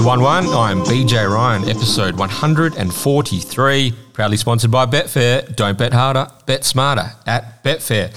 the 0.00 0.06
1 0.06 0.22
1. 0.22 0.46
I'm 0.46 0.80
BJ 0.80 1.30
Ryan, 1.30 1.68
episode 1.68 2.16
143, 2.16 3.92
proudly 4.14 4.36
sponsored 4.38 4.70
by 4.70 4.86
Betfair. 4.86 5.54
Don't 5.54 5.76
bet 5.76 5.92
harder, 5.92 6.26
bet 6.46 6.64
smarter 6.64 7.12
at 7.26 7.62
Betfair. 7.62 8.10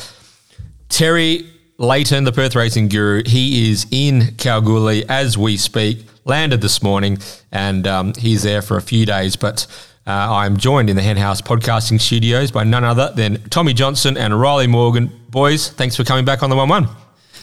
Terry 0.88 1.50
Leighton, 1.78 2.24
the 2.24 2.32
Perth 2.32 2.56
racing 2.56 2.88
guru, 2.88 3.24
he 3.26 3.70
is 3.70 3.86
in 3.92 4.34
Kalgoorlie 4.38 5.04
as 5.10 5.38
we 5.38 5.58
speak, 5.58 6.06
landed 6.24 6.62
this 6.62 6.82
morning, 6.82 7.18
and 7.52 7.86
um, 7.86 8.14
he's 8.14 8.44
there 8.44 8.62
for 8.62 8.78
a 8.78 8.82
few 8.82 9.06
days. 9.06 9.36
But 9.36 9.68
uh, 10.08 10.12
I'm 10.12 10.56
joined 10.56 10.90
in 10.90 10.96
the 10.96 11.04
Henhouse 11.04 11.42
podcasting 11.42 12.00
studios 12.00 12.50
by 12.50 12.64
none 12.64 12.86
other 12.86 13.12
than 13.14 13.42
Tommy 13.50 13.74
Johnston 13.74 14.16
and 14.16 14.34
Rylie 14.36 14.70
Morgan. 14.70 15.12
Boys, 15.30 15.70
thanks 15.70 15.98
for 15.98 16.06
coming 16.06 16.24
back 16.24 16.44
on 16.44 16.50
the 16.50 16.56
1 16.56 16.70
1. 16.70 16.88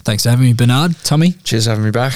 Thanks 0.02 0.23
for 0.23 0.30
having 0.30 0.47
me, 0.47 0.55
Bernard. 0.55 0.97
Tommy. 1.05 1.33
Cheers 1.45 1.65
for 1.65 1.71
having 1.71 1.85
me 1.85 1.91
back. 1.91 2.15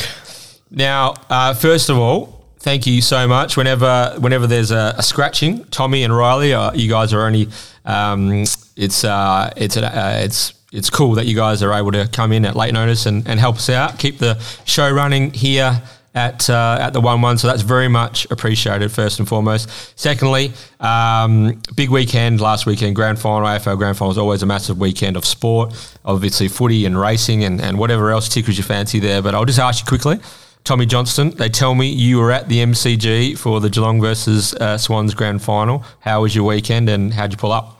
Now, 0.74 1.14
uh, 1.30 1.54
first 1.54 1.88
of 1.88 1.96
all, 1.98 2.44
thank 2.58 2.86
you 2.86 3.00
so 3.00 3.28
much. 3.28 3.56
Whenever 3.56 4.16
whenever 4.18 4.46
there's 4.46 4.72
a, 4.72 4.94
a 4.98 5.02
scratching, 5.02 5.64
Tommy 5.66 6.02
and 6.02 6.12
Rylie, 6.12 6.52
uh, 6.52 6.72
you 6.74 6.88
guys 6.88 7.12
are 7.12 7.22
only. 7.22 7.48
Um, 7.84 8.44
it's 8.76 9.04
uh, 9.04 9.52
it's 9.56 9.76
uh, 9.76 10.20
it's 10.22 10.54
it's 10.72 10.90
cool 10.90 11.12
that 11.12 11.26
you 11.26 11.36
guys 11.36 11.62
are 11.62 11.72
able 11.72 11.92
to 11.92 12.08
come 12.08 12.32
in 12.32 12.44
at 12.44 12.56
late 12.56 12.74
notice 12.74 13.06
and, 13.06 13.28
and 13.28 13.38
help 13.38 13.56
us 13.56 13.70
out, 13.70 13.98
keep 13.98 14.18
the 14.18 14.34
show 14.64 14.90
running 14.90 15.32
here 15.32 15.80
at 16.16 16.50
uh, 16.50 16.78
at 16.80 16.92
the 16.92 17.00
one 17.00 17.20
one. 17.20 17.38
So 17.38 17.46
that's 17.46 17.62
very 17.62 17.86
much 17.86 18.26
appreciated. 18.32 18.90
First 18.90 19.20
and 19.20 19.28
foremost. 19.28 19.70
Secondly, 19.96 20.52
um, 20.80 21.62
big 21.76 21.90
weekend 21.90 22.40
last 22.40 22.66
weekend, 22.66 22.96
grand 22.96 23.20
final, 23.20 23.46
AFL 23.46 23.78
grand 23.78 23.96
final 23.96 24.10
is 24.10 24.18
always 24.18 24.42
a 24.42 24.46
massive 24.46 24.78
weekend 24.78 25.16
of 25.16 25.24
sport. 25.24 25.72
Obviously, 26.04 26.48
footy 26.48 26.84
and 26.84 27.00
racing 27.00 27.44
and, 27.44 27.60
and 27.60 27.78
whatever 27.78 28.10
else 28.10 28.28
tickles 28.28 28.56
your 28.56 28.64
fancy 28.64 28.98
there. 28.98 29.22
But 29.22 29.36
I'll 29.36 29.44
just 29.44 29.60
ask 29.60 29.84
you 29.84 29.86
quickly. 29.86 30.18
Tommy 30.64 30.86
Johnston, 30.86 31.30
they 31.30 31.50
tell 31.50 31.74
me 31.74 31.88
you 31.88 32.18
were 32.18 32.32
at 32.32 32.48
the 32.48 32.58
MCG 32.58 33.36
for 33.36 33.60
the 33.60 33.68
Geelong 33.68 34.00
versus 34.00 34.54
uh, 34.54 34.78
Swans 34.78 35.12
grand 35.14 35.42
final. 35.42 35.84
How 36.00 36.22
was 36.22 36.34
your 36.34 36.44
weekend 36.44 36.88
and 36.88 37.12
how'd 37.12 37.32
you 37.32 37.36
pull 37.36 37.52
up? 37.52 37.78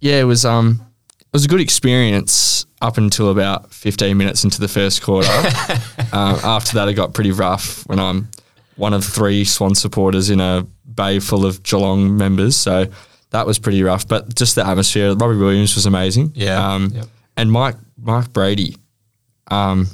Yeah, 0.00 0.20
it 0.20 0.24
was 0.24 0.44
um, 0.46 0.80
it 1.20 1.26
was 1.32 1.44
a 1.44 1.48
good 1.48 1.60
experience 1.60 2.64
up 2.80 2.96
until 2.96 3.30
about 3.30 3.74
15 3.74 4.16
minutes 4.16 4.42
into 4.44 4.58
the 4.60 4.68
first 4.68 5.02
quarter. 5.02 5.28
um, 6.12 6.38
after 6.44 6.74
that, 6.74 6.88
it 6.88 6.94
got 6.94 7.12
pretty 7.12 7.32
rough 7.32 7.86
when 7.88 7.98
I'm 7.98 8.28
one 8.76 8.94
of 8.94 9.04
three 9.04 9.44
Swan 9.44 9.74
supporters 9.74 10.30
in 10.30 10.40
a 10.40 10.66
bay 10.94 11.18
full 11.18 11.44
of 11.44 11.62
Geelong 11.62 12.16
members. 12.16 12.56
So 12.56 12.86
that 13.30 13.46
was 13.46 13.58
pretty 13.58 13.82
rough. 13.82 14.08
But 14.08 14.34
just 14.34 14.54
the 14.54 14.66
atmosphere, 14.66 15.14
Robbie 15.14 15.36
Williams 15.36 15.74
was 15.74 15.84
amazing. 15.84 16.32
Yeah, 16.34 16.72
Um, 16.72 16.90
yep. 16.94 17.06
And 17.36 17.52
Mike 17.52 17.76
Mike 18.00 18.32
Brady, 18.32 18.76
um, 19.50 19.88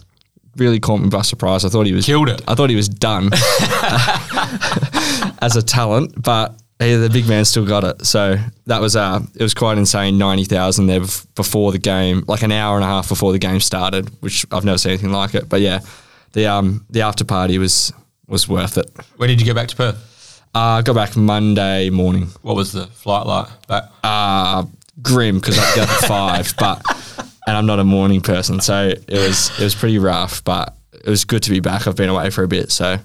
really 0.57 0.81
caught 0.81 1.01
me 1.01 1.09
by 1.09 1.23
surprise. 1.23 1.65
I 1.65 1.69
thought 1.69 1.87
he 1.87 1.93
was 1.93 2.07
Killed 2.07 2.29
it. 2.29 2.43
I 2.47 2.55
thought 2.55 2.71
he 2.71 2.77
was 2.77 2.89
done 2.89 3.27
as 5.41 5.57
a 5.57 5.63
talent, 5.63 6.21
but 6.23 6.55
he, 6.79 6.95
the 6.97 7.11
big 7.11 7.29
man 7.29 7.45
still 7.45 7.67
got 7.67 7.85
it. 7.85 8.07
So 8.07 8.37
that 8.67 8.81
was 8.81 8.97
uh, 8.97 9.21
it 9.35 9.43
was 9.43 9.55
quite 9.55 9.79
insane. 9.79 10.19
Ninety 10.19 10.45
thousand 10.45 10.87
there 10.87 11.01
before 11.35 11.73
the 11.73 11.79
game, 11.79 12.25
like 12.27 12.43
an 12.43 12.53
hour 12.53 12.77
and 12.77 12.85
a 12.85 12.89
half 12.89 13.09
before 13.09 13.33
the 13.33 13.39
game 13.39 13.61
started, 13.61 14.11
which 14.23 14.47
I've 14.51 14.65
never 14.65 14.79
seen 14.79 14.93
anything 14.93 15.13
like 15.13 15.35
it. 15.35 15.49
But 15.49 15.61
yeah, 15.61 15.81
the 16.33 16.47
um 16.47 16.85
the 16.91 17.03
after 17.03 17.25
party 17.25 17.59
was 17.59 17.93
was 18.27 18.49
worth 18.49 18.79
it. 18.79 18.91
When 19.17 19.29
did 19.29 19.41
you 19.41 19.47
get 19.47 19.55
back 19.55 19.69
to 19.69 19.77
Perth? 19.77 20.43
Uh, 20.55 20.79
I 20.79 20.83
got 20.83 20.95
back 20.95 21.17
Monday 21.17 21.91
morning. 21.91 22.29
What 22.43 22.55
was 22.55 22.73
the 22.73 22.87
flight 22.87 23.27
like? 23.27 23.49
Back? 23.67 23.85
Uh, 24.05 24.65
grim 25.03 25.41
because 25.41 25.59
I 25.59 25.75
got 25.75 25.91
at 25.91 26.09
five, 26.09 26.55
but 26.59 26.81
and 27.47 27.57
I'm 27.57 27.67
not 27.67 27.79
a 27.79 27.85
morning 27.85 28.21
person, 28.21 28.61
so 28.61 28.89
it 28.89 29.09
was 29.09 29.51
it 29.59 29.65
was 29.65 29.75
pretty 29.75 29.99
rough. 29.99 30.43
But 30.45 30.77
it 30.93 31.09
was 31.09 31.25
good 31.25 31.43
to 31.45 31.51
be 31.51 31.61
back. 31.61 31.87
I've 31.87 31.97
been 31.97 32.09
away 32.09 32.31
for 32.31 32.45
a 32.45 32.49
bit, 32.49 32.71
so 32.73 32.99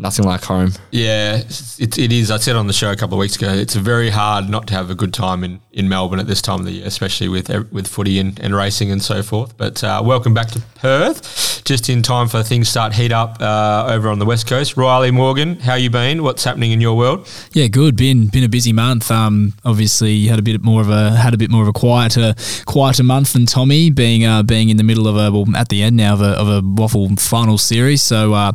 nothing 0.00 0.24
like 0.24 0.42
home. 0.42 0.72
Yeah, 0.90 1.42
it, 1.78 1.98
it 1.98 2.12
is. 2.12 2.30
I 2.30 2.38
said 2.38 2.56
on 2.56 2.66
the 2.66 2.72
show 2.72 2.90
a 2.90 2.96
couple 2.96 3.16
of 3.16 3.20
weeks 3.20 3.36
ago, 3.36 3.52
it's 3.52 3.74
very 3.74 4.10
hard 4.10 4.48
not 4.48 4.66
to 4.68 4.74
have 4.74 4.90
a 4.90 4.94
good 4.94 5.12
time 5.12 5.44
in, 5.44 5.60
in 5.72 5.88
Melbourne 5.88 6.18
at 6.18 6.26
this 6.26 6.42
time 6.42 6.60
of 6.60 6.64
the 6.64 6.72
year, 6.72 6.86
especially 6.86 7.28
with 7.28 7.48
with 7.70 7.86
footy 7.86 8.18
and, 8.18 8.38
and 8.40 8.54
racing 8.54 8.90
and 8.90 9.02
so 9.02 9.22
forth. 9.22 9.56
But 9.56 9.84
uh, 9.84 10.02
welcome 10.04 10.34
back 10.34 10.48
to 10.48 10.60
Perth, 10.76 11.62
just 11.64 11.88
in 11.88 12.02
time 12.02 12.28
for 12.28 12.42
things 12.42 12.68
start 12.68 12.94
heat 12.94 13.12
up 13.12 13.40
uh, 13.40 13.86
over 13.88 14.08
on 14.08 14.18
the 14.18 14.26
west 14.26 14.46
coast. 14.46 14.76
Rylie 14.76 15.12
Morgan, 15.12 15.60
how 15.60 15.74
you 15.74 15.90
been? 15.90 16.22
What's 16.22 16.44
happening 16.44 16.72
in 16.72 16.80
your 16.80 16.96
world? 16.96 17.28
Yeah, 17.52 17.66
good. 17.66 17.96
Been 17.96 18.28
been 18.28 18.44
a 18.44 18.48
busy 18.48 18.72
month. 18.72 19.10
Um, 19.10 19.54
obviously 19.64 20.26
had 20.26 20.38
a 20.38 20.42
bit 20.42 20.62
more 20.62 20.80
of 20.80 20.88
a 20.88 21.10
had 21.10 21.34
a 21.34 21.38
bit 21.38 21.50
more 21.50 21.62
of 21.62 21.68
a 21.68 21.72
quieter 21.72 22.34
quieter 22.64 23.02
month 23.02 23.34
than 23.34 23.46
Tommy, 23.46 23.90
being 23.90 24.24
uh, 24.24 24.42
being 24.42 24.70
in 24.70 24.76
the 24.76 24.84
middle 24.84 25.06
of 25.06 25.16
a 25.16 25.30
well 25.30 25.44
at 25.56 25.68
the 25.68 25.82
end 25.82 25.96
now 25.96 26.14
of 26.14 26.22
a, 26.22 26.30
of 26.30 26.48
a 26.48 26.62
WAFL 26.62 27.20
final 27.20 27.58
series. 27.58 28.02
So 28.02 28.32
uh, 28.32 28.52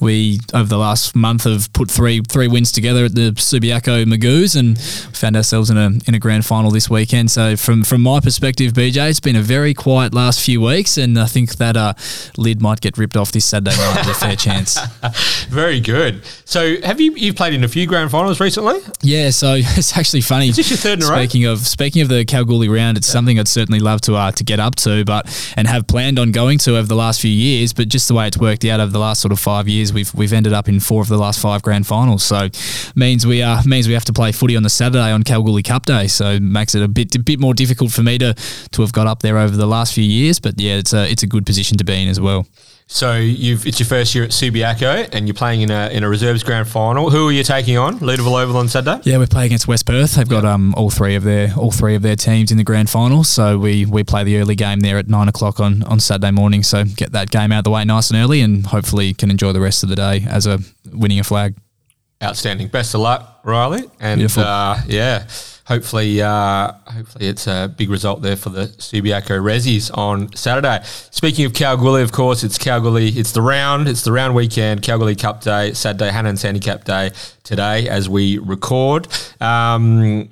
we 0.00 0.40
over 0.54 0.68
the 0.68 0.78
last 0.78 0.85
month 1.14 1.44
have 1.44 1.72
put 1.72 1.90
three 1.90 2.20
three 2.28 2.48
wins 2.48 2.72
together 2.72 3.06
at 3.06 3.14
the 3.14 3.32
Subiaco 3.32 4.04
Magoos 4.04 4.56
and 4.56 4.78
found 4.80 5.36
ourselves 5.36 5.70
in 5.70 5.76
a 5.76 5.90
in 6.06 6.14
a 6.14 6.18
grand 6.18 6.44
final 6.44 6.70
this 6.70 6.88
weekend. 6.90 7.30
So 7.30 7.56
from 7.56 7.82
from 7.82 8.02
my 8.02 8.20
perspective, 8.20 8.72
BJ, 8.72 9.10
it's 9.10 9.20
been 9.20 9.36
a 9.36 9.42
very 9.42 9.74
quiet 9.74 10.14
last 10.14 10.40
few 10.40 10.60
weeks, 10.60 10.96
and 10.96 11.18
I 11.18 11.26
think 11.26 11.56
that 11.56 11.76
uh, 11.76 11.94
lid 12.36 12.60
might 12.60 12.80
get 12.80 12.98
ripped 12.98 13.16
off 13.16 13.32
this 13.32 13.44
Saturday 13.44 13.76
night 13.76 14.06
with 14.06 14.16
a 14.16 14.18
fair 14.18 14.36
chance. 14.46 14.78
Very 15.48 15.80
good. 15.80 16.24
So, 16.44 16.80
have 16.82 17.00
you 17.00 17.12
you've 17.12 17.36
played 17.36 17.54
in 17.54 17.64
a 17.64 17.68
few 17.68 17.86
grand 17.86 18.10
finals 18.10 18.40
recently? 18.40 18.80
Yeah, 19.02 19.30
so 19.30 19.54
it's 19.58 19.96
actually 19.96 20.20
funny. 20.22 20.48
Is 20.48 20.56
this 20.56 20.70
your 20.70 20.78
third 20.78 21.00
in 21.00 21.04
a 21.04 21.10
row? 21.10 21.16
Speaking 21.16 21.44
of 21.46 21.66
speaking 21.66 22.02
of 22.02 22.08
the 22.08 22.24
Kalgoorlie 22.24 22.68
round, 22.68 22.96
it's 22.96 23.06
something 23.06 23.38
I'd 23.38 23.48
certainly 23.48 23.80
love 23.80 24.00
to 24.02 24.14
uh, 24.14 24.32
to 24.32 24.44
get 24.44 24.60
up 24.60 24.76
to, 24.76 25.04
but 25.04 25.26
and 25.56 25.66
have 25.68 25.86
planned 25.86 26.18
on 26.18 26.32
going 26.32 26.58
to 26.58 26.76
over 26.76 26.86
the 26.86 26.96
last 26.96 27.20
few 27.20 27.30
years. 27.30 27.72
But 27.72 27.88
just 27.88 28.08
the 28.08 28.14
way 28.14 28.26
it's 28.26 28.38
worked 28.38 28.64
out 28.64 28.80
over 28.80 28.92
the 28.92 28.98
last 28.98 29.20
sort 29.20 29.32
of 29.32 29.40
five 29.40 29.68
years, 29.68 29.92
we've 29.92 30.12
we've 30.14 30.32
ended 30.32 30.52
up 30.52 30.68
in 30.68 30.75
four 30.80 31.02
of 31.02 31.08
the 31.08 31.18
last 31.18 31.40
five 31.40 31.62
grand 31.62 31.86
finals. 31.86 32.22
So 32.22 32.48
means 32.94 33.26
we 33.26 33.42
uh 33.42 33.62
means 33.64 33.88
we 33.88 33.94
have 33.94 34.04
to 34.06 34.12
play 34.12 34.32
footy 34.32 34.56
on 34.56 34.62
the 34.62 34.70
Saturday 34.70 35.12
on 35.12 35.22
Kalgoorlie 35.22 35.62
Cup 35.62 35.86
Day. 35.86 36.06
So 36.06 36.38
makes 36.40 36.74
it 36.74 36.82
a 36.82 36.88
bit 36.88 37.14
a 37.14 37.18
bit 37.18 37.40
more 37.40 37.54
difficult 37.54 37.92
for 37.92 38.02
me 38.02 38.18
to 38.18 38.34
to 38.72 38.82
have 38.82 38.92
got 38.92 39.06
up 39.06 39.22
there 39.22 39.38
over 39.38 39.56
the 39.56 39.66
last 39.66 39.94
few 39.94 40.04
years. 40.04 40.40
But 40.40 40.60
yeah, 40.60 40.76
it's 40.76 40.92
a 40.92 41.10
it's 41.10 41.22
a 41.22 41.26
good 41.26 41.46
position 41.46 41.76
to 41.78 41.84
be 41.84 42.02
in 42.02 42.08
as 42.08 42.20
well. 42.20 42.46
So, 42.88 43.16
you've 43.16 43.66
it's 43.66 43.80
your 43.80 43.86
first 43.88 44.14
year 44.14 44.22
at 44.22 44.30
Subiaco, 44.30 45.08
and 45.12 45.26
you're 45.26 45.34
playing 45.34 45.62
in 45.62 45.72
a 45.72 45.88
in 45.88 46.04
a 46.04 46.08
reserves 46.08 46.44
grand 46.44 46.68
final. 46.68 47.10
Who 47.10 47.28
are 47.28 47.32
you 47.32 47.42
taking 47.42 47.76
on? 47.76 47.98
Leederville 47.98 48.40
Oval 48.40 48.56
on 48.58 48.68
Saturday. 48.68 49.00
Yeah, 49.10 49.18
we 49.18 49.26
play 49.26 49.44
against 49.44 49.66
West 49.66 49.86
Perth. 49.86 50.14
They've 50.14 50.28
got 50.28 50.44
um 50.44 50.72
all 50.76 50.88
three 50.90 51.16
of 51.16 51.24
their 51.24 51.52
all 51.56 51.72
three 51.72 51.96
of 51.96 52.02
their 52.02 52.14
teams 52.14 52.52
in 52.52 52.58
the 52.58 52.64
grand 52.64 52.88
final. 52.88 53.24
So 53.24 53.58
we 53.58 53.86
we 53.86 54.04
play 54.04 54.22
the 54.22 54.38
early 54.38 54.54
game 54.54 54.80
there 54.80 54.98
at 54.98 55.08
nine 55.08 55.26
o'clock 55.28 55.58
on 55.58 55.82
on 55.82 55.98
Saturday 55.98 56.30
morning. 56.30 56.62
So 56.62 56.84
get 56.84 57.10
that 57.10 57.30
game 57.32 57.50
out 57.50 57.58
of 57.58 57.64
the 57.64 57.70
way 57.70 57.84
nice 57.84 58.10
and 58.10 58.20
early, 58.20 58.40
and 58.40 58.64
hopefully 58.64 59.14
can 59.14 59.32
enjoy 59.32 59.52
the 59.52 59.60
rest 59.60 59.82
of 59.82 59.88
the 59.88 59.96
day 59.96 60.24
as 60.28 60.46
a 60.46 60.60
winning 60.92 61.18
a 61.18 61.24
flag. 61.24 61.56
Outstanding. 62.22 62.68
Best 62.68 62.94
of 62.94 63.00
luck, 63.00 63.42
Rylie. 63.42 63.90
And 63.98 64.22
uh, 64.38 64.76
yeah, 64.86 65.26
hopefully, 65.66 66.22
uh, 66.22 66.72
hopefully 66.86 67.26
it's 67.26 67.46
a 67.46 67.72
big 67.76 67.90
result 67.90 68.22
there 68.22 68.36
for 68.36 68.50
the 68.50 68.66
Subiaco 68.66 69.40
Rezzies 69.40 69.96
on 69.96 70.34
Saturday. 70.34 70.80
Speaking 70.84 71.44
of 71.44 71.52
Kalgoorlie, 71.52 72.02
of 72.02 72.12
course, 72.12 72.42
it's 72.42 72.58
Kalgoorlie. 72.58 73.08
It's 73.08 73.32
the 73.32 73.42
round. 73.42 73.88
It's 73.88 74.02
the 74.02 74.12
round 74.12 74.34
weekend. 74.34 74.82
Kalgoorlie 74.82 75.16
Cup 75.16 75.42
Day, 75.42 75.72
Saturday, 75.72 76.10
Hannan's 76.10 76.42
Handicap 76.42 76.84
Day 76.84 77.10
today 77.42 77.88
as 77.88 78.08
we 78.08 78.38
record. 78.38 79.08
Um, 79.40 80.28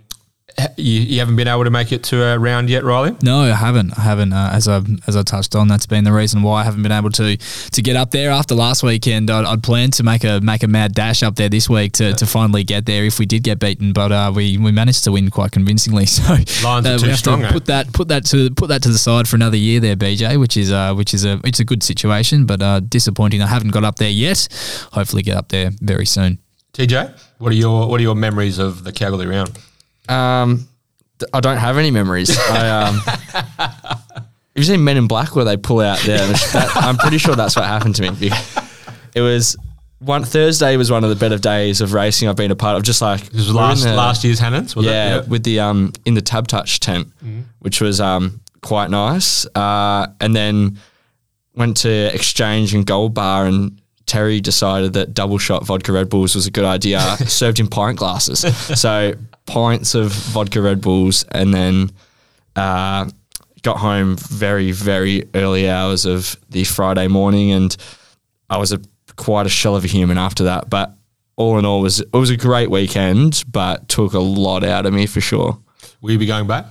you, 0.77 1.01
you 1.01 1.19
haven't 1.19 1.37
been 1.37 1.49
able 1.49 1.65
to 1.65 1.71
make 1.71 1.93
it 1.93 2.05
to 2.05 2.23
a 2.23 2.39
round 2.39 2.71
yet, 2.71 2.85
Rylie. 2.85 3.21
No, 3.23 3.41
I 3.41 3.55
haven't. 3.55 3.99
I 3.99 4.03
haven't. 4.03 4.33
Uh, 4.33 4.51
as 4.53 4.69
I 4.69 4.81
as 5.07 5.17
I 5.17 5.23
touched 5.23 5.55
on, 5.55 5.69
that's 5.69 5.87
been 5.87 6.05
the 6.05 6.13
reason 6.13 6.43
why 6.43 6.61
I 6.61 6.65
haven't 6.65 6.83
been 6.83 6.93
able 6.93 7.11
to 7.11 7.37
to 7.37 7.83
get 7.83 7.97
up 7.97 8.11
there 8.11 8.31
after 8.31 8.55
last 8.55 8.83
weekend. 8.83 9.31
I'd, 9.31 9.45
I'd 9.45 9.63
planned 9.63 9.95
to 9.95 10.03
make 10.03 10.25
a 10.25 10.41
make 10.41 10.63
a 10.63 10.69
mad 10.69 10.93
dash 10.93 11.23
up 11.23 11.37
there 11.37 11.49
this 11.49 11.69
week 11.69 11.93
to, 11.95 12.13
to 12.15 12.27
finally 12.27 12.65
get 12.65 12.87
there 12.87 13.05
if 13.05 13.19
we 13.19 13.27
did 13.27 13.43
get 13.43 13.59
beaten, 13.59 13.93
but 13.93 14.13
uh, 14.13 14.33
we 14.35 14.59
we 14.59 14.71
managed 14.71 15.05
to 15.05 15.13
win 15.13 15.31
quite 15.31 15.53
convincingly. 15.53 16.07
So 16.15 16.23
Lions 16.63 16.87
uh, 16.87 16.99
we 17.03 17.09
have 17.09 17.19
strong, 17.19 17.41
to 17.41 17.49
eh? 17.49 17.53
put 17.53 17.67
that 17.67 17.93
put 17.93 18.09
that 18.09 18.25
to 18.27 18.51
put 18.51 18.69
that 18.69 18.83
to 18.83 18.89
the 18.89 18.99
side 18.99 19.27
for 19.27 19.35
another 19.35 19.57
year 19.57 19.81
there, 19.81 19.97
BJ, 19.97 20.39
which 20.39 20.57
is 20.57 20.71
uh, 20.71 20.95
which 20.95 21.13
is 21.13 21.25
a 21.25 21.41
it's 21.45 21.59
a 21.59 21.65
good 21.65 21.83
situation, 21.83 22.47
but 22.47 22.63
uh, 22.63 22.81
disappointing. 22.81 23.43
I 23.43 23.49
haven't 23.49 23.71
got 23.71 23.83
up 23.83 23.97
there 23.97 24.11
yet. 24.11 24.47
Hopefully, 24.93 25.23
get 25.23 25.37
up 25.37 25.49
there 25.49 25.71
very 25.81 26.07
soon. 26.07 26.39
TJ, 26.75 27.19
what 27.39 27.53
are 27.53 27.57
your 27.57 27.89
what 27.89 27.99
are 28.01 28.03
your 28.03 28.15
memories 28.15 28.59
of 28.59 28.85
the 28.85 28.93
Kalgoorlie 28.93 29.27
round? 29.27 29.59
Um, 30.09 30.69
th- 31.19 31.31
I 31.33 31.41
don't 31.41 31.57
have 31.59 31.79
any 31.79 31.91
memories. 31.91 32.37
I, 32.39 32.69
um, 32.69 32.95
have 32.99 34.27
you 34.55 34.63
seen 34.65 34.85
Men 34.85 34.97
in 34.97 35.07
Black 35.07 35.35
where 35.37 35.45
they 35.45 35.57
pull 35.57 35.81
out 35.81 35.99
there? 36.01 36.19
That, 36.27 36.73
I'm 36.77 36.97
pretty 36.97 37.19
sure 37.19 37.35
that's 37.35 37.57
what 37.57 37.65
happened 37.65 37.97
to 37.97 38.11
me. 38.13 38.31
It 39.15 39.21
was 39.21 39.57
one 40.01 40.25
Thursday 40.25 40.77
was 40.77 40.91
one 40.91 41.03
of 41.05 41.11
the 41.11 41.17
better 41.17 41.39
days 41.39 41.81
of 41.81 41.93
racing 41.95 42.29
I've 42.29 42.37
been 42.37 42.51
a 42.51 42.57
part 42.57 42.77
of. 42.77 42.83
Just 42.83 43.01
like 43.01 43.21
This 43.31 43.47
was 43.47 43.55
last 43.55 43.85
the- 43.85 43.95
last 43.95 44.25
year's 44.25 44.41
Hannans, 44.41 44.77
was 44.77 44.87
yeah, 44.87 45.19
it? 45.21 45.29
with 45.29 45.45
the 45.45 45.61
um 45.61 45.93
in 46.05 46.15
the 46.15 46.23
Tab 46.23 46.47
Touch 46.49 46.81
tent, 46.81 47.09
which 47.61 47.81
was 47.81 48.01
um 48.01 48.41
quite 48.61 48.91
nice. 48.91 49.47
Uh, 49.55 50.09
and 50.21 50.35
then 50.35 50.79
went 51.55 51.77
to 51.79 51.91
Exchange 52.15 52.75
and 52.75 52.85
Gold 52.85 53.15
Bar, 53.15 53.47
and 53.47 53.81
Terry 54.07 54.41
decided 54.41 54.93
that 54.95 55.15
double 55.15 55.39
shot 55.39 55.65
vodka 55.65 55.93
Red 55.93 56.11
Bulls 56.11 56.35
was 56.35 56.47
a 56.47 56.51
good 56.51 56.65
idea. 56.65 57.01
served 57.27 57.61
in 57.61 57.69
pint 57.69 57.99
glasses, 57.99 58.41
so 58.79 59.15
pints 59.47 59.95
of 59.95 60.13
vodka 60.13 60.61
Red 60.61 60.81
Bulls, 60.81 61.25
and 61.31 61.53
then 61.55 61.91
uh, 62.57 63.09
got 63.63 63.79
home 63.79 64.17
very 64.17 64.73
very 64.73 65.29
early 65.35 65.69
hours 65.69 66.05
of 66.05 66.37
the 66.51 66.65
Friday 66.65 67.09
morning, 67.09 67.51
and 67.51 67.77
I 68.51 68.59
was 68.59 68.73
a 68.73 68.81
quite 69.17 69.47
a 69.47 69.51
shell 69.51 69.77
of 69.77 69.85
a 69.85 69.89
human 69.89 70.19
after 70.19 70.45
that. 70.45 70.69
But 70.69 70.95
all 71.37 71.59
in 71.59 71.65
all, 71.65 71.81
it 71.81 71.83
was 71.83 72.01
it 72.01 72.13
was 72.13 72.31
a 72.31 72.37
great 72.37 72.71
weekend, 72.71 73.45
but 73.49 73.89
took 73.89 74.13
a 74.13 74.21
lot 74.21 74.65
out 74.65 74.87
of 74.87 74.93
me 74.93 75.07
for 75.07 75.21
sure. 75.21 75.59
Will 76.01 76.13
you 76.13 76.19
be 76.19 76.27
going 76.27 76.47
back? 76.47 76.67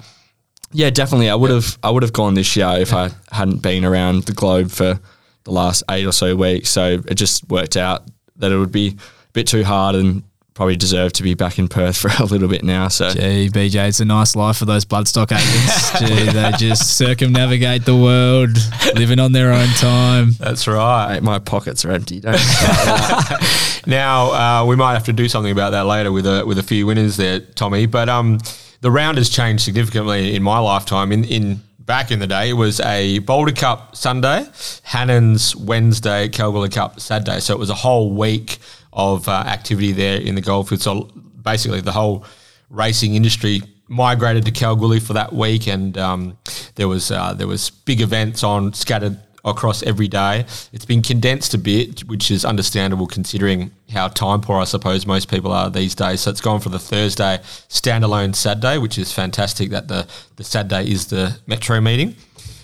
Yeah, 0.71 0.89
definitely. 0.89 1.29
I 1.29 1.35
would 1.35 1.51
have 1.51 1.77
I 1.83 1.89
would 1.89 2.03
have 2.03 2.13
gone 2.13 2.33
this 2.33 2.55
year 2.55 2.75
if 2.77 2.93
I 2.93 3.09
hadn't 3.31 3.61
been 3.61 3.85
around 3.85 4.23
the 4.23 4.33
globe 4.33 4.71
for 4.71 4.99
the 5.43 5.51
last 5.51 5.83
eight 5.89 6.05
or 6.05 6.11
so 6.11 6.35
weeks. 6.35 6.69
So 6.69 7.01
it 7.07 7.15
just 7.15 7.47
worked 7.49 7.77
out 7.77 8.07
that 8.37 8.51
it 8.51 8.57
would 8.57 8.71
be 8.71 8.89
a 8.89 9.31
bit 9.33 9.47
too 9.47 9.63
hard 9.63 9.95
and 9.95 10.23
probably 10.53 10.75
deserve 10.75 11.11
to 11.13 11.23
be 11.23 11.33
back 11.33 11.57
in 11.57 11.67
Perth 11.67 11.97
for 12.01 12.09
a 12.19 12.25
little 12.25 12.47
bit 12.47 12.63
now. 12.63 12.87
So 12.87 13.11
Gee, 13.11 13.49
BJ, 13.49 13.87
it's 13.87 13.99
a 13.99 14.05
nice 14.05 14.35
life 14.35 14.57
for 14.57 14.65
those 14.65 14.85
bloodstock 14.85 15.31
agents. 15.31 15.99
Gee, 15.99 16.31
they 16.31 16.51
just 16.57 16.97
circumnavigate 16.97 17.85
the 17.85 17.95
world, 17.95 18.57
living 18.95 19.19
on 19.19 19.31
their 19.31 19.51
own 19.51 19.69
time. 19.69 20.31
That's 20.39 20.67
right. 20.67 21.13
mate, 21.13 21.23
my 21.23 21.39
pockets 21.39 21.85
are 21.85 21.91
empty. 21.91 22.19
Don't. 22.19 22.39
Now 23.85 24.61
uh, 24.61 24.65
we 24.65 24.75
might 24.75 24.93
have 24.93 25.03
to 25.05 25.13
do 25.13 25.27
something 25.27 25.51
about 25.51 25.71
that 25.71 25.85
later 25.85 26.11
with 26.11 26.25
a 26.25 26.45
with 26.45 26.57
a 26.57 26.63
few 26.63 26.85
winners 26.85 27.17
there, 27.17 27.39
Tommy. 27.39 27.85
But 27.85 28.09
um, 28.09 28.39
the 28.81 28.91
round 28.91 29.17
has 29.17 29.29
changed 29.29 29.63
significantly 29.63 30.35
in 30.35 30.43
my 30.43 30.59
lifetime. 30.59 31.11
In 31.11 31.23
in 31.25 31.61
back 31.85 32.11
in 32.11 32.19
the 32.19 32.27
day, 32.27 32.49
it 32.49 32.53
was 32.53 32.79
a 32.79 33.19
Boulder 33.19 33.51
Cup 33.51 33.95
Sunday, 33.95 34.45
Hannan's 34.83 35.55
Wednesday, 35.55 36.29
Kalgoorlie 36.29 36.69
Cup 36.69 36.99
Saturday. 36.99 37.39
So 37.39 37.53
it 37.53 37.59
was 37.59 37.69
a 37.69 37.75
whole 37.75 38.13
week 38.13 38.59
of 38.91 39.27
uh, 39.27 39.31
activity 39.31 39.91
there 39.91 40.19
in 40.19 40.35
the 40.35 40.41
goldfield. 40.41 40.81
So 40.81 41.09
basically, 41.41 41.81
the 41.81 41.91
whole 41.91 42.25
racing 42.69 43.15
industry 43.15 43.61
migrated 43.87 44.45
to 44.45 44.51
Kalgoorlie 44.51 44.99
for 44.99 45.13
that 45.13 45.33
week, 45.33 45.67
and 45.67 45.97
um, 45.97 46.37
there 46.75 46.87
was 46.87 47.11
uh, 47.11 47.33
there 47.33 47.47
was 47.47 47.69
big 47.69 48.01
events 48.01 48.43
on 48.43 48.73
scattered 48.73 49.19
across 49.45 49.83
every 49.83 50.07
day. 50.07 50.45
It's 50.71 50.85
been 50.85 51.01
condensed 51.01 51.53
a 51.53 51.57
bit, 51.57 52.01
which 52.01 52.31
is 52.31 52.45
understandable 52.45 53.07
considering 53.07 53.71
how 53.91 54.07
time 54.07 54.41
poor 54.41 54.61
I 54.61 54.63
suppose 54.63 55.05
most 55.05 55.29
people 55.29 55.51
are 55.51 55.69
these 55.69 55.95
days. 55.95 56.21
So 56.21 56.31
it's 56.31 56.41
gone 56.41 56.59
for 56.59 56.69
the 56.69 56.79
Thursday 56.79 57.39
standalone 57.69 58.35
Saturday, 58.35 58.77
which 58.77 58.97
is 58.97 59.11
fantastic 59.11 59.69
that 59.71 59.87
the 59.87 60.07
the 60.37 60.43
Saturday 60.43 60.91
is 60.91 61.07
the 61.07 61.39
metro 61.47 61.81
meeting. 61.81 62.15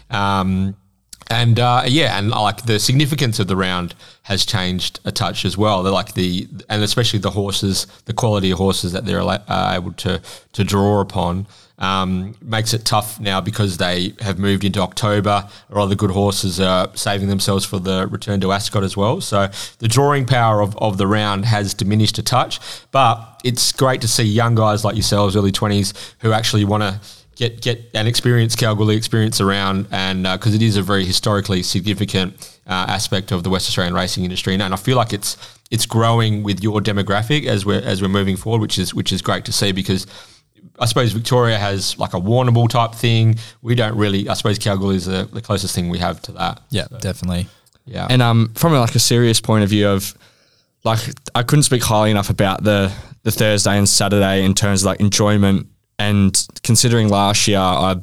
Um, 0.10 0.76
and 1.31 1.60
uh, 1.60 1.84
yeah, 1.86 2.18
and 2.18 2.31
like 2.31 2.64
the 2.64 2.80
significance 2.80 3.40
of 3.40 3.48
the 3.48 3.56
round 3.56 3.94
has 4.24 4.46
changed 4.46 5.00
a 5.06 5.12
touch 5.12 5.46
as 5.46 5.56
well. 5.56 5.84
They're 5.84 5.94
like 5.94 6.16
the 6.16 6.48
and 6.70 6.81
especially 6.81 7.20
the 7.20 7.30
horses, 7.31 7.86
the 8.06 8.14
quality 8.14 8.50
of 8.52 8.58
horses 8.58 8.94
that 8.94 9.06
they're 9.06 9.22
uh, 9.22 9.74
able 9.76 9.94
to 9.94 10.22
to 10.54 10.64
draw 10.64 11.02
upon 11.02 11.46
um, 11.80 12.36
makes 12.42 12.74
it 12.74 12.86
tough 12.86 13.20
now 13.20 13.42
because 13.42 13.78
they 13.78 14.14
have 14.20 14.38
moved 14.38 14.64
into 14.64 14.81
October. 14.81 15.50
Or 15.70 15.80
other 15.80 15.96
good 15.96 16.12
horses 16.12 16.60
are 16.60 16.90
saving 16.96 17.30
themselves 17.30 17.66
for 17.66 17.80
the 17.80 18.08
return 18.08 18.40
to 18.42 18.52
Ascot 18.52 18.84
as 18.84 18.96
well. 18.96 19.22
So 19.22 19.50
the 19.80 19.88
drawing 19.88 20.26
power 20.26 20.62
of, 20.62 20.78
of 20.78 20.98
the 20.98 21.08
round 21.08 21.46
has 21.46 21.74
diminished 21.74 22.18
a 22.18 22.24
touch, 22.24 22.60
but 22.92 23.42
it's 23.44 23.72
great 23.72 24.02
to 24.02 24.08
see 24.08 24.24
young 24.24 24.56
guys 24.56 24.84
like 24.84 24.96
yourselves, 24.96 25.36
early 25.36 25.52
twenties, 25.52 25.94
who 26.20 26.34
actually 26.34 26.66
want 26.66 26.84
to 26.84 27.00
get 27.36 27.62
get 27.62 27.80
an 27.94 28.06
experience 28.06 28.56
Kalgoorlie 28.56 28.98
experience 28.98 29.40
around, 29.40 29.88
and 29.92 30.24
because 30.24 30.54
uh, 30.54 30.58
it 30.58 30.62
is 30.62 30.76
a 30.76 30.81
very 30.81 31.06
historically 31.06 31.64
significant 31.64 32.60
uh, 32.68 32.86
aspect 32.90 33.31
of 33.31 33.44
the 33.44 33.50
West 33.50 33.70
Australian 33.70 33.94
racing 33.94 34.26
industry, 34.26 34.54
and 34.54 34.62
I 34.62 34.76
feel 34.76 34.98
like 34.98 35.14
it's 35.14 35.38
it's 35.72 35.86
growing 35.86 36.44
with 36.44 36.62
your 36.62 36.81
demographic 36.81 37.46
as 37.46 37.66
we're 37.66 37.81
as 37.81 38.02
we're 38.02 38.10
moving 38.10 38.36
forward, 38.36 38.62
which 38.62 38.78
is 38.78 38.94
which 38.94 39.12
is 39.12 39.22
great 39.22 39.46
to 39.46 39.54
see 39.54 39.72
because. 39.72 40.06
I 40.80 40.86
suppose 40.86 41.12
Victoria 41.12 41.58
has 41.58 41.98
like 41.98 42.14
a 42.14 42.20
Warrnambool 42.20 42.70
type 42.70 42.94
thing. 42.94 43.36
We 43.62 43.76
don't 43.76 43.96
really. 43.96 44.30
I 44.30 44.34
suppose 44.34 44.58
Kalgoorlie 44.58 44.96
is 44.96 45.06
the, 45.06 45.30
the 45.31 45.42
closest 45.42 45.76
thing 45.76 45.90
we 45.90 46.00
have 46.00 46.22
to 46.24 46.31
that. 46.34 46.62
Yeah, 46.70 46.88
definitely. 47.00 47.48
Yeah, 47.86 48.08
and 48.10 48.22
um, 48.22 48.54
from 48.56 48.74
like 48.74 48.96
a 48.96 49.00
serious 49.00 49.42
point 49.42 49.64
of 49.64 49.70
view 49.70 49.88
of 49.88 50.16
like 50.84 51.00
I 51.36 51.44
couldn't 51.44 51.64
speak 51.64 51.84
highly 51.84 52.12
enough 52.12 52.30
about 52.30 52.64
the 52.64 52.92
the 53.24 53.31
Thursday 53.31 53.78
and 53.78 53.88
Saturday 53.88 54.44
in 54.44 54.54
terms 54.54 54.81
of 54.81 54.88
like 54.88 55.00
enjoyment 55.00 55.68
and 55.98 56.48
considering 56.64 57.10
last 57.10 57.48
year 57.48 57.60
I 57.60 57.98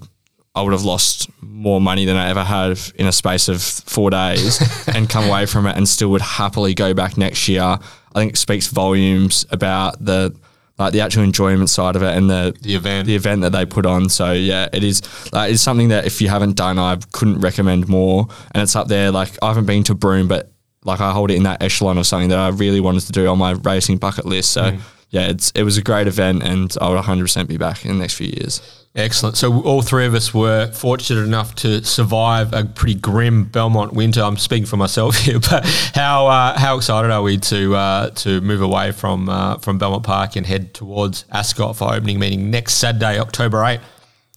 I 0.54 0.62
would 0.62 0.72
have 0.72 0.84
lost 0.84 1.30
more 1.42 1.80
money 1.80 2.06
than 2.06 2.16
I 2.16 2.30
ever 2.30 2.42
have 2.42 2.92
in 2.96 3.06
a 3.06 3.12
space 3.12 3.48
of 3.48 3.62
four 3.62 4.10
days 4.10 4.60
and 4.94 5.08
come 5.08 5.28
away 5.28 5.46
from 5.46 5.66
it 5.66 5.76
and 5.76 5.86
still 5.86 6.08
would 6.10 6.22
happily 6.22 6.74
go 6.74 6.94
back 6.94 7.18
next 7.18 7.46
year. 7.46 7.62
I 7.62 7.78
think 8.14 8.32
it 8.32 8.38
speaks 8.38 8.66
volumes 8.68 9.44
about 9.50 10.02
the 10.02 10.34
like 10.78 10.92
the 10.92 11.00
actual 11.00 11.22
enjoyment 11.22 11.70
side 11.70 11.96
of 11.96 12.02
it 12.02 12.16
and 12.16 12.28
the 12.28 12.54
The 12.60 12.74
event. 12.74 13.06
the 13.06 13.14
event 13.14 13.42
that 13.42 13.52
they 13.52 13.64
put 13.64 13.86
on. 13.86 14.08
So 14.08 14.32
yeah, 14.32 14.68
it 14.72 14.84
is 14.84 15.02
like 15.32 15.52
it's 15.52 15.62
something 15.62 15.88
that 15.88 16.04
if 16.06 16.20
you 16.20 16.28
haven't 16.28 16.56
done, 16.56 16.78
I 16.78 16.98
couldn't 17.12 17.40
recommend 17.40 17.88
more. 17.88 18.28
And 18.52 18.62
it's 18.62 18.76
up 18.76 18.88
there. 18.88 19.10
Like 19.10 19.30
I 19.42 19.48
haven't 19.48 19.66
been 19.66 19.84
to 19.84 19.94
Broome, 19.94 20.28
but 20.28 20.52
like 20.84 21.00
I 21.00 21.12
hold 21.12 21.30
it 21.30 21.34
in 21.34 21.44
that 21.44 21.62
echelon 21.62 21.98
of 21.98 22.06
something 22.06 22.28
that 22.28 22.38
I 22.38 22.48
really 22.48 22.80
wanted 22.80 23.02
to 23.06 23.12
do 23.12 23.26
on 23.26 23.38
my 23.38 23.52
racing 23.52 23.98
bucket 23.98 24.26
list. 24.26 24.52
So 24.52 24.62
mm. 24.62 24.80
yeah, 25.10 25.28
it's 25.28 25.50
it 25.54 25.62
was 25.62 25.78
a 25.78 25.82
great 25.82 26.06
event, 26.06 26.42
and 26.42 26.74
I 26.80 26.88
would 26.88 26.96
100 26.96 27.24
percent 27.24 27.48
be 27.48 27.56
back 27.56 27.84
in 27.84 27.92
the 27.92 27.98
next 27.98 28.14
few 28.14 28.28
years. 28.28 28.60
Excellent. 28.96 29.36
So 29.36 29.60
all 29.62 29.82
three 29.82 30.06
of 30.06 30.14
us 30.14 30.32
were 30.32 30.68
fortunate 30.72 31.20
enough 31.24 31.54
to 31.56 31.84
survive 31.84 32.54
a 32.54 32.64
pretty 32.64 32.94
grim 32.94 33.44
Belmont 33.44 33.92
winter. 33.92 34.22
I'm 34.22 34.38
speaking 34.38 34.64
for 34.64 34.78
myself 34.78 35.16
here, 35.24 35.38
but 35.38 35.66
how 35.94 36.28
uh, 36.28 36.58
how 36.58 36.78
excited 36.78 37.10
are 37.10 37.20
we 37.22 37.36
to 37.36 37.74
uh, 37.76 38.10
to 38.10 38.40
move 38.40 38.62
away 38.62 38.92
from 38.92 39.28
uh, 39.28 39.58
from 39.58 39.76
Belmont 39.76 40.02
Park 40.04 40.36
and 40.36 40.46
head 40.46 40.72
towards 40.72 41.26
Ascot 41.30 41.76
for 41.76 41.92
opening 41.92 42.18
meeting 42.18 42.50
next 42.50 42.74
Saturday, 42.76 43.18
October 43.20 43.58
8th? 43.58 43.80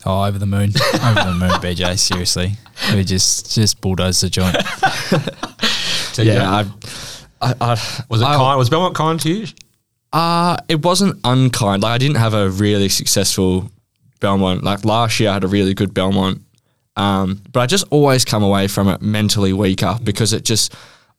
Oh, 0.06 0.24
over 0.26 0.38
the 0.38 0.46
moon, 0.46 0.72
over 1.04 1.24
the 1.24 1.36
moon, 1.40 1.52
BJ. 1.52 1.98
Seriously, 2.10 2.52
we 2.94 3.06
just 3.06 3.54
just 3.56 3.80
bulldoze 3.80 4.20
the 4.22 4.30
joint. 4.30 4.56
So, 6.12 6.24
Yeah, 6.24 6.50
I, 6.52 6.66
I, 7.40 7.54
I 7.62 8.04
was 8.10 8.22
it 8.22 8.26
I- 8.26 8.36
kind? 8.36 8.58
Was 8.58 8.70
Belmont 8.70 8.96
kind 8.96 9.18
to 9.22 9.32
you? 9.32 9.48
Uh, 10.12 10.58
it 10.68 10.84
wasn't 10.84 11.18
unkind. 11.24 11.84
Like 11.84 11.92
I 11.94 11.98
didn't 11.98 12.18
have 12.18 12.34
a 12.34 12.50
really 12.50 12.90
successful 12.90 13.72
Belmont. 14.20 14.64
Like 14.64 14.86
last 14.86 15.20
year, 15.20 15.30
I 15.30 15.34
had 15.34 15.44
a 15.44 15.48
really 15.48 15.74
good 15.74 15.94
Belmont, 15.94 16.42
um, 16.96 17.42
but 17.52 17.62
I 17.62 17.66
just 17.66 17.86
always 17.90 18.26
come 18.26 18.44
away 18.44 18.68
from 18.68 18.88
it 18.88 19.02
mentally 19.02 19.54
weaker 19.54 19.98
because 20.04 20.34
it 20.34 20.44
just 20.46 20.76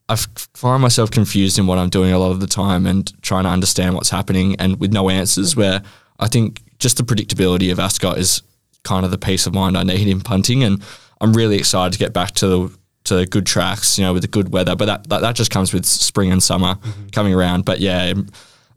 I 0.08 0.16
find 0.54 0.82
myself 0.82 1.10
confused 1.10 1.58
in 1.58 1.66
what 1.66 1.78
I'm 1.78 1.88
doing 1.88 2.12
a 2.12 2.18
lot 2.18 2.32
of 2.32 2.40
the 2.40 2.46
time 2.46 2.86
and 2.86 3.10
trying 3.22 3.44
to 3.44 3.50
understand 3.50 3.94
what's 3.94 4.10
happening 4.10 4.56
and 4.58 4.78
with 4.80 4.92
no 4.92 5.08
answers. 5.08 5.56
Where 5.56 5.82
I 6.18 6.28
think 6.28 6.62
just 6.78 6.96
the 6.96 7.02
predictability 7.02 7.70
of 7.70 7.78
Ascot 7.78 8.18
is 8.18 8.42
kind 8.82 9.04
of 9.04 9.10
the 9.10 9.18
peace 9.18 9.46
of 9.46 9.54
mind 9.54 9.78
I 9.78 9.82
need 9.84 10.08
in 10.08 10.20
punting, 10.20 10.64
and 10.64 10.82
I'm 11.20 11.32
really 11.32 11.56
excited 11.56 11.92
to 11.92 11.98
get 11.98 12.12
back 12.12 12.32
to 12.32 12.46
the 12.46 12.78
to 13.04 13.26
good 13.26 13.46
tracks, 13.46 13.98
you 13.98 14.04
know, 14.04 14.12
with 14.12 14.22
the 14.22 14.28
good 14.28 14.52
weather. 14.52 14.76
But 14.76 14.86
that 14.86 15.08
that, 15.08 15.20
that 15.20 15.36
just 15.36 15.50
comes 15.50 15.72
with 15.72 15.86
spring 15.86 16.32
and 16.32 16.42
summer 16.42 16.76
coming 17.12 17.32
around. 17.32 17.64
But 17.64 17.80
yeah, 17.80 18.12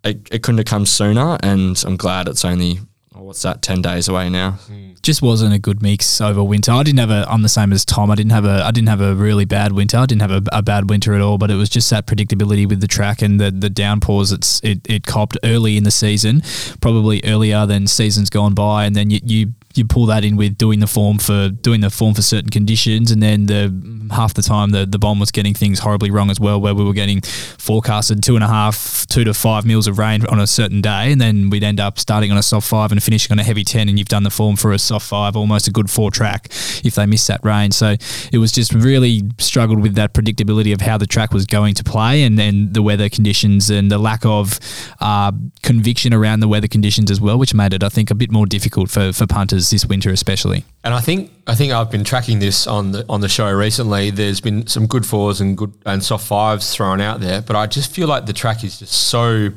it, 0.04 0.28
it 0.32 0.44
couldn't 0.44 0.60
have 0.60 0.68
come 0.68 0.86
sooner, 0.86 1.38
and 1.42 1.82
I'm 1.86 1.98
glad 1.98 2.28
it's 2.28 2.46
only 2.46 2.80
oh, 3.16 3.24
what's 3.24 3.42
that 3.42 3.62
ten 3.62 3.82
days 3.82 4.08
away 4.08 4.30
now. 4.30 4.52
Hmm. 4.52 4.92
just 5.02 5.22
wasn't 5.22 5.54
a 5.54 5.60
good 5.60 5.82
mix 5.82 6.22
over 6.22 6.44
winter. 6.44 6.72
I 6.72 6.84
didn't 6.84 7.00
have 7.00 7.10
a. 7.10 7.26
I'm 7.30 7.42
the 7.42 7.50
same 7.50 7.72
as 7.72 7.86
Tom. 7.86 8.12
I 8.12 8.16
didn't 8.16 8.32
have 8.32 8.46
a. 8.46 8.64
I 8.64 8.72
didn't 8.72 8.90
have 8.90 9.02
a 9.02 9.16
really 9.16 9.46
bad 9.46 9.72
winter. 9.72 9.98
I 9.98 10.06
didn't 10.06 10.22
have 10.22 10.32
a, 10.32 10.44
a 10.52 10.62
bad 10.62 10.90
winter 10.90 11.14
at 11.14 11.22
all. 11.22 11.38
But 11.38 11.52
it 11.52 11.56
was 11.56 11.70
just 11.70 11.90
that 11.90 12.08
predictability 12.08 12.68
with 12.68 12.82
the 12.82 12.88
track 12.88 13.22
and 13.22 13.40
the 13.40 13.52
the 13.52 13.70
downpours. 13.70 14.32
It's 14.32 14.62
it, 14.64 14.82
it 14.90 15.06
copped 15.06 15.38
early 15.44 15.78
in 15.78 15.84
the 15.84 15.92
season, 15.92 16.44
probably 16.82 17.22
earlier 17.24 17.66
than 17.66 17.88
seasons 17.88 18.30
gone 18.30 18.54
by, 18.54 18.86
and 18.86 18.96
then 18.96 19.10
you. 19.10 19.20
you 19.24 19.54
you 19.76 19.86
pull 19.86 20.06
that 20.06 20.24
in 20.24 20.36
with 20.36 20.58
doing 20.58 20.80
the 20.80 20.88
form 20.88 21.18
for 21.18 21.50
doing 21.50 21.82
the 21.82 21.90
form 21.90 22.14
for 22.14 22.22
certain 22.22 22.50
conditions, 22.50 23.12
and 23.12 23.22
then 23.24 23.48
the 23.48 24.10
half 24.12 24.34
the 24.34 24.42
time 24.42 24.70
the 24.70 24.86
the 24.86 25.00
BOM 25.00 25.20
was 25.20 25.32
getting 25.32 25.54
things 25.54 25.80
horribly 25.80 26.12
wrong 26.12 26.30
as 26.30 26.40
well, 26.40 26.62
where 26.62 26.76
we 26.76 26.84
were 26.84 26.94
getting 26.94 27.22
forecasted 27.22 28.22
two 28.22 28.36
and 28.36 28.44
a 28.44 28.48
half, 28.48 29.06
two 29.08 29.24
to 29.24 29.34
five 29.34 29.66
mils 29.66 29.88
of 29.88 29.98
rain 29.98 30.26
on 30.28 30.40
a 30.40 30.48
certain 30.48 30.82
day, 30.82 31.12
and 31.12 31.20
then 31.20 31.50
we'd 31.50 31.64
end 31.64 31.80
up 31.80 31.98
starting 31.98 32.32
on 32.32 32.38
a 32.38 32.44
soft 32.44 32.68
five 32.68 32.92
and 32.92 33.02
finishing 33.02 33.32
on 33.32 33.40
a 33.40 33.44
heavy 33.44 33.64
ten, 33.64 33.90
and 33.90 33.98
you've 33.98 34.08
done 34.08 34.24
the 34.24 34.30
form 34.30 34.56
for 34.56 34.72
a 34.74 34.80
soft 34.80 35.08
five, 35.08 35.36
almost 35.36 35.68
a 35.68 35.72
good 35.72 35.90
four 35.90 36.12
track 36.12 36.48
if 36.84 36.96
they 36.96 37.06
miss 37.06 37.26
that 37.28 37.40
rain. 37.44 37.72
So 37.72 37.96
it 38.32 38.38
was 38.38 38.52
just 38.52 38.74
really 38.74 39.24
struggled 39.40 39.82
with 39.82 39.96
that 39.96 40.14
predictability 40.14 40.74
of 40.74 40.82
how 40.82 40.98
the 40.98 41.08
track 41.08 41.34
was 41.34 41.46
going 41.46 41.74
to 41.76 41.84
play, 41.84 42.24
and 42.24 42.38
then 42.38 42.74
the 42.74 42.82
weather 42.82 43.10
conditions 43.10 43.70
and 43.70 43.92
the 43.92 43.98
lack 43.98 44.26
of 44.26 44.60
uh, 45.00 45.32
conviction 45.64 46.14
around 46.14 46.42
the 46.42 46.48
weather 46.48 46.68
conditions 46.68 47.10
as 47.10 47.20
well, 47.20 47.40
which 47.40 47.54
made 47.54 47.74
it 47.74 47.84
I 47.84 47.90
think 47.90 48.12
a 48.12 48.16
bit 48.16 48.32
more 48.32 48.46
difficult 48.46 48.92
for 48.92 49.12
for 49.12 49.26
punters 49.26 49.63
this 49.70 49.86
winter 49.86 50.12
especially. 50.12 50.66
And 50.84 50.94
I 50.94 51.00
think 51.00 51.32
I 51.48 51.56
think 51.56 51.74
I've 51.74 51.92
been 51.92 52.04
tracking 52.04 52.40
this 52.40 52.68
on 52.68 52.92
the 52.92 53.06
on 53.10 53.22
the 53.22 53.30
show 53.30 53.52
recently. 53.52 54.10
There's 54.10 54.42
been 54.42 54.68
some 54.68 54.88
good 54.88 55.06
fours 55.06 55.42
and 55.42 55.58
good 55.58 55.74
and 55.86 56.04
soft 56.04 56.26
fives 56.28 56.74
thrown 56.76 57.02
out 57.02 57.20
there, 57.20 57.42
but 57.42 57.56
I 57.56 57.68
just 57.68 57.92
feel 57.94 58.08
like 58.08 58.26
the 58.26 58.34
track 58.34 58.64
is 58.64 58.80
just 58.80 58.94
so. 58.94 59.50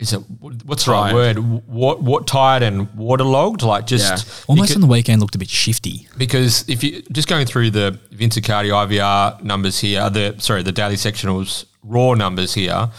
Is 0.00 0.12
it 0.12 0.18
what's 0.40 0.86
the 0.86 0.90
right 0.90 1.14
word? 1.14 1.38
What 1.68 2.02
what 2.02 2.26
tired 2.26 2.64
and 2.64 2.92
waterlogged? 2.96 3.62
Like 3.62 3.86
just 3.86 4.04
Yeah. 4.04 4.44
Almost 4.48 4.68
because, 4.70 4.76
on 4.76 4.80
the 4.80 4.88
weekend 4.88 5.20
looked 5.20 5.36
a 5.36 5.38
bit 5.38 5.48
shifty. 5.48 6.08
because 6.18 6.68
if 6.68 6.82
you 6.82 7.02
just 7.12 7.28
going 7.28 7.46
through 7.46 7.70
the 7.70 7.98
Vince 8.10 8.38
Cardi 8.40 8.70
IVR 8.70 9.40
numbers 9.42 9.78
here, 9.78 10.10
the 10.10 10.34
sorry 10.38 10.64
the 10.64 10.72
daily 10.72 10.96
sectionals 10.96 11.64
raw 11.84 12.14
numbers 12.14 12.54
here, 12.54 12.90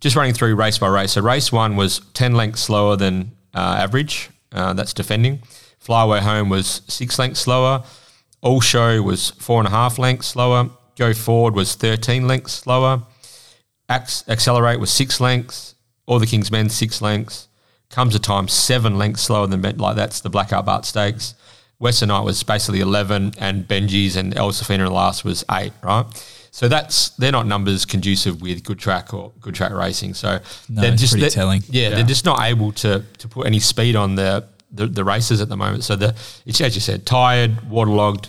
just 0.00 0.16
running 0.16 0.34
through 0.34 0.56
race 0.56 0.78
by 0.78 0.88
race. 0.88 1.12
So 1.12 1.20
race 1.22 1.52
one 1.52 1.76
was 1.76 2.00
ten 2.12 2.34
lengths 2.34 2.62
slower 2.62 2.96
than 2.96 3.30
uh, 3.54 3.76
average. 3.78 4.28
Uh, 4.52 4.72
that's 4.72 4.92
defending. 4.92 5.42
Flyaway 5.78 6.20
home 6.20 6.48
was 6.48 6.82
six 6.88 7.18
lengths 7.18 7.40
slower. 7.40 7.82
All 8.40 8.60
show 8.60 9.02
was 9.02 9.30
four 9.30 9.58
and 9.60 9.68
a 9.68 9.70
half 9.70 9.98
lengths 9.98 10.28
slower. 10.28 10.70
Go 10.96 11.14
forward 11.14 11.54
was 11.54 11.74
thirteen 11.74 12.26
lengths 12.28 12.52
slower. 12.52 13.02
Ac- 13.90 14.24
Accelerate 14.28 14.80
was 14.80 14.90
six 14.90 15.20
lengths. 15.20 15.74
All 16.06 16.18
the 16.18 16.26
King's 16.26 16.50
Men 16.50 16.68
six 16.68 17.00
lengths. 17.00 17.48
Comes 17.90 18.14
a 18.14 18.18
time 18.18 18.48
seven 18.48 18.96
lengths 18.98 19.22
slower 19.22 19.46
than 19.46 19.60
Ben- 19.60 19.78
like 19.78 19.96
that's 19.96 20.20
the 20.20 20.30
Blackout 20.30 20.64
Bart 20.66 20.84
Stakes. 20.84 21.34
Western 21.78 22.10
was 22.10 22.42
basically 22.44 22.80
eleven, 22.80 23.32
and 23.38 23.66
Benji's 23.66 24.14
and 24.16 24.36
El 24.36 24.50
Safina 24.52 24.86
in 24.86 24.92
last 24.92 25.24
was 25.24 25.44
eight. 25.50 25.72
Right. 25.82 26.04
So 26.54 26.68
that's 26.68 27.08
they're 27.16 27.32
not 27.32 27.46
numbers 27.46 27.84
conducive 27.86 28.42
with 28.42 28.62
good 28.62 28.78
track 28.78 29.12
or 29.14 29.32
good 29.40 29.54
track 29.54 29.72
racing. 29.72 30.12
So 30.14 30.38
No, 30.68 30.82
they're 30.82 30.94
just 30.96 31.18
they're- 31.18 31.30
telling. 31.30 31.62
Yeah, 31.68 31.88
they're 31.90 32.04
just 32.04 32.24
not 32.26 32.42
able 32.42 32.72
to 32.72 33.04
to 33.18 33.26
put 33.28 33.46
any 33.46 33.58
speed 33.58 33.96
on 33.96 34.14
the 34.16 34.44
the, 34.70 34.86
the 34.86 35.02
races 35.04 35.40
at 35.40 35.48
the 35.48 35.56
moment. 35.56 35.82
So 35.82 35.96
the 35.96 36.14
it's 36.46 36.60
as 36.60 36.74
you 36.74 36.80
said, 36.80 37.04
tired, 37.06 37.68
waterlogged. 37.68 38.28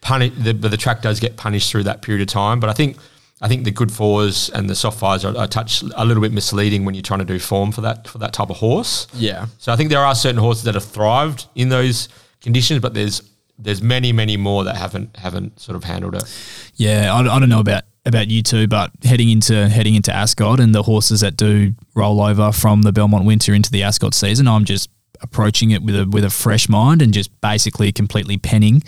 Punish, 0.00 0.32
the, 0.36 0.52
but 0.52 0.70
the 0.70 0.76
track 0.76 1.00
does 1.00 1.18
get 1.18 1.36
punished 1.38 1.70
through 1.70 1.84
that 1.84 2.02
period 2.02 2.20
of 2.20 2.28
time. 2.28 2.60
But 2.60 2.68
I 2.68 2.74
think 2.74 2.98
I 3.40 3.48
think 3.48 3.64
the 3.64 3.70
good 3.70 3.90
fours 3.90 4.50
and 4.50 4.68
the 4.68 4.74
soft 4.74 4.98
fives 4.98 5.24
are 5.24 5.32
a 5.36 5.46
touch 5.48 5.82
a 5.96 6.04
little 6.04 6.20
bit 6.20 6.30
misleading 6.32 6.84
when 6.84 6.94
you're 6.94 7.02
trying 7.02 7.20
to 7.20 7.24
do 7.24 7.38
form 7.38 7.72
for 7.72 7.80
that 7.80 8.06
for 8.06 8.18
that 8.18 8.32
type 8.34 8.50
of 8.50 8.58
horse. 8.58 9.06
Yeah. 9.14 9.46
So 9.58 9.72
I 9.72 9.76
think 9.76 9.88
there 9.90 10.04
are 10.04 10.14
certain 10.14 10.38
horses 10.40 10.62
that 10.64 10.74
have 10.74 10.84
thrived 10.84 11.46
in 11.54 11.70
those 11.70 12.08
conditions, 12.42 12.80
but 12.80 12.92
there's 12.94 13.22
there's 13.58 13.82
many 13.82 14.12
many 14.12 14.36
more 14.36 14.64
that 14.64 14.76
haven't 14.76 15.16
haven't 15.16 15.60
sort 15.60 15.76
of 15.76 15.84
handled 15.84 16.14
it. 16.14 16.24
Yeah, 16.74 17.12
I, 17.14 17.20
I 17.20 17.38
don't 17.38 17.48
know 17.48 17.60
about 17.60 17.84
about 18.06 18.28
you 18.28 18.42
two, 18.42 18.66
but 18.66 18.90
heading 19.02 19.30
into 19.30 19.68
heading 19.68 19.94
into 19.94 20.12
Ascot 20.12 20.60
and 20.60 20.74
the 20.74 20.82
horses 20.82 21.20
that 21.20 21.36
do 21.36 21.74
roll 21.94 22.20
over 22.20 22.52
from 22.52 22.82
the 22.82 22.92
Belmont 22.92 23.24
Winter 23.24 23.54
into 23.54 23.70
the 23.70 23.82
Ascot 23.82 24.14
season, 24.14 24.48
I'm 24.48 24.64
just 24.64 24.90
approaching 25.24 25.72
it 25.72 25.82
with 25.82 25.98
a 25.98 26.06
with 26.06 26.22
a 26.22 26.30
fresh 26.30 26.68
mind 26.68 27.02
and 27.02 27.12
just 27.12 27.30
basically 27.40 27.90
completely 27.90 28.36
penning 28.36 28.82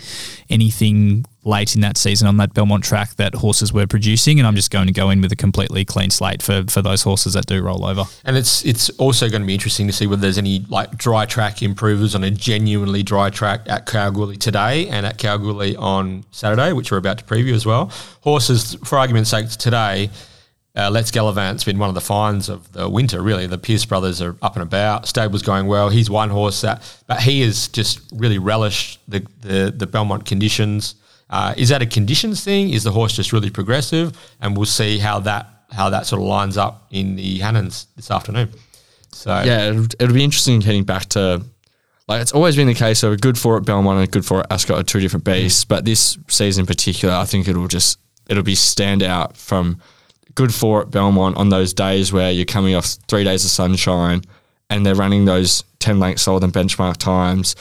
anything 0.49 1.25
late 1.43 1.75
in 1.75 1.81
that 1.81 1.97
season 1.97 2.27
on 2.27 2.37
that 2.37 2.53
Belmont 2.53 2.83
track 2.83 3.15
that 3.15 3.33
horses 3.33 3.73
were 3.73 3.87
producing, 3.87 4.37
and 4.39 4.45
I'm 4.45 4.55
just 4.55 4.69
going 4.69 4.85
to 4.87 4.93
go 4.93 5.09
in 5.09 5.21
with 5.21 5.31
a 5.31 5.35
completely 5.35 5.83
clean 5.83 6.11
slate 6.11 6.43
for 6.43 6.63
for 6.69 6.81
those 6.81 7.01
horses 7.01 7.33
that 7.33 7.47
do 7.47 7.61
roll 7.61 7.85
over. 7.85 8.03
And 8.23 8.37
it's 8.37 8.63
it's 8.63 8.89
also 8.91 9.29
going 9.29 9.41
to 9.41 9.47
be 9.47 9.53
interesting 9.53 9.87
to 9.87 9.93
see 9.93 10.05
whether 10.05 10.21
there's 10.21 10.37
any 10.37 10.59
like 10.69 10.95
dry 10.97 11.25
track 11.25 11.63
improvers 11.63 12.13
on 12.13 12.23
a 12.23 12.31
genuinely 12.31 13.01
dry 13.01 13.29
track 13.29 13.61
at 13.65 13.85
Kalgoorlie 13.85 14.37
today 14.37 14.87
and 14.87 15.05
at 15.05 15.17
Kalgoorlie 15.17 15.75
on 15.75 16.23
Saturday, 16.31 16.73
which 16.73 16.91
we're 16.91 16.97
about 16.99 17.17
to 17.17 17.25
preview 17.25 17.53
as 17.53 17.65
well. 17.65 17.91
Horses, 18.21 18.75
for 18.85 18.99
argument's 18.99 19.31
sake, 19.31 19.49
today. 19.49 20.09
Uh, 20.77 20.91
Let's 20.91 21.09
Gallivant's 21.09 21.63
been 21.63 21.79
one 21.79 21.89
of 21.89 21.95
the 21.95 22.01
finds 22.01 22.49
of 22.49 22.71
the 22.71 22.87
winter. 22.87 23.21
Really, 23.21 23.47
the 23.47 23.57
Pierce 23.57 23.83
brothers 23.83 24.21
are 24.21 24.37
up 24.43 24.55
and 24.55 24.61
about. 24.61 25.07
Stable's 25.07 25.41
going 25.41 25.65
well. 25.65 25.89
He's 25.89 26.07
one 26.07 26.29
horse 26.29 26.61
that, 26.61 26.83
but 27.07 27.19
he 27.19 27.41
has 27.41 27.67
just 27.69 27.99
really 28.13 28.37
relished 28.37 28.99
the 29.07 29.25
the, 29.41 29.73
the 29.75 29.87
Belmont 29.87 30.25
conditions. 30.25 30.93
Uh, 31.31 31.55
is 31.57 31.69
that 31.69 31.81
a 31.81 31.85
conditions 31.87 32.43
thing? 32.43 32.69
Is 32.69 32.83
the 32.83 32.91
horse 32.91 33.15
just 33.15 33.33
really 33.33 33.49
progressive? 33.49 34.15
And 34.39 34.55
we'll 34.55 34.67
see 34.67 34.99
how 34.99 35.19
that 35.21 35.47
how 35.71 35.89
that 35.89 36.05
sort 36.05 36.21
of 36.21 36.27
lines 36.27 36.57
up 36.57 36.87
in 36.91 37.15
the 37.15 37.39
Hannans 37.39 37.87
this 37.95 38.11
afternoon. 38.11 38.49
So 39.11 39.31
Yeah, 39.31 39.69
it'll, 39.99 40.13
be 40.13 40.23
interesting 40.23 40.61
heading 40.61 40.83
back 40.83 41.05
to 41.09 41.43
like 42.07 42.21
it's 42.21 42.31
always 42.33 42.55
been 42.55 42.67
the 42.67 42.75
case 42.75 43.03
a 43.03 43.17
good 43.17 43.37
four 43.37 43.57
at 43.57 43.65
Belmont 43.65 43.99
and 43.99 44.07
a 44.07 44.11
good 44.11 44.25
four 44.25 44.41
at 44.41 44.51
Ascot 44.51 44.79
are 44.79 44.83
two 44.83 44.99
different 44.99 45.25
beasts. 45.25 45.65
But 45.65 45.85
this 45.85 46.19
season 46.27 46.61
in 46.61 46.65
particular, 46.67 47.15
I 47.15 47.25
think 47.25 47.47
it'll 47.47 47.67
just 47.67 47.97
it'll 48.29 48.43
be 48.43 48.55
stand 48.55 49.01
out 49.01 49.35
from 49.35 49.81
good 50.37 50.53
four 50.53 50.83
at 50.83 50.91
Belmont 50.91 51.35
on 51.35 51.49
those 51.49 51.73
days 51.73 52.13
where 52.13 52.31
you're 52.31 52.45
coming 52.45 52.75
off 52.75 52.85
three 53.07 53.23
days 53.23 53.43
of 53.43 53.49
sunshine 53.49 54.21
and 54.69 54.85
they're 54.85 54.93
running 54.93 55.25
those 55.25 55.63
ten 55.79 55.99
lengths 55.99 56.21
slower 56.21 56.39
than 56.39 56.51
benchmark 56.51 56.97
times. 56.97 57.55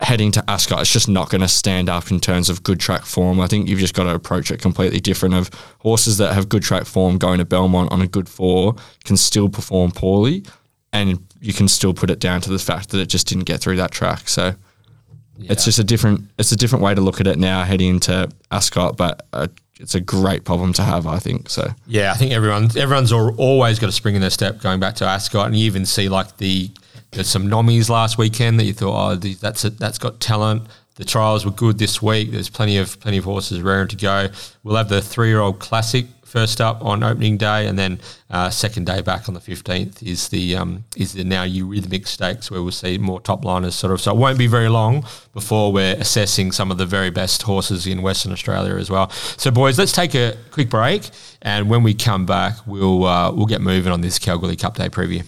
Heading 0.00 0.30
to 0.32 0.44
Ascot, 0.48 0.82
it's 0.82 0.92
just 0.92 1.08
not 1.08 1.30
going 1.30 1.40
to 1.40 1.48
stand 1.48 1.88
up 1.88 2.10
in 2.10 2.20
terms 2.20 2.50
of 2.50 2.62
good 2.62 2.78
track 2.78 3.06
form. 3.06 3.40
I 3.40 3.46
think 3.46 3.66
you've 3.66 3.80
just 3.80 3.94
got 3.94 4.04
to 4.04 4.14
approach 4.14 4.50
it 4.50 4.60
completely 4.60 5.00
different. 5.00 5.34
Of 5.34 5.50
horses 5.78 6.18
that 6.18 6.34
have 6.34 6.50
good 6.50 6.62
track 6.62 6.84
form 6.84 7.16
going 7.16 7.38
to 7.38 7.46
Belmont 7.46 7.90
on 7.90 8.02
a 8.02 8.06
good 8.06 8.28
four 8.28 8.76
can 9.04 9.16
still 9.16 9.48
perform 9.48 9.90
poorly, 9.90 10.44
and 10.92 11.26
you 11.40 11.54
can 11.54 11.66
still 11.66 11.94
put 11.94 12.10
it 12.10 12.20
down 12.20 12.42
to 12.42 12.50
the 12.50 12.58
fact 12.58 12.90
that 12.90 13.00
it 13.00 13.06
just 13.06 13.26
didn't 13.26 13.44
get 13.44 13.60
through 13.60 13.76
that 13.76 13.90
track. 13.90 14.28
So 14.28 14.54
it's 15.40 15.64
just 15.64 15.78
a 15.78 15.84
different 15.84 16.28
it's 16.38 16.52
a 16.52 16.56
different 16.56 16.84
way 16.84 16.94
to 16.94 17.00
look 17.00 17.20
at 17.20 17.26
it 17.26 17.38
now 17.38 17.64
heading 17.64 17.90
into 17.90 18.28
Ascot, 18.50 18.96
but 18.96 19.26
uh, 19.32 19.48
it's 19.80 19.94
a 19.94 20.00
great 20.00 20.44
problem 20.44 20.72
to 20.74 20.82
have, 20.82 21.06
I 21.06 21.18
think. 21.18 21.48
So 21.48 21.68
Yeah, 21.86 22.10
I 22.12 22.14
think 22.16 22.32
everyone 22.32 22.68
everyone's 22.76 23.12
al- 23.12 23.34
always 23.36 23.78
got 23.78 23.88
a 23.88 23.92
spring 23.92 24.14
in 24.14 24.20
their 24.20 24.30
step 24.30 24.60
going 24.60 24.80
back 24.80 24.96
to 24.96 25.04
Ascot, 25.04 25.46
and 25.46 25.56
you 25.56 25.64
even 25.66 25.86
see 25.86 26.08
like 26.08 26.36
the 26.38 26.70
there's 27.12 27.28
some 27.28 27.46
nommies 27.48 27.88
last 27.88 28.18
weekend 28.18 28.58
that 28.60 28.64
you 28.64 28.72
thought, 28.74 29.12
oh, 29.12 29.14
the- 29.14 29.34
that's 29.34 29.64
a, 29.64 29.70
that's 29.70 29.98
got 29.98 30.20
talent. 30.20 30.64
The 30.96 31.04
trials 31.04 31.44
were 31.44 31.52
good 31.52 31.78
this 31.78 32.02
week. 32.02 32.32
There's 32.32 32.48
plenty 32.50 32.76
of 32.76 32.98
plenty 33.00 33.18
of 33.18 33.24
horses 33.24 33.60
raring 33.62 33.86
to 33.88 33.96
go. 33.96 34.28
We'll 34.64 34.74
have 34.76 34.88
the 34.88 35.00
three 35.00 35.28
year 35.28 35.40
old 35.40 35.60
classic 35.60 36.06
first 36.28 36.60
up 36.60 36.84
on 36.84 37.02
opening 37.02 37.36
day, 37.36 37.66
and 37.66 37.78
then 37.78 37.98
uh, 38.30 38.50
second 38.50 38.86
day 38.86 39.00
back 39.00 39.28
on 39.28 39.34
the 39.34 39.40
15th 39.40 40.02
is 40.02 40.28
the 40.28 40.56
um, 40.56 40.84
is 40.96 41.14
the 41.14 41.24
now 41.24 41.44
Eurythmic 41.44 42.06
Stakes, 42.06 42.50
where 42.50 42.62
we'll 42.62 42.72
see 42.72 42.98
more 42.98 43.20
top 43.20 43.44
liners 43.44 43.74
sort 43.74 43.92
of. 43.92 44.00
So 44.00 44.12
it 44.12 44.18
won't 44.18 44.38
be 44.38 44.46
very 44.46 44.68
long 44.68 45.04
before 45.32 45.72
we're 45.72 45.96
assessing 45.96 46.52
some 46.52 46.70
of 46.70 46.78
the 46.78 46.86
very 46.86 47.10
best 47.10 47.42
horses 47.42 47.86
in 47.86 48.02
Western 48.02 48.32
Australia 48.32 48.76
as 48.76 48.90
well. 48.90 49.10
So 49.10 49.50
boys, 49.50 49.78
let's 49.78 49.92
take 49.92 50.14
a 50.14 50.36
quick 50.50 50.70
break, 50.70 51.10
and 51.42 51.68
when 51.68 51.82
we 51.82 51.94
come 51.94 52.26
back, 52.26 52.54
we'll 52.66 53.04
uh, 53.04 53.32
we'll 53.32 53.46
get 53.46 53.60
moving 53.60 53.92
on 53.92 54.02
this 54.02 54.18
Kalgoorlie 54.18 54.56
Cup 54.56 54.76
Day 54.76 54.88
preview. 54.88 55.24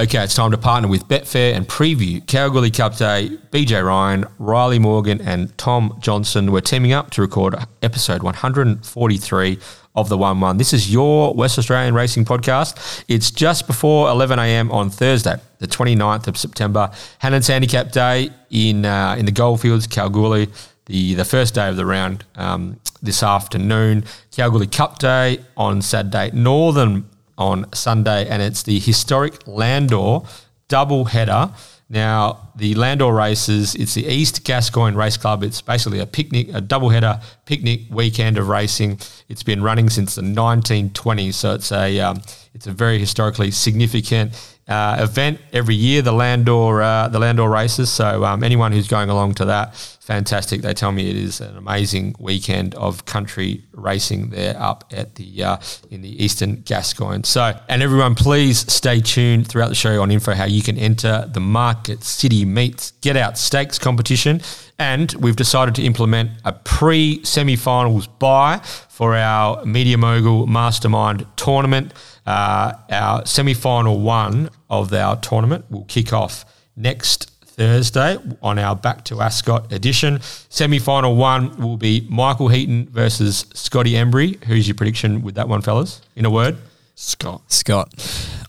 Okay, 0.00 0.22
it's 0.22 0.34
time 0.36 0.52
to 0.52 0.56
partner 0.56 0.86
with 0.86 1.08
Betfair 1.08 1.54
and 1.54 1.66
preview 1.66 2.24
Kalgoorlie 2.24 2.70
Cup 2.70 2.96
Day. 2.96 3.36
BJ 3.50 3.84
Ryan, 3.84 4.26
Rylie 4.38 4.80
Morgan, 4.80 5.20
and 5.20 5.58
Tom 5.58 5.98
Johnston 6.00 6.52
were 6.52 6.60
teaming 6.60 6.92
up 6.92 7.10
to 7.10 7.20
record 7.20 7.56
episode 7.82 8.22
143 8.22 9.58
of 9.96 10.08
the 10.08 10.16
1 10.16 10.38
1. 10.38 10.56
This 10.56 10.72
is 10.72 10.92
your 10.92 11.34
West 11.34 11.58
Australian 11.58 11.94
racing 11.94 12.24
podcast. 12.24 13.02
It's 13.08 13.32
just 13.32 13.66
before 13.66 14.06
11am 14.06 14.72
on 14.72 14.88
Thursday, 14.88 15.34
the 15.58 15.66
29th 15.66 16.28
of 16.28 16.38
September. 16.38 16.92
Hannan's 17.18 17.48
Handicap 17.48 17.90
Day 17.90 18.30
in, 18.50 18.84
uh, 18.84 19.16
in 19.18 19.26
the 19.26 19.32
Goldfields, 19.32 19.88
Kalgoorlie. 19.88 20.46
The, 20.86 21.14
the 21.14 21.24
first 21.24 21.54
day 21.54 21.68
of 21.68 21.74
the 21.74 21.84
round 21.84 22.24
um, 22.36 22.78
this 23.02 23.24
afternoon. 23.24 24.04
Kalgoorlie 24.30 24.68
Cup 24.68 25.00
Day 25.00 25.40
on 25.56 25.82
Saturday. 25.82 26.30
Northam 26.32 27.10
on 27.38 27.72
Sunday, 27.72 28.28
and 28.28 28.42
it's 28.42 28.62
the 28.64 28.78
historic 28.78 29.46
Landor 29.46 30.20
double 30.68 31.06
header. 31.06 31.50
Now, 31.90 32.50
the 32.54 32.74
Landor 32.74 33.10
races, 33.12 33.74
it's 33.74 33.94
the 33.94 34.06
East 34.06 34.44
Gascoyne 34.44 34.94
Race 34.94 35.16
Club. 35.16 35.42
It's 35.42 35.62
basically 35.62 36.00
a 36.00 36.06
picnic, 36.06 36.48
a 36.52 36.60
double 36.60 36.90
header 36.90 37.20
picnic 37.46 37.82
weekend 37.90 38.36
of 38.36 38.48
racing. 38.48 39.00
It's 39.30 39.42
been 39.42 39.62
running 39.62 39.88
since 39.88 40.14
the 40.14 40.22
1920s, 40.22 41.32
so 41.32 41.54
it's 41.54 41.72
a 41.72 41.98
um, 42.00 42.20
it's 42.52 42.66
a 42.66 42.72
very 42.72 42.98
historically 42.98 43.50
significant 43.50 44.57
uh, 44.68 44.98
event 45.00 45.40
every 45.52 45.74
year. 45.74 46.02
The 46.02 46.12
Landor 46.12 46.82
uh, 46.82 47.08
the 47.08 47.18
Landor 47.18 47.48
races. 47.48 47.90
So 47.90 48.24
um, 48.24 48.42
anyone 48.44 48.72
who's 48.72 48.88
going 48.88 49.08
along 49.08 49.34
to 49.34 49.46
that, 49.46 49.74
fantastic. 50.00 50.62
They 50.62 50.74
tell 50.74 50.92
me 50.92 51.08
it 51.08 51.16
is 51.16 51.40
an 51.40 51.56
amazing 51.56 52.16
weekend 52.18 52.74
of 52.74 53.04
country 53.04 53.64
racing 53.72 54.30
there 54.30 54.60
up 54.60 54.84
at 54.92 55.14
the 55.14 55.42
uh, 55.42 55.56
in 55.90 56.02
the 56.02 56.22
Eastern 56.22 56.62
Gascoyne. 56.62 57.24
So 57.24 57.58
and 57.68 57.82
everyone, 57.82 58.14
please 58.14 58.70
stay 58.72 59.00
tuned 59.00 59.48
throughout 59.48 59.68
the 59.68 59.74
show 59.74 60.02
on 60.02 60.10
info 60.10 60.34
how 60.34 60.44
you 60.44 60.62
can 60.62 60.76
enter 60.76 61.28
the 61.32 61.40
Market 61.40 62.04
City 62.04 62.44
Meets 62.44 62.92
Get 63.00 63.16
Out 63.16 63.38
Stakes 63.38 63.78
competition. 63.78 64.40
And 64.80 65.12
we've 65.14 65.34
decided 65.34 65.74
to 65.76 65.82
implement 65.82 66.30
a 66.44 66.52
pre 66.52 67.24
semi-finals 67.24 68.06
buy 68.06 68.60
for 68.88 69.16
our 69.16 69.64
Media 69.64 69.98
Mogul 69.98 70.46
Mastermind 70.46 71.26
tournament. 71.36 71.92
Uh, 72.28 72.74
our 72.90 73.24
semi-final 73.24 74.00
one 74.00 74.50
of 74.68 74.92
our 74.92 75.16
tournament 75.16 75.64
will 75.70 75.86
kick 75.86 76.12
off 76.12 76.44
next 76.76 77.30
Thursday 77.46 78.18
on 78.42 78.58
our 78.58 78.76
Back 78.76 79.02
to 79.06 79.22
Ascot 79.22 79.72
edition. 79.72 80.20
Semi 80.50 80.78
final 80.78 81.16
one 81.16 81.56
will 81.56 81.78
be 81.78 82.06
Michael 82.10 82.48
Heaton 82.48 82.86
versus 82.90 83.46
Scotty 83.54 83.92
Embry. 83.92 84.44
Who's 84.44 84.68
your 84.68 84.74
prediction 84.74 85.22
with 85.22 85.36
that 85.36 85.48
one, 85.48 85.62
fellas? 85.62 86.02
In 86.16 86.26
a 86.26 86.30
word. 86.30 86.58
Scott, 86.96 87.50
Scott 87.50 87.94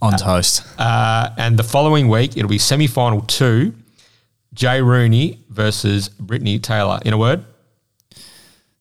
on 0.02 0.18
toast. 0.18 0.62
Uh, 0.78 1.30
and 1.38 1.58
the 1.58 1.64
following 1.64 2.10
week, 2.10 2.36
it'll 2.36 2.50
be 2.50 2.58
semi 2.58 2.86
final 2.86 3.22
two 3.22 3.74
Jay 4.54 4.82
Rooney 4.82 5.40
versus 5.48 6.10
Brittany 6.10 6.60
Taylor. 6.60 7.00
In 7.06 7.14
a 7.14 7.18
word. 7.18 7.46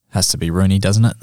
Has 0.08 0.26
to 0.30 0.38
be 0.38 0.50
Rooney, 0.50 0.80
doesn't 0.80 1.04
it? 1.04 1.16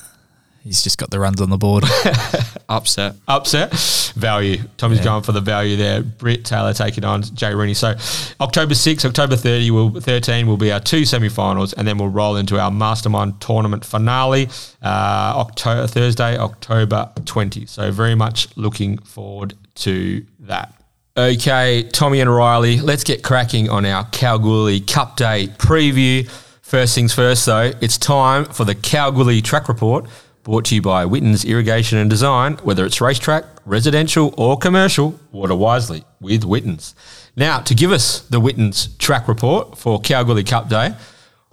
He's 0.66 0.82
just 0.82 0.98
got 0.98 1.12
the 1.12 1.20
runs 1.20 1.42
on 1.42 1.52
the 1.52 1.58
board. 1.58 1.84
upset. 2.70 3.16
upset 3.28 3.72
value. 4.16 4.58
Tommy's 4.78 5.00
going 5.00 5.22
for 5.22 5.32
the 5.32 5.42
value 5.42 5.78
there. 5.78 6.02
Britt 6.02 6.44
Taylor 6.44 6.74
taking 6.74 7.04
on 7.04 7.22
Jay 7.22 7.54
Rooney. 7.54 7.76
So 7.76 7.94
October 8.42 8.74
6, 8.74 9.06
October 9.06 9.36
30 9.36 9.70
will 9.70 10.02
13 10.02 10.48
will 10.48 10.58
be 10.58 10.72
our 10.72 10.80
two 10.80 11.06
semi-finals, 11.06 11.74
and 11.74 11.88
then 11.88 12.00
we'll 12.00 12.10
roll 12.10 12.36
into 12.38 12.60
our 12.60 12.72
mastermind 12.72 13.40
tournament 13.42 13.86
finale 13.86 14.50
uh, 14.82 15.34
October 15.36 15.86
Thursday, 15.86 16.36
October 16.36 17.12
20. 17.26 17.68
So 17.68 17.92
very 17.92 18.16
much 18.16 18.48
looking 18.58 18.98
forward 18.98 19.54
to 19.76 20.26
that. 20.40 20.74
Okay, 21.16 21.84
Tommy 21.94 22.22
and 22.22 22.30
Rylie, 22.30 22.82
let's 22.82 23.04
get 23.04 23.24
cracking 23.24 23.70
on 23.70 23.86
our 23.86 24.04
Kalgoorlie 24.06 24.82
Cup 24.82 25.16
Day 25.16 25.48
preview. 25.60 26.28
First 26.62 26.96
things 26.96 27.14
first, 27.14 27.46
though, 27.46 27.72
it's 27.80 27.98
time 27.98 28.46
for 28.46 28.66
the 28.66 28.74
Kalgoorlie 28.74 29.42
track 29.42 29.70
report 29.70 30.08
Brought 30.46 30.66
to 30.66 30.76
you 30.76 30.82
by 30.84 31.06
Witten's 31.06 31.44
Irrigation 31.44 31.98
and 31.98 32.08
Design, 32.08 32.58
whether 32.58 32.86
it's 32.86 33.02
racetrack, 33.02 33.46
residential, 33.66 34.32
or 34.38 34.60
commercial, 34.60 35.20
water 35.32 35.56
wisely 35.56 36.04
with 36.22 36.44
Witten's. 36.44 36.94
Now, 37.36 37.62
to 37.62 37.74
give 37.74 37.92
us 37.92 38.20
the 38.20 38.40
Witten's 38.40 38.96
track 38.98 39.28
report 39.28 39.76
for 39.76 40.00
Kalgoorlie 40.00 40.44
Cup 40.44 40.70
Day, 40.70 40.94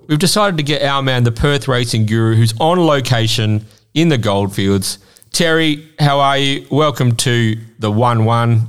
we've 0.09 0.19
decided 0.19 0.59
to 0.59 0.63
get 0.63 0.83
our 0.83 1.03
man, 1.03 1.25
the 1.25 1.33
Perth 1.33 1.69
racing 1.69 2.05
guru, 2.05 2.35
who's 2.35 2.53
on 2.61 2.79
location 2.81 3.65
in 3.95 4.11
the 4.11 4.19
Goldfields. 4.19 4.99
Terry, 5.33 5.89
how 5.99 6.21
are 6.21 6.37
you? 6.37 6.67
Welcome 6.71 7.17
to 7.17 7.57
the 7.79 7.91
1 7.91 8.27
1. 8.27 8.69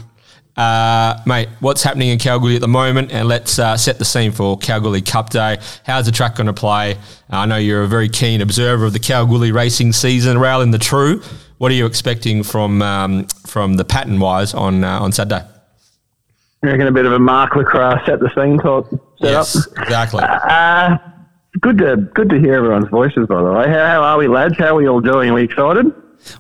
Uh, 0.56 1.20
mate, 1.26 1.50
what's 1.62 1.82
happening 1.82 2.10
in 2.10 2.20
Kalgoorlie 2.20 2.56
at 2.56 2.62
the 2.62 2.68
moment? 2.68 3.12
And 3.12 3.28
let's 3.28 3.58
uh, 3.58 3.76
set 3.76 3.98
the 3.98 4.06
scene 4.06 4.32
for 4.32 4.58
Kalgoorlie 4.58 5.02
Cup 5.02 5.32
Day. 5.32 5.58
How's 5.84 6.06
the 6.06 6.12
track 6.12 6.36
going 6.36 6.48
to 6.48 6.54
play? 6.54 6.98
I 7.30 7.46
know 7.48 7.58
you're 7.58 7.84
a 7.84 7.88
very 7.88 8.08
keen 8.10 8.40
observer 8.42 8.86
of 8.86 8.94
the 8.94 9.00
Kalgoorlie 9.00 9.52
racing 9.52 9.94
season. 9.94 10.38
Rail 10.38 10.62
in 10.62 10.70
the 10.72 10.78
true. 10.78 11.22
What 11.58 11.72
are 11.72 11.76
you 11.76 11.86
expecting 11.88 12.44
from 12.44 12.82
um, 12.82 13.26
from 13.48 13.76
the 13.76 13.86
pattern 13.86 14.20
wise 14.20 14.54
on 14.54 14.84
uh, 14.84 15.00
on 15.00 15.12
Saturday? 15.12 15.44
I 16.64 16.68
reckon 16.68 16.88
a 16.88 16.92
bit 16.92 17.06
of 17.06 17.14
a 17.14 17.20
Mark 17.20 17.56
Lacroix 17.56 17.98
set 18.06 18.20
the 18.20 18.30
scene 18.36 18.58
type 18.60 18.86
Yes, 19.20 19.54
setup. 19.54 19.84
exactly. 19.84 20.24
Uh, 20.24 20.98
good 21.62 21.78
to 21.80 21.98
good 22.14 22.30
to 22.30 22.40
hear 22.40 22.54
everyone's 22.54 22.90
voices, 22.90 23.26
by 23.28 23.42
the 23.42 23.52
way. 23.52 23.68
How, 23.70 23.86
how 23.86 24.04
are 24.04 24.18
we, 24.18 24.28
lads? 24.28 24.56
How 24.58 24.68
are 24.68 24.76
we 24.76 24.88
all 24.88 25.02
doing? 25.02 25.30
Are 25.32 25.34
we 25.34 25.44
excited? 25.44 25.92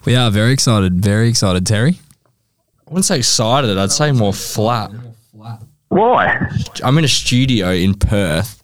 We 0.05 0.15
are 0.15 0.29
very 0.29 0.51
excited, 0.53 1.01
very 1.03 1.27
excited, 1.29 1.65
Terry. 1.65 2.00
I 2.93 2.95
wouldn't 2.95 3.05
say 3.05 3.17
excited. 3.17 3.75
I'd 3.75 3.91
say 3.91 4.12
more 4.12 4.33
flat. 4.33 4.91
Why? 5.89 6.47
I'm 6.83 6.95
in 7.00 7.03
a 7.03 7.07
studio 7.07 7.71
in 7.71 7.95
Perth, 7.95 8.62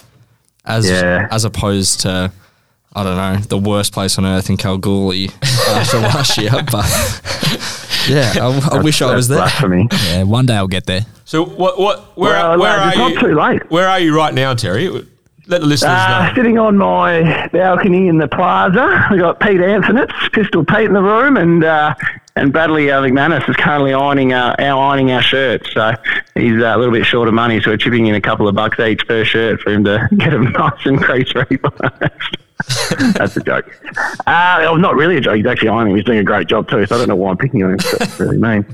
as 0.65 0.87
Yeah. 0.87 1.27
as 1.31 1.45
opposed 1.45 2.01
to 2.01 2.31
I 2.93 3.03
don't 3.03 3.17
know 3.17 3.37
the 3.41 3.57
worst 3.57 3.91
place 3.91 4.19
on 4.19 4.27
earth 4.27 4.51
in 4.51 4.57
Kalgoorlie 4.57 5.31
after 5.69 5.97
last 5.97 6.37
year. 6.37 6.51
But 6.51 6.85
yeah, 8.07 8.33
I, 8.39 8.69
I 8.73 8.81
wish 8.83 9.01
I 9.01 9.15
was 9.15 9.27
That's 9.27 9.59
there. 9.59 9.67
blasphemy. 9.69 9.87
Yeah, 10.11 10.23
one 10.23 10.45
day 10.45 10.53
I'll 10.57 10.67
get 10.67 10.85
there. 10.85 11.07
So 11.25 11.43
what 11.43 11.79
what 11.79 12.15
where 12.15 12.33
Well, 12.33 12.59
where 12.59 12.77
lads, 12.77 12.85
are 12.85 12.87
it's 12.89 13.09
you? 13.09 13.15
not 13.15 13.27
too 13.29 13.33
late. 13.35 13.71
Where 13.71 13.87
are 13.87 13.99
you 13.99 14.15
right 14.15 14.33
now, 14.35 14.53
Terry? 14.53 14.89
Let 15.47 15.61
the 15.61 15.65
listeners 15.67 15.89
Uh, 15.91 16.27
know. 16.27 16.35
sitting 16.35 16.59
on 16.59 16.77
my 16.77 17.47
balcony 17.51 18.07
in 18.07 18.19
the 18.19 18.27
plaza, 18.27 19.07
we 19.09 19.17
got 19.17 19.39
Pete 19.39 19.59
Anthonitz, 19.59 20.31
Pistol 20.33 20.63
Pete 20.63 20.85
in 20.85 20.93
the 20.93 21.01
room, 21.01 21.35
and 21.37 21.63
uh, 21.63 21.95
and 22.39 22.53
Bradley 22.53 22.89
uh, 22.89 23.01
McManus 23.01 23.47
is 23.49 23.55
currently 23.55 23.93
ironing 23.93 24.33
uh, 24.33 24.55
our 24.59 24.81
ironing 24.81 25.11
our 25.11 25.21
shirts. 25.21 25.71
So 25.73 25.93
he's 26.35 26.61
uh, 26.61 26.75
a 26.75 26.77
little 26.77 26.93
bit 26.93 27.05
short 27.05 27.27
of 27.27 27.33
money, 27.33 27.61
so 27.61 27.71
we're 27.71 27.77
chipping 27.77 28.07
in 28.07 28.15
a 28.15 28.21
couple 28.21 28.47
of 28.47 28.55
bucks 28.55 28.79
each 28.79 29.07
per 29.07 29.23
shirt 29.25 29.59
for 29.61 29.71
him 29.71 29.83
to 29.83 30.07
get 30.17 30.33
him 30.33 30.51
nice 30.51 30.85
and 30.85 31.01
crease 31.01 31.33
ready. 31.35 31.57
That's 33.13 33.37
a 33.37 33.41
joke. 33.41 33.73
Uh, 34.27 34.57
well, 34.61 34.77
not 34.77 34.95
really 34.95 35.17
a 35.17 35.21
joke. 35.21 35.37
He's 35.37 35.45
actually 35.45 35.69
ironing. 35.69 35.95
He's 35.95 36.05
doing 36.05 36.19
a 36.19 36.23
great 36.23 36.47
job 36.47 36.69
too. 36.69 36.85
So 36.85 36.95
I 36.95 36.97
don't 36.97 37.07
know 37.07 37.15
why 37.15 37.31
I'm 37.31 37.37
picking 37.37 37.63
on 37.63 37.71
him. 37.71 37.77
That's 37.77 38.19
really 38.19 38.37
mean. 38.37 38.65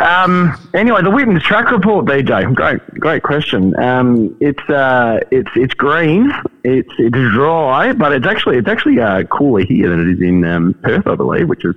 Um, 0.00 0.58
anyway, 0.74 1.02
the 1.02 1.10
Witten's 1.10 1.42
track 1.42 1.70
report, 1.70 2.04
BJ. 2.04 2.52
Great, 2.54 2.84
great 2.94 3.22
question. 3.22 3.78
Um, 3.78 4.36
it's 4.40 4.62
uh, 4.68 5.20
it's 5.30 5.50
it's 5.54 5.74
green. 5.74 6.32
It's 6.64 6.92
it's 6.98 7.16
dry, 7.32 7.92
but 7.92 8.12
it's 8.12 8.26
actually 8.26 8.58
it's 8.58 8.68
actually 8.68 9.00
uh, 9.00 9.22
cooler 9.24 9.64
here 9.64 9.88
than 9.88 10.00
it 10.08 10.14
is 10.14 10.20
in 10.20 10.44
um, 10.44 10.74
Perth, 10.82 11.06
I 11.06 11.14
believe, 11.14 11.48
which 11.48 11.64
is 11.64 11.76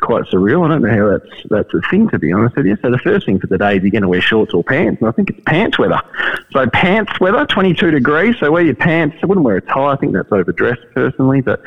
quite 0.00 0.24
surreal. 0.24 0.64
I 0.64 0.68
don't 0.68 0.82
know 0.82 0.90
how 0.90 1.18
that's 1.18 1.42
that's 1.50 1.74
a 1.74 1.80
thing 1.90 2.08
to 2.10 2.18
be 2.18 2.32
honest 2.32 2.56
with 2.56 2.66
you. 2.66 2.76
So 2.82 2.90
the 2.90 2.98
first 2.98 3.26
thing 3.26 3.40
for 3.40 3.46
the 3.46 3.58
day 3.58 3.76
is 3.76 3.82
you're 3.82 3.90
going 3.90 4.02
to 4.02 4.08
wear 4.08 4.20
shorts 4.20 4.54
or 4.54 4.62
pants, 4.62 5.00
and 5.00 5.08
I 5.08 5.12
think 5.12 5.30
it's 5.30 5.40
pants 5.46 5.78
weather. 5.78 6.00
So 6.52 6.66
pants 6.68 7.18
weather, 7.20 7.46
22 7.46 7.90
degrees. 7.90 8.36
So 8.38 8.50
wear 8.50 8.62
your 8.62 8.74
pants. 8.74 9.16
I 9.22 9.26
wouldn't 9.26 9.44
wear 9.44 9.56
a 9.56 9.60
tie. 9.60 9.92
I 9.92 9.96
think 9.96 10.12
that's 10.12 10.30
overdressed 10.30 10.82
personally, 10.94 11.40
but 11.40 11.62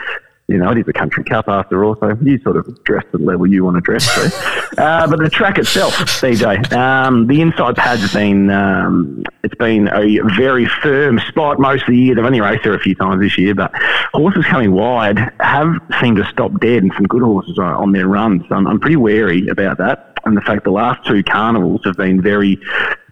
you 0.52 0.58
know, 0.58 0.72
it 0.72 0.78
is 0.78 0.88
a 0.88 0.94
country 0.94 1.24
cup 1.24 1.48
after 1.48 1.84
all, 1.84 1.96
so 2.00 2.18
you 2.22 2.40
sort 2.42 2.58
of 2.58 2.84
dress 2.84 3.04
to 3.12 3.18
the 3.18 3.24
level 3.24 3.48
you 3.48 3.64
want 3.64 3.78
to 3.78 3.82
dress 3.82 4.06
to. 4.16 4.78
uh, 4.82 5.08
but 5.08 5.20
the 5.20 5.30
track 5.30 5.58
itself, 5.58 5.94
BJ, 5.96 6.72
um, 6.74 7.28
the 7.28 7.42
inside 7.42 7.76
pad's 7.78 8.14
been, 8.14 8.50
um, 8.50 9.24
it's 9.44 9.56
been 9.56 9.88
a 9.88 10.20
very 10.36 10.66
firm 10.66 11.20
spot 11.28 11.60
most 11.60 11.84
of 11.84 11.88
the 11.88 11.98
year. 11.98 12.16
They've 12.16 12.26
only 12.26 12.42
raced 12.42 12.64
there 12.64 12.74
a 12.74 12.80
few 12.80 12.96
times 12.96 13.22
this 13.22 13.38
year, 13.38 13.56
but 13.56 13.72
horses 14.14 14.46
coming 14.46 14.74
wide 14.74 15.18
have 15.40 15.74
seemed 16.02 16.18
to 16.18 16.26
stop 16.26 16.60
dead 16.60 16.84
and 16.84 16.92
some 16.94 17.06
good 17.06 17.24
horses 17.24 17.58
are 17.58 17.76
on 17.76 17.94
their 17.94 18.08
runs. 18.08 18.44
So 18.50 18.56
I'm, 18.56 18.68
I'm 18.68 18.80
pretty 18.80 18.98
wary 18.98 19.48
about 19.48 19.78
that. 19.78 20.18
And 20.26 20.38
the 20.38 20.42
fact 20.42 20.66
the 20.66 20.72
last 20.72 21.08
two 21.08 21.24
carnivals 21.24 21.82
have 21.86 21.98
been 21.98 22.22
very 22.22 22.60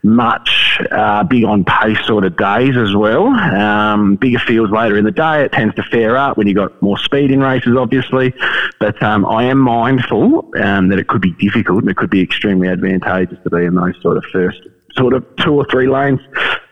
much 0.03 0.79
uh, 0.91 1.23
big 1.23 1.43
on 1.43 1.65
pace 1.65 1.97
sort 2.05 2.25
of 2.25 2.38
days 2.38 2.77
as 2.77 2.95
well. 2.95 3.27
Um, 3.27 4.15
bigger 4.15 4.39
fields 4.39 4.71
later 4.71 4.97
in 4.97 5.05
the 5.05 5.12
day, 5.12 5.43
it 5.43 5.51
tends 5.51 5.75
to 5.75 5.83
fare 5.83 6.15
up 6.17 6.38
when 6.38 6.47
you've 6.47 6.55
got 6.55 6.81
more 6.81 6.97
speed 6.97 7.31
in 7.31 7.41
races, 7.41 7.75
obviously. 7.77 8.33
But 8.79 9.01
um, 9.03 9.25
I 9.25 9.43
am 9.45 9.59
mindful 9.59 10.49
um, 10.62 10.89
that 10.89 10.99
it 10.99 11.07
could 11.07 11.21
be 11.21 11.33
difficult 11.33 11.81
and 11.81 11.89
it 11.89 11.97
could 11.97 12.09
be 12.09 12.21
extremely 12.21 12.67
advantageous 12.67 13.38
to 13.43 13.49
be 13.49 13.65
in 13.65 13.75
those 13.75 13.99
sort 14.01 14.17
of 14.17 14.23
first 14.31 14.59
sort 14.95 15.13
of 15.13 15.25
two 15.38 15.53
or 15.53 15.65
three 15.69 15.88
lanes 15.88 16.19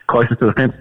closest 0.07 0.39
to 0.39 0.47
the 0.47 0.53
fence. 0.53 0.73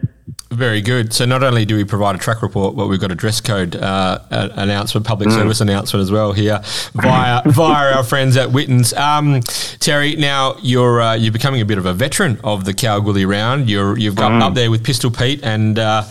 Very 0.51 0.81
good. 0.81 1.13
So 1.13 1.25
not 1.25 1.43
only 1.43 1.65
do 1.65 1.77
we 1.77 1.85
provide 1.85 2.15
a 2.15 2.19
track 2.19 2.41
report, 2.41 2.77
but 2.77 2.87
we've 2.87 3.01
got 3.01 3.11
a 3.11 3.17
dress 3.17 3.41
code 3.41 3.75
uh, 3.75 4.21
announcement, 4.31 5.05
public 5.05 5.31
service 5.31 5.61
announcement 5.61 6.03
as 6.03 6.13
well 6.13 6.33
here 6.33 6.61
via 6.95 7.43
via 7.47 7.97
our 7.97 8.05
friends 8.05 8.37
at 8.37 8.53
Witten's. 8.53 8.93
Um, 8.93 9.41
Terry, 9.81 10.15
now 10.15 10.57
you're 10.63 11.01
uh, 11.01 11.15
you're 11.15 11.33
becoming 11.33 11.61
a 11.61 11.65
bit 11.65 11.79
of 11.79 11.87
a 11.87 11.93
veteran 11.93 12.39
of 12.45 12.65
the 12.65 12.73
Kalgoorlie 12.73 13.25
round. 13.25 13.69
You're 13.69 13.99
you've 13.99 14.15
got 14.15 14.41
up 14.41 14.55
there 14.55 14.71
with 14.71 14.85
Pistol 14.85 15.11
Pete 15.11 15.43
and. 15.43 15.79
Uh, 15.79 16.05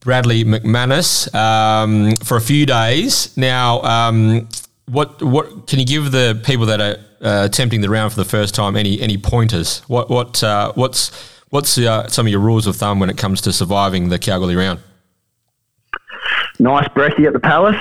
Bradley 0.00 0.44
McManus 0.44 1.34
um, 1.34 2.14
for 2.24 2.36
a 2.36 2.40
few 2.40 2.64
days 2.64 3.36
now. 3.36 3.82
Um, 3.82 4.48
what 4.88 5.20
what 5.20 5.66
can 5.66 5.80
you 5.80 5.84
give 5.84 6.12
the 6.12 6.40
people 6.44 6.66
that 6.66 6.80
are 6.80 6.96
uh, 7.20 7.44
attempting 7.44 7.80
the 7.80 7.90
round 7.90 8.12
for 8.12 8.16
the 8.22 8.28
first 8.28 8.54
time 8.54 8.76
any 8.76 9.00
any 9.00 9.18
pointers? 9.18 9.80
What 9.88 10.08
what 10.08 10.44
uh, 10.44 10.72
what's 11.50 11.76
what's 11.76 11.78
uh, 11.78 12.08
some 12.08 12.26
of 12.26 12.30
your 12.30 12.40
rules 12.40 12.66
of 12.66 12.76
thumb 12.76 13.00
when 13.00 13.10
it 13.10 13.16
comes 13.16 13.40
to 13.42 13.52
surviving 13.52 14.08
the 14.08 14.18
Kalgoorlie 14.18 14.56
round? 14.56 14.80
Nice 16.58 16.88
brekkie 16.88 17.26
at 17.26 17.32
the 17.32 17.40
Palace. 17.40 17.80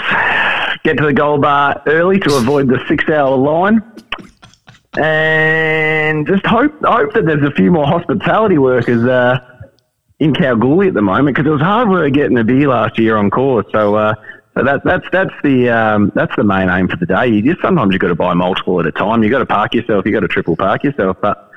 Get 0.83 0.97
to 0.97 1.05
the 1.05 1.13
gold 1.13 1.41
bar 1.41 1.81
early 1.87 2.19
to 2.19 2.35
avoid 2.35 2.67
the 2.67 2.79
six-hour 2.87 3.37
line, 3.37 3.81
and 4.97 6.27
just 6.27 6.45
hope 6.45 6.73
hope 6.83 7.13
that 7.13 7.25
there's 7.25 7.43
a 7.43 7.51
few 7.51 7.71
more 7.71 7.87
hospitality 7.87 8.57
workers 8.57 9.03
uh, 9.03 9.39
in 10.19 10.33
Kalgoorlie 10.33 10.89
at 10.89 10.93
the 10.93 11.01
moment 11.01 11.35
because 11.35 11.49
it 11.49 11.53
was 11.53 11.61
hard 11.61 11.89
work 11.89 12.13
getting 12.13 12.37
a 12.37 12.43
beer 12.43 12.67
last 12.67 12.99
year 12.99 13.17
on 13.17 13.29
course. 13.29 13.65
So. 13.71 13.95
Uh, 13.95 14.13
so 14.57 14.63
that, 14.63 14.85
that's 14.85 15.05
that's 15.11 15.33
the 15.43 15.69
um, 15.69 16.13
that's 16.15 16.33
the 16.37 16.43
main 16.45 16.69
aim 16.69 16.87
for 16.87 16.95
the 16.95 17.05
day. 17.05 17.27
You 17.27 17.41
just 17.41 17.61
sometimes 17.61 17.91
you've 17.91 17.99
got 17.99 18.07
to 18.07 18.15
buy 18.15 18.33
multiple 18.33 18.79
at 18.79 18.85
a 18.85 18.91
time. 18.93 19.21
You've 19.21 19.31
got 19.31 19.39
to 19.39 19.45
park 19.45 19.73
yourself. 19.73 20.05
You've 20.05 20.13
got 20.13 20.21
to 20.21 20.29
triple 20.29 20.55
park 20.55 20.85
yourself. 20.85 21.17
But 21.21 21.51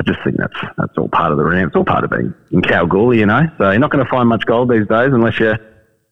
I 0.00 0.02
just 0.02 0.18
think 0.24 0.36
that's 0.36 0.56
that's 0.76 0.98
all 0.98 1.08
part 1.08 1.30
of 1.30 1.38
the 1.38 1.44
ramp. 1.44 1.68
It's 1.68 1.76
all 1.76 1.84
part 1.84 2.04
of 2.04 2.10
being 2.10 2.34
in 2.50 2.62
Kalgoorlie, 2.62 3.20
you 3.20 3.26
know. 3.26 3.42
So 3.58 3.70
you're 3.70 3.78
not 3.78 3.90
going 3.90 4.04
to 4.04 4.10
find 4.10 4.28
much 4.28 4.44
gold 4.44 4.68
these 4.68 4.86
days 4.88 5.12
unless 5.12 5.38
you 5.38 5.54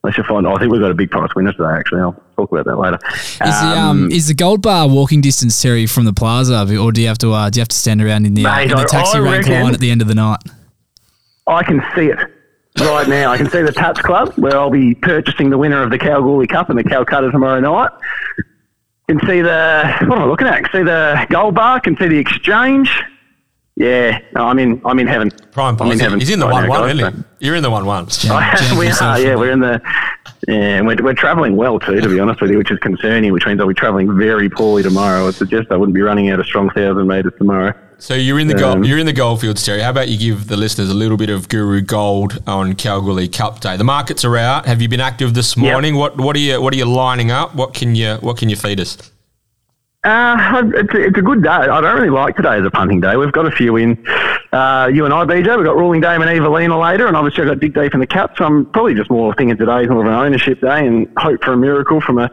unless 0.04 0.16
you 0.16 0.24
find. 0.24 0.46
Oh, 0.46 0.54
I 0.54 0.60
think 0.60 0.70
we've 0.70 0.80
got 0.80 0.92
a 0.92 0.94
big 0.94 1.10
price 1.10 1.34
winner 1.34 1.52
today. 1.52 1.64
Actually, 1.78 2.02
I'll 2.02 2.22
talk 2.36 2.52
about 2.52 2.64
that 2.66 2.76
later. 2.76 2.98
Is 3.04 3.38
the 3.38 3.78
um 3.78 4.10
is 4.12 4.28
the 4.28 4.34
gold 4.34 4.62
bar 4.62 4.88
walking 4.88 5.20
distance, 5.20 5.60
Terry, 5.60 5.86
from 5.86 6.04
the 6.04 6.12
plaza, 6.12 6.60
or 6.78 6.92
do 6.92 7.00
you 7.00 7.08
have 7.08 7.18
to 7.18 7.32
uh, 7.32 7.50
do 7.50 7.58
you 7.58 7.62
have 7.62 7.68
to 7.68 7.76
stand 7.76 8.00
around 8.00 8.24
in 8.26 8.34
the, 8.34 8.46
uh, 8.46 8.54
Mate, 8.56 8.70
in 8.70 8.76
the 8.76 8.84
taxi 8.84 9.18
I 9.18 9.20
rank 9.20 9.48
line 9.48 9.74
at 9.74 9.80
the 9.80 9.90
end 9.90 10.00
of 10.00 10.08
the 10.08 10.14
night? 10.14 10.40
I 11.48 11.64
can 11.64 11.82
see 11.96 12.06
it 12.06 12.18
right 12.78 13.08
now. 13.08 13.32
I 13.32 13.36
can 13.36 13.50
see 13.50 13.62
the 13.62 13.72
Tats 13.72 14.00
Club 14.00 14.32
where 14.36 14.56
I'll 14.56 14.70
be 14.70 14.94
purchasing 14.94 15.50
the 15.50 15.58
winner 15.58 15.82
of 15.82 15.90
the 15.90 15.98
Kalgoorlie 15.98 16.46
Cup 16.46 16.70
and 16.70 16.78
the 16.78 16.84
Calcutta 16.84 17.32
tomorrow 17.32 17.58
night. 17.58 17.90
Can 19.08 19.18
see 19.26 19.40
the 19.42 19.92
what 20.02 20.18
am 20.18 20.24
I 20.24 20.26
looking 20.26 20.46
at? 20.46 20.62
Can 20.62 20.72
see 20.72 20.84
the 20.84 21.26
gold 21.30 21.56
bar. 21.56 21.80
Can 21.80 21.96
see 21.96 22.06
the 22.06 22.18
exchange. 22.18 23.02
Yeah, 23.76 24.18
no, 24.34 24.46
I'm 24.46 24.58
in. 24.58 24.82
I'm 24.84 24.98
in 24.98 25.06
heaven. 25.06 25.30
Prime 25.50 25.76
I'm 25.80 25.86
in 25.86 25.92
He's 25.92 26.00
in, 26.00 26.04
heaven. 26.04 26.20
he's 26.20 26.30
in 26.30 26.38
the 26.40 26.46
one 26.46 26.64
now, 26.64 26.68
one, 26.68 26.80
guys, 26.82 26.94
isn't 26.98 27.14
he? 27.40 27.46
You're 27.46 27.56
in 27.56 27.62
the 27.62 27.70
one 27.70 27.86
one. 27.86 28.06
Jam 28.08 28.78
we 28.78 28.88
are, 28.88 29.18
yeah, 29.18 29.34
we're 29.34 29.50
in 29.50 29.60
the, 29.60 29.80
yeah, 30.46 30.54
and 30.76 30.86
we're, 30.86 30.96
we're 31.02 31.14
travelling 31.14 31.56
well 31.56 31.78
too, 31.80 31.98
to 32.00 32.08
be 32.08 32.20
honest 32.20 32.42
with 32.42 32.50
you, 32.50 32.58
which 32.58 32.70
is 32.70 32.78
concerning, 32.80 33.32
which 33.32 33.46
means 33.46 33.60
I'll 33.60 33.66
be 33.66 33.72
travelling 33.74 34.14
very 34.18 34.50
poorly 34.50 34.82
tomorrow. 34.82 35.26
I 35.26 35.30
suggest 35.30 35.68
I 35.70 35.76
wouldn't 35.76 35.94
be 35.94 36.02
running 36.02 36.28
out 36.30 36.38
a 36.38 36.44
strong 36.44 36.68
thousand 36.70 37.06
metres 37.06 37.32
tomorrow. 37.38 37.72
So 37.98 38.14
you're 38.14 38.40
in 38.40 38.48
the 38.48 38.54
gold, 38.54 38.78
Um, 38.78 38.84
you're 38.84 38.98
in 38.98 39.06
the 39.06 39.12
goldfields, 39.12 39.64
Terry. 39.64 39.80
How 39.80 39.90
about 39.90 40.08
you 40.08 40.18
give 40.18 40.48
the 40.48 40.56
listeners 40.56 40.90
a 40.90 40.94
little 40.94 41.16
bit 41.16 41.30
of 41.30 41.48
Guru 41.48 41.80
Gold 41.80 42.42
on 42.48 42.74
Kalgoorlie 42.74 43.28
Cup 43.28 43.60
Day? 43.60 43.76
The 43.76 43.84
markets 43.84 44.24
are 44.24 44.36
out. 44.36 44.66
Have 44.66 44.82
you 44.82 44.88
been 44.88 45.00
active 45.00 45.34
this 45.34 45.56
Yep. 45.56 45.62
morning? 45.72 45.94
What 45.96 46.18
what 46.18 46.36
are 46.36 46.40
you 46.40 46.60
what 46.60 46.74
are 46.74 46.76
you 46.76 46.84
lining 46.84 47.30
up? 47.30 47.54
What 47.54 47.74
can 47.74 47.94
you 47.94 48.14
what 48.16 48.36
can 48.36 48.48
you 48.50 48.56
feed 48.56 48.80
us? 48.80 49.11
Uh, 50.04 50.64
it's, 50.74 50.92
it's 50.94 51.16
a 51.16 51.22
good 51.22 51.44
day. 51.44 51.48
I 51.48 51.80
don't 51.80 51.94
really 51.94 52.10
like 52.10 52.34
today 52.34 52.56
as 52.58 52.64
a 52.64 52.70
punting 52.70 53.00
day. 53.00 53.16
We've 53.16 53.30
got 53.30 53.46
a 53.46 53.52
few 53.52 53.76
in. 53.76 54.04
Uh, 54.52 54.90
you 54.92 55.04
and 55.04 55.14
I, 55.14 55.24
BJ, 55.24 55.56
we've 55.56 55.64
got 55.64 55.76
Ruling 55.76 56.00
Dame 56.00 56.22
and 56.22 56.30
Evelina 56.30 56.76
later, 56.76 57.06
and 57.06 57.16
obviously 57.16 57.44
I've 57.44 57.50
got 57.50 57.60
Dick 57.60 57.72
Deep 57.72 57.94
in 57.94 58.00
the 58.00 58.06
Cup, 58.06 58.36
so 58.36 58.44
I'm 58.44 58.66
probably 58.66 58.94
just 58.94 59.10
more 59.10 59.32
thinking 59.34 59.56
today's 59.56 59.88
more 59.88 60.00
of 60.04 60.08
an 60.08 60.12
ownership 60.12 60.60
day 60.60 60.86
and 60.86 61.08
hope 61.16 61.44
for 61.44 61.52
a 61.52 61.56
miracle 61.56 62.00
from 62.00 62.18
a 62.18 62.28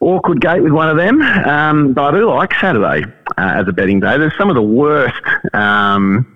awkward 0.00 0.40
gate 0.40 0.60
with 0.60 0.72
one 0.72 0.88
of 0.88 0.96
them. 0.96 1.20
Um, 1.20 1.92
but 1.92 2.14
I 2.14 2.18
do 2.18 2.30
like 2.30 2.54
Saturday 2.54 3.04
uh, 3.36 3.60
as 3.60 3.68
a 3.68 3.72
betting 3.72 4.00
day. 4.00 4.16
There's 4.16 4.36
some 4.38 4.48
of 4.48 4.54
the 4.54 4.62
worst, 4.62 5.22
um, 5.52 6.31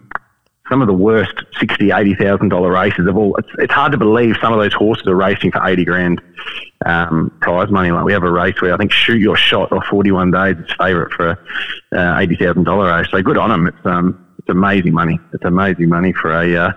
some 0.68 0.82
of 0.82 0.88
the 0.88 0.94
worst 0.94 1.34
sixty, 1.58 1.90
eighty 1.90 2.14
thousand 2.14 2.48
dollar 2.48 2.70
races 2.70 3.06
of 3.06 3.16
all. 3.16 3.36
It's, 3.36 3.48
it's 3.58 3.72
hard 3.72 3.92
to 3.92 3.98
believe 3.98 4.36
some 4.40 4.52
of 4.52 4.58
those 4.58 4.72
horses 4.72 5.06
are 5.06 5.14
racing 5.14 5.52
for 5.52 5.64
eighty 5.66 5.84
grand 5.84 6.20
um, 6.84 7.36
prize 7.40 7.70
money. 7.70 7.90
Like 7.90 8.04
we 8.04 8.12
have 8.12 8.24
a 8.24 8.30
race 8.30 8.60
where 8.60 8.74
I 8.74 8.76
think 8.76 8.92
Shoot 8.92 9.20
Your 9.20 9.36
Shot 9.36 9.72
or 9.72 9.82
Forty 9.82 10.10
One 10.10 10.30
Days 10.30 10.56
is 10.56 10.70
favourite 10.78 11.12
for 11.12 11.30
a 11.92 11.98
uh, 11.98 12.18
eighty 12.20 12.36
thousand 12.36 12.64
dollar 12.64 12.96
race. 12.96 13.08
So 13.10 13.22
good 13.22 13.38
on 13.38 13.50
them. 13.50 13.66
It's 13.66 13.86
um, 13.86 14.26
it's 14.38 14.48
amazing 14.48 14.92
money. 14.92 15.18
It's 15.32 15.44
amazing 15.44 15.88
money 15.88 16.12
for 16.12 16.32
a 16.32 16.56
uh, 16.56 16.72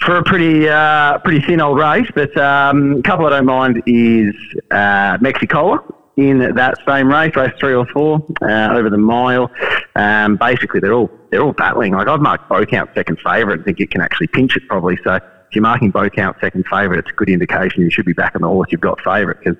for 0.00 0.16
a 0.16 0.22
pretty 0.22 0.68
uh, 0.68 1.18
pretty 1.18 1.44
thin 1.46 1.60
old 1.60 1.78
race. 1.78 2.08
But 2.14 2.36
um, 2.36 2.96
a 2.98 3.02
couple 3.02 3.26
I 3.26 3.30
don't 3.30 3.46
mind 3.46 3.82
is 3.86 4.34
uh, 4.70 5.18
Mexicola 5.20 5.82
in 6.16 6.38
that 6.54 6.78
same 6.86 7.08
race, 7.08 7.34
race 7.34 7.52
three 7.58 7.74
or 7.74 7.86
four 7.86 8.24
uh, 8.42 8.68
over 8.72 8.88
the 8.88 8.98
mile. 8.98 9.50
Um, 9.96 10.36
basically, 10.36 10.80
they're 10.80 10.92
all 10.92 11.10
they're 11.30 11.42
all 11.42 11.52
battling. 11.52 11.94
Like 11.94 12.08
I've 12.08 12.20
marked 12.20 12.48
Beaucount 12.48 12.90
second 12.94 13.18
favourite. 13.24 13.60
I 13.60 13.62
think 13.64 13.80
it 13.80 13.90
can 13.90 14.00
actually 14.00 14.28
pinch 14.28 14.56
it 14.56 14.62
probably. 14.68 14.96
So 15.04 15.14
if 15.14 15.22
you're 15.52 15.62
marking 15.62 15.90
Beaucount 15.90 16.36
second 16.40 16.64
favourite, 16.70 17.00
it's 17.00 17.10
a 17.10 17.14
good 17.14 17.28
indication 17.28 17.82
you 17.82 17.90
should 17.90 18.06
be 18.06 18.12
back 18.12 18.34
on 18.34 18.42
the 18.42 18.48
horse 18.48 18.68
you've 18.70 18.80
got 18.80 19.00
favourite 19.02 19.38
because 19.42 19.56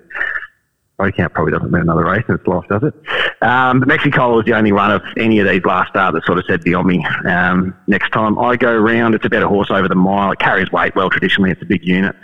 Beaucount 0.99 1.33
probably 1.33 1.53
doesn't 1.53 1.73
win 1.73 1.83
another 1.83 2.05
race 2.05 2.25
in 2.29 2.37
its 2.37 2.47
life, 2.47 2.65
does 2.69 2.83
it? 2.85 2.95
Um, 3.43 3.83
Mexico 3.87 4.37
was 4.37 4.45
the 4.45 4.55
only 4.55 4.71
one 4.71 4.93
of 4.93 5.03
any 5.17 5.41
of 5.41 5.49
these 5.49 5.65
last 5.65 5.91
start 5.91 6.15
that 6.15 6.25
sort 6.25 6.39
of 6.39 6.45
said 6.47 6.63
beyond 6.63 6.87
me. 6.87 7.05
Um, 7.27 7.77
next 7.89 8.11
time 8.11 8.39
I 8.39 8.57
go 8.57 8.77
round, 8.77 9.15
it's 9.15 9.25
a 9.25 9.29
better 9.29 9.49
horse 9.49 9.71
over 9.71 9.89
the 9.89 9.97
mile. 9.97 10.31
It 10.31 10.39
carries 10.39 10.71
weight 10.71 10.95
well. 10.95 11.11
Traditionally, 11.11 11.51
it's 11.51 11.63
a 11.63 11.67
big 11.67 11.85
unit. 11.85 12.15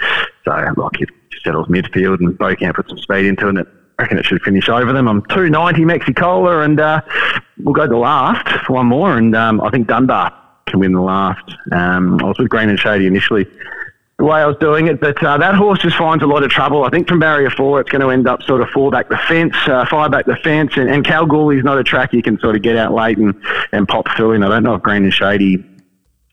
So, 0.44 0.52
like, 0.76 1.00
it 1.00 1.08
settles 1.44 1.66
midfield 1.66 2.20
and 2.20 2.38
Beaucount 2.38 2.76
put 2.76 2.88
some 2.88 2.98
speed 2.98 3.24
into 3.26 3.48
it. 3.48 3.66
I 4.00 4.04
reckon 4.04 4.16
it 4.16 4.24
should 4.24 4.40
finish 4.40 4.66
over 4.70 4.94
them. 4.94 5.06
I'm 5.06 5.20
290 5.26 5.84
Mexicola, 5.84 6.60
and 6.60 6.80
uh, 6.80 7.02
we'll 7.58 7.74
go 7.74 7.86
the 7.86 7.98
last 7.98 8.48
for 8.64 8.72
one 8.72 8.86
more. 8.86 9.18
And 9.18 9.36
um, 9.36 9.60
I 9.60 9.68
think 9.68 9.88
Dunbar 9.88 10.32
can 10.68 10.80
win 10.80 10.92
the 10.92 11.02
last. 11.02 11.44
Um, 11.70 12.18
I 12.22 12.24
was 12.24 12.38
with 12.38 12.48
Green 12.48 12.70
and 12.70 12.78
Shady 12.78 13.06
initially 13.06 13.46
the 14.16 14.24
way 14.24 14.40
I 14.40 14.46
was 14.46 14.56
doing 14.58 14.86
it. 14.86 15.02
But 15.02 15.22
uh, 15.22 15.36
that 15.36 15.54
horse 15.54 15.80
just 15.80 15.98
finds 15.98 16.24
a 16.24 16.26
lot 16.26 16.42
of 16.42 16.50
trouble. 16.50 16.84
I 16.84 16.88
think 16.88 17.08
from 17.08 17.18
barrier 17.18 17.50
four, 17.50 17.78
it's 17.78 17.90
going 17.90 18.00
to 18.00 18.08
end 18.08 18.26
up 18.26 18.42
sort 18.44 18.62
of 18.62 18.70
four 18.70 18.90
back 18.90 19.10
the 19.10 19.18
fence, 19.28 19.54
uh, 19.66 19.84
five 19.90 20.10
back 20.10 20.24
the 20.24 20.36
fence. 20.36 20.72
And, 20.76 20.88
and 20.90 21.04
Kalgoorlie's 21.04 21.62
not 21.62 21.76
a 21.76 21.84
track 21.84 22.14
you 22.14 22.22
can 22.22 22.38
sort 22.40 22.56
of 22.56 22.62
get 22.62 22.78
out 22.78 22.94
late 22.94 23.18
and, 23.18 23.34
and 23.72 23.86
pop 23.86 24.06
through 24.16 24.32
in. 24.32 24.42
I 24.42 24.48
don't 24.48 24.62
know 24.62 24.76
if 24.76 24.82
Green 24.82 25.04
and 25.04 25.12
Shady 25.12 25.58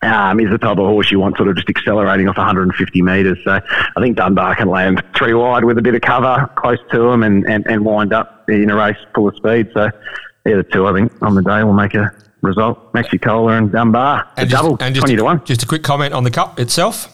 um, 0.02 0.40
is 0.40 0.50
the 0.50 0.58
type 0.58 0.78
of 0.78 0.86
horse 0.86 1.12
you 1.12 1.20
want 1.20 1.38
sort 1.38 1.50
of 1.50 1.56
just 1.56 1.70
accelerating 1.70 2.28
off 2.28 2.38
150 2.38 3.02
metres. 3.02 3.38
So 3.44 3.52
I 3.52 4.02
think 4.02 4.18
Dunbar 4.18 4.56
can 4.56 4.70
land 4.70 5.04
three 5.16 5.34
wide 5.34 5.66
with 5.66 5.78
a 5.78 5.82
bit 5.82 5.96
of 5.96 6.02
cover 6.02 6.50
close 6.56 6.80
to 6.92 7.10
him 7.10 7.24
and, 7.24 7.46
and, 7.46 7.66
and 7.68 7.84
wind 7.84 8.14
up 8.14 8.46
in 8.50 8.70
a 8.70 8.76
race 8.76 8.98
full 9.16 9.28
of 9.28 9.36
speed. 9.36 9.70
So 9.74 9.90
yeah, 10.46 10.56
the 10.56 10.64
two 10.64 10.88
I 10.88 10.94
think 10.94 11.12
on 11.22 11.36
the 11.36 11.42
day 11.42 11.64
will 11.64 11.74
make 11.74 11.94
a 11.96 12.12
result. 12.42 12.94
Mexicola 12.94 13.58
and 13.58 13.72
Dunbar. 13.72 14.28
And 14.38 14.48
a 14.48 14.50
just, 14.50 14.64
double, 14.64 14.78
and 14.80 14.94
just 14.94 15.06
20 15.06 15.14
a, 15.14 15.18
to 15.18 15.24
1. 15.24 15.46
Just 15.46 15.64
a 15.64 15.66
quick 15.66 15.84
comment 15.84 16.14
on 16.14 16.24
the 16.24 16.32
cup 16.32 16.60
itself. 16.60 17.14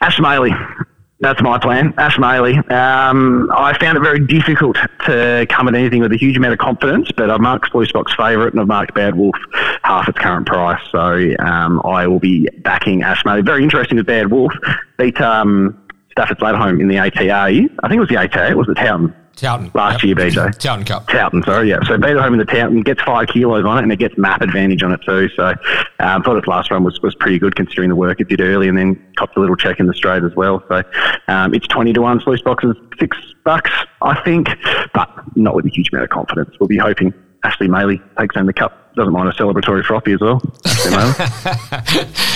Ash 0.00 0.18
Maley. 0.18 0.86
That's 1.20 1.42
my 1.42 1.58
plan. 1.58 1.92
Ash 1.98 2.16
Maley. 2.16 2.56
Um, 2.72 3.50
I 3.54 3.76
found 3.78 3.98
it 3.98 4.00
very 4.00 4.20
difficult 4.20 4.78
to 5.04 5.46
come 5.50 5.68
at 5.68 5.74
anything 5.74 6.00
with 6.00 6.12
a 6.12 6.16
huge 6.16 6.38
amount 6.38 6.54
of 6.54 6.58
confidence, 6.58 7.12
but 7.14 7.30
I've 7.30 7.42
marked 7.42 7.70
Sluice 7.70 7.92
Box 7.92 8.14
favourite 8.14 8.52
and 8.52 8.60
I've 8.60 8.66
marked 8.66 8.94
Bad 8.94 9.16
Wolf 9.16 9.36
half 9.82 10.08
its 10.08 10.18
current 10.18 10.46
price. 10.46 10.80
So 10.90 11.34
um, 11.40 11.82
I 11.84 12.06
will 12.06 12.20
be 12.20 12.48
backing 12.60 13.02
Ash 13.02 13.22
Maley. 13.24 13.44
Very 13.44 13.62
interesting 13.62 13.98
with 13.98 14.06
Bad 14.06 14.30
Wolf. 14.30 14.52
Beat 14.96 15.20
um, 15.20 15.78
Stafford's 16.12 16.40
home 16.40 16.80
in 16.80 16.88
the 16.88 16.98
ATA. 16.98 17.30
I 17.30 17.68
think 17.88 17.92
it 17.92 18.00
was 18.00 18.08
the 18.08 18.16
ATA. 18.16 18.48
It 18.48 18.56
was 18.56 18.66
the 18.66 18.74
Town 18.74 19.14
Towton. 19.36 19.70
last 19.74 20.02
Yep. 20.02 20.18
year, 20.18 20.30
BJ. 20.30 20.50
Towton 20.60 20.84
Cup. 20.86 21.06
Towton, 21.08 21.44
sorry, 21.44 21.70
yeah. 21.70 21.78
So 21.86 21.96
beat 21.98 22.16
home 22.16 22.34
in 22.34 22.38
the 22.38 22.44
Towton, 22.44 22.84
gets 22.84 23.02
five 23.02 23.28
kilos 23.28 23.64
on 23.64 23.78
it, 23.78 23.82
and 23.82 23.92
it 23.92 23.98
gets 23.98 24.16
map 24.18 24.42
advantage 24.42 24.82
on 24.82 24.92
it 24.92 25.00
too. 25.06 25.28
So 25.36 25.54
um, 25.98 26.22
thought 26.22 26.36
its 26.36 26.46
last 26.46 26.70
run 26.70 26.84
was, 26.84 27.00
was 27.02 27.14
pretty 27.14 27.38
good 27.38 27.56
considering 27.56 27.88
the 27.88 27.96
work 27.96 28.20
it 28.20 28.28
did 28.28 28.40
early, 28.40 28.68
and 28.68 28.76
then 28.76 29.02
copped 29.16 29.36
a 29.36 29.40
little 29.40 29.56
check 29.56 29.80
in 29.80 29.86
the 29.86 29.94
straight 29.94 30.22
as 30.22 30.34
well. 30.34 30.62
So 30.68 30.82
um, 31.28 31.54
it's 31.54 31.66
twenty 31.66 31.92
to 31.94 32.02
one. 32.02 32.20
Sluice 32.20 32.42
box 32.42 32.64
is 32.64 32.74
six 32.98 33.16
bucks, 33.44 33.70
I 34.02 34.20
think, 34.22 34.48
but 34.92 35.08
not 35.36 35.54
with 35.54 35.64
a 35.66 35.70
huge 35.70 35.90
amount 35.92 36.04
of 36.04 36.10
confidence. 36.10 36.54
We'll 36.60 36.68
be 36.68 36.76
hoping 36.78 37.14
Ashley 37.44 37.68
Maley 37.68 38.00
takes 38.18 38.34
home 38.34 38.46
the 38.46 38.52
cup. 38.52 38.76
Doesn't 38.96 39.12
mind 39.12 39.28
a 39.28 39.32
celebratory 39.32 39.84
froppy 39.84 40.14
as 40.14 40.20
well. 40.20 40.42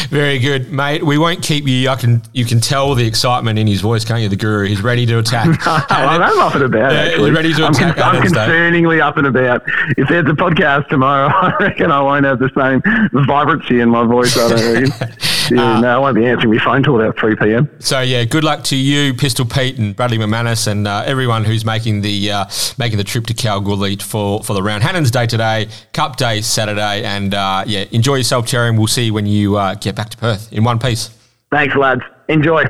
Very 0.08 0.38
good, 0.38 0.70
mate. 0.70 1.04
We 1.04 1.18
won't 1.18 1.42
keep 1.42 1.66
you. 1.66 1.88
I 1.88 1.96
can. 1.96 2.22
You 2.32 2.44
can 2.44 2.60
tell 2.60 2.94
the 2.94 3.04
excitement 3.04 3.58
in 3.58 3.66
his 3.66 3.80
voice, 3.80 4.04
can't 4.04 4.22
you? 4.22 4.28
The 4.28 4.36
guru. 4.36 4.66
He's 4.66 4.80
ready 4.80 5.04
to 5.06 5.18
attack. 5.18 5.58
I'm 5.66 6.38
up 6.38 6.54
and 6.54 6.64
about. 6.64 6.92
Actually. 6.92 7.32
ready 7.32 7.52
to 7.54 7.64
I'm, 7.64 7.72
attack 7.72 7.98
I'm 7.98 8.22
concerningly 8.22 9.00
up 9.00 9.16
and 9.16 9.26
about. 9.26 9.62
If 9.98 10.08
there's 10.08 10.26
a 10.26 10.34
podcast 10.34 10.88
tomorrow, 10.88 11.26
I 11.34 11.56
reckon 11.58 11.90
I 11.90 12.00
won't 12.00 12.24
have 12.24 12.38
the 12.38 12.50
same 12.56 12.82
vibrancy 13.26 13.80
in 13.80 13.90
my 13.90 14.04
voice. 14.04 14.36
I 14.38 14.48
don't 14.48 14.74
reckon. 14.74 15.16
Yeah, 15.50 15.80
no, 15.80 15.88
I 15.88 15.98
won't 15.98 16.14
be 16.14 16.24
answering 16.26 16.54
my 16.54 16.62
phone 16.62 16.83
till 16.83 17.00
about 17.00 17.18
3 17.18 17.37
p.m. 17.37 17.70
So 17.78 18.00
yeah, 18.00 18.24
good 18.24 18.44
luck 18.44 18.64
to 18.64 18.76
you, 18.76 19.14
Pistol 19.14 19.44
Pete 19.44 19.78
and 19.78 19.94
Bradley 19.94 20.18
McManus, 20.18 20.66
and 20.66 20.87
uh, 20.87 21.02
everyone 21.07 21.44
who's 21.44 21.64
making 21.64 22.00
the 22.00 22.30
uh, 22.30 22.44
making 22.78 22.98
the 22.98 23.04
trip 23.04 23.26
to 23.26 23.35
Kalgoorlie 23.35 23.96
for 23.96 24.42
for 24.42 24.54
the 24.54 24.62
round. 24.62 24.83
Hannan's 24.83 25.11
Day 25.11 25.26
today, 25.26 25.68
Cup 25.92 26.16
Day 26.16 26.40
Saturday, 26.40 27.02
and 27.04 27.35
uh, 27.35 27.64
yeah, 27.66 27.85
enjoy 27.90 28.16
yourself, 28.16 28.46
Terry. 28.46 28.68
And 28.68 28.78
we'll 28.78 28.87
see 28.87 29.07
you 29.07 29.14
when 29.14 29.26
you 29.26 29.57
uh, 29.57 29.74
get 29.74 29.94
back 29.94 30.11
to 30.11 30.16
Perth 30.16 30.52
in 30.52 30.64
one 30.64 30.78
piece. 30.78 31.11
Thanks, 31.50 31.74
lads. 31.76 32.02
Enjoy. 32.28 32.64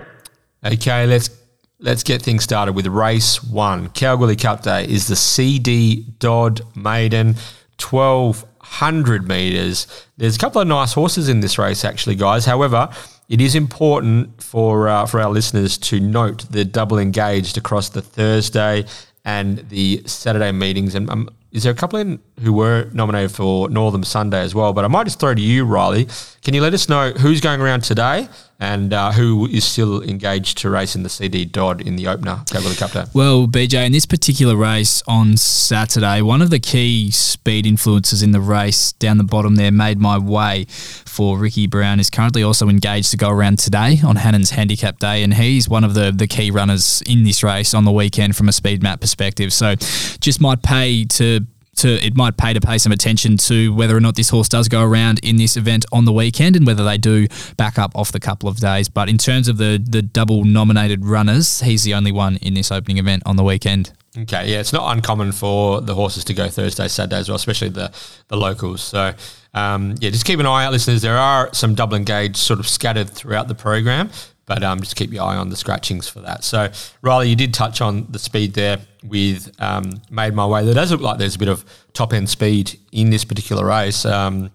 Okay, 0.65 1.07
let's 1.07 1.31
let's 1.79 2.03
get 2.03 2.23
things 2.23 2.45
started 2.45 2.73
with 2.73 2.87
race 2.87 3.43
one. 3.43 3.89
Kalgoorlie 3.91 4.37
Cup 4.37 4.63
Day 4.63 4.85
is 4.85 5.07
the 5.09 5.17
CD 5.17 6.07
Dodd 6.19 6.63
Maiden, 6.75 7.37
twelve 7.79 8.45
hundred 8.81 9.29
meters. 9.29 9.87
There's 10.17 10.37
a 10.37 10.39
couple 10.39 10.61
of 10.61 10.69
nice 10.69 10.93
horses 10.93 11.29
in 11.29 11.41
this 11.41 11.59
race, 11.59 11.85
actually, 11.85 12.17
guys. 12.17 12.45
However, 12.45 12.89
it 13.29 13.41
is 13.41 13.55
important 13.55 14.43
for 14.43 14.89
uh, 14.89 15.07
for 15.07 15.21
our 15.21 15.31
listeners 15.31 15.79
to 15.79 16.01
note 16.01 16.47
the 16.51 16.65
double 16.65 16.99
engaged 16.99 17.57
across 17.57 17.89
the 17.89 18.03
Thursday 18.03 18.85
and 19.25 19.59
the 19.71 20.03
Saturday 20.07 20.53
meetings. 20.53 20.95
And 20.95 21.09
um, 21.11 21.29
is 21.53 21.63
there 21.63 21.73
a 21.73 21.77
couple 21.77 21.99
in 21.99 22.21
who 22.41 22.53
were 22.53 22.89
nominated 22.93 23.33
for 23.33 23.69
Northam 23.69 24.05
Sunday 24.05 24.41
as 24.41 24.55
well? 24.55 24.73
But 24.73 24.85
I 24.85 24.89
might 24.89 25.05
just 25.05 25.21
throw 25.21 25.35
to 25.35 25.41
you, 25.41 25.65
Rylie. 25.67 26.09
Can 26.43 26.55
you 26.55 26.61
let 26.61 26.75
us 26.75 26.89
know 26.89 27.11
who's 27.11 27.41
going 27.41 27.61
around 27.61 27.83
today 27.83 28.29
and 28.61 28.93
uh, 28.93 29.13
who 29.13 29.47
is 29.49 29.65
still 29.65 30.03
engaged 30.03 30.59
to 30.59 30.71
race 30.71 30.95
in 30.95 31.03
the 31.03 31.09
CD 31.09 31.45
Dodd 31.45 31.81
in 31.81 31.97
the 31.97 32.07
opener 32.07 32.43
Kalgoorlie 32.51 32.77
Cup 32.77 32.93
Day? 32.93 33.05
Well, 33.13 33.47
BJ, 33.47 33.87
in 33.87 33.93
this 33.93 34.07
particular 34.07 34.57
race 34.57 35.03
on 35.07 35.37
Saturday, 35.37 36.23
one 36.23 36.43
of 36.43 36.51
the 36.51 36.59
key 36.59 37.11
speed 37.11 37.67
influences 37.67 38.23
in 38.23 38.33
the 38.33 38.41
race 38.41 38.93
down 38.93 39.19
the 39.19 39.25
bottom 39.25 39.57
there 39.57 39.73
made 39.73 39.99
my 39.99 40.19
way 40.19 40.67
for 40.69 41.39
Ricky 41.39 41.67
Brown 41.67 42.01
is 42.01 42.11
currently 42.11 42.43
also 42.43 42.69
engaged 42.69 43.11
to 43.13 43.17
go 43.17 43.31
around 43.31 43.59
today 43.59 44.01
on 44.05 44.17
Hannan's 44.17 44.51
handicap 44.51 44.99
day, 44.99 45.23
and 45.23 45.35
he's 45.35 45.69
one 45.69 45.85
of 45.85 45.95
the, 45.95 46.11
the 46.11 46.27
key 46.27 46.51
runners 46.51 47.03
in 47.07 47.25
this 47.25 47.43
race 47.43 47.75
on 47.75 47.85
the 47.85 47.93
weekend 47.93 48.37
from 48.37 48.49
a 48.49 48.53
speed 48.53 48.83
map 48.83 49.01
perspective. 49.01 49.53
So 49.53 49.77
just 49.77 50.41
might 50.41 50.63
pay 50.63 51.05
to 51.05 51.47
to 51.77 52.05
it 52.05 52.17
might 52.17 52.37
pay 52.37 52.53
to 52.53 52.61
pay 52.61 52.79
some 52.79 52.93
attention 52.93 53.37
to 53.39 53.75
whether 53.75 53.97
or 53.97 54.01
not 54.01 54.17
this 54.17 54.31
horse 54.31 54.49
does 54.49 54.69
go 54.69 54.83
around 54.83 55.21
in 55.23 55.37
this 55.37 55.57
event 55.57 55.85
on 55.93 56.05
the 56.05 56.13
weekend 56.13 56.57
and 56.57 56.67
whether 56.67 56.85
they 56.85 56.99
do 56.99 57.27
back 57.57 57.79
up 57.79 57.93
off 57.95 58.13
the 58.13 58.21
couple 58.21 58.49
of 58.49 58.59
days. 58.59 58.89
But 58.89 59.09
in 59.09 59.19
terms 59.19 59.49
of 59.49 59.59
the 59.59 59.83
the 59.85 60.03
double 60.03 60.45
nominated 60.45 61.05
runners, 61.05 61.61
he's 61.61 61.85
the 61.85 61.95
only 61.95 62.13
one 62.13 62.37
in 62.37 62.55
this 62.55 62.71
opening 62.71 62.99
event 62.99 63.23
on 63.27 63.37
the 63.37 63.45
weekend. 63.45 63.93
Okay, 64.17 64.53
yeah, 64.53 64.61
it's 64.61 64.73
not 64.73 64.97
uncommon 64.97 65.33
for 65.33 65.81
the 65.81 65.95
horses 65.95 66.23
to 66.25 66.35
go 66.35 66.49
Thursday, 66.49 66.87
Saturday 66.87 67.17
as 67.17 67.29
well, 67.29 67.37
especially 67.37 67.71
the 67.71 67.93
the 68.29 68.37
locals. 68.37 68.81
So, 68.81 69.13
um, 69.55 69.97
yeah, 69.99 70.11
just 70.11 70.25
keep 70.25 70.39
an 70.39 70.47
eye 70.47 70.65
out, 70.67 70.73
listeners. 70.73 71.03
There 71.03 71.19
are 71.19 71.53
some 71.53 71.75
double 71.75 71.97
engaged 71.97 72.37
sort 72.37 72.61
of 72.61 72.69
scattered 72.69 73.11
throughout 73.11 73.49
the 73.49 73.57
program, 73.57 74.11
but 74.47 74.63
um, 74.63 74.81
just 74.81 74.97
keep 74.97 75.13
your 75.13 75.25
eye 75.25 75.37
on 75.37 75.49
the 75.49 75.57
scratchings 75.57 76.09
for 76.09 76.21
that. 76.21 76.45
So, 76.45 76.69
Rylie, 77.03 77.31
you 77.31 77.37
did 77.37 77.55
touch 77.55 77.81
on 77.81 78.07
the 78.11 78.19
speed 78.19 78.55
there 78.55 78.79
with 79.03 79.55
um, 79.61 80.01
Made 80.11 80.35
My 80.35 80.47
Way. 80.47 80.65
There 80.65 80.75
does 80.75 80.91
look 80.91 81.01
like 81.01 81.19
there's 81.19 81.37
a 81.37 81.39
bit 81.39 81.49
of 81.49 81.65
top 81.93 82.13
end 82.13 82.29
speed 82.29 82.79
in 82.93 83.11
this 83.11 83.25
particular 83.25 83.65
race. 83.65 84.05
Um, 84.05 84.51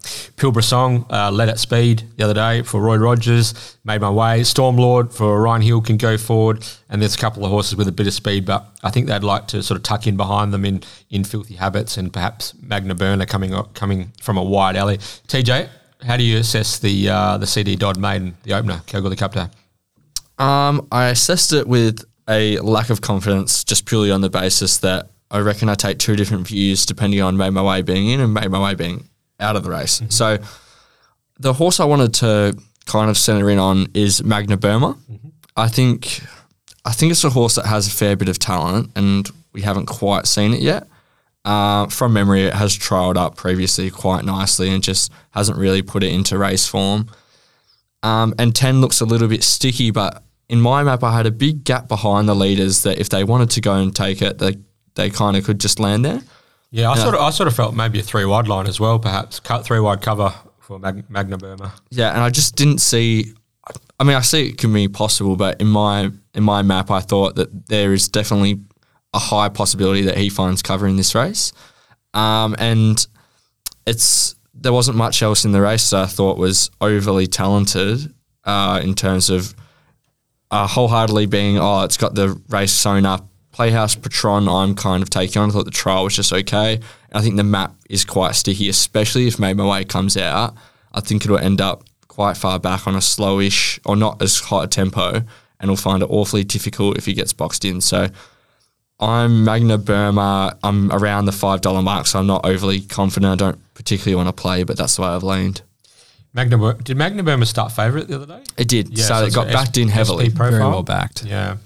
Song 0.61 1.05
uh, 1.09 1.31
led 1.31 1.49
at 1.49 1.59
speed 1.59 2.03
the 2.17 2.23
other 2.23 2.33
day 2.33 2.63
for 2.63 2.81
Roy 2.81 2.97
Rogers, 2.97 3.77
Made 3.83 4.01
My 4.01 4.09
Way. 4.09 4.41
Stormlord 4.41 5.13
for 5.13 5.41
Ryan 5.41 5.61
Hill 5.61 5.81
can 5.81 5.97
go 5.97 6.17
forward, 6.17 6.65
and 6.89 7.01
there's 7.01 7.15
a 7.15 7.19
couple 7.19 7.45
of 7.45 7.51
horses 7.51 7.75
with 7.75 7.87
a 7.87 7.91
bit 7.91 8.07
of 8.07 8.13
speed, 8.13 8.45
but 8.45 8.67
I 8.83 8.89
think 8.91 9.07
they'd 9.07 9.23
like 9.23 9.47
to 9.49 9.63
sort 9.63 9.77
of 9.77 9.83
tuck 9.83 10.07
in 10.07 10.17
behind 10.17 10.53
them 10.53 10.65
in, 10.65 10.81
in 11.09 11.23
Filthy 11.23 11.55
Habits 11.55 11.97
and 11.97 12.11
perhaps 12.11 12.53
Magna 12.61 12.95
Burner 12.95 13.25
coming 13.25 13.53
coming 13.73 14.11
from 14.21 14.37
a 14.37 14.43
wide 14.43 14.75
alley. 14.75 14.97
TJ, 14.97 15.69
how 16.05 16.17
do 16.17 16.23
you 16.23 16.37
assess 16.37 16.79
the 16.79 17.09
uh, 17.09 17.37
the 17.37 17.47
CD 17.47 17.75
Dodd 17.75 17.97
Maiden, 17.97 18.37
the 18.43 18.53
opener, 18.53 18.81
Kalgoorlie 18.87 19.15
Cup 19.15 19.33
Day? 19.33 19.47
Um, 20.39 20.87
I 20.91 21.07
assessed 21.07 21.53
it 21.53 21.67
with 21.67 22.03
a 22.27 22.59
lack 22.59 22.89
of 22.89 23.01
confidence, 23.01 23.63
just 23.63 23.85
purely 23.85 24.11
on 24.11 24.21
the 24.21 24.29
basis 24.29 24.77
that 24.79 25.09
I 25.31 25.39
reckon 25.39 25.69
I 25.69 25.75
take 25.75 25.99
two 25.99 26.15
different 26.15 26.47
views 26.47 26.85
depending 26.85 27.21
on 27.21 27.37
made 27.37 27.51
my 27.51 27.61
way 27.61 27.81
being 27.81 28.09
in 28.09 28.19
and 28.19 28.33
made 28.33 28.49
my 28.49 28.59
way 28.59 28.75
being 28.75 29.09
out 29.39 29.55
of 29.55 29.63
the 29.63 29.69
race. 29.69 30.01
So 30.09 30.39
the 31.39 31.53
horse 31.53 31.79
I 31.79 31.85
wanted 31.85 32.13
to 32.15 32.57
kind 32.85 33.09
of 33.09 33.17
center 33.17 33.49
in 33.49 33.59
on 33.59 33.87
is 33.93 34.23
Magna 34.23 34.57
Burma. 34.57 34.97
I 35.55 35.67
think 35.67 36.21
I 36.85 36.91
think 36.91 37.11
it's 37.11 37.23
a 37.23 37.29
horse 37.29 37.55
that 37.55 37.65
has 37.65 37.87
a 37.87 37.91
fair 37.91 38.15
bit 38.15 38.29
of 38.29 38.39
talent, 38.39 38.91
and 38.95 39.29
we 39.53 39.61
haven't 39.61 39.85
quite 39.85 40.25
seen 40.25 40.53
it 40.53 40.61
yet. 40.61 40.87
Uh, 41.45 41.87
from 41.87 42.13
memory, 42.13 42.43
it 42.43 42.53
has 42.53 42.77
trialled 42.77 43.17
up 43.17 43.35
previously 43.35 43.89
quite 43.89 44.25
nicely 44.25 44.69
and 44.69 44.83
just 44.83 45.11
hasn't 45.31 45.57
really 45.57 45.81
put 45.81 46.03
it 46.03 46.11
into 46.11 46.37
race 46.37 46.67
form. 46.67 47.09
Um, 48.03 48.33
and 48.37 48.55
10 48.55 48.81
looks 48.81 49.01
a 49.01 49.05
little 49.05 49.27
bit 49.27 49.43
sticky, 49.43 49.91
but 49.91 50.23
in 50.49 50.59
my 50.59 50.83
map, 50.83 51.03
I 51.03 51.15
had 51.15 51.25
a 51.25 51.31
big 51.31 51.63
gap 51.63 51.87
behind 51.87 52.27
the 52.27 52.35
leaders 52.35 52.83
that 52.83 52.99
if 52.99 53.09
they 53.09 53.23
wanted 53.23 53.51
to 53.51 53.61
go 53.61 53.75
and 53.75 53.95
take 53.95 54.21
it, 54.21 54.39
they, 54.39 54.57
they 54.95 55.09
kind 55.09 55.37
of 55.37 55.45
could 55.45 55.59
just 55.59 55.79
land 55.79 56.03
there. 56.03 56.21
Yeah, 56.71 56.91
I 56.91 56.97
sort 56.97 57.15
of 57.15 57.21
I 57.21 57.29
sort 57.31 57.47
of 57.47 57.55
felt 57.55 57.73
maybe 57.73 57.99
a 57.99 58.03
three 58.03 58.25
wide 58.25 58.47
line 58.47 58.67
as 58.67 58.79
well, 58.79 58.99
perhaps 58.99 59.39
cut 59.39 59.65
three 59.65 59.79
wide 59.79 60.01
cover 60.01 60.33
for 60.59 60.77
Mag- 60.77 61.09
Magna 61.09 61.37
Burma. 61.37 61.73
Yeah, 61.89 62.11
and 62.11 62.19
I 62.21 62.29
just 62.29 62.55
didn't 62.55 62.77
see. 62.77 63.33
I 63.99 64.03
mean, 64.03 64.15
I 64.15 64.21
see 64.21 64.49
it 64.49 64.59
can 64.59 64.71
be 64.71 64.87
possible, 64.87 65.35
but 65.35 65.59
in 65.59 65.67
my 65.67 66.11
in 66.35 66.43
my 66.43 66.61
map, 66.61 66.91
I 66.91 66.99
thought 66.99 67.35
that 67.37 67.67
there 67.67 67.91
is 67.91 68.07
definitely 68.07 68.59
a 69.15 69.19
high 69.19 69.49
possibility 69.49 70.03
that 70.03 70.17
he 70.17 70.29
finds 70.29 70.61
cover 70.61 70.85
in 70.85 70.95
this 70.95 71.15
race, 71.15 71.53
um, 72.13 72.55
and 72.59 73.05
it's 73.87 74.35
there 74.53 74.73
wasn't 74.73 74.95
much 74.95 75.23
else 75.23 75.45
in 75.45 75.51
the 75.51 75.61
race 75.61 75.89
that 75.89 76.03
I 76.03 76.05
thought 76.05 76.37
was 76.37 76.69
overly 76.81 77.25
talented 77.25 78.13
uh, 78.43 78.79
in 78.83 78.93
terms 78.93 79.31
of 79.31 79.55
uh, 80.51 80.67
wholeheartedly 80.67 81.25
being 81.27 81.57
oh 81.59 81.83
it's 81.83 81.97
got 81.97 82.15
the 82.15 82.39
race 82.49 82.71
sewn 82.71 83.05
up. 83.05 83.25
Playhouse 83.51 83.95
Patron, 83.95 84.47
I'm 84.47 84.73
kind 84.73 85.03
of 85.03 85.09
taking 85.09 85.41
on. 85.41 85.49
I 85.49 85.51
thought 85.51 85.65
the 85.65 85.71
trial 85.71 86.05
was 86.05 86.15
just 86.15 86.31
okay. 86.31 86.75
And 86.75 86.83
I 87.13 87.21
think 87.21 87.35
the 87.35 87.43
map 87.43 87.75
is 87.89 88.05
quite 88.05 88.35
sticky, 88.35 88.69
especially 88.69 89.27
if 89.27 89.37
Made 89.39 89.57
My 89.57 89.67
Way 89.67 89.83
comes 89.83 90.15
out. 90.15 90.55
I 90.93 91.01
think 91.01 91.25
it'll 91.25 91.39
end 91.39 91.59
up 91.59 91.83
quite 92.07 92.37
far 92.37 92.59
back 92.59 92.87
on 92.87 92.95
a 92.95 92.99
slowish 92.99 93.79
or 93.85 93.95
not 93.95 94.21
as 94.21 94.39
high 94.39 94.63
a 94.63 94.67
tempo, 94.67 95.23
and 95.59 95.69
will 95.69 95.75
find 95.75 96.03
it 96.03 96.09
awfully 96.09 96.43
difficult 96.43 96.97
if 96.97 97.05
he 97.05 97.13
gets 97.13 97.33
boxed 97.33 97.65
in. 97.65 97.81
So 97.81 98.07
I'm 98.99 99.43
Magna 99.43 99.77
Burma. 99.77 100.57
I'm 100.63 100.91
around 100.91 101.25
the 101.25 101.31
five 101.31 101.61
dollar 101.61 101.81
mark, 101.81 102.07
so 102.07 102.19
I'm 102.19 102.27
not 102.27 102.45
overly 102.45 102.81
confident. 102.81 103.33
I 103.33 103.35
don't 103.35 103.73
particularly 103.73 104.15
want 104.15 104.35
to 104.35 104.41
play, 104.41 104.63
but 104.63 104.77
that's 104.77 104.95
the 104.95 105.01
way 105.01 105.09
I've 105.09 105.23
leaned. 105.23 105.63
Magna 106.33 106.73
did 106.75 106.95
Magna 106.97 107.23
Burma 107.23 107.45
start 107.45 107.71
favourite 107.71 108.07
the 108.07 108.15
other 108.15 108.25
day? 108.27 108.43
It 108.57 108.67
did, 108.67 108.97
Yeah, 108.97 109.05
so, 109.05 109.13
so 109.19 109.25
it 109.25 109.33
got 109.33 109.47
backed 109.47 109.77
S- 109.77 109.81
in 109.81 109.87
heavily. 109.89 110.29
Very 110.29 110.59
well 110.59 110.83
backed. 110.83 111.23
Yeah, 111.25 111.57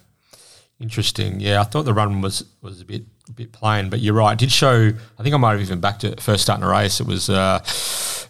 interesting. 0.79 1.39
Yeah, 1.39 1.61
I 1.61 1.63
thought 1.63 1.83
the 1.83 1.93
run 1.93 2.21
was 2.21 2.45
was 2.61 2.81
a 2.81 2.85
bit 2.85 3.03
a 3.29 3.31
bit 3.31 3.51
plain, 3.51 3.89
but 3.89 3.99
you're 3.99 4.13
right. 4.13 4.33
It 4.33 4.39
did 4.39 4.51
show. 4.51 4.91
I 5.19 5.23
think 5.23 5.33
I 5.33 5.37
might 5.37 5.51
have 5.53 5.61
even 5.61 5.79
backed 5.79 6.03
it 6.03 6.21
first 6.21 6.43
starting 6.43 6.63
a 6.63 6.69
race. 6.69 6.99
It 6.99 7.07
was 7.07 7.29
uh, 7.29 7.59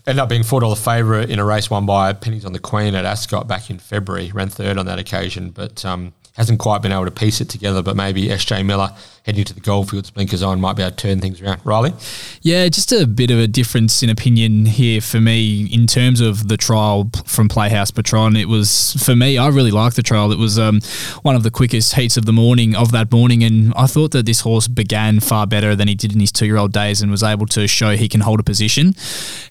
ended 0.07 0.21
up 0.21 0.29
being 0.29 0.43
four 0.43 0.61
dollar 0.61 0.75
favourite 0.75 1.29
in 1.29 1.39
a 1.39 1.45
race 1.45 1.69
won 1.69 1.85
by 1.85 2.13
Pennies 2.13 2.45
on 2.45 2.53
the 2.53 2.59
Queen 2.59 2.95
at 2.95 3.05
Ascot 3.05 3.47
back 3.47 3.69
in 3.69 3.79
February. 3.79 4.31
Ran 4.31 4.49
third 4.49 4.77
on 4.77 4.85
that 4.87 4.99
occasion, 4.99 5.51
but 5.51 5.83
um, 5.85 6.13
hasn't 6.35 6.59
quite 6.59 6.81
been 6.81 6.91
able 6.91 7.05
to 7.05 7.11
piece 7.11 7.41
it 7.41 7.49
together. 7.49 7.81
But 7.81 7.95
maybe 7.95 8.27
SJ 8.27 8.65
Miller 8.65 8.89
heading 9.25 9.45
to 9.45 9.53
the 9.53 9.62
Goldfields 9.62 10.12
blinkers 10.12 10.43
on 10.43 10.59
might 10.59 10.75
be 10.75 10.83
able 10.83 10.91
to 10.91 10.97
turn 10.97 11.21
things 11.21 11.41
around. 11.41 11.59
Rylie, 11.63 11.93
Yeah, 12.41 12.67
just 12.67 12.91
a 12.91 13.07
bit 13.07 13.31
of 13.31 13.39
a 13.39 13.47
difference 13.47 14.03
in 14.03 14.09
opinion 14.09 14.65
here 14.65 14.99
for 14.99 15.21
me 15.21 15.65
in 15.71 15.88
terms 15.88 16.19
of 16.19 16.49
the 16.49 16.57
trial 16.57 17.09
from 17.25 17.47
Playhouse 17.47 17.89
Patron. 17.89 18.36
It 18.36 18.49
was 18.49 18.93
for 19.03 19.15
me, 19.15 19.38
I 19.38 19.47
really 19.47 19.71
liked 19.71 19.95
the 19.95 20.03
trial. 20.03 20.31
It 20.33 20.38
was 20.38 20.59
um, 20.59 20.81
one 21.21 21.36
of 21.36 21.43
the 21.43 21.51
quickest 21.51 21.95
heats 21.95 22.17
of 22.17 22.25
the 22.25 22.33
morning 22.33 22.75
of 22.75 22.91
that 22.91 23.12
morning, 23.12 23.43
and 23.43 23.73
I 23.77 23.88
thought 23.88 24.12
that 24.12 24.25
this 24.25 24.41
horse 24.41 24.67
began 24.67 25.21
far 25.21 25.47
better 25.47 25.73
than 25.73 25.88
he 25.88 25.95
did 25.95 26.12
in 26.12 26.19
his 26.19 26.31
two-year-old 26.31 26.73
days, 26.73 27.01
and 27.01 27.09
was 27.09 27.23
able 27.23 27.45
to 27.47 27.65
show 27.67 27.95
he 27.95 28.09
can 28.09 28.21
hold 28.21 28.41
a 28.41 28.43
position, 28.43 28.93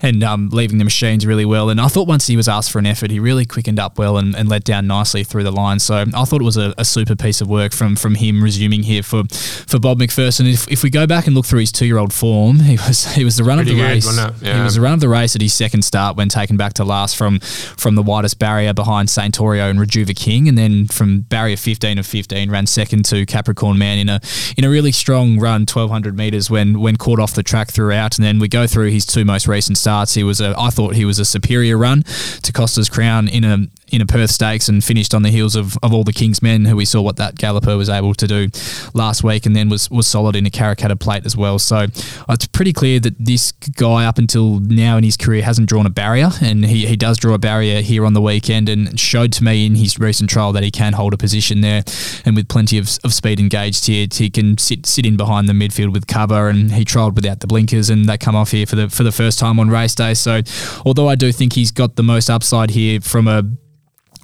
and 0.03 0.23
um, 0.23 0.51
leaving 0.51 0.77
the 0.77 0.85
machines 0.85 1.25
really 1.27 1.47
well. 1.47 1.71
And 1.71 1.81
I 1.81 1.89
thought 1.89 2.07
once 2.07 2.27
he 2.27 2.37
was 2.37 2.49
asked 2.49 2.71
for 2.71 2.79
an 2.79 2.87
effort, 2.87 3.11
he 3.11 3.19
really 3.19 3.47
quickened 3.47 3.79
up 3.79 3.99
well 3.99 4.19
and, 4.19 4.37
and 4.37 4.51
let 4.51 4.65
down 4.65 4.87
nicely 4.87 5.25
through 5.25 5.45
the 5.45 5.53
line. 5.53 5.79
So 5.79 6.05
I 6.15 6.25
thought 6.25 6.43
it 6.43 6.45
was 6.45 6.59
a, 6.59 6.75
a 6.77 6.85
super 6.85 7.17
piece 7.17 7.41
of 7.41 7.49
work 7.49 7.73
from 7.73 7.97
from 7.97 8.17
him 8.17 8.43
resuming 8.43 8.83
here 8.83 9.03
for 9.03 9.23
for 9.67 9.79
Bob 9.79 9.99
McPherson. 9.99 10.51
If, 10.53 10.71
if 10.71 10.83
we 10.83 10.91
go 10.91 11.07
back 11.07 11.27
and 11.27 11.35
look 11.35 11.47
through 11.47 11.61
his 11.61 11.73
two 11.73 11.87
year 11.87 11.99
old 11.99 12.13
form, 12.13 12.61
he 12.61 12.77
was 12.77 13.05
he 13.15 13.25
was 13.25 13.37
the 13.37 13.45
run 13.45 13.59
Pretty 13.59 13.73
of 13.73 13.77
the 13.77 13.83
good, 13.83 13.89
race. 13.89 14.07
wasn't? 14.07 14.37
He 14.43 14.63
was 14.63 14.75
the 14.75 14.81
run 14.81 14.95
of 14.95 15.01
the 15.01 15.09
race 15.09 15.35
at 15.37 15.43
his 15.43 15.55
second 15.55 15.83
start 15.83 16.17
when 16.17 16.29
taken 16.29 16.57
back 16.57 16.75
to 16.75 16.85
last 16.85 17.17
from 17.17 17.41
from 17.41 17.95
the 17.95 18.03
widest 18.03 18.39
barrier 18.39 18.73
behind 18.73 19.11
Saint 19.11 19.37
Torio 19.37 19.71
and 19.71 19.79
Rejuva 19.79 20.17
King, 20.17 20.49
and 20.49 20.57
then 20.59 20.87
from 20.87 21.21
barrier 21.21 21.57
15 21.57 21.99
of 21.99 22.07
15 22.07 22.51
ran 22.51 22.67
second 22.67 23.05
to 23.07 23.25
Capricorn 23.27 23.79
Man 23.79 23.99
in 23.99 24.09
a 24.09 24.21
in 24.57 24.65
a 24.65 24.71
really 24.71 24.93
strong 24.93 25.39
run, 25.39 25.63
1200 25.63 26.17
meters 26.17 26.51
when 26.51 26.81
when 26.81 26.97
caught 26.97 27.19
off 27.21 27.35
the 27.35 27.43
track 27.43 27.71
throughout. 27.71 28.19
And 28.19 28.25
then 28.25 28.39
we 28.39 28.49
go 28.49 28.67
through 28.67 28.91
his 28.91 29.07
two 29.07 29.25
most 29.25 29.47
recent 29.49 29.79
starts. 29.79 30.15
He 30.15 30.25
was 30.25 30.41
a 30.41 30.55
I 30.59 30.71
thought 30.71 30.95
he 30.95 31.05
was 31.05 31.19
a 31.19 31.25
superior 31.25 31.79
run 31.79 32.03
to 32.43 32.53
Costa's 32.53 32.89
Crown 32.89 33.29
in 33.29 33.45
a 33.45 33.59
in 33.93 34.01
a 34.01 34.07
Perth 34.07 34.31
Stakes 34.31 34.69
and 34.69 34.83
finished 34.83 35.15
on 35.15 35.23
the 35.23 35.29
heels 35.29 35.55
of, 35.55 35.77
of 35.83 35.93
all 35.93 36.03
the 36.03 36.13
King's 36.13 36.43
men 36.43 36.65
who 36.65 36.75
we 36.75 36.87
saw 36.87 37.03
what 37.03 37.17
that 37.17 37.37
galloper 37.37 37.77
was 37.77 37.91
able 37.91 38.15
to 38.15 38.27
do 38.27 38.49
last 38.95 39.23
week 39.23 39.45
and 39.45 39.55
then 39.55 39.69
was, 39.69 39.91
was 39.91 40.07
solid 40.07 40.35
in 40.35 40.47
a 40.47 40.51
Karrakatta 40.51 40.99
plate 40.99 41.27
as 41.27 41.37
well. 41.37 41.59
So 41.59 41.77
uh, 41.77 41.87
it's 42.31 42.47
pretty 42.47 42.73
clear 42.73 42.99
that 43.01 43.15
this 43.19 43.53
guy 43.53 44.07
up 44.07 44.17
until 44.19 44.61
now 44.61 44.97
in 44.97 45.05
his 45.05 45.19
career 45.19 45.43
hasn't 45.43 45.69
drawn 45.69 45.85
a 45.85 45.91
barrier 45.91 46.31
and 46.41 46.65
he, 46.65 46.87
he 46.87 46.97
does 46.97 47.19
draw 47.19 47.35
a 47.35 47.39
barrier 47.39 47.83
here 47.83 48.07
on 48.07 48.15
the 48.15 48.21
weekend 48.23 48.71
and 48.71 48.99
showed 48.99 49.33
to 49.35 49.45
me 49.45 49.67
in 49.67 49.75
his 49.75 49.99
recent 49.99 50.31
trial 50.31 50.53
that 50.53 50.63
he 50.63 50.71
can 50.71 50.95
hold 50.95 51.13
a 51.13 51.19
position 51.19 51.61
there 51.61 51.85
and 52.25 52.35
with 52.35 52.49
plenty 52.49 52.79
of, 52.79 52.89
of 53.05 53.13
speed 53.13 53.39
engaged 53.39 53.87
here 53.87 54.07
he 54.11 54.31
can 54.31 54.57
sit 54.59 54.87
sit 54.87 55.05
in 55.05 55.17
behind 55.17 55.49
the 55.49 55.53
midfield 55.53 55.93
with 55.93 56.07
cover 56.07 56.49
and 56.49 56.73
he 56.73 56.85
trialled 56.85 57.15
without 57.15 57.41
the 57.41 57.47
blinkers 57.47 57.91
and 57.91 58.09
they 58.09 58.17
come 58.17 58.35
off 58.35 58.51
here 58.51 58.67
for 58.67 58.77
the 58.77 58.89
for 58.89 59.03
the 59.03 59.13
first 59.13 59.39
time 59.39 59.59
on 59.59 59.69
race 59.69 59.95
day 59.95 60.15
so 60.15 60.41
although 60.87 61.09
I 61.09 61.15
do 61.15 61.33
think 61.33 61.53
he's 61.53 61.71
got 61.71 61.97
the 61.97 62.03
most 62.03 62.31
upside 62.31 62.71
here 62.71 63.01
from 63.01 63.29
a 63.29 63.43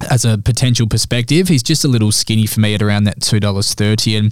as 0.09 0.25
a 0.25 0.37
potential 0.37 0.87
perspective, 0.87 1.47
he's 1.47 1.63
just 1.63 1.83
a 1.83 1.87
little 1.87 2.11
skinny 2.11 2.45
for 2.45 2.59
me 2.59 2.73
at 2.73 2.81
around 2.81 3.03
that 3.05 3.21
two 3.21 3.39
dollars 3.39 3.73
thirty. 3.73 4.15
And 4.15 4.31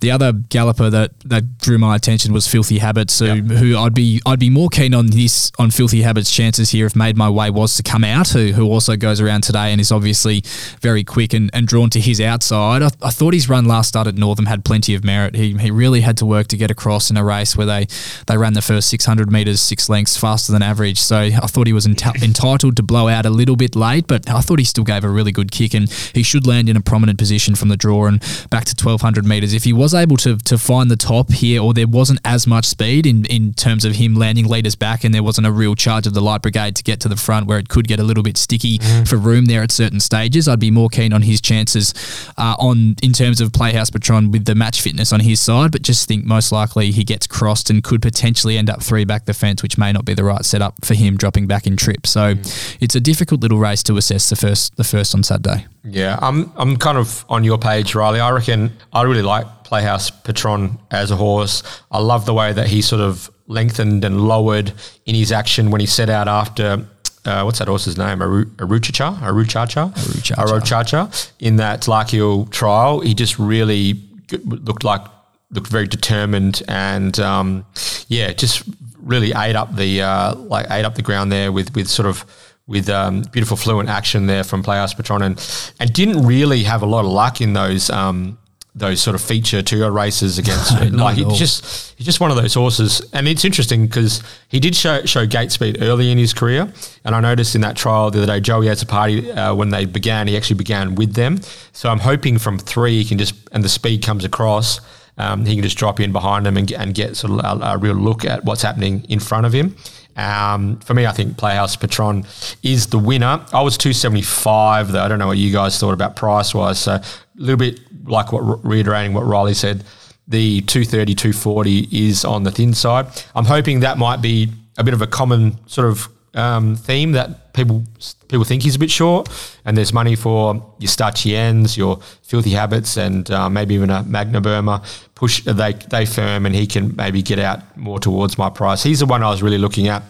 the 0.00 0.10
other 0.10 0.32
galloper 0.32 0.90
that, 0.90 1.18
that 1.20 1.58
drew 1.58 1.78
my 1.78 1.96
attention 1.96 2.32
was 2.32 2.46
Filthy 2.46 2.78
Habits, 2.78 3.18
who, 3.18 3.34
who 3.34 3.76
I'd 3.76 3.94
be 3.94 4.20
I'd 4.26 4.38
be 4.38 4.50
more 4.50 4.68
keen 4.68 4.94
on 4.94 5.06
this 5.06 5.50
on 5.58 5.70
Filthy 5.70 6.02
Habits' 6.02 6.30
chances 6.30 6.70
here 6.70 6.86
if 6.86 6.96
Made 6.96 7.16
My 7.16 7.28
Way 7.28 7.50
was 7.50 7.76
to 7.76 7.82
come 7.82 8.04
out, 8.04 8.28
who, 8.28 8.52
who 8.52 8.66
also 8.66 8.96
goes 8.96 9.20
around 9.20 9.42
today 9.42 9.72
and 9.72 9.80
is 9.80 9.92
obviously 9.92 10.42
very 10.80 11.04
quick 11.04 11.32
and, 11.32 11.50
and 11.52 11.66
drawn 11.66 11.90
to 11.90 12.00
his 12.00 12.20
outside. 12.20 12.82
I, 12.82 12.90
I 13.02 13.10
thought 13.10 13.34
his 13.34 13.48
run 13.48 13.64
last 13.64 13.88
start 13.88 14.06
at 14.06 14.14
Northam 14.14 14.46
had 14.46 14.64
plenty 14.64 14.94
of 14.94 15.04
merit. 15.04 15.34
He, 15.34 15.56
he 15.58 15.70
really 15.70 16.00
had 16.00 16.16
to 16.18 16.26
work 16.26 16.48
to 16.48 16.56
get 16.56 16.70
across 16.70 17.10
in 17.10 17.16
a 17.16 17.24
race 17.24 17.56
where 17.56 17.66
they 17.66 17.86
they 18.26 18.36
ran 18.36 18.52
the 18.52 18.62
first 18.62 18.88
six 18.88 19.04
hundred 19.04 19.30
meters 19.30 19.60
six 19.60 19.88
lengths 19.88 20.16
faster 20.16 20.52
than 20.52 20.62
average. 20.62 20.98
So 20.98 21.18
I 21.18 21.30
thought 21.30 21.66
he 21.66 21.72
was 21.72 21.86
enti- 21.86 22.22
entitled 22.28 22.76
to 22.76 22.82
blow 22.82 23.08
out 23.08 23.26
a 23.26 23.30
little 23.30 23.56
bit 23.56 23.76
late, 23.76 24.06
but 24.06 24.28
I 24.28 24.40
thought 24.40 24.58
he 24.58 24.64
still 24.64 24.84
gave 24.84 25.04
a 25.04 25.07
really 25.10 25.32
good 25.32 25.50
kick 25.50 25.74
and 25.74 25.90
he 25.90 26.22
should 26.22 26.46
land 26.46 26.68
in 26.68 26.76
a 26.76 26.80
prominent 26.80 27.18
position 27.18 27.54
from 27.54 27.68
the 27.68 27.76
draw 27.76 28.06
and 28.06 28.20
back 28.50 28.64
to 28.64 28.74
1200 28.74 29.24
meters. 29.24 29.54
If 29.54 29.64
he 29.64 29.72
was 29.72 29.94
able 29.94 30.16
to 30.18 30.36
to 30.38 30.58
find 30.58 30.90
the 30.90 30.96
top 30.96 31.30
here 31.30 31.62
or 31.62 31.74
there 31.74 31.86
wasn't 31.86 32.20
as 32.24 32.46
much 32.46 32.64
speed 32.64 33.06
in, 33.06 33.24
in 33.26 33.52
terms 33.54 33.84
of 33.84 33.96
him 33.96 34.14
landing 34.14 34.46
leaders 34.46 34.74
back 34.74 35.04
and 35.04 35.14
there 35.14 35.22
wasn't 35.22 35.46
a 35.46 35.52
real 35.52 35.74
charge 35.74 36.06
of 36.06 36.14
the 36.14 36.20
light 36.20 36.42
brigade 36.42 36.76
to 36.76 36.82
get 36.82 37.00
to 37.00 37.08
the 37.08 37.16
front 37.16 37.46
where 37.46 37.58
it 37.58 37.68
could 37.68 37.88
get 37.88 38.00
a 38.00 38.02
little 38.02 38.22
bit 38.22 38.36
sticky 38.36 38.78
for 39.06 39.16
room 39.16 39.46
there 39.46 39.62
at 39.62 39.70
certain 39.70 40.00
stages, 40.00 40.48
I'd 40.48 40.60
be 40.60 40.70
more 40.70 40.88
keen 40.88 41.12
on 41.12 41.22
his 41.22 41.40
chances 41.40 41.94
uh, 42.36 42.56
on 42.58 42.96
in 43.02 43.12
terms 43.12 43.40
of 43.40 43.52
Playhouse 43.52 43.90
Patron 43.90 44.30
with 44.30 44.44
the 44.44 44.54
match 44.54 44.80
fitness 44.80 45.12
on 45.12 45.20
his 45.20 45.40
side, 45.40 45.72
but 45.72 45.82
just 45.82 46.08
think 46.08 46.24
most 46.24 46.52
likely 46.52 46.90
he 46.90 47.04
gets 47.04 47.26
crossed 47.26 47.70
and 47.70 47.82
could 47.82 48.02
potentially 48.02 48.56
end 48.58 48.70
up 48.70 48.82
three 48.82 49.04
back 49.04 49.24
the 49.24 49.34
fence, 49.34 49.62
which 49.62 49.78
may 49.78 49.92
not 49.92 50.04
be 50.04 50.14
the 50.14 50.24
right 50.24 50.44
setup 50.44 50.84
for 50.84 50.94
him 50.94 51.16
dropping 51.16 51.46
back 51.46 51.66
in 51.66 51.76
trip. 51.76 52.06
So 52.06 52.34
it's 52.80 52.94
a 52.94 53.00
difficult 53.00 53.40
little 53.40 53.58
race 53.58 53.82
to 53.84 53.96
assess 53.96 54.28
the 54.28 54.36
first 54.36 54.76
the 54.76 54.84
first 54.84 54.97
on 55.14 55.22
Saturday. 55.22 55.66
Yeah, 55.84 56.18
I'm 56.20 56.52
I'm 56.56 56.76
kind 56.76 56.98
of 56.98 57.24
on 57.28 57.44
your 57.44 57.58
page, 57.58 57.92
Rylie. 57.94 58.20
I 58.20 58.30
reckon 58.30 58.72
I 58.92 59.02
really 59.02 59.22
like 59.22 59.46
Playhouse 59.64 60.10
Patron 60.10 60.78
as 60.90 61.10
a 61.10 61.16
horse. 61.16 61.62
I 61.90 61.98
love 62.00 62.26
the 62.26 62.34
way 62.34 62.52
that 62.52 62.66
he 62.68 62.82
sort 62.82 63.00
of 63.00 63.30
lengthened 63.46 64.04
and 64.04 64.26
lowered 64.28 64.72
in 65.06 65.14
his 65.14 65.32
action 65.32 65.70
when 65.70 65.80
he 65.80 65.86
set 65.86 66.10
out 66.10 66.28
after. 66.28 66.86
Uh, 67.24 67.42
what's 67.42 67.58
that 67.58 67.68
horse's 67.68 67.98
name? 67.98 68.22
Aru- 68.22 68.46
Aruchacha? 68.56 69.18
Aruchacha? 69.18 69.92
Aruchacha. 69.94 70.36
Aruchacha. 70.36 71.32
In 71.40 71.56
that 71.56 71.82
Larkhill 71.82 72.50
trial, 72.50 73.00
he 73.00 73.12
just 73.14 73.38
really 73.38 74.00
looked 74.44 74.84
like 74.84 75.02
looked 75.50 75.68
very 75.68 75.86
determined 75.86 76.62
and 76.68 77.18
um, 77.20 77.64
yeah, 78.08 78.32
just 78.32 78.62
really 79.02 79.32
ate 79.34 79.56
up 79.56 79.74
the 79.74 80.02
uh, 80.02 80.34
like 80.34 80.66
ate 80.70 80.84
up 80.84 80.94
the 80.94 81.02
ground 81.02 81.32
there 81.32 81.50
with 81.52 81.74
with 81.74 81.88
sort 81.88 82.06
of 82.06 82.24
with 82.68 82.88
um, 82.88 83.22
beautiful 83.32 83.56
fluent 83.56 83.88
action 83.88 84.26
there 84.26 84.44
from 84.44 84.62
Playhouse 84.62 84.94
Patron. 84.94 85.22
And 85.22 85.72
and 85.80 85.92
didn't 85.92 86.24
really 86.24 86.62
have 86.62 86.82
a 86.82 86.86
lot 86.86 87.04
of 87.04 87.10
luck 87.10 87.40
in 87.40 87.54
those 87.54 87.90
um, 87.90 88.38
those 88.74 89.00
sort 89.00 89.16
of 89.16 89.20
feature 89.20 89.60
two 89.60 89.88
races 89.90 90.38
against 90.38 90.70
like 90.92 91.18
at 91.18 91.26
he 91.26 91.36
just 91.36 91.94
he's 91.96 92.04
just 92.06 92.20
one 92.20 92.30
of 92.30 92.36
those 92.36 92.54
horses. 92.54 93.02
And 93.12 93.26
it's 93.26 93.44
interesting 93.44 93.86
because 93.86 94.22
he 94.48 94.60
did 94.60 94.76
show 94.76 95.04
show 95.04 95.26
gate 95.26 95.50
speed 95.50 95.78
early 95.80 96.12
in 96.12 96.18
his 96.18 96.32
career. 96.32 96.72
And 97.04 97.14
I 97.14 97.20
noticed 97.20 97.54
in 97.56 97.62
that 97.62 97.76
trial 97.76 98.10
the 98.10 98.22
other 98.22 98.34
day 98.34 98.40
Joey 98.40 98.68
had 98.68 98.80
a 98.80 98.86
party 98.86 99.32
uh, 99.32 99.54
when 99.54 99.70
they 99.70 99.84
began 99.86 100.28
he 100.28 100.36
actually 100.36 100.56
began 100.58 100.94
with 100.94 101.14
them. 101.14 101.40
So 101.72 101.88
I'm 101.88 101.98
hoping 102.00 102.38
from 102.38 102.58
three 102.58 103.02
he 103.02 103.04
can 103.08 103.18
just 103.18 103.34
and 103.50 103.64
the 103.64 103.68
speed 103.68 104.04
comes 104.04 104.24
across 104.24 104.80
um, 105.18 105.44
he 105.44 105.54
can 105.54 105.64
just 105.64 105.76
drop 105.76 105.98
in 105.98 106.12
behind 106.12 106.46
them 106.46 106.56
and, 106.56 106.66
get- 106.66 106.80
and 106.80 106.94
get 106.94 107.16
sort 107.16 107.32
of 107.44 107.60
a, 107.60 107.64
a 107.64 107.78
real 107.78 107.94
look 107.96 108.24
at 108.24 108.44
what's 108.44 108.62
happening 108.62 109.04
in 109.08 109.18
front 109.18 109.46
of 109.46 109.52
him. 109.52 109.74
Um, 110.18 110.80
for 110.80 110.94
me, 110.94 111.06
I 111.06 111.12
think 111.12 111.38
Playhouse 111.38 111.76
Patron 111.76 112.24
is 112.64 112.88
the 112.88 112.98
winner. 112.98 113.44
I 113.52 113.62
was 113.62 113.78
275 113.78 114.92
though. 114.92 115.00
I 115.00 115.08
don't 115.08 115.20
know 115.20 115.28
what 115.28 115.38
you 115.38 115.52
guys 115.52 115.78
thought 115.78 115.94
about 115.94 116.16
price 116.16 116.52
wise. 116.52 116.80
So 116.80 116.92
a 116.92 117.02
little 117.36 117.56
bit 117.56 117.80
like 118.04 118.32
what 118.32 118.40
reiterating 118.64 119.14
what 119.14 119.24
Rylie 119.24 119.54
said. 119.54 119.84
the 120.26 120.60
230, 120.62 121.14
240 121.14 121.88
is 121.90 122.24
on 122.24 122.42
the 122.42 122.50
thin 122.50 122.74
side. 122.74 123.06
I'm 123.34 123.46
hoping 123.46 123.80
that 123.80 123.96
might 123.96 124.20
be 124.20 124.52
a 124.76 124.84
bit 124.84 124.92
of 124.92 125.00
a 125.00 125.06
common 125.06 125.56
sort 125.68 125.88
of 125.88 126.08
um, 126.34 126.76
theme 126.76 127.12
that 127.12 127.52
people 127.52 127.84
people 128.28 128.44
think 128.44 128.62
he's 128.62 128.76
a 128.76 128.78
bit 128.78 128.90
short, 128.90 129.28
and 129.64 129.76
there's 129.76 129.92
money 129.92 130.14
for 130.14 130.54
your 130.78 130.88
Stachiens, 130.88 131.76
your 131.76 132.00
Filthy 132.22 132.50
Habits, 132.50 132.96
and 132.96 133.30
uh, 133.30 133.48
maybe 133.48 133.74
even 133.74 133.90
a 133.90 134.02
Magna 134.04 134.40
Burma. 134.40 134.82
Push 135.14 135.44
they 135.44 135.72
they 135.72 136.06
firm, 136.06 136.46
and 136.46 136.54
he 136.54 136.66
can 136.66 136.94
maybe 136.96 137.22
get 137.22 137.38
out 137.38 137.76
more 137.76 137.98
towards 137.98 138.38
my 138.38 138.50
price. 138.50 138.82
He's 138.82 139.00
the 139.00 139.06
one 139.06 139.22
I 139.22 139.30
was 139.30 139.42
really 139.42 139.58
looking 139.58 139.88
at. 139.88 140.02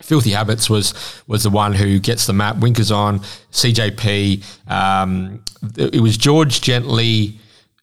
Filthy 0.00 0.30
Habits 0.30 0.68
was 0.68 0.94
was 1.26 1.44
the 1.44 1.50
one 1.50 1.72
who 1.72 1.98
gets 1.98 2.26
the 2.26 2.32
map. 2.32 2.56
Winkers 2.58 2.90
on 2.90 3.20
CJP. 3.52 4.44
Um, 4.70 5.42
it 5.76 6.02
was 6.02 6.16
George 6.16 6.60
Gently, 6.60 7.38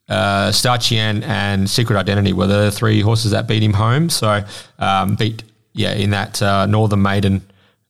uh, 0.08 0.50
Starchian, 0.50 1.22
and 1.22 1.68
Secret 1.68 1.96
Identity 1.96 2.34
were 2.34 2.46
the 2.46 2.70
three 2.70 3.00
horses 3.00 3.30
that 3.30 3.48
beat 3.48 3.62
him 3.62 3.72
home. 3.72 4.10
So 4.10 4.44
um, 4.78 5.16
beat 5.16 5.42
yeah 5.72 5.92
in 5.94 6.10
that 6.10 6.42
uh, 6.42 6.66
Northern 6.66 7.00
Maiden 7.00 7.42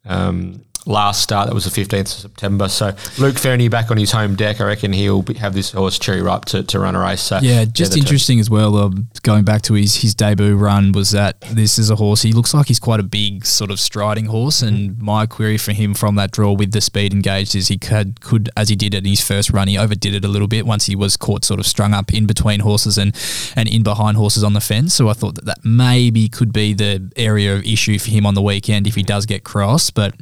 um, 0.05 0.65
last 0.87 1.23
start. 1.23 1.49
That 1.49 1.55
was 1.55 1.65
the 1.65 1.83
15th 1.83 2.01
of 2.01 2.09
September. 2.09 2.69
So 2.69 2.95
Luke 3.19 3.39
Fernie 3.39 3.69
back 3.69 3.91
on 3.91 3.97
his 3.97 4.13
home 4.13 4.35
deck. 4.35 4.61
I 4.61 4.65
reckon 4.65 4.93
he'll 4.93 5.23
be, 5.23 5.35
have 5.35 5.55
this 5.55 5.73
horse 5.73 5.99
cherry 5.99 6.23
ripe 6.23 6.47
to, 6.47 6.63
to 6.63 6.79
run 6.79 6.97
a 6.97 7.01
race. 7.01 7.23
So 7.23 7.39
yeah, 7.43 7.65
just 7.65 7.97
interesting 7.97 8.41
as 8.41 8.49
well. 8.49 8.77
Um, 8.77 9.09
going 9.23 9.45
back 9.45 9.63
to 9.63 9.75
his 9.75 9.97
his 9.97 10.15
debut 10.15 10.57
run 10.57 10.93
was 10.93 11.11
that 11.11 11.41
this 11.43 11.79
is 11.79 11.91
a 11.91 11.97
horse. 11.97 12.23
He 12.23 12.33
looks 12.33 12.55
like 12.55 12.69
he's 12.69 12.81
quite 12.81 13.01
a 13.01 13.05
big 13.05 13.45
sort 13.45 13.71
of 13.71 13.81
striding 13.81 14.27
horse. 14.27 14.63
And 14.63 14.91
mm-hmm. 14.91 15.05
my 15.05 15.27
query 15.27 15.59
for 15.59 15.73
him 15.73 15.95
from 15.95 16.15
that 16.17 16.31
draw 16.31 16.53
with 16.53 16.73
the 16.73 16.81
speed 16.81 17.13
engaged 17.13 17.55
is 17.55 17.69
he 17.69 17.79
could 17.79 18.21
could 18.21 18.51
as 18.57 18.69
he 18.69 18.77
did 18.77 18.95
in 18.95 19.05
his 19.05 19.21
first 19.21 19.51
run, 19.51 19.69
he 19.69 19.79
overdid 19.79 20.15
it 20.15 20.25
a 20.25 20.29
little 20.29 20.49
bit 20.49 20.67
once 20.67 20.87
he 20.87 20.97
was 20.97 21.17
caught 21.17 21.45
sort 21.45 21.61
of 21.61 21.67
strung 21.67 21.95
up 21.95 22.13
in 22.13 22.27
between 22.27 22.61
horses 22.61 22.99
and 22.99 23.15
and 23.57 23.69
in 23.69 23.83
behind 23.83 24.17
horses 24.17 24.43
on 24.43 24.55
the 24.55 24.61
fence. 24.61 24.95
So 24.95 25.09
I 25.09 25.13
thought 25.13 25.35
that 25.37 25.45
that 25.45 25.65
maybe 25.65 26.29
could 26.29 26.53
be 26.53 26.75
the 26.75 27.11
area 27.17 27.55
of 27.55 27.65
issue 27.65 27.99
for 27.99 28.11
him 28.11 28.27
on 28.27 28.35
the 28.35 28.43
weekend 28.43 28.87
if 28.87 28.95
he 28.95 29.03
does 29.03 29.27
get 29.27 29.45
cross, 29.45 29.91
but 29.91 30.15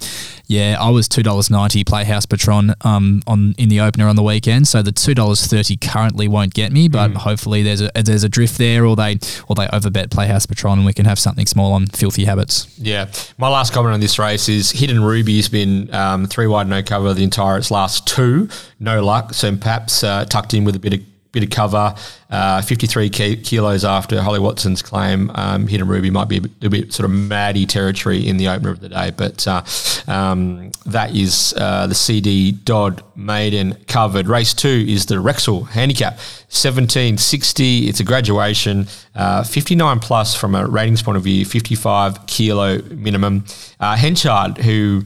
yeah, 0.48 0.78
I 0.80 0.88
was 0.88 1.08
two 1.08 1.22
dollars 1.22 1.50
ninety 1.50 1.84
Playhouse 1.84 2.24
Patron 2.24 2.74
um, 2.80 3.22
on 3.26 3.54
in 3.58 3.68
the 3.68 3.80
opener 3.80 4.08
on 4.08 4.16
the 4.16 4.22
weekend. 4.22 4.66
So 4.66 4.80
the 4.80 4.92
two 4.92 5.14
dollars 5.14 5.46
thirty 5.46 5.76
currently 5.76 6.26
won't 6.26 6.54
get 6.54 6.72
me, 6.72 6.88
but 6.88 7.10
mm. 7.10 7.16
hopefully 7.16 7.62
there's 7.62 7.82
a 7.82 7.90
there's 7.94 8.24
a 8.24 8.30
drift 8.30 8.56
there, 8.56 8.86
or 8.86 8.96
they 8.96 9.18
or 9.46 9.54
they 9.54 9.66
overbet 9.66 10.10
Playhouse 10.10 10.46
Patron, 10.46 10.78
and 10.78 10.86
we 10.86 10.94
can 10.94 11.04
have 11.04 11.18
something 11.18 11.44
small 11.44 11.72
on 11.72 11.86
Filthy 11.86 12.24
Habits. 12.24 12.66
Yeah, 12.78 13.10
my 13.36 13.48
last 13.48 13.74
comment 13.74 13.92
on 13.92 14.00
this 14.00 14.18
race 14.18 14.48
is 14.48 14.70
Hidden 14.70 15.02
Ruby's 15.02 15.50
been 15.50 15.92
um, 15.94 16.26
three 16.26 16.46
wide 16.46 16.66
no 16.66 16.82
cover 16.82 17.12
the 17.12 17.24
entire 17.24 17.58
its 17.58 17.70
last 17.70 18.06
two, 18.06 18.48
no 18.80 19.04
luck. 19.04 19.34
So 19.34 19.54
perhaps 19.54 20.02
uh, 20.02 20.24
tucked 20.24 20.54
in 20.54 20.64
with 20.64 20.74
a 20.74 20.78
bit 20.78 20.94
of 20.94 21.00
bit 21.32 21.42
of 21.42 21.50
cover. 21.50 21.94
Uh, 22.30 22.60
53 22.62 23.08
kilos 23.10 23.84
after 23.84 24.20
Holly 24.20 24.38
Watson's 24.38 24.82
claim. 24.82 25.30
Um, 25.34 25.66
Ruby 25.66 26.10
might 26.10 26.28
be 26.28 26.38
a 26.38 26.40
bit, 26.42 26.52
a 26.62 26.70
bit, 26.70 26.92
sort 26.92 27.04
of 27.04 27.10
maddy 27.10 27.64
territory 27.66 28.26
in 28.26 28.36
the 28.36 28.48
opener 28.48 28.70
of 28.70 28.80
the 28.80 28.88
day, 28.88 29.12
but 29.16 29.46
uh, 29.46 29.62
um, 30.06 30.70
that 30.86 31.14
is 31.14 31.54
uh, 31.56 31.86
the 31.86 31.94
CD 31.94 32.52
Dodd 32.52 33.02
Maiden 33.16 33.76
covered. 33.86 34.26
Race 34.26 34.52
two 34.52 34.84
is 34.86 35.06
the 35.06 35.16
Rexall 35.16 35.68
Handicap 35.68 36.14
1760. 36.50 37.88
It's 37.88 38.00
a 38.00 38.04
graduation, 38.04 38.86
uh, 39.14 39.42
59 39.44 40.00
plus 40.00 40.34
from 40.34 40.54
a 40.54 40.66
ratings 40.66 41.02
point 41.02 41.16
of 41.16 41.24
view, 41.24 41.44
55 41.44 42.26
kilo 42.26 42.82
minimum. 42.82 43.44
Uh, 43.80 43.96
Henchard, 43.96 44.58
who 44.58 45.04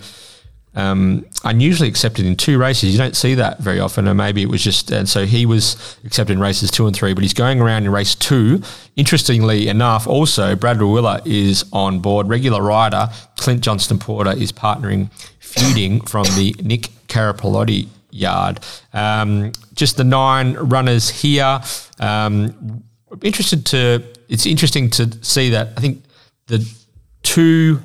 um, 0.75 1.27
unusually 1.45 1.89
accepted 1.89 2.25
in 2.25 2.37
two 2.37 2.59
races. 2.59 2.93
You 2.93 2.99
don't 2.99 3.17
see 3.17 3.35
that 3.35 3.59
very 3.59 3.79
often, 3.79 4.09
and 4.09 4.17
maybe 4.17 4.43
it 4.43 4.49
was 4.49 4.63
just. 4.63 4.91
And 4.91 5.09
so 5.09 5.27
he 5.27 5.45
was 5.45 5.99
accepted 6.05 6.35
in 6.35 6.41
races 6.41 6.71
two 6.71 6.87
and 6.87 6.97
three, 6.97 7.13
but 7.13 7.23
he's 7.23 7.35
going 7.35 7.61
around 7.61 7.85
in 7.85 7.93
race 7.93 8.15
two. 8.15 8.63
Interestingly 8.97 9.69
enough, 9.69 10.07
also 10.07 10.57
Brad 10.57 10.79
Rawiller 10.79 11.25
is 11.27 11.65
on 11.73 12.01
board. 12.01 12.29
Regular 12.29 12.63
rider 12.63 13.09
Clint 13.37 13.63
Johnston 13.63 13.99
Porter 13.99 14.33
is 14.33 14.53
partnering, 14.53 15.11
feuding 15.41 16.01
from 16.01 16.25
the 16.37 16.55
Nick 16.63 16.89
Carapalotti 17.09 17.89
yard. 18.11 18.61
Um, 18.93 19.53
just 19.75 19.97
the 19.97 20.05
nine 20.05 20.55
runners 20.55 21.11
here. 21.11 21.61
Um, 22.01 22.83
interested 23.23 23.67
to. 23.67 24.03
It's 24.29 24.47
interesting 24.47 24.89
to 24.91 25.23
see 25.23 25.51
that. 25.51 25.75
I 25.77 25.81
think 25.81 26.03
the 26.47 26.67
two 27.23 27.81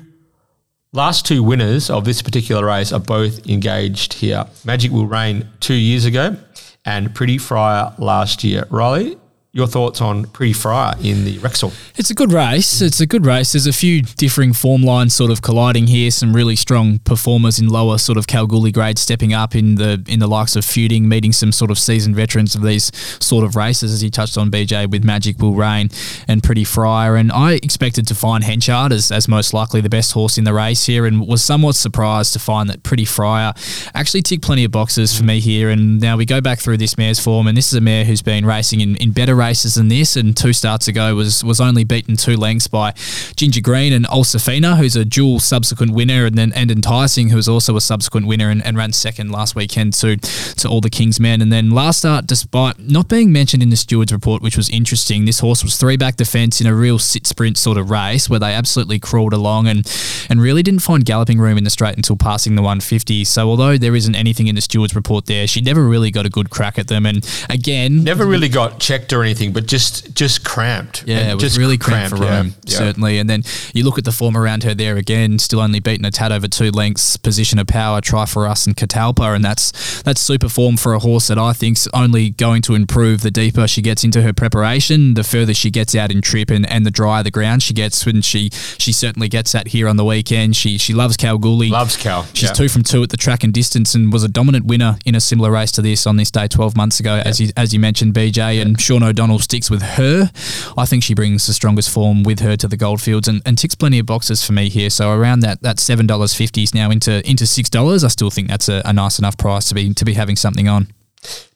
Last 0.94 1.26
two 1.26 1.42
winners 1.42 1.90
of 1.90 2.06
this 2.06 2.22
particular 2.22 2.64
race 2.64 2.92
are 2.94 3.00
both 3.00 3.46
engaged 3.46 4.14
here. 4.14 4.46
Magic 4.64 4.90
Will 4.90 5.06
Reign 5.06 5.46
two 5.60 5.74
years 5.74 6.06
ago 6.06 6.38
and 6.82 7.14
Pretty 7.14 7.36
Friar 7.36 7.94
last 7.98 8.42
year. 8.42 8.62
Rylie, 8.70 9.18
your 9.58 9.66
thoughts 9.66 10.00
on 10.00 10.24
Pretty 10.26 10.52
Friar 10.52 10.94
in 11.02 11.24
the 11.24 11.36
Rexall? 11.38 11.74
It's 11.98 12.10
a 12.10 12.14
good 12.14 12.32
race. 12.32 12.80
It's 12.80 13.00
a 13.00 13.06
good 13.06 13.26
race. 13.26 13.52
There's 13.52 13.66
a 13.66 13.72
few 13.72 14.02
differing 14.02 14.52
form 14.52 14.82
lines 14.82 15.14
sort 15.14 15.32
of 15.32 15.42
colliding 15.42 15.88
here. 15.88 16.12
Some 16.12 16.32
really 16.32 16.54
strong 16.54 17.00
performers 17.00 17.58
in 17.58 17.68
lower 17.68 17.98
sort 17.98 18.16
of 18.16 18.28
Kalgoorlie 18.28 18.70
grade 18.70 18.98
stepping 18.98 19.34
up 19.34 19.56
in 19.56 19.74
the 19.74 20.02
in 20.08 20.20
the 20.20 20.28
likes 20.28 20.54
of 20.54 20.64
feuding, 20.64 21.08
meeting 21.08 21.32
some 21.32 21.50
sort 21.50 21.72
of 21.72 21.78
seasoned 21.78 22.14
veterans 22.14 22.54
of 22.54 22.62
these 22.62 22.92
sort 23.22 23.44
of 23.44 23.56
races, 23.56 23.92
as 23.92 24.00
he 24.00 24.10
touched 24.10 24.38
on 24.38 24.48
BJ 24.48 24.88
with 24.88 25.02
Magic 25.04 25.40
Will 25.40 25.54
Reign 25.54 25.88
and 26.28 26.40
Pretty 26.40 26.64
Friar. 26.64 27.16
And 27.16 27.32
I 27.32 27.54
expected 27.54 28.06
to 28.06 28.14
find 28.14 28.44
Henchard 28.44 28.92
as, 28.92 29.10
as 29.10 29.26
most 29.26 29.52
likely 29.52 29.80
the 29.80 29.90
best 29.90 30.12
horse 30.12 30.38
in 30.38 30.44
the 30.44 30.54
race 30.54 30.86
here 30.86 31.04
and 31.04 31.26
was 31.26 31.42
somewhat 31.42 31.74
surprised 31.74 32.32
to 32.34 32.38
find 32.38 32.70
that 32.70 32.84
Pretty 32.84 33.04
Friar 33.04 33.54
actually 33.92 34.22
ticked 34.22 34.44
plenty 34.44 34.62
of 34.62 34.70
boxes 34.70 35.16
for 35.16 35.24
me 35.24 35.40
here. 35.40 35.68
And 35.68 36.00
now 36.00 36.16
we 36.16 36.24
go 36.24 36.40
back 36.40 36.60
through 36.60 36.76
this 36.76 36.96
mare's 36.96 37.18
form, 37.18 37.48
and 37.48 37.56
this 37.56 37.72
is 37.72 37.74
a 37.74 37.80
mare 37.80 38.04
who's 38.04 38.22
been 38.22 38.46
racing 38.46 38.80
in, 38.80 38.94
in 38.96 39.10
better 39.10 39.34
races 39.34 39.47
than 39.48 39.88
this, 39.88 40.16
and 40.16 40.36
two 40.36 40.52
starts 40.52 40.88
ago 40.88 41.14
was 41.14 41.42
was 41.44 41.60
only 41.60 41.84
beaten 41.84 42.16
two 42.16 42.36
lengths 42.36 42.68
by 42.68 42.92
Ginger 43.36 43.60
Green 43.60 43.92
and 43.92 44.06
Olsafina, 44.06 44.76
who's 44.76 44.96
a 44.96 45.04
dual 45.04 45.40
subsequent 45.40 45.92
winner, 45.92 46.26
and 46.26 46.36
then 46.36 46.52
and 46.54 46.70
Enticing, 46.70 47.30
who 47.30 47.36
was 47.36 47.48
also 47.48 47.76
a 47.76 47.80
subsequent 47.80 48.26
winner 48.26 48.50
and, 48.50 48.64
and 48.64 48.76
ran 48.76 48.92
second 48.92 49.30
last 49.30 49.54
weekend 49.54 49.92
to 49.94 50.16
to 50.16 50.68
all 50.68 50.80
the 50.80 50.90
King's 50.90 51.18
men. 51.18 51.40
And 51.40 51.52
then 51.52 51.70
last 51.70 52.00
start, 52.00 52.26
despite 52.26 52.78
not 52.78 53.08
being 53.08 53.32
mentioned 53.32 53.62
in 53.62 53.70
the 53.70 53.76
stewards 53.76 54.12
report, 54.12 54.42
which 54.42 54.56
was 54.56 54.68
interesting, 54.70 55.24
this 55.24 55.40
horse 55.40 55.64
was 55.64 55.76
three 55.76 55.96
back 55.96 56.16
defence 56.16 56.60
in 56.60 56.66
a 56.66 56.74
real 56.74 56.98
sit 56.98 57.26
sprint 57.26 57.56
sort 57.56 57.78
of 57.78 57.90
race 57.90 58.28
where 58.28 58.40
they 58.40 58.52
absolutely 58.52 58.98
crawled 58.98 59.32
along 59.32 59.66
and 59.66 59.90
and 60.28 60.40
really 60.40 60.62
didn't 60.62 60.80
find 60.80 61.04
galloping 61.04 61.38
room 61.38 61.58
in 61.58 61.64
the 61.64 61.70
straight 61.70 61.96
until 61.96 62.16
passing 62.16 62.54
the 62.54 62.62
150. 62.62 63.24
So 63.24 63.48
although 63.48 63.78
there 63.78 63.96
isn't 63.96 64.14
anything 64.14 64.46
in 64.46 64.54
the 64.54 64.60
stewards 64.60 64.94
report 64.94 65.26
there, 65.26 65.46
she 65.46 65.60
never 65.60 65.82
really 65.84 66.10
got 66.10 66.26
a 66.26 66.30
good 66.30 66.50
crack 66.50 66.78
at 66.78 66.88
them. 66.88 67.06
And 67.06 67.28
again, 67.48 68.04
never 68.04 68.26
really 68.26 68.48
got 68.48 68.80
checked 68.80 69.12
or 69.12 69.24
anything, 69.28 69.52
but 69.52 69.66
just 69.66 70.14
just 70.14 70.44
cramped. 70.44 71.04
Yeah, 71.06 71.30
it 71.30 71.34
was 71.34 71.42
just 71.42 71.58
really 71.58 71.78
cramped, 71.78 72.16
cramped 72.16 72.24
for 72.24 72.30
Rome, 72.30 72.54
yeah, 72.64 72.78
certainly. 72.78 73.18
And 73.18 73.28
then 73.28 73.42
you 73.74 73.84
look 73.84 73.98
at 73.98 74.04
the 74.04 74.12
form 74.12 74.36
around 74.36 74.64
her 74.64 74.74
there 74.74 74.96
again, 74.96 75.38
still 75.38 75.60
only 75.60 75.80
beaten 75.80 76.04
a 76.04 76.10
tad 76.10 76.32
over 76.32 76.48
two 76.48 76.70
lengths, 76.70 77.16
position 77.16 77.58
of 77.58 77.66
power, 77.66 78.00
try 78.00 78.24
for 78.24 78.46
us 78.46 78.66
and 78.66 78.76
Catalpa, 78.76 79.34
and 79.34 79.44
that's 79.44 80.02
that's 80.02 80.20
super 80.20 80.48
form 80.48 80.76
for 80.76 80.94
a 80.94 80.98
horse 80.98 81.28
that 81.28 81.38
I 81.38 81.52
think's 81.52 81.86
only 81.94 82.30
going 82.30 82.62
to 82.62 82.74
improve 82.74 83.20
the 83.20 83.30
deeper 83.30 83.68
she 83.68 83.82
gets 83.82 84.04
into 84.04 84.22
her 84.22 84.32
preparation, 84.32 85.14
the 85.14 85.24
further 85.24 85.54
she 85.54 85.70
gets 85.70 85.94
out 85.94 86.10
in 86.10 86.20
trip 86.20 86.50
and, 86.50 86.68
and 86.68 86.84
the 86.86 86.90
drier 86.90 87.22
the 87.22 87.30
ground 87.30 87.62
she 87.62 87.74
gets 87.74 88.04
when 88.06 88.22
she 88.22 88.50
she 88.78 88.92
certainly 88.92 89.28
gets 89.28 89.52
that 89.52 89.68
here 89.68 89.88
on 89.88 89.96
the 89.96 90.04
weekend. 90.04 90.56
She 90.56 90.78
she 90.78 90.94
loves 90.94 91.16
Kalgoorlie. 91.16 91.68
Loves 91.68 91.96
Kal. 91.96 92.24
She's 92.32 92.48
yeah. 92.48 92.54
two 92.54 92.68
from 92.68 92.82
two 92.82 93.02
at 93.02 93.10
the 93.10 93.16
track 93.16 93.44
and 93.44 93.52
distance 93.52 93.94
and 93.94 94.12
was 94.12 94.24
a 94.24 94.28
dominant 94.28 94.64
winner 94.64 94.98
in 95.04 95.14
a 95.14 95.20
similar 95.20 95.50
race 95.50 95.72
to 95.72 95.82
this 95.82 96.06
on 96.06 96.16
this 96.16 96.30
day 96.30 96.48
twelve 96.48 96.76
months 96.76 96.98
ago, 97.00 97.20
as 97.24 97.40
you 97.40 97.50
as 97.56 97.74
you 97.74 97.80
mentioned, 97.80 98.14
BJ, 98.14 98.62
and 98.62 98.80
Sean 98.80 99.02
O'Donnell 99.02 99.17
sticks 99.38 99.70
with 99.70 99.82
her. 99.82 100.30
I 100.76 100.86
think 100.86 101.02
she 101.02 101.14
brings 101.14 101.46
the 101.46 101.52
strongest 101.52 101.90
form 101.90 102.22
with 102.22 102.40
her 102.40 102.56
to 102.56 102.68
the 102.68 102.76
Goldfields 102.76 103.28
and, 103.28 103.42
and 103.44 103.58
ticks 103.58 103.74
plenty 103.74 103.98
of 103.98 104.06
boxes 104.06 104.44
for 104.44 104.52
me 104.52 104.68
here. 104.68 104.90
So 104.90 105.12
around 105.12 105.40
that 105.40 105.62
that 105.62 105.78
seven 105.78 106.06
dollars 106.06 106.34
fifty 106.34 106.62
is 106.62 106.74
now 106.74 106.90
into 106.90 107.28
into 107.28 107.46
six 107.46 107.68
dollars. 107.68 108.04
I 108.04 108.08
still 108.08 108.30
think 108.30 108.48
that's 108.48 108.68
a, 108.68 108.82
a 108.84 108.92
nice 108.92 109.18
enough 109.18 109.36
price 109.36 109.68
to 109.68 109.74
be 109.74 109.92
to 109.94 110.04
be 110.04 110.14
having 110.14 110.36
something 110.36 110.68
on. 110.68 110.88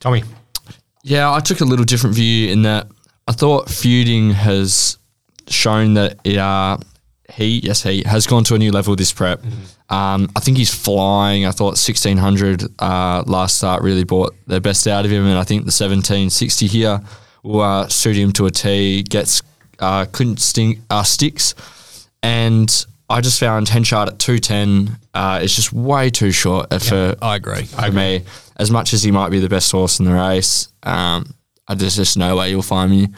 Tommy. 0.01 0.25
Yeah, 1.05 1.33
I 1.33 1.41
took 1.41 1.61
a 1.61 1.65
little 1.65 1.85
different 1.85 2.15
view 2.15 2.51
in 2.51 2.63
that 2.63 2.87
I 3.27 3.33
thought 3.33 3.69
feuding 3.69 4.31
has 4.31 4.99
shown 5.49 5.95
that 5.95 6.19
it, 6.25 6.39
uh, 6.39 6.79
he, 7.33 7.61
yes, 7.61 7.83
he 7.83 8.03
has 8.05 8.27
gone 8.27 8.45
to 8.45 8.55
a 8.55 8.59
new 8.59 8.73
level 8.73 8.93
with 8.93 8.99
this 8.99 9.13
prep. 9.13 9.41
Mm-hmm. 9.41 9.95
Um, 9.95 10.29
I 10.37 10.41
think 10.41 10.57
he's 10.57 10.75
flying. 10.75 11.47
I 11.47 11.51
thought 11.51 11.79
1600 11.79 12.65
uh, 12.79 13.23
last 13.27 13.59
start 13.59 13.83
really 13.83 14.05
brought 14.05 14.35
the 14.47 14.61
best 14.61 14.87
out 14.87 15.05
of 15.05 15.11
him, 15.11 15.27
and 15.27 15.39
I 15.39 15.45
think 15.45 15.63
the 15.63 15.67
1760 15.67 16.67
here 16.67 17.01
will 17.43 17.61
uh, 17.61 17.89
suit 17.89 18.17
him 18.17 18.33
to 18.33 18.47
a 18.47 18.51
T. 18.51 19.03
Gets 19.03 19.43
uh, 19.79 20.07
couldn't 20.13 20.41
sting, 20.41 20.83
uh, 20.91 21.03
sticks, 21.03 21.55
and 22.23 22.87
I 23.13 23.21
just 23.21 23.39
found 23.39 23.69
Henchard 23.69 24.09
at 24.09 24.19
210 24.19 24.99
uh, 25.13 25.41
is 25.43 25.55
just 25.55 25.73
way 25.73 26.09
too 26.09 26.31
short 26.31 26.69
yeah, 26.71 26.79
for 26.79 27.15
I 27.21 27.37
agree. 27.37 27.65
For 27.65 27.81
I 27.81 27.87
agree. 27.89 28.19
me. 28.19 28.25
As 28.57 28.71
much 28.71 28.95
as 28.95 29.03
he 29.03 29.11
might 29.11 29.31
be 29.31 29.39
the 29.39 29.49
best 29.49 29.71
horse 29.71 29.99
in 29.99 30.07
the 30.07 30.15
race, 30.15 30.69
um, 30.85 31.35
there's 31.69 31.97
just 31.97 32.17
no 32.17 32.37
way 32.37 32.51
you'll 32.51 32.63
find 32.63 32.91
me. 32.91 33.09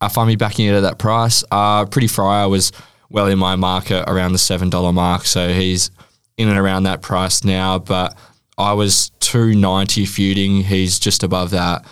I 0.00 0.08
find 0.08 0.28
me 0.28 0.36
backing 0.36 0.66
it 0.66 0.74
at 0.74 0.80
that 0.80 0.98
price. 0.98 1.44
Uh, 1.50 1.84
Pretty 1.86 2.06
Friar 2.06 2.48
was 2.48 2.72
well 3.10 3.26
in 3.26 3.38
my 3.38 3.56
market 3.56 4.08
around 4.08 4.32
the 4.32 4.38
seven 4.38 4.70
dollar 4.70 4.92
mark, 4.92 5.24
so 5.24 5.52
he's 5.52 5.90
in 6.36 6.48
and 6.48 6.58
around 6.58 6.84
that 6.84 7.02
price 7.02 7.44
now. 7.44 7.78
But 7.78 8.16
I 8.56 8.72
was 8.72 9.10
two 9.20 9.54
ninety 9.54 10.06
feuding. 10.06 10.62
He's 10.62 10.98
just 10.98 11.22
above 11.22 11.50
that. 11.50 11.84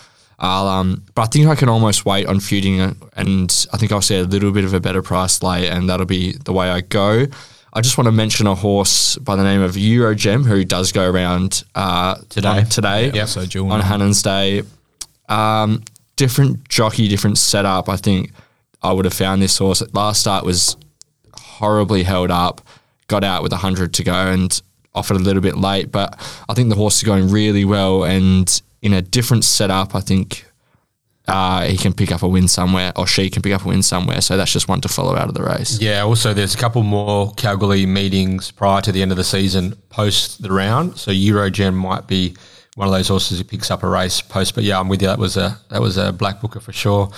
I'll, 0.43 0.67
um, 0.67 1.05
but 1.15 1.23
I 1.23 1.27
think 1.27 1.47
I 1.47 1.55
can 1.55 1.69
almost 1.69 2.05
wait 2.05 2.27
on 2.27 2.41
feuding, 2.41 2.81
it, 2.81 2.97
and 3.17 3.67
I 3.73 3.77
think 3.79 3.93
I'll 3.93 4.03
see 4.03 4.19
a 4.19 4.25
little 4.25 4.51
bit 4.51 4.65
of 4.65 4.75
a 4.75 4.81
better 4.81 5.01
price 5.01 5.41
late, 5.43 5.69
and 5.71 5.89
that'll 5.89 6.05
be 6.05 6.33
the 6.33 6.53
way 6.53 6.69
I 6.69 6.81
go. 6.81 7.27
I 7.73 7.81
just 7.81 7.97
want 7.97 8.07
to 8.07 8.13
mention 8.13 8.47
a 8.49 8.55
horse 8.57 9.17
by 9.17 9.37
the 9.37 9.45
name 9.45 9.63
of 9.63 9.77
Eurogem, 9.77 10.45
who 10.45 10.65
does 10.65 10.91
go 10.93 11.09
around 11.09 11.63
uh, 11.75 12.17
Today. 12.29 12.49
on- 12.49 12.67
today 12.67 13.11
Yep. 13.13 13.29
So 13.29 13.47
dual 13.47 13.73
on 13.73 13.79
name. 13.79 13.89
Hannan's 13.89 14.21
Day. 14.23 14.63
Um, 15.29 15.85
different 16.17 16.69
jockey, 16.69 17.09
different 17.09 17.39
setup. 17.39 17.89
I 17.89 17.97
think 17.97 18.33
I 18.83 18.93
would 18.93 19.05
have 19.05 19.15
found 19.15 19.41
this 19.41 19.57
horse. 19.57 19.81
Last 19.95 20.21
start 20.21 20.45
was 20.45 20.77
horribly 21.35 22.03
held 22.03 22.31
up, 22.31 22.61
got 23.07 23.23
out 23.25 23.43
with 23.45 23.53
100 23.53 23.95
to 23.95 24.05
go 24.05 24.13
and 24.13 24.61
offered 24.95 25.17
a 25.17 25.21
little 25.21 25.41
bit 25.41 25.57
late. 25.57 25.91
But 25.93 26.19
I 26.49 26.55
think 26.55 26.69
the 26.69 26.75
horse 26.75 26.97
is 26.97 27.05
going 27.05 27.31
really 27.31 27.65
well. 27.65 28.05
And 28.05 28.61
in 28.83 28.93
a 28.93 29.01
different 29.01 29.45
setup, 29.45 29.95
I 29.95 30.01
think 30.01 30.45
uh, 31.29 31.63
he 31.65 31.77
can 31.77 31.93
pick 31.93 32.11
up 32.11 32.23
a 32.23 32.29
win 32.29 32.49
somewhere 32.49 32.93
or 32.97 33.07
she 33.07 33.31
can 33.31 33.43
pick 33.43 33.53
up 33.53 33.65
a 33.65 33.69
win 33.69 33.83
somewhere. 33.83 34.21
So 34.21 34.37
that's 34.37 34.53
just 34.53 34.69
one 34.69 34.81
to 34.81 34.89
follow 34.89 35.17
out 35.17 35.29
of 35.29 35.35
the 35.35 35.43
race. 35.43 35.81
Yeah, 35.81 36.01
also 36.03 36.35
there's 36.35 36.55
a 36.55 36.59
couple 36.59 36.83
more 36.83 37.33
Kalgoorlie 37.35 37.87
meetings 37.87 38.51
prior 38.51 38.83
to 38.83 38.93
the 38.93 39.03
end 39.03 39.13
of 39.13 39.17
the 39.17 39.25
season 39.25 39.77
post 39.89 40.43
the 40.43 40.53
round. 40.53 40.99
So 40.99 41.13
Eurogen 41.13 41.75
might 41.75 42.09
be 42.09 42.35
one 42.75 42.89
of 42.89 42.93
those 42.93 43.09
horses 43.09 43.39
who 43.39 43.45
picks 43.45 43.71
up 43.71 43.83
a 43.83 43.89
race 43.89 44.21
post. 44.21 44.55
But 44.55 44.65
yeah, 44.65 44.81
I'm 44.81 44.89
with 44.89 45.03
you. 45.03 45.09
That 45.09 45.19
was 45.19 45.37
a 45.37 45.59
that 45.69 45.81
was 45.81 45.97
a 45.97 46.13
black 46.13 46.41
booker 46.41 46.61
for 46.61 46.73
sure. 46.73 47.11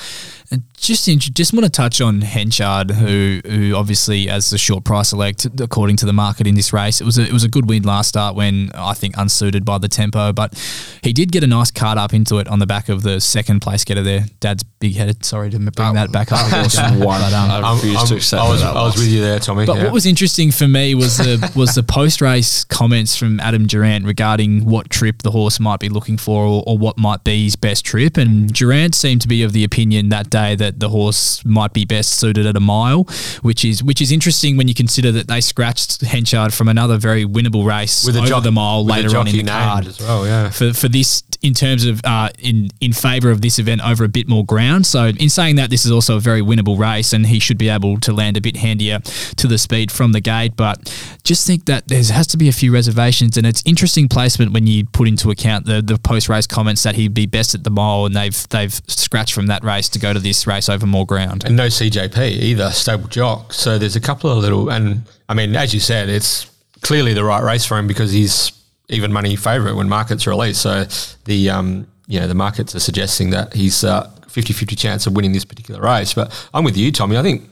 And 0.55 0.63
just 0.77 1.09
in, 1.09 1.19
just 1.19 1.53
want 1.53 1.65
to 1.65 1.71
touch 1.71 2.01
on 2.01 2.21
Henchard, 2.21 2.91
who 2.91 3.41
who 3.45 3.75
obviously 3.75 4.29
as 4.29 4.51
the 4.51 4.59
short 4.59 4.85
price 4.85 5.13
elect 5.13 5.47
according 5.61 5.97
to 5.97 6.07
the 6.07 6.13
market 6.13 6.47
in 6.47 6.55
this 6.55 6.73
race, 6.73 7.01
it 7.01 7.05
was 7.05 7.19
a, 7.19 7.23
it 7.23 7.33
was 7.33 7.43
a 7.45 7.49
good 7.49 7.69
win 7.69 7.83
last 7.83 8.09
start 8.09 8.37
when 8.37 8.71
I 8.75 8.95
think 8.95 9.17
unsuited 9.17 9.65
by 9.65 9.79
the 9.79 9.89
tempo, 9.89 10.33
but 10.33 10.55
he 11.03 11.13
did 11.13 11.33
get 11.33 11.43
a 11.43 11.47
nice 11.47 11.71
card 11.71 11.99
up 11.99 12.13
into 12.13 12.39
it 12.39 12.49
on 12.49 12.59
the 12.59 12.67
back 12.67 12.89
of 12.89 13.03
the 13.03 13.21
second 13.21 13.61
place 13.61 13.85
getter 13.85 14.03
there. 14.03 14.27
Dad's 14.41 14.63
big 14.63 14.95
headed. 14.95 15.25
Sorry 15.25 15.51
to 15.51 15.59
bring 15.59 15.95
that 15.95 16.13
back 16.13 16.31
up. 16.33 16.51
horse 16.51 16.77
again. 16.79 17.01
won. 17.01 17.21
But, 17.21 17.33
um, 17.33 17.51
I 17.51 17.61
I'm- 17.61 17.77
refuse 17.77 17.97
I'm- 17.97 18.07
to 18.09 18.17
accept 18.17 18.43
I 18.43 18.49
was, 18.49 18.63
I 18.63 18.73
was 18.75 18.97
with 18.97 19.09
you 19.09 19.21
there, 19.23 19.39
Tommy. 19.41 19.65
But 19.67 19.77
yeah. 19.79 19.85
what 19.85 19.93
was 19.93 20.07
interesting 20.07 20.51
for 20.51 20.69
me 20.69 20.95
was 20.95 21.17
the 21.17 21.51
was 21.57 21.75
the 21.75 21.83
post 21.83 22.21
race 22.21 22.63
comments 22.65 23.17
from 23.17 23.41
Adam 23.41 23.67
Durrant 23.67 24.05
regarding 24.05 24.65
what 24.67 24.91
trip 24.91 25.23
the 25.23 25.31
horse 25.31 25.59
might 25.59 25.81
be 25.81 25.89
looking 25.89 26.19
for 26.19 26.45
or, 26.45 26.63
or 26.67 26.77
what 26.79 26.99
might 26.99 27.25
be 27.25 27.45
his 27.45 27.57
best 27.57 27.85
trip. 27.85 28.17
And 28.19 28.53
Durrant 28.53 28.95
seemed 28.95 29.23
to 29.23 29.29
be 29.29 29.43
of 29.43 29.53
the 29.53 29.65
opinion 29.65 30.11
that 30.11 30.29
day 30.31 30.44
that 30.53 30.81
the 30.81 30.91
horse 30.91 31.45
might 31.45 31.73
be 31.73 31.85
best 31.85 32.21
suited 32.21 32.47
at 32.47 32.57
a 32.57 32.61
mile, 32.61 33.05
which 33.43 33.65
is 33.65 33.83
which 33.83 34.01
is 34.01 34.13
interesting 34.13 34.57
when 34.57 34.69
you 34.69 34.75
consider 34.75 35.11
that 35.13 35.29
they 35.29 35.41
scratched 35.41 36.03
Henchard 36.03 36.53
from 36.53 36.69
another 36.69 36.99
very 36.99 37.25
winnable 37.25 37.65
race 37.65 38.05
with 38.05 38.17
a 38.17 38.21
over 38.21 38.29
jockey, 38.29 38.45
the 38.45 38.53
mile 38.53 38.85
later 38.85 39.17
on 39.17 39.27
in 39.29 39.37
the 39.37 39.51
card 39.51 39.87
as 39.87 40.01
well. 40.01 40.27
Yeah. 40.27 40.51
for, 40.51 40.73
for 40.73 40.89
this 40.89 41.23
in 41.43 41.55
terms 41.55 41.85
of 41.85 42.01
uh, 42.05 42.31
in 42.39 42.71
in 42.81 42.93
favour 42.93 43.31
of 43.31 43.41
this 43.43 43.59
event 43.59 43.83
over 43.87 44.05
a 44.05 44.09
bit 44.09 44.29
more 44.29 44.45
ground. 44.45 44.87
So 44.87 45.07
in 45.07 45.29
saying 45.29 45.57
that, 45.57 45.71
this 45.71 45.85
is 45.85 45.93
also 45.93 46.17
a 46.17 46.21
very 46.21 46.41
winnable 46.41 46.79
race, 46.79 47.13
and 47.13 47.27
he 47.27 47.39
should 47.39 47.59
be 47.59 47.69
able 47.69 48.01
to 48.01 48.13
land 48.13 48.37
a 48.37 48.41
bit 48.41 48.57
handier 48.57 49.01
to 49.37 49.47
the 49.47 49.59
speed 49.59 49.93
from 49.93 50.13
the 50.13 50.21
gate. 50.21 50.57
But 50.57 50.79
just 51.23 51.47
think 51.47 51.67
that 51.67 51.89
there 51.89 52.03
has 52.03 52.27
to 52.29 52.37
be 52.37 52.49
a 52.49 52.53
few 52.53 52.73
reservations, 52.73 53.37
and 53.37 53.47
it's 53.47 53.63
interesting 53.67 54.09
placement 54.09 54.53
when 54.53 54.67
you 54.67 54.87
put 54.87 55.07
into 55.07 55.31
account 55.31 55.67
the 55.67 55.83
the 55.83 55.99
post 55.99 56.29
race 56.29 56.47
comments 56.47 56.83
that 56.83 56.95
he'd 56.95 57.15
be 57.15 57.27
best 57.27 57.55
at 57.55 57.63
the 57.63 57.71
mile, 57.71 58.07
and 58.07 58.17
they've 58.17 58.49
they've 58.49 58.75
scratched 58.89 59.35
from 59.35 59.47
that 59.49 59.63
race 59.63 59.89
to 59.91 59.99
go 59.99 60.13
to 60.13 60.19
this 60.25 60.47
race 60.47 60.69
over 60.69 60.87
more 60.87 61.07
ground. 61.07 61.45
and 61.45 61.57
no 61.57 61.69
CJP 61.69 62.19
either, 62.19 62.71
stable 62.71 63.07
jock. 63.07 63.53
So 63.53 63.79
there's 63.79 63.95
a 63.95 64.01
couple 64.01 64.31
of 64.31 64.39
little, 64.39 64.71
and 64.71 65.03
I 65.29 65.35
mean, 65.35 65.55
as 65.55 65.73
you 65.73 65.79
said, 65.79 66.09
it's 66.09 66.51
clearly 66.83 67.15
the 67.15 67.23
right 67.23 67.43
race 67.43 67.65
for 67.65 67.79
him 67.79 67.87
because 67.87 68.11
he's 68.11 68.51
even 68.89 69.13
money 69.13 69.37
favourite 69.37 69.75
when 69.75 69.89
markets 69.89 70.27
release. 70.27 70.59
So 70.59 70.85
the 71.25 71.51
um, 71.51 71.87
you 72.07 72.19
know 72.19 72.27
the 72.27 72.35
markets 72.35 72.75
are 72.75 72.81
suggesting 72.81 73.31
that 73.31 73.55
he's 73.55 73.85
uh, 73.85 74.11
50-50 74.27 74.77
chance 74.77 75.07
of 75.07 75.15
winning 75.15 75.33
this 75.33 75.45
particular 75.45 75.81
race. 75.81 76.15
But 76.15 76.49
I'm 76.53 76.65
with 76.65 76.77
you, 76.77 76.91
Tommy. 76.91 77.17
I 77.17 77.23
think 77.23 77.49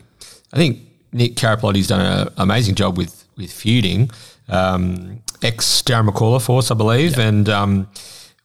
I 0.53 0.57
think 0.57 0.81
Nick 1.13 1.37
Carapalotti's 1.37 1.87
done 1.87 2.01
an 2.01 2.33
amazing 2.37 2.75
job 2.75 2.99
with 2.99 3.25
with 3.37 3.53
feuding. 3.53 4.11
Um, 4.49 5.23
ex 5.43 5.83
Darren 5.83 6.09
McCullough 6.09 6.45
force, 6.45 6.71
I 6.71 6.75
believe, 6.75 7.19
and 7.19 7.49
um, 7.49 7.89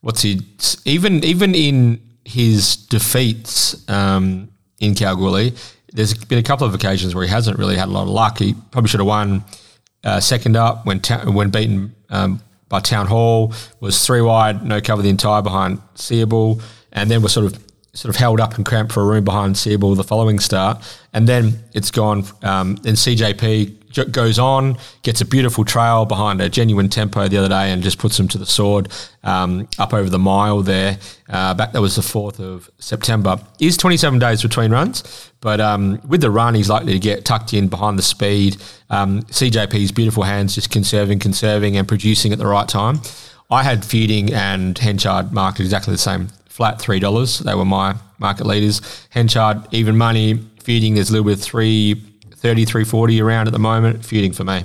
what's 0.01 0.21
he 0.21 0.41
even 0.85 1.23
even 1.23 1.55
in 1.55 2.01
his 2.27 2.75
defeats 2.75 3.89
um, 3.89 4.49
in 4.79 4.95
Kalgoorlie, 4.95 5.53
there's 5.93 6.13
been 6.13 6.37
a 6.37 6.43
couple 6.43 6.67
of 6.67 6.73
occasions 6.73 7.15
where 7.15 7.23
he 7.23 7.29
hasn't 7.29 7.57
really 7.57 7.77
had 7.77 7.87
a 7.87 7.91
lot 7.91 8.03
of 8.03 8.09
luck. 8.09 8.37
He 8.39 8.53
probably 8.71 8.89
should 8.89 8.99
have 8.99 9.07
won 9.07 9.45
uh, 10.03 10.19
second 10.19 10.57
up 10.57 10.85
when 10.85 10.99
ta- 10.99 11.23
when 11.23 11.49
beaten 11.49 11.95
um, 12.09 12.41
by 12.67 12.81
Town 12.81 13.07
Hall. 13.07 13.53
Was 13.79 14.05
three 14.05 14.21
wide, 14.21 14.63
no 14.65 14.81
cover 14.81 15.01
the 15.01 15.09
entire 15.09 15.41
behind 15.41 15.79
Searball, 15.95 16.61
and 16.91 17.09
then 17.09 17.21
was 17.21 17.31
sort 17.31 17.45
of 17.45 17.63
sort 17.93 18.13
of 18.13 18.17
held 18.17 18.41
up 18.41 18.55
and 18.55 18.65
cramped 18.65 18.91
for 18.91 19.01
a 19.01 19.05
room 19.05 19.23
behind 19.23 19.55
Searball 19.55 19.95
the 19.95 20.03
following 20.03 20.39
start, 20.39 20.83
and 21.13 21.29
then 21.29 21.63
it's 21.73 21.91
gone. 21.91 22.19
Um, 22.43 22.75
CJP 22.77 23.86
goes 24.05 24.39
on, 24.39 24.77
gets 25.03 25.21
a 25.21 25.25
beautiful 25.25 25.65
trail 25.65 26.05
behind 26.05 26.41
a 26.41 26.49
genuine 26.49 26.89
tempo 26.89 27.27
the 27.27 27.37
other 27.37 27.49
day, 27.49 27.71
and 27.71 27.83
just 27.83 27.97
puts 27.97 28.19
him 28.19 28.27
to 28.29 28.37
the 28.37 28.45
sword 28.45 28.89
um, 29.23 29.67
up 29.79 29.93
over 29.93 30.09
the 30.09 30.19
mile 30.19 30.61
there. 30.61 30.97
Uh, 31.29 31.53
back 31.53 31.71
that 31.73 31.81
was 31.81 31.95
the 31.95 32.01
fourth 32.01 32.39
of 32.39 32.69
September. 32.79 33.37
Is 33.59 33.77
27 33.77 34.19
days 34.19 34.41
between 34.41 34.71
runs, 34.71 35.31
but 35.41 35.59
um, 35.59 35.99
with 36.07 36.21
the 36.21 36.31
run, 36.31 36.55
he's 36.55 36.69
likely 36.69 36.93
to 36.93 36.99
get 36.99 37.25
tucked 37.25 37.53
in 37.53 37.67
behind 37.67 37.97
the 37.97 38.03
speed. 38.03 38.57
Um, 38.89 39.23
CJP's 39.23 39.91
beautiful 39.91 40.23
hands 40.23 40.55
just 40.55 40.71
conserving, 40.71 41.19
conserving, 41.19 41.77
and 41.77 41.87
producing 41.87 42.31
at 42.31 42.39
the 42.39 42.47
right 42.47 42.67
time. 42.67 43.01
I 43.49 43.63
had 43.63 43.85
feuding 43.85 44.33
and 44.33 44.77
Henchard 44.77 45.31
marked 45.31 45.59
exactly 45.59 45.93
the 45.93 45.97
same 45.97 46.27
flat 46.47 46.81
three 46.81 46.99
dollars. 46.99 47.39
They 47.39 47.55
were 47.55 47.65
my 47.65 47.95
market 48.17 48.45
leaders. 48.45 48.81
Henchard 49.09 49.67
even 49.71 49.97
money. 49.97 50.39
Feuding 50.63 50.95
there's 50.95 51.09
a 51.09 51.13
little 51.13 51.27
bit 51.27 51.39
three 51.39 52.01
thirty, 52.37 52.65
three 52.65 52.83
forty 52.83 53.21
around 53.21 53.47
at 53.47 53.53
the 53.53 53.59
moment. 53.59 54.05
feuding 54.05 54.31
for 54.33 54.43
me. 54.43 54.63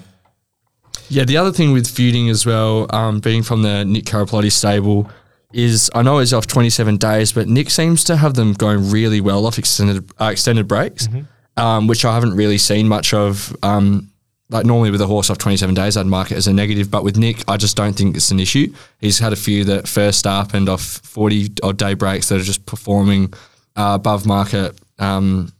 Yeah, 1.08 1.24
the 1.24 1.36
other 1.36 1.52
thing 1.52 1.72
with 1.72 1.86
feuding 1.88 2.30
as 2.30 2.46
well, 2.46 2.86
um, 2.94 3.20
being 3.20 3.42
from 3.42 3.62
the 3.62 3.84
Nick 3.84 4.04
Carapalotti 4.04 4.50
stable, 4.50 5.10
is 5.52 5.90
I 5.94 6.02
know 6.02 6.18
he's 6.20 6.32
off 6.32 6.46
27 6.46 6.96
days, 6.96 7.32
but 7.32 7.48
Nick 7.48 7.68
seems 7.68 8.04
to 8.04 8.16
have 8.16 8.34
them 8.34 8.54
going 8.54 8.90
really 8.90 9.20
well 9.20 9.44
off 9.46 9.58
extended 9.58 10.10
uh, 10.20 10.26
extended 10.26 10.66
breaks, 10.66 11.08
um, 11.56 11.86
which 11.86 12.04
I 12.04 12.14
haven't 12.14 12.34
really 12.34 12.58
seen 12.58 12.88
much 12.88 13.12
of. 13.12 13.54
Um, 13.62 14.08
like 14.48 14.66
normally 14.66 14.90
with 14.90 15.00
a 15.00 15.06
horse 15.06 15.30
off 15.30 15.38
27 15.38 15.74
days, 15.74 15.96
I'd 15.96 16.04
mark 16.06 16.30
it 16.30 16.36
as 16.36 16.46
a 16.46 16.52
negative, 16.52 16.90
but 16.90 17.04
with 17.04 17.16
Nick, 17.16 17.42
I 17.48 17.56
just 17.56 17.74
don't 17.74 17.94
think 17.94 18.16
it's 18.16 18.30
an 18.30 18.38
issue. 18.38 18.70
He's 18.98 19.18
had 19.18 19.32
a 19.32 19.36
few 19.36 19.64
that 19.64 19.88
first 19.88 20.26
up 20.26 20.52
and 20.52 20.68
off 20.68 20.82
40 20.82 21.52
odd 21.62 21.78
day 21.78 21.94
breaks 21.94 22.28
that 22.28 22.38
are 22.38 22.44
just 22.44 22.66
performing 22.66 23.32
uh, 23.76 23.92
above 23.94 24.26
market 24.26 24.78
um, 24.98 25.50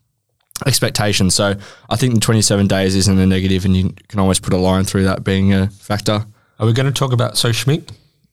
expectations. 0.67 1.35
So 1.35 1.55
I 1.91 1.97
think 1.97 2.15
the 2.15 2.21
27 2.21 2.67
days 2.67 2.95
isn't 2.97 3.19
a 3.19 3.27
negative, 3.27 3.65
and 3.65 3.77
you 3.77 3.95
can 4.09 4.21
always 4.21 4.41
put 4.41 4.53
a 4.53 4.59
line 4.59 4.85
through 4.85 5.05
that 5.05 5.25
being 5.25 5.53
a 5.53 5.69
factor. 5.69 6.25
Are 6.59 6.67
we 6.67 6.73
going 6.73 6.87
to 6.87 6.93
talk 6.93 7.13
about 7.13 7.37
So 7.37 7.51
Schmick? 7.51 7.91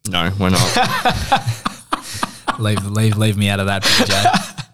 No, 0.09 0.31
we're 0.39 0.49
not. 0.49 1.79
leave 2.59 2.85
leave 2.85 3.17
leave 3.17 3.37
me 3.37 3.49
out 3.49 3.59
of 3.59 3.67
that, 3.67 3.83
BJ. 3.83 4.55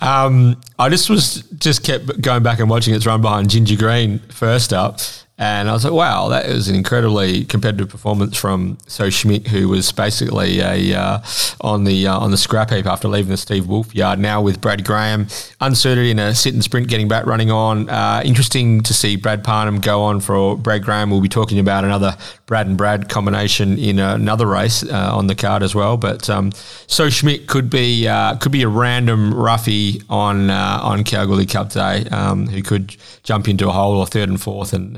Um, 0.00 0.60
I 0.78 0.90
just 0.90 1.08
was 1.08 1.36
just 1.56 1.82
kept 1.82 2.20
going 2.20 2.42
back 2.42 2.58
and 2.58 2.68
watching 2.68 2.94
its 2.94 3.06
run 3.06 3.22
behind 3.22 3.48
Ginger 3.48 3.76
Green 3.76 4.18
first 4.28 4.74
up, 4.74 4.98
and 5.36 5.68
I 5.68 5.72
was 5.72 5.82
like, 5.82 5.92
wow, 5.92 6.28
that 6.28 6.48
was 6.48 6.68
an 6.68 6.76
incredibly 6.76 7.44
competitive 7.44 7.88
performance 7.88 8.36
from 8.36 8.78
So 8.86 9.08
Schmick, 9.08 9.48
who 9.48 9.68
was 9.68 9.90
basically 9.90 10.60
a 10.60 10.94
uh, 10.96 11.22
on 11.60 11.82
the 11.82 12.06
uh, 12.06 12.16
on 12.16 12.30
the 12.30 12.36
scrap 12.36 12.70
heap 12.70 12.86
after 12.86 13.08
leaving 13.08 13.30
the 13.30 13.36
Steve 13.36 13.66
Wolfe 13.66 13.92
yard. 13.96 14.20
Now 14.20 14.40
with 14.40 14.60
Brad 14.60 14.84
Graham 14.84 15.26
unsuited 15.60 16.06
in 16.06 16.20
a 16.20 16.36
sit 16.36 16.54
and 16.54 16.62
sprint, 16.62 16.86
getting 16.86 17.08
back 17.08 17.26
running 17.26 17.50
on. 17.50 17.90
Uh, 17.90 18.22
interesting 18.24 18.80
to 18.82 18.94
see 18.94 19.16
Brad 19.16 19.42
Parnham 19.42 19.80
go 19.80 20.02
on 20.02 20.20
for 20.20 20.56
Brad 20.56 20.84
Graham. 20.84 21.10
We'll 21.10 21.20
be 21.20 21.28
talking 21.28 21.58
about 21.58 21.84
another 21.84 22.16
Brad 22.46 22.68
and 22.68 22.78
Brad 22.78 23.08
combination 23.08 23.76
in 23.76 23.98
another 23.98 24.46
race 24.46 24.84
uh, 24.84 25.16
on 25.16 25.26
the 25.26 25.34
card 25.34 25.64
as 25.64 25.74
well. 25.74 25.96
But 25.96 26.30
um, 26.30 26.52
So 26.86 27.08
Schmick 27.08 27.48
could 27.48 27.68
be 27.70 28.06
uh, 28.06 28.36
could 28.36 28.52
be 28.52 28.62
a 28.62 28.68
random 28.68 29.34
roughie 29.34 30.00
on 30.08 30.50
uh, 30.50 30.78
on 30.80 31.02
Kalgoorlie 31.02 31.46
Cup 31.46 31.70
Day 31.70 32.04
um, 32.12 32.46
who 32.46 32.62
could 32.62 32.94
jump 33.24 33.48
into 33.48 33.68
a 33.68 33.72
hole 33.72 33.96
or 33.96 34.06
third 34.06 34.28
and 34.28 34.40
fourth 34.40 34.72
and 34.72 34.96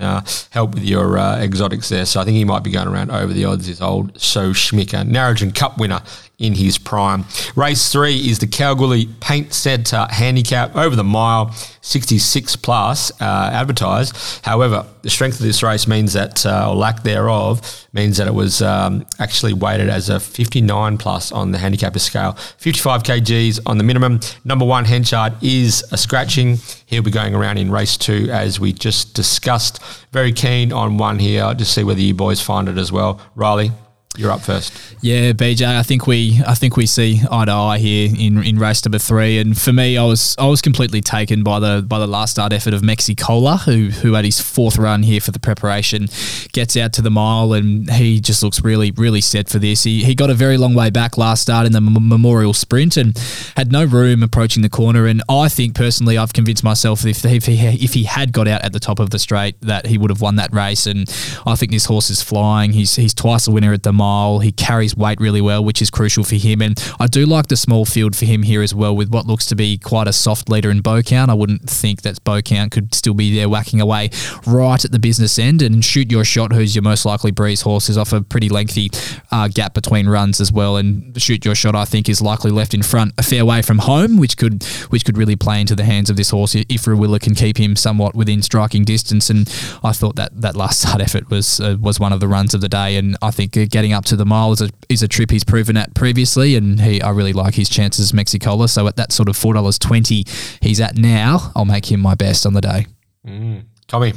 help 0.51 0.74
with 0.74 0.85
your 0.85 1.18
uh, 1.18 1.39
exotics 1.39 1.89
there. 1.89 2.07
So 2.07 2.20
I 2.20 2.24
think 2.24 2.37
he 2.37 2.45
might 2.45 2.62
be 2.62 2.70
going 2.70 2.89
around 2.89 3.11
over 3.11 3.33
the 3.33 3.45
odds. 3.45 3.68
Is 3.68 3.81
old 3.81 4.20
So 4.20 4.51
Schmick, 4.51 4.93
a 4.93 5.05
Narrogin 5.05 5.55
Cup 5.55 5.79
winner 5.79 6.03
in 6.39 6.55
his 6.55 6.76
prime. 6.76 7.24
Race 7.55 7.91
three 7.91 8.28
is 8.28 8.39
the 8.41 8.47
Kalgoorlie 8.47 9.07
Paint 9.20 9.55
Centre 9.55 10.07
Handicap 10.11 10.76
over 10.76 10.95
the 10.95 11.05
mile, 11.05 11.53
66 11.80 12.57
plus 12.57 13.11
uh, 13.22 13.51
advertised. 13.53 14.45
However, 14.45 14.87
the 15.03 15.09
strength 15.09 15.41
of 15.41 15.47
this 15.47 15.62
race 15.62 15.87
means 15.87 16.12
that, 16.12 16.45
uh, 16.45 16.70
or 16.70 16.76
lack 16.76 17.03
thereof, 17.03 17.87
means 17.93 18.18
that 18.18 18.26
it 18.26 18.34
was 18.34 18.61
um, 18.61 19.07
actually 19.18 19.55
weighted 19.55 19.89
as 19.89 20.11
a 20.11 20.20
59 20.20 20.99
plus 20.99 21.32
on 21.32 21.53
the 21.53 21.59
handicapper 21.59 21.99
scale. 21.99 22.32
55 22.59 23.03
kgs 23.03 23.61
on 23.64 23.78
the 23.78 23.84
minimum. 23.84 24.20
Number 24.45 24.66
one, 24.66 24.84
Henchard, 24.84 25.43
is 25.43 25.84
a 25.91 25.97
scratching. 25.97 26.59
He'll 26.84 27.03
be 27.03 27.11
going 27.11 27.34
around 27.34 27.57
in 27.59 27.70
race 27.70 27.97
two, 27.97 28.28
as 28.30 28.61
we 28.61 28.72
just 28.74 29.14
discussed. 29.14 29.82
Very 30.12 30.32
keen 30.32 30.72
on 30.72 30.99
one 30.99 31.18
here. 31.18 31.55
Just 31.55 31.72
see 31.72 31.84
whether 31.84 32.01
you 32.01 32.12
boys 32.12 32.43
find 32.43 32.68
it 32.68 32.76
as 32.76 32.93
well. 32.93 33.20
Rylie. 33.37 33.72
You're 34.17 34.31
up 34.31 34.41
first. 34.41 34.73
Yeah, 35.03 35.33
BJ, 35.33 35.67
I 35.67 35.83
think 35.83 36.07
we 36.07 36.41
I 36.47 36.55
think 36.55 36.77
we 36.77 36.87
see 36.87 37.21
eye 37.31 37.45
to 37.45 37.53
eye 37.53 37.79
here 37.79 38.11
in, 38.19 38.43
in 38.43 38.59
race 38.59 38.85
number 38.85 38.99
three. 38.99 39.39
And 39.39 39.57
for 39.57 39.73
me, 39.73 39.97
I 39.99 40.05
was 40.05 40.35
I 40.39 40.47
was 40.47 40.62
completely 40.62 41.01
taken 41.01 41.43
by 41.43 41.61
the 41.61 41.85
by 41.87 41.99
the 41.99 42.07
last 42.07 42.33
start 42.33 42.53
effort 42.53 42.75
of 42.75 42.83
Mexicola, 42.83 43.59
who 43.59 43.91
who 43.91 44.14
had 44.14 44.25
his 44.25 44.41
fourth 44.41 44.79
run 44.79 45.03
here 45.03 45.21
for 45.21 45.31
the 45.33 45.39
preparation, 45.39 46.09
gets 46.53 46.77
out 46.77 46.93
to 46.95 47.03
the 47.03 47.11
mile 47.11 47.53
and 47.53 47.91
he 47.91 48.21
just 48.21 48.43
looks 48.43 48.62
really 48.62 48.91
really 48.93 49.21
set 49.21 49.49
for 49.49 49.59
this. 49.59 49.85
He 49.85 50.03
he 50.03 50.14
got 50.14 50.31
a 50.31 50.35
very 50.35 50.57
long 50.57 50.75
way 50.75 50.91
back 50.91 51.19
last 51.19 51.43
start 51.43 51.67
in 51.67 51.73
the 51.73 51.79
m- 51.79 52.09
Memorial 52.09 52.55
Sprint 52.55 52.97
and 52.97 53.17
had 53.57 53.71
no 53.71 53.85
room 53.85 54.23
approaching 54.23 54.62
the 54.62 54.71
corner. 54.71 55.07
And 55.07 55.23
I 55.29 55.49
think 55.49 55.75
personally, 55.75 56.17
I've 56.17 56.33
convinced 56.33 56.64
myself 56.64 57.03
that 57.03 57.11
if 57.11 57.25
if 57.25 57.47
he 57.47 57.85
if 57.85 57.93
he 57.93 58.05
had 58.05 58.33
got 58.33 58.49
out 58.49 58.62
at 58.62 58.73
the 58.73 58.81
top 58.81 58.99
of 58.99 59.11
the 59.11 59.19
straight, 59.19 59.61
that 59.61 59.87
he 59.87 59.99
would 59.99 60.11
have 60.11 60.23
won 60.23 60.37
that 60.37 60.53
race. 60.55 60.87
And 60.87 61.09
I 61.47 61.55
think 61.55 61.71
this 61.71 61.85
horse 61.85 62.09
is 62.09 62.23
flying. 62.23 62.73
He's 62.73 62.97
he's 62.97 63.12
twice 63.12 63.47
a 63.47 63.51
winner 63.51 63.73
at 63.73 63.83
the 63.83 63.93
mile. 63.93 64.06
He 64.41 64.53
carries 64.53 64.97
weight 64.97 65.21
really 65.21 65.41
well, 65.41 65.65
which 65.65 65.83
is 65.83 65.91
crucial 65.91 66.25
for 66.25 66.37
him. 66.37 66.63
And 66.63 66.83
I 67.01 67.07
do 67.07 67.27
like 67.27 67.49
the 67.49 67.57
small 67.57 67.85
field 67.85 68.17
for 68.17 68.25
him 68.25 68.43
here 68.43 68.63
as 68.63 68.75
well, 68.75 68.95
with 68.95 69.11
what 69.11 69.27
looks 69.27 69.47
to 69.47 69.57
be 69.57 69.79
quite 69.79 70.09
a 70.09 70.13
soft 70.13 70.49
leader 70.49 70.71
in 70.71 70.81
bow 70.81 71.03
Count. 71.03 71.31
I 71.31 71.35
wouldn't 71.35 71.69
think 71.69 72.03
that 72.03 72.23
bow 72.25 72.41
Count 72.43 72.73
could 72.73 72.95
still 72.95 73.15
be 73.15 73.35
there 73.35 73.49
whacking 73.49 73.81
away 73.81 74.11
right 74.47 74.85
at 74.85 74.93
the 74.93 74.99
business 74.99 75.39
end 75.39 75.63
and 75.63 75.85
shoot 75.85 76.11
your 76.11 76.25
shot. 76.25 76.53
Who's 76.53 76.75
your 76.75 76.83
most 76.83 77.05
likely 77.05 77.31
breeze 77.31 77.63
horse 77.63 77.89
is 77.89 77.99
off 77.99 78.13
a 78.13 78.23
pretty 78.23 78.49
lengthy 78.49 78.91
uh, 79.31 79.49
gap 79.49 79.75
between 79.75 80.09
runs 80.09 80.41
as 80.41 80.53
well. 80.53 80.77
And 80.77 81.21
shoot 81.21 81.45
your 81.45 81.55
shot, 81.55 81.75
I 81.75 81.85
think, 81.85 82.09
is 82.09 82.21
likely 82.21 82.51
left 82.51 82.75
in 82.75 82.83
front 82.83 83.15
a 83.19 83.23
fair 83.23 83.45
way 83.45 83.63
from 83.63 83.79
home, 83.79 84.17
which 84.17 84.37
could 84.37 84.65
which 84.89 85.05
could 85.05 85.17
really 85.17 85.37
play 85.37 85.61
into 85.61 85.75
the 85.75 85.85
hands 85.85 86.11
of 86.11 86.17
this 86.17 86.31
horse 86.31 86.55
if 86.55 86.85
Rawiller 86.85 87.21
can 87.21 87.35
keep 87.35 87.59
him 87.59 87.77
somewhat 87.77 88.15
within 88.15 88.43
striking 88.43 88.85
distance. 88.85 89.31
And 89.31 89.49
I 89.83 89.93
thought 89.93 90.17
that 90.17 90.41
that 90.41 90.57
last 90.57 90.81
start 90.81 91.01
effort 91.01 91.31
was 91.31 91.61
uh, 91.61 91.77
was 91.81 92.01
one 92.01 92.13
of 92.13 92.21
the 92.21 92.29
runs 92.29 92.55
of 92.55 92.61
the 92.61 92.69
day. 92.69 92.97
And 92.97 93.17
I 93.23 93.31
think 93.31 93.57
uh, 93.57 93.67
getting 93.69 93.93
up 93.97 94.05
to 94.07 94.17
the 94.17 94.27
mile 94.27 94.53
is 94.53 94.61
a 94.61 94.71
is 94.89 95.03
a 95.03 95.09
trip 95.09 95.31
he's 95.31 95.43
proven 95.43 95.77
at 95.77 95.95
previously, 95.95 96.55
and 96.55 96.81
he 96.81 97.03
I 97.03 97.11
really 97.11 97.33
like 97.33 97.55
his 97.55 97.69
chances 97.69 98.13
Mexicola. 98.15 98.69
So 98.69 98.87
at 98.87 98.97
that 98.97 99.13
sort 99.13 99.29
of 99.29 99.37
four 99.37 99.55
dollars 99.55 99.79
twenty 99.79 100.25
he's 100.61 100.81
at 100.81 100.97
now, 100.97 101.53
I'll 101.57 101.65
make 101.65 101.91
him 101.91 102.01
my 102.01 102.15
best 102.15 102.47
on 102.47 102.53
the 102.53 102.61
day. 102.61 102.87
Mm. 103.27 103.65
Tommy, 103.89 104.13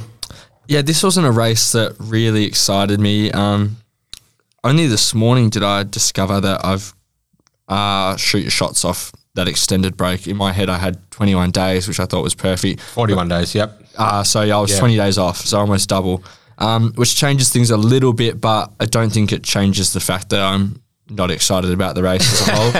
yeah, 0.68 0.82
this 0.82 1.02
wasn't 1.02 1.26
a 1.26 1.32
race 1.32 1.72
that 1.72 1.96
really 1.98 2.44
excited 2.44 3.00
me. 3.00 3.32
Um, 3.32 3.78
only 4.62 4.86
this 4.86 5.14
morning 5.14 5.48
did 5.50 5.62
I 5.62 5.82
discover 5.82 6.40
that 6.40 6.64
I've 6.64 6.94
uh, 7.68 8.16
shoot 8.16 8.40
your 8.40 8.50
shots 8.50 8.84
off 8.84 9.12
that 9.34 9.48
extended 9.48 9.96
break. 9.96 10.26
In 10.26 10.36
my 10.36 10.52
head, 10.52 10.68
I 10.68 10.78
had 10.78 11.10
21 11.12 11.50
days, 11.52 11.88
which 11.88 12.00
I 12.00 12.04
thought 12.04 12.22
was 12.22 12.34
perfect. 12.34 12.80
41 12.80 13.28
days, 13.28 13.54
yep. 13.54 13.80
Uh, 13.96 14.22
so 14.22 14.42
yeah, 14.42 14.58
I 14.58 14.60
was 14.60 14.76
20 14.76 14.96
days 14.96 15.18
off, 15.18 15.38
so 15.38 15.58
almost 15.58 15.88
double 15.88 16.22
um, 16.60 16.92
which 16.94 17.16
changes 17.16 17.50
things 17.50 17.70
a 17.70 17.76
little 17.76 18.12
bit, 18.12 18.40
but 18.40 18.72
I 18.78 18.84
don't 18.84 19.10
think 19.10 19.32
it 19.32 19.42
changes 19.42 19.92
the 19.92 20.00
fact 20.00 20.28
that 20.30 20.40
I'm 20.40 20.82
not 21.08 21.30
excited 21.30 21.72
about 21.72 21.94
the 21.94 22.02
race 22.02 22.32
as 22.32 22.48
a 22.48 22.52
whole. 22.54 22.70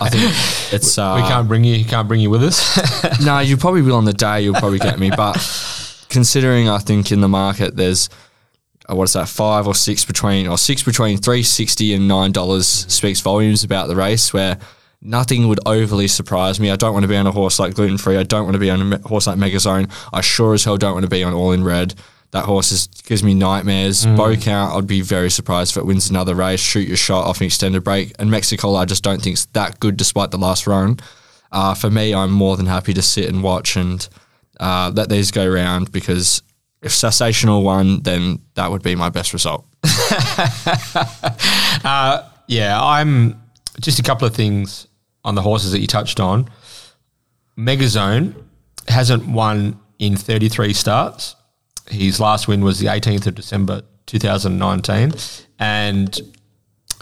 I 0.00 0.10
think 0.10 0.24
it's 0.74 0.98
uh, 0.98 1.18
we 1.20 1.26
can't 1.26 1.48
bring 1.48 1.64
you 1.64 1.84
can't 1.84 2.08
bring 2.08 2.20
you 2.20 2.30
with 2.30 2.42
us. 2.42 3.20
no, 3.24 3.38
you 3.38 3.56
probably 3.56 3.82
will 3.82 3.96
on 3.96 4.04
the 4.04 4.12
day. 4.12 4.42
You'll 4.42 4.54
probably 4.54 4.78
get 4.78 4.98
me, 4.98 5.10
but 5.10 5.34
considering 6.08 6.68
I 6.68 6.78
think 6.78 7.12
in 7.12 7.20
the 7.20 7.28
market 7.28 7.76
there's 7.76 8.10
uh, 8.90 8.94
what 8.94 9.04
is 9.04 9.12
that 9.14 9.28
five 9.28 9.66
or 9.66 9.74
six 9.74 10.04
between 10.04 10.46
or 10.48 10.58
six 10.58 10.82
between 10.82 11.16
three 11.16 11.42
sixty 11.42 11.94
and 11.94 12.08
nine 12.08 12.32
dollars 12.32 12.66
speaks 12.66 13.20
volumes 13.20 13.64
about 13.64 13.88
the 13.88 13.96
race 13.96 14.32
where. 14.32 14.58
Nothing 15.00 15.46
would 15.46 15.60
overly 15.64 16.08
surprise 16.08 16.58
me. 16.58 16.72
I 16.72 16.74
don't 16.74 16.92
want 16.92 17.04
to 17.04 17.08
be 17.08 17.16
on 17.16 17.24
a 17.24 17.30
horse 17.30 17.60
like 17.60 17.74
gluten 17.74 17.98
free. 17.98 18.16
I 18.16 18.24
don't 18.24 18.42
want 18.42 18.54
to 18.54 18.58
be 18.58 18.68
on 18.68 18.94
a 18.94 18.98
horse 19.06 19.28
like 19.28 19.38
Megazone. 19.38 19.88
I 20.12 20.22
sure 20.22 20.54
as 20.54 20.64
hell 20.64 20.76
don't 20.76 20.92
want 20.92 21.04
to 21.04 21.08
be 21.08 21.22
on 21.22 21.32
All 21.34 21.52
in 21.52 21.62
Red. 21.62 21.94
That 22.30 22.44
horse 22.44 22.72
is, 22.72 22.88
gives 23.04 23.22
me 23.22 23.32
nightmares. 23.32 24.04
Mm. 24.04 24.16
Bow 24.16 24.36
count, 24.36 24.74
I'd 24.74 24.86
be 24.86 25.00
very 25.00 25.30
surprised 25.30 25.72
if 25.72 25.78
it 25.78 25.86
wins 25.86 26.10
another 26.10 26.34
race. 26.34 26.60
Shoot 26.60 26.86
your 26.86 26.96
shot 26.96 27.24
off 27.24 27.40
an 27.40 27.46
extended 27.46 27.82
break. 27.84 28.12
And 28.18 28.30
Mexico, 28.30 28.74
I 28.74 28.84
just 28.84 29.02
don't 29.02 29.22
think 29.22 29.34
it's 29.34 29.46
that 29.46 29.80
good 29.80 29.96
despite 29.96 30.30
the 30.30 30.38
last 30.38 30.66
run. 30.66 30.98
Uh, 31.50 31.74
for 31.74 31.90
me, 31.90 32.14
I'm 32.14 32.30
more 32.30 32.58
than 32.58 32.66
happy 32.66 32.92
to 32.92 33.00
sit 33.00 33.28
and 33.28 33.42
watch 33.42 33.76
and 33.76 34.06
uh, 34.60 34.92
let 34.94 35.08
these 35.08 35.30
go 35.30 35.48
round 35.48 35.90
because 35.90 36.42
if 36.82 36.92
Sensational 36.92 37.62
won, 37.62 38.02
then 38.02 38.40
that 38.54 38.70
would 38.70 38.82
be 38.82 38.94
my 38.94 39.08
best 39.08 39.32
result. 39.32 39.64
uh, 41.84 42.28
yeah, 42.46 42.78
I'm 42.80 43.40
just 43.80 43.98
a 43.98 44.02
couple 44.02 44.26
of 44.26 44.34
things 44.34 44.86
on 45.24 45.34
the 45.34 45.42
horses 45.42 45.72
that 45.72 45.80
you 45.80 45.86
touched 45.86 46.20
on. 46.20 46.48
Megazone 47.56 48.34
hasn't 48.86 49.26
won 49.26 49.80
in 49.98 50.16
33 50.16 50.72
starts. 50.72 51.34
His 51.90 52.20
last 52.20 52.48
win 52.48 52.64
was 52.64 52.78
the 52.78 52.86
18th 52.86 53.26
of 53.26 53.34
December 53.34 53.82
2019. 54.06 55.12
And 55.58 56.20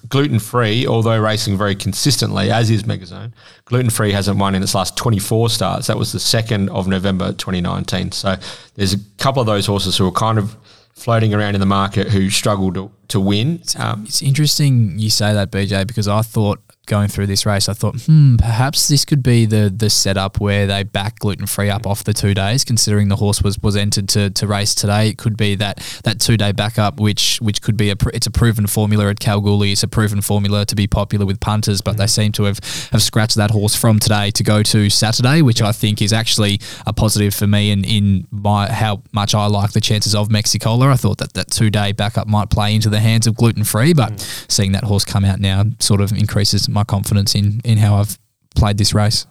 gluten 0.08 0.38
free, 0.38 0.86
although 0.86 1.18
racing 1.18 1.58
very 1.58 1.74
consistently, 1.74 2.50
as 2.50 2.70
is 2.70 2.84
Megazone, 2.84 3.32
gluten 3.64 3.90
free 3.90 4.12
hasn't 4.12 4.38
won 4.38 4.54
in 4.54 4.62
its 4.62 4.74
last 4.74 4.96
24 4.96 5.50
starts. 5.50 5.86
That 5.88 5.98
was 5.98 6.12
the 6.12 6.18
2nd 6.18 6.68
of 6.68 6.86
November 6.86 7.32
2019. 7.32 8.12
So 8.12 8.36
there's 8.74 8.94
a 8.94 8.98
couple 9.18 9.40
of 9.40 9.46
those 9.46 9.66
horses 9.66 9.96
who 9.96 10.06
are 10.06 10.12
kind 10.12 10.38
of 10.38 10.56
floating 10.92 11.34
around 11.34 11.54
in 11.54 11.60
the 11.60 11.66
market 11.66 12.08
who 12.08 12.30
struggle 12.30 12.72
to, 12.72 12.90
to 13.08 13.20
win. 13.20 13.62
Um, 13.78 14.04
it's 14.06 14.22
interesting 14.22 14.98
you 14.98 15.10
say 15.10 15.32
that, 15.32 15.50
BJ, 15.50 15.86
because 15.86 16.08
I 16.08 16.22
thought 16.22 16.60
going 16.86 17.08
through 17.08 17.26
this 17.26 17.44
race, 17.44 17.68
I 17.68 17.72
thought, 17.72 18.00
hmm, 18.02 18.36
perhaps 18.36 18.88
this 18.88 19.04
could 19.04 19.22
be 19.22 19.44
the 19.44 19.72
the 19.74 19.90
setup 19.90 20.40
where 20.40 20.66
they 20.66 20.84
back 20.84 21.18
gluten 21.18 21.46
free 21.46 21.68
up 21.68 21.86
off 21.86 22.04
the 22.04 22.12
two 22.12 22.32
days. 22.32 22.64
Considering 22.64 23.08
the 23.08 23.16
horse 23.16 23.42
was 23.42 23.58
was 23.58 23.76
entered 23.76 24.08
to, 24.10 24.30
to 24.30 24.46
race 24.46 24.74
today, 24.74 25.08
it 25.08 25.18
could 25.18 25.36
be 25.36 25.54
that 25.56 25.78
that 26.04 26.20
two 26.20 26.36
day 26.36 26.52
backup, 26.52 27.00
which 27.00 27.38
which 27.40 27.60
could 27.60 27.76
be 27.76 27.90
a 27.90 27.96
it's 28.14 28.26
a 28.26 28.30
proven 28.30 28.66
formula 28.66 29.08
at 29.10 29.20
Kalgoorlie. 29.20 29.72
It's 29.72 29.82
a 29.82 29.88
proven 29.88 30.20
formula 30.20 30.64
to 30.66 30.74
be 30.74 30.86
popular 30.86 31.26
with 31.26 31.40
punters, 31.40 31.80
but 31.80 31.92
mm-hmm. 31.92 32.00
they 32.00 32.06
seem 32.06 32.32
to 32.32 32.44
have 32.44 32.58
have 32.92 33.02
scratched 33.02 33.36
that 33.36 33.50
horse 33.50 33.74
from 33.74 33.98
today 33.98 34.30
to 34.30 34.42
go 34.42 34.62
to 34.62 34.88
Saturday, 34.88 35.42
which 35.42 35.60
I 35.60 35.72
think 35.72 36.00
is 36.00 36.12
actually 36.12 36.60
a 36.86 36.92
positive 36.92 37.34
for 37.34 37.46
me 37.46 37.70
and 37.70 37.84
in, 37.84 38.06
in 38.06 38.26
my 38.30 38.70
how 38.70 39.02
much 39.12 39.34
I 39.34 39.46
like 39.46 39.72
the 39.72 39.80
chances 39.80 40.14
of 40.14 40.30
Mexicola. 40.30 40.90
I 40.90 40.96
thought 40.96 41.18
that 41.18 41.32
that 41.34 41.50
two 41.50 41.70
day 41.70 41.92
backup 41.92 42.28
might 42.28 42.50
play 42.50 42.74
into 42.74 42.88
the 42.96 43.00
hands 43.00 43.26
of 43.26 43.36
gluten 43.36 43.64
free, 43.64 43.92
but 43.92 44.12
mm-hmm. 44.12 44.46
seeing 44.48 44.72
that 44.72 44.84
horse 44.84 45.04
come 45.04 45.24
out 45.24 45.38
now 45.38 45.64
sort 45.78 46.00
of 46.00 46.12
increases 46.12 46.68
my 46.68 46.84
confidence 46.84 47.34
in 47.34 47.60
in 47.64 47.78
how 47.78 47.96
I've 47.96 48.18
played 48.54 48.78
this 48.78 48.94
race. 48.94 49.26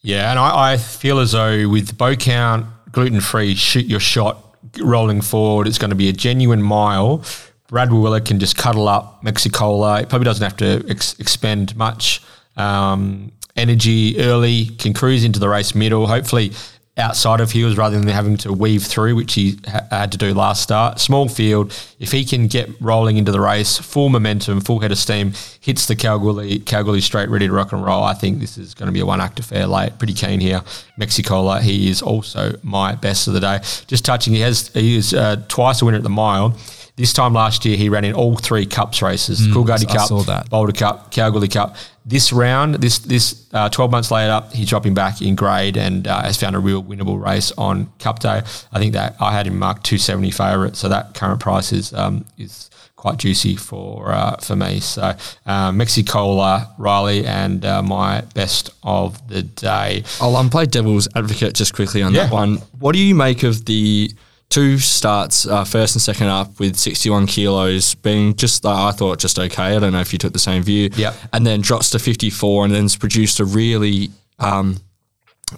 Yeah, 0.00 0.30
and 0.30 0.38
I, 0.38 0.72
I 0.72 0.76
feel 0.78 1.18
as 1.18 1.32
though 1.32 1.68
with 1.68 1.98
bow 1.98 2.14
count, 2.14 2.66
gluten 2.92 3.20
free, 3.20 3.54
shoot 3.54 3.84
your 3.84 4.00
shot, 4.00 4.56
rolling 4.80 5.20
forward, 5.20 5.66
it's 5.66 5.78
going 5.78 5.90
to 5.90 5.96
be 5.96 6.08
a 6.08 6.12
genuine 6.12 6.62
mile. 6.62 7.22
Brad 7.68 7.90
Rawiller 7.90 8.24
can 8.24 8.40
just 8.40 8.56
cuddle 8.56 8.88
up 8.88 9.22
Mexicola. 9.22 10.00
It 10.00 10.08
probably 10.08 10.24
doesn't 10.24 10.42
have 10.42 10.56
to 10.56 10.84
ex- 10.88 11.18
expend 11.20 11.76
much 11.76 12.22
um, 12.56 13.30
energy 13.56 14.18
early. 14.18 14.66
Can 14.66 14.92
cruise 14.92 15.22
into 15.24 15.38
the 15.38 15.48
race 15.48 15.74
middle. 15.74 16.06
Hopefully, 16.06 16.52
outside 17.00 17.40
of 17.40 17.50
heels 17.50 17.76
rather 17.76 17.98
than 17.98 18.06
having 18.08 18.36
to 18.38 18.52
weave 18.52 18.84
through, 18.84 19.16
which 19.16 19.34
he 19.34 19.58
ha- 19.66 19.86
had 19.90 20.12
to 20.12 20.18
do 20.18 20.32
last 20.32 20.62
start. 20.62 21.00
Small 21.00 21.28
field, 21.28 21.72
if 21.98 22.12
he 22.12 22.24
can 22.24 22.46
get 22.46 22.68
rolling 22.80 23.16
into 23.16 23.32
the 23.32 23.40
race, 23.40 23.78
full 23.78 24.08
momentum, 24.08 24.60
full 24.60 24.80
head 24.80 24.92
of 24.92 24.98
steam, 24.98 25.32
hits 25.60 25.86
the 25.86 25.96
Kalgoorlie, 25.96 26.60
Kalgoorlie 26.60 27.00
straight, 27.00 27.28
ready 27.28 27.46
to 27.46 27.52
rock 27.52 27.72
and 27.72 27.84
roll. 27.84 28.04
I 28.04 28.14
think 28.14 28.38
this 28.38 28.56
is 28.56 28.74
going 28.74 28.86
to 28.86 28.92
be 28.92 29.00
a 29.00 29.06
one 29.06 29.20
act 29.20 29.40
affair 29.40 29.66
late. 29.66 29.98
Pretty 29.98 30.14
keen 30.14 30.40
here. 30.40 30.62
Mexicola, 30.96 31.60
he 31.60 31.90
is 31.90 32.02
also 32.02 32.58
my 32.62 32.94
best 32.94 33.26
of 33.26 33.34
the 33.34 33.40
day. 33.40 33.58
Just 33.86 34.04
touching, 34.04 34.34
he 34.34 34.40
has 34.40 34.68
he 34.68 34.96
is 34.96 35.14
uh, 35.14 35.42
twice 35.48 35.82
a 35.82 35.84
winner 35.84 35.98
at 35.98 36.04
the 36.04 36.10
mile. 36.10 36.56
This 37.00 37.14
time 37.14 37.32
last 37.32 37.64
year, 37.64 37.78
he 37.78 37.88
ran 37.88 38.04
in 38.04 38.12
all 38.12 38.36
three 38.36 38.66
Cups 38.66 39.00
races: 39.00 39.40
mm, 39.40 39.54
Coolgardie 39.54 39.88
Cup, 39.88 40.50
Boulder 40.50 40.72
Cup, 40.72 41.10
Kalgoorlie 41.10 41.48
Cup. 41.48 41.74
This 42.04 42.30
round, 42.30 42.74
this 42.74 42.98
this 42.98 43.46
uh, 43.54 43.70
twelve 43.70 43.90
months 43.90 44.10
later, 44.10 44.44
he's 44.52 44.68
dropping 44.68 44.92
back 44.92 45.22
in 45.22 45.34
grade 45.34 45.78
and 45.78 46.06
uh, 46.06 46.20
has 46.20 46.36
found 46.36 46.56
a 46.56 46.58
real 46.58 46.84
winnable 46.84 47.18
race 47.18 47.52
on 47.56 47.90
Cup 48.00 48.18
Day. 48.18 48.42
I 48.70 48.78
think 48.78 48.92
that 48.92 49.16
I 49.18 49.32
had 49.32 49.46
him 49.46 49.58
marked 49.58 49.84
two 49.84 49.96
seventy 49.96 50.30
favourite, 50.30 50.76
so 50.76 50.90
that 50.90 51.14
current 51.14 51.40
price 51.40 51.72
is 51.72 51.94
um, 51.94 52.26
is 52.36 52.68
quite 52.96 53.16
juicy 53.16 53.56
for 53.56 54.12
uh, 54.12 54.36
for 54.36 54.54
me. 54.54 54.80
So 54.80 55.16
uh, 55.46 55.72
Mexicola, 55.72 56.74
Rylie, 56.78 57.24
and 57.24 57.64
uh, 57.64 57.82
my 57.82 58.20
best 58.34 58.68
of 58.82 59.26
the 59.26 59.42
day. 59.42 60.04
I'll 60.20 60.36
um, 60.36 60.50
play 60.50 60.66
devil's 60.66 61.08
advocate 61.16 61.54
just 61.54 61.72
quickly 61.72 62.02
on 62.02 62.12
yeah. 62.12 62.24
that 62.24 62.32
one. 62.34 62.56
What 62.78 62.92
do 62.92 62.98
you 62.98 63.14
make 63.14 63.42
of 63.42 63.64
the 63.64 64.12
two 64.50 64.78
starts, 64.78 65.46
uh, 65.46 65.64
first 65.64 65.94
and 65.94 66.02
second 66.02 66.26
up 66.26 66.58
with 66.58 66.76
61 66.76 67.26
kilos, 67.26 67.94
being 67.94 68.34
just, 68.34 68.66
uh, 68.66 68.88
I 68.88 68.90
thought, 68.90 69.18
just 69.18 69.38
okay. 69.38 69.76
I 69.76 69.78
don't 69.78 69.92
know 69.92 70.00
if 70.00 70.12
you 70.12 70.18
took 70.18 70.32
the 70.32 70.40
same 70.40 70.62
view. 70.62 70.90
Yeah. 70.96 71.14
And 71.32 71.46
then 71.46 71.60
drops 71.60 71.90
to 71.90 71.98
54 71.98 72.66
and 72.66 72.74
then 72.74 72.82
has 72.82 72.96
produced 72.96 73.40
a 73.40 73.44
really, 73.44 74.10
um, 74.40 74.78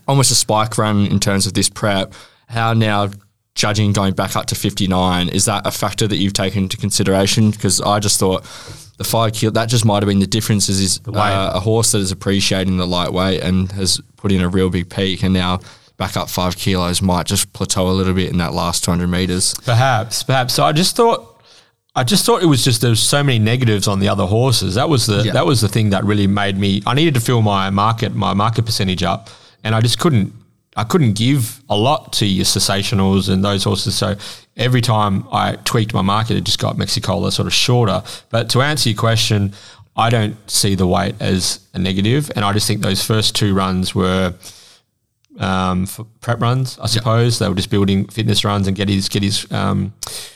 almost 0.07 0.30
a 0.30 0.34
spike 0.34 0.78
run 0.78 1.07
in 1.07 1.18
terms 1.18 1.47
of 1.47 1.55
this 1.55 1.70
prep. 1.70 2.12
How 2.49 2.74
now 2.74 3.09
judging 3.55 3.93
going 3.93 4.14
back 4.14 4.36
up 4.36 4.47
to 4.47 4.55
59, 4.55 5.30
is 5.30 5.47
that 5.47 5.66
a 5.66 5.70
factor 5.70 6.07
that 6.07 6.16
you've 6.16 6.34
taken 6.34 6.64
into 6.64 6.76
consideration? 6.76 7.51
Because 7.51 7.80
I 7.80 7.99
just 7.99 8.20
thought 8.20 8.43
the 8.99 9.05
five 9.05 9.32
kilo, 9.32 9.53
that 9.53 9.70
just 9.70 9.86
might 9.86 10.03
have 10.03 10.09
been 10.09 10.20
the 10.20 10.26
difference 10.26 10.68
is, 10.68 10.80
is 10.80 11.01
uh, 11.07 11.53
a 11.55 11.61
horse 11.61 11.93
that 11.93 11.99
is 11.99 12.12
appreciating 12.12 12.76
the 12.76 12.86
lightweight 12.86 13.43
and 13.43 13.72
has 13.72 14.03
put 14.16 14.32
in 14.32 14.43
a 14.43 14.49
real 14.51 14.68
big 14.68 14.90
peak 14.90 15.22
and 15.22 15.32
now– 15.32 15.61
back 16.03 16.16
up 16.16 16.28
five 16.28 16.57
kilos 16.57 17.00
might 17.00 17.26
just 17.26 17.53
plateau 17.53 17.86
a 17.88 17.92
little 18.00 18.14
bit 18.14 18.30
in 18.30 18.38
that 18.38 18.53
last 18.53 18.82
200 18.84 19.07
meters. 19.07 19.55
Perhaps, 19.64 20.24
perhaps. 20.24 20.53
So 20.55 20.64
I 20.64 20.72
just 20.72 20.96
thought 20.96 21.28
I 21.94 22.03
just 22.05 22.24
thought 22.26 22.42
it 22.42 22.46
was 22.46 22.64
just 22.64 22.80
there 22.80 22.90
was 22.90 23.03
so 23.03 23.22
many 23.22 23.38
negatives 23.38 23.86
on 23.86 24.00
the 24.00 24.09
other 24.09 24.24
horses. 24.26 24.74
That 24.74 24.88
was 24.88 25.07
the 25.07 25.22
Yeah. 25.26 25.32
that 25.34 25.46
was 25.46 25.61
the 25.61 25.68
thing 25.68 25.90
that 25.90 26.05
really 26.05 26.26
made 26.26 26.57
me. 26.59 26.82
I 26.86 26.94
needed 26.94 27.14
to 27.14 27.20
fill 27.20 27.42
my 27.42 27.70
market 27.70 28.14
my 28.14 28.34
market 28.34 28.64
percentage 28.66 29.03
up, 29.03 29.30
and 29.62 29.74
I 29.74 29.80
just 29.80 29.98
couldn't. 29.98 30.32
I 30.74 30.84
couldn't 30.84 31.12
give 31.12 31.61
a 31.68 31.76
lot 31.76 32.14
to 32.14 32.24
your 32.26 32.46
sensationals 32.46 33.28
and 33.28 33.44
those 33.44 33.62
horses. 33.64 33.94
So 33.94 34.16
every 34.57 34.80
time 34.80 35.24
I 35.30 35.57
tweaked 35.64 35.92
my 35.92 36.00
market, 36.03 36.36
it 36.38 36.44
just 36.44 36.59
got 36.59 36.78
Mexicola 36.78 37.30
sort 37.30 37.46
of 37.46 37.53
shorter. 37.53 38.03
But 38.30 38.48
to 38.53 38.62
answer 38.62 38.88
your 38.88 38.98
question, 38.98 39.53
I 39.94 40.09
don't 40.09 40.34
see 40.50 40.74
the 40.74 40.86
weight 40.86 41.14
as 41.20 41.61
a 41.74 41.78
negative, 41.78 42.32
and 42.34 42.42
I 42.42 42.55
just 42.55 42.66
think 42.66 42.80
those 42.80 43.03
first 43.05 43.36
two 43.36 43.53
runs 43.53 43.94
were 43.94 44.32
um, 45.39 45.87
for 45.87 46.05
prep 46.20 46.41
runs, 46.41 46.78
I 46.78 46.87
suppose. 46.87 47.39
They 47.39 47.49
were 47.49 47.55
just 47.55 47.70
building 47.70 48.07
fitness 48.07 48.45
runs 48.45 48.66
and 48.66 48.76
get 48.76 48.89
his 48.89 49.09
get 49.09 49.22
his 49.22 49.51
um, 49.53 49.93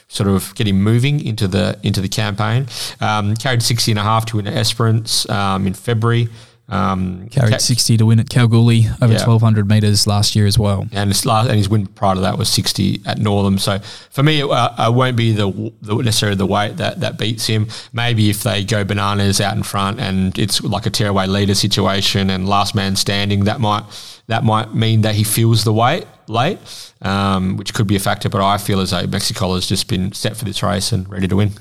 sort 0.08 0.28
of 0.28 0.54
get 0.54 0.66
him 0.66 0.82
moving 0.82 1.24
into 1.24 1.48
the 1.48 1.78
into 1.82 2.00
the 2.00 2.08
campaign. 2.08 2.66
Um, 3.00 3.34
carried 3.36 3.62
60 3.62 3.92
and 3.92 3.98
a 3.98 4.02
half 4.02 4.26
to 4.26 4.36
win 4.36 4.46
at 4.46 4.54
Esperance 4.54 5.28
um, 5.28 5.66
in 5.66 5.74
February. 5.74 6.28
Um, 6.68 7.28
Carried 7.30 7.52
ca- 7.52 7.58
60 7.58 7.96
to 7.98 8.06
win 8.06 8.18
at 8.18 8.28
Kalgoorlie 8.28 8.86
over 9.00 9.12
Yeah. 9.12 9.20
1200 9.24 9.68
metres 9.68 10.04
last 10.08 10.34
year 10.34 10.46
as 10.46 10.58
well. 10.58 10.86
and 10.90 11.10
his 11.10 11.24
last 11.24 11.46
and 11.48 11.56
his 11.56 11.68
win 11.68 11.86
prior 11.86 12.16
to 12.16 12.20
that 12.22 12.38
was 12.38 12.48
60 12.48 13.02
at 13.06 13.18
Northam. 13.18 13.58
So 13.58 13.78
for 14.10 14.24
me, 14.24 14.40
it, 14.40 14.50
uh, 14.50 14.74
it 14.88 14.92
won't 14.94 15.16
be 15.16 15.30
the, 15.30 15.72
the 15.82 15.94
necessarily 15.96 16.36
the 16.36 16.46
weight 16.46 16.78
that, 16.78 16.98
that 17.00 17.18
beats 17.18 17.46
him. 17.46 17.68
Maybe 17.92 18.30
if 18.30 18.42
they 18.42 18.64
go 18.64 18.82
bananas 18.82 19.40
out 19.40 19.56
in 19.56 19.62
front 19.62 20.00
and 20.00 20.36
it's 20.36 20.60
like 20.60 20.86
a 20.86 20.90
tearaway 20.90 21.28
leader 21.28 21.54
situation 21.54 22.30
and 22.30 22.48
last 22.48 22.74
man 22.74 22.96
standing, 22.96 23.44
that 23.44 23.60
might 23.60 23.84
that 24.26 24.42
might 24.42 24.74
mean 24.74 25.02
that 25.02 25.14
he 25.14 25.22
feels 25.22 25.62
the 25.62 25.72
weight 25.72 26.04
late, 26.26 26.58
um, 27.00 27.56
which 27.56 27.72
could 27.74 27.86
be 27.86 27.94
a 27.94 28.00
factor. 28.00 28.28
But 28.28 28.44
I 28.44 28.58
feel 28.58 28.80
as 28.80 28.90
though 28.90 29.06
Mexico 29.06 29.54
has 29.54 29.68
just 29.68 29.86
been 29.86 30.10
set 30.12 30.36
for 30.36 30.44
this 30.44 30.64
race 30.64 30.90
and 30.90 31.08
ready 31.08 31.28
to 31.28 31.36
win. 31.36 31.52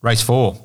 Race 0.00 0.22
four 0.22 0.56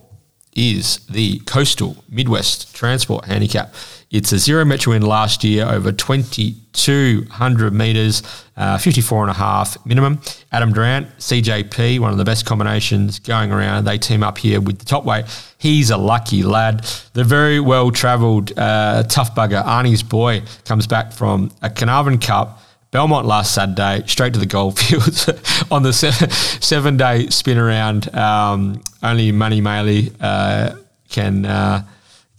is 0.55 0.97
the 1.07 1.39
Coastal 1.39 2.03
Midwest 2.09 2.75
Transport 2.75 3.25
Handicap. 3.25 3.73
It's 4.11 4.33
a 4.33 4.37
zero 4.37 4.65
metro 4.65 4.91
win 4.91 5.03
last 5.03 5.41
year 5.45 5.65
over 5.65 5.93
2,200 5.93 7.73
metres, 7.73 8.23
uh, 8.57 8.77
54 8.77 9.21
and 9.23 9.31
a 9.31 9.33
half 9.33 9.85
minimum. 9.85 10.19
Adam 10.51 10.73
Durrant, 10.73 11.07
CJP, 11.17 11.99
one 11.99 12.11
of 12.11 12.17
the 12.17 12.25
best 12.25 12.45
combinations 12.45 13.19
going 13.19 13.53
around. 13.53 13.85
They 13.85 13.97
team 13.97 14.21
up 14.21 14.37
here 14.37 14.59
with 14.59 14.79
the 14.79 14.85
top 14.85 15.05
weight. 15.05 15.25
He's 15.57 15.91
a 15.91 15.97
lucky 15.97 16.43
lad. 16.43 16.83
The 17.13 17.23
very 17.23 17.61
well 17.61 17.89
travelled 17.89 18.51
uh, 18.59 19.03
tough 19.03 19.33
bugger, 19.33 19.63
Arnie's 19.63 20.03
boy, 20.03 20.41
comes 20.65 20.87
back 20.87 21.13
from 21.13 21.49
a 21.61 21.69
Carnarvon 21.69 22.17
Cup. 22.17 22.61
Belmont 22.91 23.25
last 23.25 23.53
Saturday, 23.53 24.03
straight 24.05 24.33
to 24.33 24.39
the 24.39 24.45
goldfields 24.45 25.29
on 25.71 25.83
the 25.83 25.93
seven, 25.93 26.29
seven 26.29 26.97
day 26.97 27.27
spin 27.27 27.57
around. 27.57 28.13
Um, 28.13 28.81
only 29.01 29.31
Money 29.31 29.61
Maley 29.61 30.13
uh, 30.19 30.75
can 31.09 31.45
uh, 31.45 31.83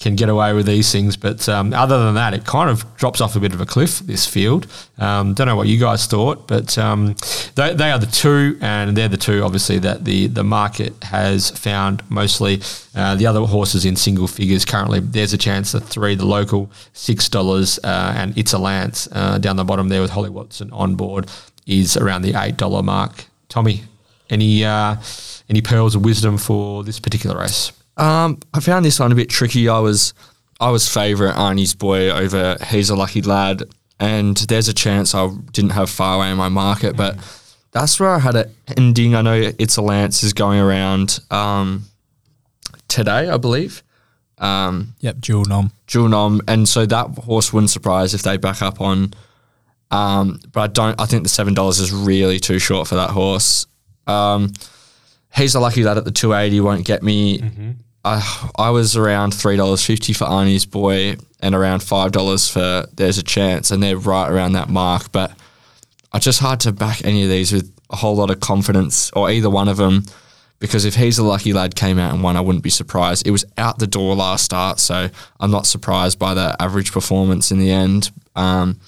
can 0.02 0.16
get 0.16 0.28
away 0.28 0.52
with 0.52 0.66
these 0.66 0.90
things, 0.90 1.16
but 1.16 1.48
um, 1.48 1.72
other 1.72 2.04
than 2.04 2.14
that, 2.14 2.34
it 2.34 2.44
kind 2.44 2.68
of 2.68 2.84
drops 2.96 3.20
off 3.20 3.36
a 3.36 3.40
bit 3.40 3.54
of 3.54 3.60
a 3.60 3.66
cliff. 3.66 4.00
This 4.00 4.26
field. 4.26 4.66
Um, 4.98 5.32
don't 5.32 5.46
know 5.46 5.56
what 5.56 5.68
you 5.68 5.78
guys 5.78 6.06
thought, 6.06 6.48
but 6.48 6.76
um, 6.76 7.14
they, 7.54 7.72
they 7.72 7.90
are 7.90 7.98
the 7.98 8.06
two, 8.06 8.58
and 8.60 8.96
they're 8.96 9.08
the 9.08 9.16
two, 9.16 9.42
obviously 9.42 9.78
that 9.78 10.04
the 10.04 10.26
the 10.26 10.44
market 10.44 10.92
has 11.04 11.50
found 11.50 12.02
mostly. 12.10 12.60
Uh, 12.94 13.14
the 13.14 13.26
other 13.26 13.40
horses 13.40 13.84
in 13.84 13.96
single 13.96 14.26
figures 14.26 14.64
currently. 14.64 15.00
There's 15.00 15.32
a 15.32 15.38
chance 15.38 15.72
that 15.72 15.80
three, 15.80 16.14
the 16.14 16.26
local 16.26 16.70
six 16.92 17.28
dollars, 17.28 17.78
uh, 17.84 18.14
and 18.16 18.36
it's 18.36 18.52
a 18.52 18.58
Lance 18.58 19.08
uh, 19.12 19.38
down 19.38 19.56
the 19.56 19.64
bottom 19.64 19.88
there 19.88 20.02
with 20.02 20.10
Holly 20.10 20.30
Watson 20.30 20.70
on 20.72 20.96
board 20.96 21.30
is 21.66 21.96
around 21.96 22.22
the 22.22 22.34
eight 22.36 22.56
dollar 22.56 22.82
mark. 22.82 23.26
Tommy, 23.48 23.84
any 24.28 24.64
uh, 24.64 24.96
any 25.48 25.62
pearls 25.62 25.94
of 25.94 26.04
wisdom 26.04 26.38
for 26.38 26.82
this 26.82 26.98
particular 26.98 27.38
race? 27.38 27.72
Um, 27.96 28.38
I 28.54 28.60
found 28.60 28.84
this 28.84 28.98
one 28.98 29.12
a 29.12 29.14
bit 29.14 29.28
tricky. 29.28 29.68
I 29.68 29.78
was 29.78 30.14
I 30.60 30.70
was 30.70 30.88
favourite 30.88 31.34
Arnie's 31.36 31.74
boy 31.74 32.10
over 32.10 32.56
He's 32.68 32.90
a 32.90 32.96
Lucky 32.96 33.22
Lad, 33.22 33.62
and 34.00 34.36
there's 34.36 34.68
a 34.68 34.74
chance 34.74 35.14
I 35.14 35.28
didn't 35.52 35.72
have 35.72 35.90
far 35.90 36.16
away 36.16 36.30
in 36.30 36.36
my 36.36 36.48
market, 36.48 36.96
but 36.96 37.16
that's 37.72 37.98
where 37.98 38.10
I 38.10 38.18
had 38.18 38.34
it 38.36 38.50
ending. 38.76 39.14
I 39.14 39.22
know 39.22 39.52
It's 39.58 39.76
a 39.76 39.82
Lance 39.82 40.22
is 40.22 40.32
going 40.32 40.60
around 40.60 41.20
um, 41.30 41.84
today, 42.88 43.28
I 43.28 43.36
believe. 43.36 43.82
Um, 44.38 44.94
Yep, 45.00 45.20
dual 45.20 45.44
nom. 45.44 45.72
Jewel 45.86 46.08
Nom, 46.08 46.40
and 46.48 46.68
so 46.68 46.84
that 46.86 47.06
horse 47.18 47.52
wouldn't 47.52 47.70
surprise 47.70 48.14
if 48.14 48.22
they 48.22 48.36
back 48.36 48.62
up 48.62 48.80
on. 48.80 49.12
Um, 49.90 50.40
but 50.52 50.60
I 50.60 50.66
don't. 50.68 51.00
I 51.00 51.04
think 51.04 51.22
the 51.22 51.28
seven 51.28 51.54
dollars 51.54 51.78
is 51.78 51.92
really 51.92 52.40
too 52.40 52.58
short 52.58 52.88
for 52.88 52.94
that 52.94 53.10
horse. 53.10 53.66
Um, 54.06 54.52
he's 55.34 55.54
a 55.54 55.60
lucky 55.60 55.82
lad 55.82 55.98
at 55.98 56.04
the 56.04 56.10
two 56.10 56.34
eighty 56.34 56.60
won't 56.60 56.84
get 56.84 57.02
me. 57.02 57.40
I 58.04 58.48
I 58.56 58.70
was 58.70 58.96
around 58.96 59.32
three 59.32 59.56
dollars 59.56 59.84
fifty 59.84 60.12
for 60.12 60.24
Arnie's 60.24 60.66
boy 60.66 61.16
and 61.40 61.54
around 61.54 61.82
five 61.82 62.12
dollars 62.12 62.48
for 62.48 62.86
There's 62.94 63.18
a 63.18 63.22
Chance, 63.22 63.70
and 63.70 63.82
they're 63.82 63.96
right 63.96 64.30
around 64.30 64.52
that 64.52 64.68
mark. 64.68 65.12
But 65.12 65.32
it's 66.14 66.24
just 66.24 66.40
hard 66.40 66.60
to 66.60 66.72
back 66.72 67.04
any 67.04 67.22
of 67.24 67.30
these 67.30 67.52
with 67.52 67.72
a 67.90 67.96
whole 67.96 68.16
lot 68.16 68.30
of 68.30 68.40
confidence 68.40 69.10
or 69.12 69.30
either 69.30 69.50
one 69.50 69.68
of 69.68 69.76
them. 69.76 70.04
Because 70.58 70.84
if 70.84 70.94
he's 70.94 71.18
a 71.18 71.24
lucky 71.24 71.52
lad 71.52 71.74
came 71.74 71.98
out 71.98 72.14
and 72.14 72.22
won, 72.22 72.36
I 72.36 72.40
wouldn't 72.40 72.62
be 72.62 72.70
surprised. 72.70 73.26
It 73.26 73.32
was 73.32 73.44
out 73.58 73.80
the 73.80 73.86
door 73.88 74.14
last 74.14 74.44
start, 74.44 74.78
so 74.78 75.08
I'm 75.40 75.50
not 75.50 75.66
surprised 75.66 76.20
by 76.20 76.34
the 76.34 76.54
average 76.60 76.92
performance 76.92 77.50
in 77.50 77.58
the 77.58 77.72
end. 77.72 78.12
Um, 78.36 78.78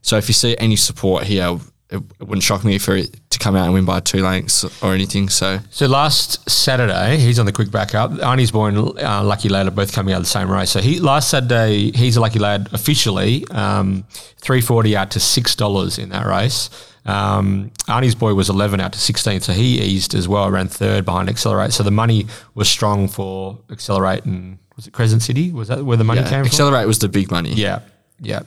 so 0.00 0.16
if 0.16 0.28
you 0.28 0.34
see 0.34 0.56
any 0.58 0.76
support 0.76 1.24
here, 1.24 1.58
it, 1.90 1.96
it 1.96 2.24
wouldn't 2.26 2.42
shock 2.42 2.64
me 2.64 2.78
for 2.78 2.96
it 2.96 3.16
to 3.30 3.38
come 3.38 3.54
out 3.56 3.64
and 3.64 3.74
win 3.74 3.84
by 3.84 4.00
two 4.00 4.22
lengths 4.22 4.64
or 4.82 4.94
anything. 4.94 5.28
So 5.28 5.60
So 5.70 5.86
last 5.86 6.48
Saturday, 6.48 7.18
he's 7.18 7.38
on 7.38 7.46
the 7.46 7.52
quick 7.52 7.70
back 7.70 7.94
up. 7.94 8.10
Arnie's 8.12 8.50
boy 8.50 8.66
and 8.66 8.78
uh, 8.98 9.22
Lucky 9.22 9.48
Lad 9.48 9.66
are 9.66 9.70
both 9.70 9.92
coming 9.92 10.14
out 10.14 10.18
of 10.18 10.24
the 10.24 10.30
same 10.30 10.50
race. 10.50 10.70
So 10.70 10.80
he 10.80 11.00
last 11.00 11.30
Saturday, 11.30 11.92
he's 11.92 12.16
a 12.16 12.20
Lucky 12.20 12.38
Lad 12.38 12.68
officially 12.72 13.44
um, 13.50 14.04
three 14.38 14.60
forty 14.60 14.96
out 14.96 15.10
to 15.12 15.20
six 15.20 15.54
dollars 15.54 15.98
in 15.98 16.08
that 16.10 16.26
race. 16.26 16.70
Um, 17.06 17.70
Arnie's 17.86 18.14
boy 18.14 18.32
was 18.32 18.48
eleven 18.48 18.80
out 18.80 18.94
to 18.94 18.98
sixteen, 18.98 19.40
so 19.40 19.52
he 19.52 19.78
eased 19.80 20.14
as 20.14 20.26
well, 20.26 20.50
ran 20.50 20.68
third 20.68 21.04
behind 21.04 21.28
Accelerate. 21.28 21.72
So 21.72 21.82
the 21.82 21.90
money 21.90 22.26
was 22.54 22.68
strong 22.68 23.08
for 23.08 23.58
Accelerate 23.70 24.24
and 24.24 24.58
was 24.76 24.86
it 24.86 24.92
Crescent 24.92 25.22
City? 25.22 25.52
Was 25.52 25.68
that 25.68 25.84
where 25.84 25.96
the 25.96 26.04
money 26.04 26.22
yeah, 26.22 26.30
came 26.30 26.40
from? 26.40 26.46
Accelerate 26.46 26.86
was 26.86 26.98
the 26.98 27.08
big 27.08 27.30
money. 27.30 27.52
Yeah, 27.52 27.80
yeah. 28.20 28.42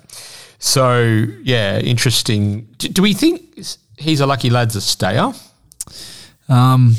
So 0.60 1.26
yeah, 1.44 1.80
interesting. 1.80 2.68
Do, 2.78 2.90
do 2.90 3.02
we 3.02 3.14
think 3.14 3.60
he's 3.98 4.20
a 4.20 4.26
Lucky 4.26 4.50
Lad's 4.50 4.76
a 4.76 4.82
stayer? 4.82 5.32
Um, 6.50 6.96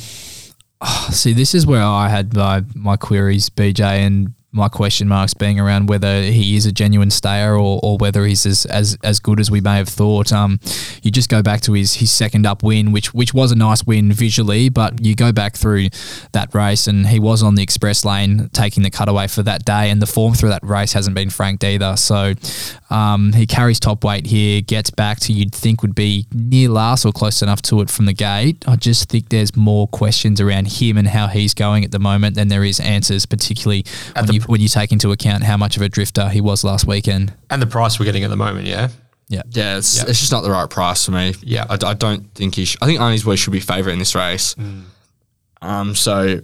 see, 1.10 1.32
this 1.32 1.54
is 1.54 1.66
where 1.66 1.82
I 1.82 2.08
had 2.08 2.34
my, 2.34 2.64
my 2.74 2.96
queries, 2.96 3.50
BJ, 3.50 3.80
and 3.80 4.34
my 4.50 4.68
question 4.68 5.08
marks 5.08 5.34
being 5.34 5.60
around 5.60 5.88
whether 5.88 6.22
he 6.22 6.56
is 6.56 6.64
a 6.64 6.72
genuine 6.72 7.10
stayer 7.10 7.54
or, 7.54 7.80
or 7.82 7.98
whether 7.98 8.24
he's 8.24 8.46
as, 8.46 8.64
as 8.66 8.96
as 9.04 9.20
good 9.20 9.40
as 9.40 9.50
we 9.50 9.60
may 9.60 9.76
have 9.76 9.88
thought. 9.88 10.32
Um, 10.32 10.58
you 11.02 11.10
just 11.10 11.28
go 11.28 11.42
back 11.42 11.60
to 11.62 11.74
his 11.74 11.94
his 11.94 12.10
second 12.10 12.46
up 12.46 12.62
win, 12.62 12.90
which 12.90 13.12
which 13.12 13.34
was 13.34 13.52
a 13.52 13.56
nice 13.56 13.84
win 13.84 14.10
visually, 14.10 14.70
but 14.70 15.04
you 15.04 15.14
go 15.14 15.32
back 15.32 15.56
through 15.56 15.88
that 16.32 16.54
race 16.54 16.86
and 16.86 17.06
he 17.06 17.20
was 17.20 17.42
on 17.42 17.56
the 17.56 17.62
express 17.62 18.04
lane 18.04 18.48
taking 18.52 18.82
the 18.82 18.90
cutaway 18.90 19.26
for 19.26 19.42
that 19.42 19.64
day, 19.64 19.90
and 19.90 20.00
the 20.00 20.06
form 20.06 20.32
through 20.32 20.48
that 20.48 20.64
race 20.64 20.94
hasn't 20.94 21.14
been 21.14 21.30
franked 21.30 21.62
either. 21.62 21.96
So 21.96 22.32
um, 22.88 23.34
he 23.34 23.46
carries 23.46 23.78
top 23.78 24.02
weight 24.02 24.26
here, 24.26 24.62
gets 24.62 24.88
back 24.88 25.20
to 25.20 25.32
you'd 25.32 25.54
think 25.54 25.82
would 25.82 25.94
be 25.94 26.26
near 26.32 26.70
last 26.70 27.04
or 27.04 27.12
close 27.12 27.42
enough 27.42 27.60
to 27.62 27.82
it 27.82 27.90
from 27.90 28.06
the 28.06 28.14
gate. 28.14 28.66
I 28.66 28.76
just 28.76 29.10
think 29.10 29.28
there's 29.28 29.54
more 29.54 29.86
questions 29.88 30.40
around 30.40 30.68
him 30.68 30.96
and 30.96 31.08
how 31.08 31.26
he's 31.26 31.52
going 31.52 31.84
at 31.84 31.90
the 31.90 31.98
moment 31.98 32.34
than 32.34 32.48
there 32.48 32.64
is 32.64 32.80
answers, 32.80 33.26
particularly 33.26 33.84
At 34.14 34.26
the 34.26 34.37
you, 34.42 34.46
when 34.46 34.60
you 34.60 34.68
take 34.68 34.92
into 34.92 35.12
account 35.12 35.42
how 35.44 35.56
much 35.56 35.76
of 35.76 35.82
a 35.82 35.88
drifter 35.88 36.28
he 36.28 36.40
was 36.40 36.64
last 36.64 36.86
weekend. 36.86 37.32
And 37.50 37.60
the 37.62 37.66
price 37.66 37.98
we're 37.98 38.04
getting 38.06 38.24
at 38.24 38.30
the 38.30 38.36
moment, 38.36 38.66
yeah. 38.66 38.88
Yeah. 39.28 39.42
Yeah, 39.50 39.76
it's, 39.78 39.96
Yeah. 39.98 40.04
it's 40.08 40.20
just 40.20 40.32
not 40.32 40.42
the 40.42 40.50
right 40.50 40.68
price 40.70 41.04
for 41.04 41.10
me. 41.12 41.34
Yeah. 41.42 41.66
I, 41.68 41.74
I 41.84 41.94
don't 41.94 42.32
think 42.34 42.54
he. 42.54 42.64
Sh- 42.64 42.76
I 42.80 42.86
think 42.86 42.98
Arnie's 43.00 43.24
boy 43.24 43.36
should 43.36 43.52
be 43.52 43.60
favourite 43.60 43.92
in 43.92 43.98
this 43.98 44.14
race. 44.14 44.54
Um, 45.60 45.94
so 45.94 46.40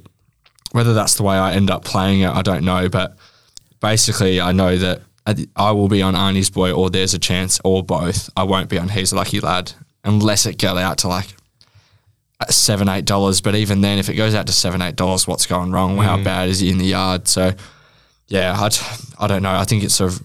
whether 0.73 0.93
that's 0.93 1.15
the 1.15 1.23
way 1.23 1.37
I 1.37 1.55
end 1.55 1.71
up 1.71 1.85
playing 1.85 2.21
it, 2.23 2.29
I 2.31 2.43
don't 2.43 2.65
know. 2.65 2.89
But 2.89 3.17
basically, 3.81 4.41
I 4.41 4.53
know 4.53 4.77
that 4.77 5.03
I- 5.27 5.47
I 5.57 5.71
will 5.71 5.89
be 5.89 6.03
on 6.03 6.15
Arnie's 6.15 6.51
boy, 6.51 6.73
or 6.73 6.91
there's 6.91 7.15
a 7.15 7.19
chance, 7.19 7.61
or 7.65 7.83
both. 7.83 8.29
I 8.37 8.43
won't 8.43 8.69
be 8.69 8.79
on 8.79 8.89
He's 8.91 9.13
a 9.13 9.17
Lucky 9.17 9.41
Lad 9.41 9.73
unless 10.05 10.45
it 10.45 10.59
goes 10.59 10.77
out 10.79 10.99
to 10.99 11.09
like 11.09 11.35
uh, 12.41 12.47
seven, 12.51 12.89
eight 12.91 13.07
dollars. 13.07 13.41
But 13.41 13.55
even 13.55 13.81
then, 13.81 13.99
if 13.99 14.09
it 14.11 14.15
goes 14.15 14.35
out 14.35 14.47
to 14.49 14.53
seven, 14.53 14.83
eight 14.83 14.97
dollars, 14.97 15.27
what's 15.27 15.47
going 15.47 15.71
wrong? 15.73 15.97
How 15.99 16.23
bad 16.23 16.49
is 16.51 16.59
he 16.61 16.69
in 16.71 16.77
the 16.79 16.85
yard? 16.87 17.29
So 17.29 17.53
yeah, 18.35 18.57
I, 18.59 18.69
I 19.25 19.27
don't 19.29 19.43
know. 19.43 19.55
I 19.55 19.65
think 19.65 19.85
it's 19.85 19.95
sort 19.95 20.13
of 20.13 20.25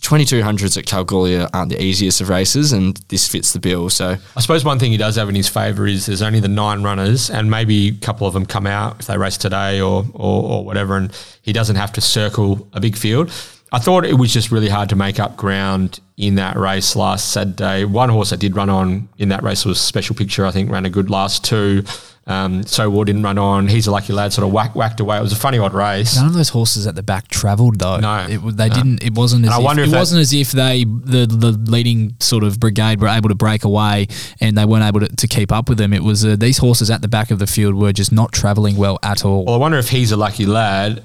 2200s 0.00 0.76
at 0.76 0.86
Kalgoorlie 0.86 1.46
aren't 1.54 1.70
the 1.70 1.82
easiest 1.82 2.20
of 2.20 2.28
races, 2.28 2.72
and 2.72 2.96
this 3.08 3.26
fits 3.28 3.52
the 3.52 3.60
bill. 3.60 3.88
So 3.88 4.16
I 4.36 4.40
suppose 4.40 4.64
one 4.64 4.78
thing 4.78 4.90
he 4.90 4.98
does 4.98 5.16
have 5.16 5.28
in 5.28 5.34
his 5.34 5.48
favour 5.48 5.86
is 5.86 6.06
there's 6.06 6.20
only 6.20 6.40
the 6.40 6.48
nine 6.48 6.82
runners, 6.82 7.30
and 7.30 7.50
maybe 7.50 7.88
a 7.88 7.92
couple 7.92 8.26
of 8.26 8.34
them 8.34 8.44
come 8.44 8.66
out 8.66 9.00
if 9.00 9.06
they 9.06 9.16
race 9.16 9.38
today 9.38 9.80
or, 9.80 10.04
or 10.12 10.42
or 10.42 10.64
whatever, 10.64 10.96
and 10.96 11.10
he 11.42 11.52
doesn't 11.52 11.76
have 11.76 11.92
to 11.92 12.00
circle 12.00 12.68
a 12.72 12.80
big 12.80 12.96
field. 12.96 13.30
I 13.72 13.78
thought 13.80 14.04
it 14.04 14.14
was 14.14 14.32
just 14.32 14.52
really 14.52 14.68
hard 14.68 14.88
to 14.90 14.96
make 14.96 15.18
up 15.18 15.36
ground 15.36 16.00
in 16.16 16.36
that 16.36 16.56
race 16.56 16.94
last 16.94 17.32
Saturday. 17.32 17.84
One 17.84 18.08
horse 18.08 18.30
that 18.30 18.38
did 18.38 18.54
run 18.54 18.70
on 18.70 19.08
in 19.18 19.30
that 19.30 19.42
race 19.42 19.64
was 19.64 19.80
Special 19.80 20.14
Picture. 20.14 20.46
I 20.46 20.52
think 20.52 20.70
ran 20.70 20.84
a 20.86 20.90
good 20.90 21.10
last 21.10 21.44
two. 21.44 21.82
Um, 22.26 22.62
so 22.62 22.88
War 22.88 23.04
didn't 23.04 23.22
run 23.24 23.36
on. 23.36 23.68
He's 23.68 23.86
a 23.86 23.90
lucky 23.90 24.12
lad. 24.14 24.32
Sort 24.32 24.46
of 24.46 24.52
whack, 24.52 24.74
whacked 24.74 25.00
away. 25.00 25.18
It 25.18 25.20
was 25.22 25.32
a 25.32 25.36
funny 25.36 25.58
odd 25.58 25.74
race. 25.74 26.16
None 26.16 26.26
of 26.26 26.32
those 26.34 26.48
horses 26.50 26.86
at 26.86 26.94
the 26.94 27.02
back 27.02 27.28
travelled 27.28 27.78
though. 27.80 27.98
No. 27.98 28.26
it, 28.28 28.38
they 28.56 28.68
didn't. 28.70 29.02
It 29.02 29.12
wasn't. 29.12 29.44
As 29.44 29.52
I 29.52 29.58
if, 29.58 29.64
wonder 29.64 29.82
it 29.82 29.86
if 29.86 29.90
that- 29.92 29.98
wasn't 29.98 30.20
as 30.20 30.32
if 30.32 30.52
they 30.52 30.84
the 30.84 31.26
the 31.26 31.52
leading 31.70 32.16
sort 32.20 32.44
of 32.44 32.58
brigade 32.60 33.00
were 33.02 33.08
able 33.08 33.28
to 33.28 33.34
break 33.34 33.64
away 33.64 34.06
and 34.40 34.56
they 34.56 34.64
weren't 34.64 34.84
able 34.84 35.00
to, 35.00 35.08
to 35.16 35.26
keep 35.28 35.52
up 35.52 35.68
with 35.68 35.76
them. 35.78 35.92
It 35.92 36.02
was 36.02 36.24
uh, 36.24 36.36
these 36.36 36.58
horses 36.58 36.90
at 36.90 37.02
the 37.02 37.08
back 37.08 37.30
of 37.30 37.40
the 37.40 37.46
field 37.46 37.74
were 37.74 37.92
just 37.92 38.12
not 38.12 38.32
travelling 38.32 38.76
well 38.76 38.98
at 39.02 39.24
all. 39.24 39.44
Well, 39.44 39.56
I 39.56 39.58
wonder 39.58 39.76
if 39.78 39.88
he's 39.90 40.12
a 40.12 40.16
lucky 40.16 40.46
lad. 40.46 41.04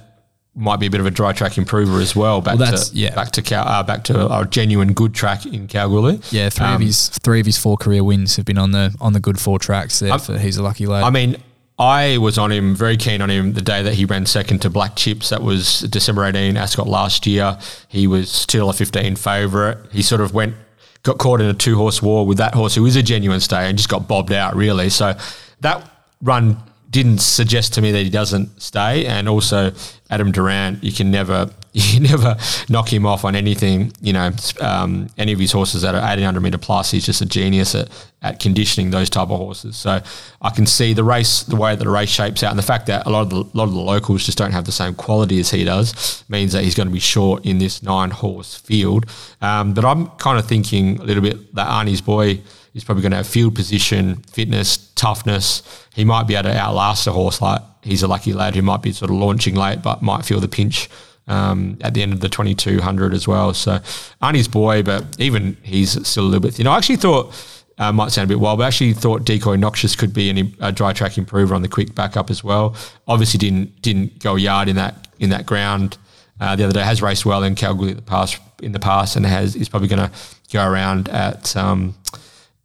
Might 0.60 0.80
be 0.80 0.88
a 0.88 0.89
bit 0.89 0.99
of 0.99 1.05
a 1.05 1.12
dry 1.12 1.32
track 1.32 1.57
improver 1.57 1.99
as 2.01 2.16
well. 2.16 2.41
Back 2.41 2.60
Well, 2.60 2.78
to 2.78 2.95
yeah. 2.95 3.16
back 3.16 3.32
to 3.32 3.41
Kal, 3.41 3.66
uh, 3.68 3.82
back 3.84 4.03
to 4.05 4.26
a 4.39 4.45
genuine 4.45 4.93
good 4.93 5.14
track 5.14 5.45
in 5.45 5.68
Kalgoorlie. 5.68 6.20
yeah, 6.32 6.49
three 6.49 6.66
of 6.68 6.74
Um, 6.76 6.82
his 6.82 7.10
three 7.24 7.39
of 7.39 7.45
his 7.45 7.57
four 7.57 7.78
career 7.78 8.03
wins 8.03 8.36
have 8.36 8.45
been 8.45 8.57
on 8.57 8.72
the 8.72 8.93
on 8.99 9.14
the 9.14 9.20
good 9.20 9.39
four 9.39 9.57
tracks. 9.60 9.99
There, 9.99 10.18
for, 10.20 10.38
he's 10.38 10.57
a 10.57 10.64
lucky 10.64 10.86
lad. 10.86 11.03
I 11.03 11.10
mean, 11.12 11.38
I 11.80 12.18
was 12.18 12.38
on 12.38 12.51
him, 12.51 12.76
very 12.76 12.97
keen 12.97 13.22
on 13.22 13.30
him 13.30 13.53
the 13.53 13.62
day 13.62 13.82
that 13.84 13.93
he 13.93 14.03
ran 14.03 14.26
second 14.26 14.60
to 14.64 14.70
Black 14.70 14.97
Chips. 14.97 15.30
That 15.30 15.41
was 15.41 15.80
December 15.82 16.26
18, 16.26 16.57
Ascot 16.57 16.88
last 16.89 17.26
year. 17.26 17.57
He 17.88 18.05
was 18.05 18.30
still 18.30 18.70
a 18.70 18.74
15 18.74 19.16
favourite. 19.16 19.78
He 19.93 20.01
sort 20.01 20.20
of 20.20 20.34
went, 20.34 20.55
got 21.03 21.20
caught 21.20 21.39
in 21.39 21.47
a 21.47 21.53
two 21.53 21.78
horse 21.78 22.01
war 22.01 22.26
with 22.26 22.38
that 22.39 22.53
horse 22.53 22.76
who 22.76 22.86
is 22.86 22.97
a 22.97 23.01
genuine 23.03 23.39
stay 23.39 23.70
and 23.70 23.78
just 23.78 23.88
got 23.88 24.10
bobbed 24.10 24.34
out, 24.34 24.57
really. 24.57 24.89
So 24.89 25.16
that 25.62 25.89
run 26.22 26.57
didn't 26.90 27.20
suggest 27.20 27.74
to 27.76 27.82
me 27.82 27.92
that 27.92 28.04
he 28.04 28.10
doesn't 28.10 28.62
stay. 28.62 29.06
And 29.06 29.30
also, 29.30 29.72
Adam 30.10 30.32
Durrant, 30.32 30.84
you 30.84 30.92
can 30.92 31.12
never. 31.12 31.52
You 31.72 32.00
never 32.00 32.36
knock 32.68 32.92
him 32.92 33.06
off 33.06 33.24
on 33.24 33.36
anything, 33.36 33.94
you 34.02 34.12
know. 34.12 34.32
Um, 34.60 35.08
any 35.20 35.34
of 35.34 35.40
his 35.40 35.52
horses 35.52 35.84
that 35.84 35.94
are 35.94 36.02
1800 36.02 36.40
meter 36.42 36.58
plus, 36.58 36.90
he's 36.90 37.06
just 37.06 37.22
a 37.22 37.28
genius 37.28 37.76
at, 37.76 37.90
at 38.24 38.40
conditioning 38.40 38.90
those 38.90 39.08
type 39.08 39.30
of 39.30 39.38
horses. 39.38 39.78
So 39.78 40.02
I 40.42 40.50
can 40.50 40.66
see 40.66 40.94
the 40.94 41.04
race, 41.04 41.44
the 41.44 41.56
way 41.56 41.76
that 41.76 41.84
the 41.84 41.90
race 41.90 42.10
shapes 42.10 42.42
out, 42.42 42.50
and 42.50 42.58
the 42.58 42.64
fact 42.64 42.88
that 42.88 43.06
a 43.06 43.12
lot 43.12 43.22
of 43.22 43.30
the 43.30 43.44
lot 43.54 43.66
of 43.66 43.74
the 43.74 43.80
locals 43.80 44.26
just 44.26 44.38
don't 44.38 44.52
have 44.52 44.66
the 44.66 44.72
same 44.72 44.96
quality 44.96 45.40
as 45.40 45.52
he 45.52 45.64
does 45.64 46.24
means 46.28 46.54
that 46.54 46.64
he's 46.64 46.74
going 46.74 46.88
to 46.88 46.94
be 46.94 47.00
short 47.00 47.46
in 47.46 47.60
this 47.60 47.84
nine 47.84 48.10
horse 48.10 48.56
field. 48.56 49.06
Um, 49.40 49.76
but 49.76 49.86
I'm 49.86 50.08
kind 50.18 50.40
of 50.40 50.48
thinking 50.48 51.00
a 51.00 51.04
little 51.04 51.22
bit 51.22 51.54
that 51.54 51.68
Arnie's 51.68 52.02
boy 52.02 52.42
is 52.74 52.84
probably 52.84 53.02
going 53.02 53.12
to 53.12 53.18
have 53.18 53.28
field 53.28 53.56
position, 53.56 54.18
fitness, 54.32 54.78
toughness. 54.94 55.64
He 55.94 56.06
might 56.06 56.28
be 56.28 56.36
able 56.36 56.50
to 56.50 56.58
outlast 56.58 57.08
a 57.08 57.12
horse 57.12 57.42
like 57.42 57.62
he's 57.82 58.04
a 58.04 58.08
lucky 58.08 58.34
lad 58.34 58.56
who 58.56 58.62
might 58.62 58.82
be 58.82 58.92
sort 58.92 59.12
of 59.12 59.18
launching 59.18 59.56
late, 59.56 59.82
but 59.82 60.02
might 60.02 60.26
feel 60.26 60.40
the 60.40 60.48
pinch 60.48 60.90
um, 61.28 61.78
at 61.82 61.94
the 61.94 62.02
end 62.02 62.12
of 62.12 62.20
the 62.20 62.30
2200 62.30 63.14
as 63.14 63.28
well. 63.28 63.54
So 63.54 63.80
Arnie's 64.22 64.48
boy, 64.48 64.84
but 64.84 65.20
even 65.20 65.58
he's 65.64 66.06
still 66.08 66.24
a 66.24 66.26
little 66.26 66.42
bit 66.42 66.56
thin. 66.56 66.68
I 66.68 66.78
actually 66.78 66.98
thought, 66.98 67.34
uh, 67.78 67.94
might 67.94 68.12
sound 68.12 68.26
a 68.26 68.34
bit 68.34 68.40
wild, 68.40 68.60
but 68.60 68.66
I 68.66 68.68
actually 68.68 68.94
thought 68.94 69.24
Decoy 69.24 69.56
Noxious 69.56 69.96
could 69.96 70.14
be 70.14 70.54
a 70.60 70.72
dry 70.72 70.92
track 70.92 71.18
improver 71.18 71.56
on 71.56 71.62
the 71.62 71.70
quick 71.70 71.96
backup 71.96 72.30
as 72.30 72.44
well. 72.44 72.76
Obviously 73.08 73.38
didn't 73.38 73.82
didn't 73.82 74.20
go 74.20 74.36
a 74.36 74.40
yard 74.40 74.68
in 74.68 74.76
that 74.76 75.08
in 75.20 75.30
that 75.30 75.46
ground 75.46 75.98
uh, 76.42 76.56
the 76.58 76.66
other 76.66 76.74
day. 76.74 76.82
Has 76.82 77.02
raced 77.02 77.26
well 77.26 77.42
in 77.44 77.56
Kalgoorlie 77.56 77.92
in 77.92 77.96
the 77.96 78.02
past 78.02 78.38
in 78.62 78.74
the 78.74 78.80
past 78.80 79.16
and 79.16 79.26
has 79.26 79.56
is 79.56 79.70
probably 79.70 79.88
going 79.88 80.10
to 80.10 80.12
go 80.52 80.70
around 80.70 81.08
at 81.08 81.56
um, 81.56 81.96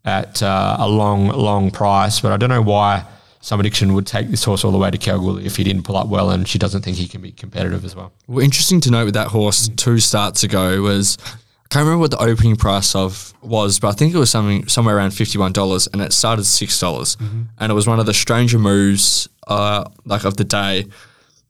at 0.04 0.42
uh, 0.42 0.76
a 0.78 0.88
long 0.88 1.28
long 1.28 1.70
price. 1.70 2.20
But 2.20 2.32
I 2.32 2.36
don't 2.36 2.50
know 2.50 2.62
why. 2.62 3.04
Some 3.40 3.60
addiction 3.60 3.92
would 3.92 4.06
take 4.06 4.28
this 4.28 4.42
horse 4.42 4.64
all 4.64 4.72
the 4.72 4.78
way 4.78 4.90
to 4.90 4.96
Kalgoorlie 4.96 5.44
if 5.44 5.56
he 5.56 5.64
didn't 5.64 5.82
pull 5.82 5.98
up 5.98 6.08
well, 6.08 6.30
and 6.30 6.48
she 6.48 6.58
doesn't 6.58 6.80
think 6.80 6.96
he 6.96 7.06
can 7.06 7.20
be 7.20 7.30
competitive 7.30 7.84
as 7.84 7.94
well. 7.94 8.10
Well, 8.26 8.42
interesting 8.42 8.80
to 8.80 8.90
note 8.90 9.04
with 9.04 9.14
that 9.14 9.28
horse 9.28 9.68
two 9.68 9.98
starts 9.98 10.42
ago 10.44 10.80
was 10.80 11.18
I 11.26 11.68
can't 11.68 11.84
remember 11.84 11.98
what 11.98 12.10
the 12.10 12.22
opening 12.22 12.56
price 12.56 12.94
of 12.94 13.34
was, 13.42 13.78
but 13.78 13.88
I 13.88 13.92
think 13.92 14.14
it 14.14 14.18
was 14.18 14.30
something 14.30 14.66
somewhere 14.68 14.96
around 14.96 15.10
fifty 15.10 15.36
one 15.36 15.52
dollars, 15.52 15.86
and 15.88 16.00
it 16.00 16.14
started 16.14 16.44
six 16.44 16.80
dollars, 16.80 17.18
and 17.58 17.70
it 17.70 17.74
was 17.74 17.86
one 17.86 18.00
of 18.00 18.06
the 18.06 18.14
stranger 18.14 18.58
moves 18.58 19.28
uh, 19.46 19.84
like 20.06 20.24
of 20.24 20.38
the 20.38 20.44
day, 20.44 20.86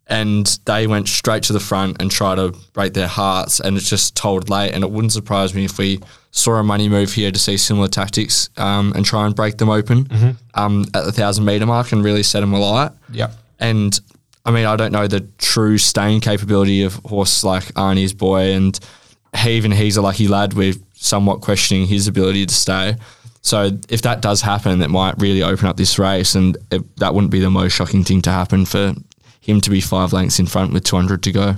and 0.06 0.58
they 0.66 0.86
went 0.86 1.08
straight 1.08 1.42
to 1.44 1.52
the 1.52 1.60
front 1.60 2.00
and 2.00 2.10
tried 2.10 2.36
to 2.36 2.54
break 2.72 2.92
their 2.94 3.08
hearts, 3.08 3.60
and 3.60 3.76
it 3.76 3.80
just 3.80 4.16
told 4.16 4.50
late, 4.50 4.72
and 4.72 4.84
it 4.84 4.90
wouldn't 4.90 5.12
surprise 5.12 5.54
me 5.54 5.64
if 5.64 5.78
we 5.78 6.00
saw 6.30 6.54
a 6.56 6.64
money 6.64 6.88
move 6.88 7.12
here 7.12 7.30
to 7.30 7.38
see 7.38 7.56
similar 7.56 7.88
tactics 7.88 8.50
um, 8.56 8.92
and 8.96 9.04
try 9.04 9.24
and 9.24 9.36
break 9.36 9.56
them 9.58 9.70
open 9.70 10.08
um, 10.54 10.84
at 10.92 11.04
the 11.04 11.12
thousand 11.12 11.44
meter 11.44 11.64
mark 11.64 11.92
and 11.92 12.04
really 12.04 12.22
set 12.22 12.40
them 12.40 12.52
alight. 12.52 12.90
Yep. 13.12 13.32
And 13.60 13.98
I 14.44 14.50
mean, 14.50 14.66
I 14.66 14.76
don't 14.76 14.92
know 14.92 15.06
the 15.06 15.20
true 15.38 15.78
staying 15.78 16.20
capability 16.20 16.82
of 16.82 16.96
horses 16.96 17.44
like 17.44 17.64
Arnie's 17.74 18.12
boy, 18.12 18.52
and 18.52 18.78
he, 19.36 19.52
even 19.52 19.70
he's 19.70 19.96
a 19.96 20.02
lucky 20.02 20.28
lad. 20.28 20.52
We're 20.52 20.74
somewhat 20.94 21.40
questioning 21.40 21.86
his 21.86 22.08
ability 22.08 22.46
to 22.46 22.54
stay. 22.54 22.96
So 23.40 23.70
if 23.88 24.02
that 24.02 24.22
does 24.22 24.40
happen, 24.40 24.80
it 24.82 24.88
might 24.88 25.14
really 25.18 25.42
open 25.42 25.66
up 25.66 25.76
this 25.76 25.98
race, 25.98 26.34
and 26.34 26.58
it, 26.70 26.96
that 26.96 27.14
wouldn't 27.14 27.30
be 27.30 27.40
the 27.40 27.50
most 27.50 27.72
shocking 27.72 28.04
thing 28.04 28.22
to 28.22 28.30
happen 28.30 28.66
for 28.66 28.94
him 29.44 29.60
to 29.60 29.70
be 29.70 29.80
five 29.80 30.12
lengths 30.12 30.38
in 30.38 30.46
front 30.46 30.72
with 30.72 30.84
200 30.84 31.22
to 31.22 31.32
go. 31.32 31.54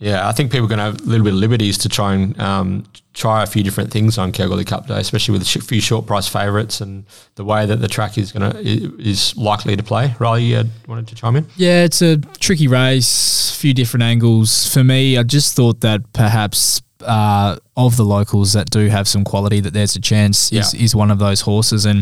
Yeah, 0.00 0.28
I 0.28 0.32
think 0.32 0.52
people 0.52 0.66
are 0.66 0.68
going 0.68 0.78
to 0.78 0.84
have 0.84 1.00
a 1.00 1.04
little 1.10 1.24
bit 1.24 1.32
of 1.32 1.40
liberties 1.40 1.76
to 1.78 1.88
try 1.88 2.14
and 2.14 2.40
um, 2.40 2.84
try 3.14 3.42
a 3.42 3.46
few 3.46 3.64
different 3.64 3.90
things 3.90 4.16
on 4.16 4.30
Kalgoorlie 4.30 4.64
Cup 4.64 4.86
Day, 4.86 5.00
especially 5.00 5.32
with 5.32 5.42
a 5.42 5.60
few 5.60 5.80
short 5.80 6.06
price 6.06 6.28
favourites 6.28 6.80
and 6.80 7.04
the 7.34 7.44
way 7.44 7.66
that 7.66 7.80
the 7.80 7.88
track 7.88 8.16
is 8.16 8.30
going 8.30 8.48
to 8.52 8.58
is 8.60 9.36
likely 9.36 9.74
to 9.76 9.82
play. 9.82 10.08
Rylie, 10.20 10.46
you 10.46 10.56
had- 10.56 10.70
wanted 10.86 11.08
to 11.08 11.16
chime 11.16 11.34
in? 11.34 11.46
Yeah, 11.56 11.82
it's 11.82 12.00
a 12.00 12.18
tricky 12.38 12.68
race, 12.68 13.50
few 13.56 13.74
different 13.74 14.04
angles. 14.04 14.72
For 14.72 14.84
me, 14.84 15.18
I 15.18 15.24
just 15.24 15.56
thought 15.56 15.80
that 15.80 16.12
perhaps 16.12 16.80
uh, 17.02 17.56
of 17.76 17.96
the 17.96 18.04
locals 18.04 18.52
that 18.54 18.70
do 18.70 18.88
have 18.88 19.06
some 19.06 19.22
quality, 19.24 19.60
that 19.60 19.72
there's 19.72 19.94
a 19.96 20.00
chance 20.00 20.50
is, 20.52 20.74
Yeah. 20.74 20.82
is 20.84 20.94
one 20.96 21.10
of 21.10 21.18
those 21.18 21.42
horses. 21.42 21.86
And 21.86 22.00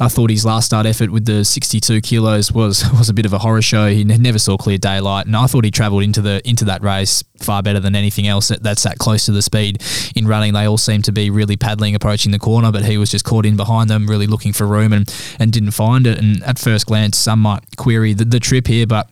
I 0.00 0.08
thought 0.08 0.28
his 0.30 0.44
last 0.44 0.66
start 0.66 0.84
effort 0.86 1.10
with 1.10 1.24
the 1.24 1.44
62 1.44 2.00
kilos 2.02 2.52
was 2.52 2.84
was 2.98 3.08
a 3.08 3.14
bit 3.14 3.24
of 3.26 3.32
a 3.32 3.38
horror 3.38 3.62
show. 3.62 3.88
He 3.88 4.04
ne- 4.04 4.18
never 4.18 4.38
saw 4.38 4.56
clear 4.56 4.78
daylight, 4.78 5.26
and 5.26 5.34
I 5.36 5.46
thought 5.46 5.64
he 5.64 5.70
travelled 5.70 6.02
into 6.02 6.20
the 6.20 6.46
into 6.48 6.64
that 6.66 6.82
race 6.82 7.24
far 7.38 7.62
better 7.62 7.80
than 7.80 7.94
anything 7.96 8.26
else 8.26 8.48
that, 8.48 8.62
that's 8.62 8.82
that 8.84 8.98
close 8.98 9.26
to 9.26 9.32
the 9.32 9.42
speed 9.42 9.82
in 10.14 10.26
running. 10.26 10.52
They 10.52 10.66
all 10.66 10.78
seem 10.78 11.02
to 11.02 11.12
be 11.12 11.30
really 11.30 11.56
paddling 11.56 11.94
approaching 11.94 12.32
the 12.32 12.38
corner, 12.38 12.70
but 12.70 12.84
he 12.84 12.96
was 12.98 13.10
just 13.10 13.24
caught 13.24 13.44
in 13.46 13.56
behind 13.56 13.88
them, 13.90 14.06
really 14.06 14.26
looking 14.26 14.52
for 14.52 14.66
room 14.66 14.92
and 14.92 15.12
and 15.38 15.52
didn't 15.52 15.72
find 15.72 16.06
it. 16.06 16.18
And 16.18 16.42
at 16.44 16.58
first 16.58 16.86
glance, 16.86 17.16
some 17.16 17.40
might 17.40 17.62
query 17.76 18.12
the, 18.14 18.24
the 18.24 18.40
trip 18.40 18.66
here, 18.66 18.86
but 18.86 19.08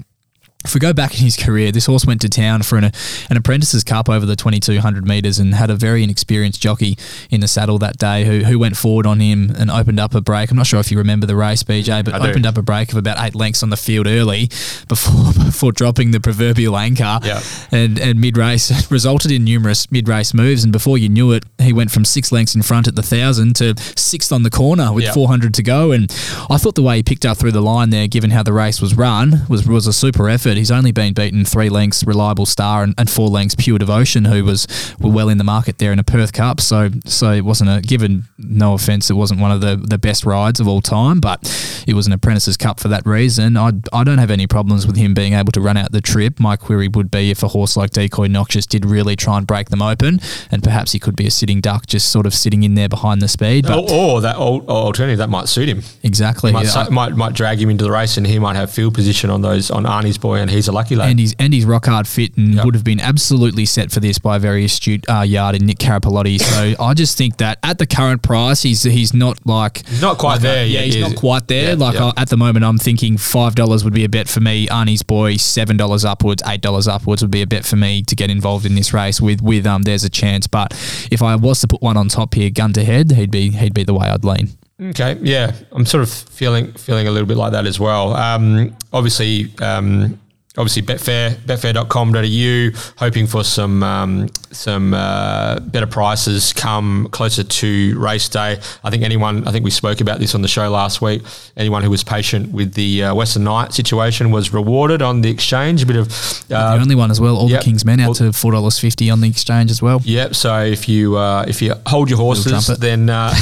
if 0.65 0.75
we 0.75 0.81
go 0.81 0.93
back 0.93 1.13
in 1.15 1.25
his 1.25 1.37
career, 1.37 1.73
this 1.73 1.87
horse 1.87 2.07
went 2.07 2.21
to 2.23 2.29
town 2.29 2.63
for 2.63 2.77
an, 2.79 2.85
an 2.85 3.37
apprentice's 3.37 3.83
cup 3.85 4.09
over 4.09 4.25
the 4.27 4.37
2200 4.37 5.07
metres 5.07 5.39
and 5.39 5.55
had 5.55 5.71
a 5.71 5.75
very 5.77 6.03
inexperienced 6.05 6.61
jockey 6.61 6.97
in 7.31 7.41
the 7.41 7.49
saddle 7.49 7.79
that 7.79 7.99
day 7.99 8.25
who, 8.25 8.41
who 8.45 8.59
went 8.59 8.77
forward 8.77 9.07
on 9.07 9.21
him 9.21 9.51
and 9.59 9.71
opened 9.71 9.99
up 10.01 10.15
a 10.15 10.21
break. 10.21 10.51
I'm 10.51 10.57
not 10.57 10.67
sure 10.67 10.81
if 10.81 10.91
you 10.91 10.99
remember 10.99 11.27
the 11.27 11.37
race, 11.37 11.63
BJ, 11.63 11.85
mm, 12.03 12.05
but 12.05 12.15
I 12.15 12.19
do. 12.21 12.29
opened 12.31 12.47
up 12.47 12.57
a 12.59 12.63
break 12.63 12.91
of 12.93 12.97
about 12.99 13.17
eight 13.25 13.35
lengths 13.35 13.63
on 13.63 13.71
the 13.71 13.77
field 13.77 14.07
early 14.07 14.49
before 14.89 15.33
before 15.45 15.73
dropping 15.73 16.11
the 16.13 16.21
proverbial 16.21 16.77
anchor. 16.77 17.19
Yeah. 17.23 17.41
And, 17.71 17.99
and 17.99 18.21
mid 18.21 18.37
race 18.37 18.91
resulted 18.91 19.31
in 19.31 19.45
numerous 19.45 19.91
mid 19.91 20.09
race 20.09 20.33
moves. 20.35 20.63
And 20.65 20.73
before 20.73 20.99
you 20.99 21.09
knew 21.09 21.33
it, 21.33 21.45
he 21.59 21.73
went 21.73 21.91
from 21.91 22.05
six 22.05 22.33
lengths 22.33 22.55
in 22.55 22.63
front 22.63 22.89
at 22.89 22.95
the 22.95 23.03
thousand 23.03 23.57
to 23.57 23.75
sixth 23.97 24.33
on 24.33 24.43
the 24.43 24.51
corner 24.51 24.93
with 24.93 25.05
Yeah. 25.05 25.13
400 25.13 25.55
to 25.55 25.63
go. 25.63 25.93
And 25.93 26.11
I 26.51 26.57
thought 26.59 26.75
the 26.75 26.83
way 26.83 26.97
he 26.97 27.03
picked 27.03 27.25
up 27.27 27.37
through 27.39 27.53
the 27.53 27.61
line 27.63 27.91
there, 27.91 28.07
given 28.09 28.31
how 28.31 28.43
the 28.43 28.53
race 28.53 28.81
was 28.81 28.95
run, 28.97 29.43
was 29.49 29.67
was 29.67 29.87
a 29.87 29.93
super 29.93 30.29
effort. 30.29 30.52
He's 30.57 30.71
only 30.71 30.93
been 30.93 31.13
beaten 31.15 31.45
three 31.45 31.69
lengths, 31.69 32.05
reliable 32.05 32.47
star, 32.47 32.83
and, 32.83 32.95
and 32.99 33.09
four 33.11 33.29
lengths, 33.29 33.55
pure 33.55 33.79
devotion, 33.79 34.25
who 34.25 34.45
was 34.45 34.67
were 34.99 35.11
well 35.11 35.29
in 35.29 35.39
the 35.39 35.45
market 35.45 35.79
there 35.79 35.93
in 35.93 35.99
a 35.99 36.05
Perth 36.05 36.33
Cup. 36.33 36.61
So 36.61 36.91
so 37.05 37.33
it 37.33 37.45
wasn't 37.45 37.71
a 37.71 37.81
given. 37.81 38.25
No 38.39 38.75
offense, 38.75 39.11
it 39.11 39.15
wasn't 39.15 39.41
one 39.41 39.51
of 39.51 39.61
the, 39.61 39.77
the 39.77 39.99
best 39.99 40.25
rides 40.25 40.61
of 40.61 40.69
all 40.69 40.81
time, 40.81 41.21
but 41.21 41.41
it 41.87 41.95
was 41.95 42.07
an 42.07 42.13
apprentice's 42.13 42.57
cup 42.57 42.81
for 42.81 42.89
that 42.89 43.05
reason. 43.07 43.57
I 43.57 43.73
I 43.93 44.05
don't 44.05 44.19
have 44.19 44.31
any 44.31 44.47
problems 44.47 44.87
with 44.87 44.97
him 44.97 45.15
being 45.15 45.33
able 45.35 45.53
to 45.53 45.61
run 45.61 45.77
out 45.77 45.93
the 45.93 46.01
trip. 46.01 46.39
My 46.41 46.57
query 46.57 46.89
would 46.89 47.11
be 47.11 47.31
if 47.31 47.43
a 47.43 47.49
horse 47.49 47.77
like 47.77 47.91
Decoy 47.91 48.27
Noxious 48.29 48.67
did 48.67 48.85
really 48.85 49.17
try 49.17 49.39
and 49.39 49.47
break 49.47 49.71
them 49.71 49.83
open, 49.83 50.21
and 50.51 50.63
perhaps 50.63 50.93
he 50.93 50.99
could 50.99 51.17
be 51.17 51.27
a 51.27 51.31
sitting 51.31 51.61
duck, 51.61 51.87
just 51.87 52.11
sort 52.11 52.27
of 52.27 52.35
sitting 52.35 52.63
in 52.63 52.75
there 52.75 52.89
behind 52.89 53.21
the 53.23 53.29
speed. 53.29 53.67
But 53.67 53.91
Or, 53.91 53.93
or 53.93 54.21
that 54.21 54.37
oh, 54.37 54.61
al- 54.61 54.69
alternative 54.69 55.19
that 55.19 55.31
might 55.31 55.49
suit 55.49 55.69
him. 55.69 55.83
exactly, 56.03 56.53
Might, 56.53 56.67
yeah, 56.67 56.89
might 56.91 57.17
might 57.17 57.33
drag 57.35 57.61
him 57.61 57.71
into 57.71 57.85
the 57.85 57.91
race, 57.91 58.17
and 58.17 58.27
he 58.27 58.39
might 58.39 58.57
have 58.57 58.71
field 58.71 58.95
position 58.95 59.31
on 59.31 59.43
those 59.43 59.71
on 59.71 59.85
Arnie's 59.85 60.19
boy, 60.19 60.41
and 60.43 60.51
he's 60.51 60.69
a 60.69 60.73
lucky 60.73 60.95
lad. 60.97 61.11
and 61.11 61.19
he's 61.19 61.35
and 61.39 61.55
he's 61.55 61.65
rock 61.65 61.87
hard 61.87 62.07
fit 62.07 62.37
and 62.37 62.55
Yep. 62.55 62.65
would 62.65 62.75
have 62.75 62.85
been 62.85 63.01
absolutely 63.01 63.65
set 63.65 63.91
for 63.91 64.01
this 64.01 64.19
by 64.19 64.37
a 64.37 64.39
very 64.39 64.65
astute 64.65 65.09
uh, 65.09 65.21
yard 65.23 65.55
in 65.57 65.65
Nick 65.67 65.79
Carapalotti. 65.79 66.41
So 66.41 66.75
I 66.85 66.95
just 66.95 67.17
think 67.17 67.39
that 67.39 67.59
at 67.63 67.79
the 67.79 67.87
current 67.87 68.23
price, 68.23 68.63
he's 68.63 68.83
he's 68.83 69.15
not 69.15 69.39
like 69.47 69.87
He's 69.87 70.03
not 70.03 70.19
quite 70.19 70.33
like 70.35 70.41
a- 70.41 70.43
there 70.43 70.67
yeah, 70.67 70.81
he's 70.83 71.01
not 71.01 71.17
quite 71.17 71.49
there. 71.49 71.71
Yeah, 71.71 71.75
like 71.85 71.95
yeah. 71.95 72.13
I, 72.17 72.23
at 72.23 72.29
the 72.29 72.37
moment, 72.37 72.65
I'm 72.65 72.79
thinking 72.79 73.17
five 73.17 73.55
dollars 73.55 73.85
would 73.85 73.95
be 73.95 74.05
a 74.05 74.09
bet 74.09 74.29
for 74.29 74.41
me. 74.41 74.67
Arnie's 74.69 75.03
boy, 75.03 75.37
seven 75.37 75.77
dollars 75.77 76.05
upwards, 76.05 76.43
eight 76.47 76.61
dollars 76.61 76.87
upwards 76.89 77.23
would 77.23 77.31
be 77.31 77.43
a 77.43 77.47
bet 77.47 77.65
for 77.65 77.77
me 77.77 78.03
to 78.03 78.15
get 78.17 78.31
involved 78.31 78.67
in 78.67 78.75
this 78.75 78.93
race 78.93 79.21
with 79.21 79.41
with 79.43 79.67
um. 79.67 79.83
There's 79.83 80.05
a 80.05 80.11
chance, 80.11 80.47
but 80.47 80.73
if 81.11 81.23
I 81.23 81.37
was 81.37 81.61
to 81.61 81.69
put 81.69 81.83
one 81.83 81.97
on 81.97 82.09
top 82.09 82.35
here, 82.35 82.51
gun 82.51 82.73
to 82.75 82.85
head, 82.85 83.11
he'd 83.13 83.31
be 83.31 83.51
he'd 83.51 83.75
be 83.75 83.85
the 83.85 83.95
way 83.95 84.09
I'd 84.09 84.25
lean. 84.25 84.51
Okay, 84.81 85.17
yeah, 85.23 85.53
I'm 85.71 85.87
sort 85.87 86.03
of 86.03 86.11
feeling 86.11 86.73
feeling 86.73 87.07
a 87.07 87.11
little 87.13 87.27
bit 87.29 87.37
like 87.37 87.53
that 87.53 87.67
as 87.67 87.79
well. 87.79 88.15
Um, 88.15 88.77
obviously, 88.93 89.53
um, 89.61 90.19
obviously 90.59 90.83
Betfair, 90.83 91.35
betfair.com.au, 91.37 92.95
hoping 92.99 93.27
for 93.27 93.43
some 93.43 93.83
um, 93.83 94.29
some 94.51 94.93
uh, 94.93 95.61
better 95.61 95.87
prices 95.87 96.53
come 96.53 97.09
closer 97.11 97.43
to 97.43 97.99
race 97.99 98.29
day. 98.29 98.59
I 98.85 98.91
think 98.91 99.03
anyone, 99.03 99.49
I 99.49 99.53
think 99.53 99.65
we 99.65 99.71
spoke 99.71 100.01
about 100.01 100.19
this 100.19 100.35
on 100.35 100.43
the 100.43 100.49
show 100.49 100.69
last 100.71 101.01
week. 101.01 101.23
Anyone 101.57 101.83
who 101.83 101.91
was 101.91 102.05
patient 102.05 102.53
with 102.53 102.75
the 102.75 103.05
uh, 103.05 103.15
Western 103.15 103.45
Night 103.45 103.73
situation 103.73 104.31
was 104.31 104.53
rewarded 104.53 105.01
on 105.01 105.23
the 105.23 105.31
exchange. 105.31 105.83
A 105.83 105.87
bit 105.87 105.97
of 105.97 106.09
uh, 106.51 106.77
the 106.77 106.83
only 106.83 106.95
one 106.95 107.11
as 107.11 107.21
well. 107.21 107.37
All 107.37 107.49
yep. 107.49 107.61
the 107.61 107.65
King's 107.65 107.85
Men 107.85 108.01
out 108.01 108.17
to 108.17 108.33
four 108.33 108.53
dollars 108.53 108.79
fifty 108.79 109.11
on 109.11 109.21
the 109.21 109.29
exchange 109.29 109.71
as 109.71 109.81
well. 109.81 110.01
Yep. 110.05 110.35
So 110.35 110.63
if 110.65 110.89
you 110.89 111.17
uh, 111.17 111.45
if 111.49 111.63
you 111.63 111.75
hold 111.87 112.11
your 112.11 112.19
horses, 112.19 112.67
then 112.79 113.09
uh, 113.09 113.31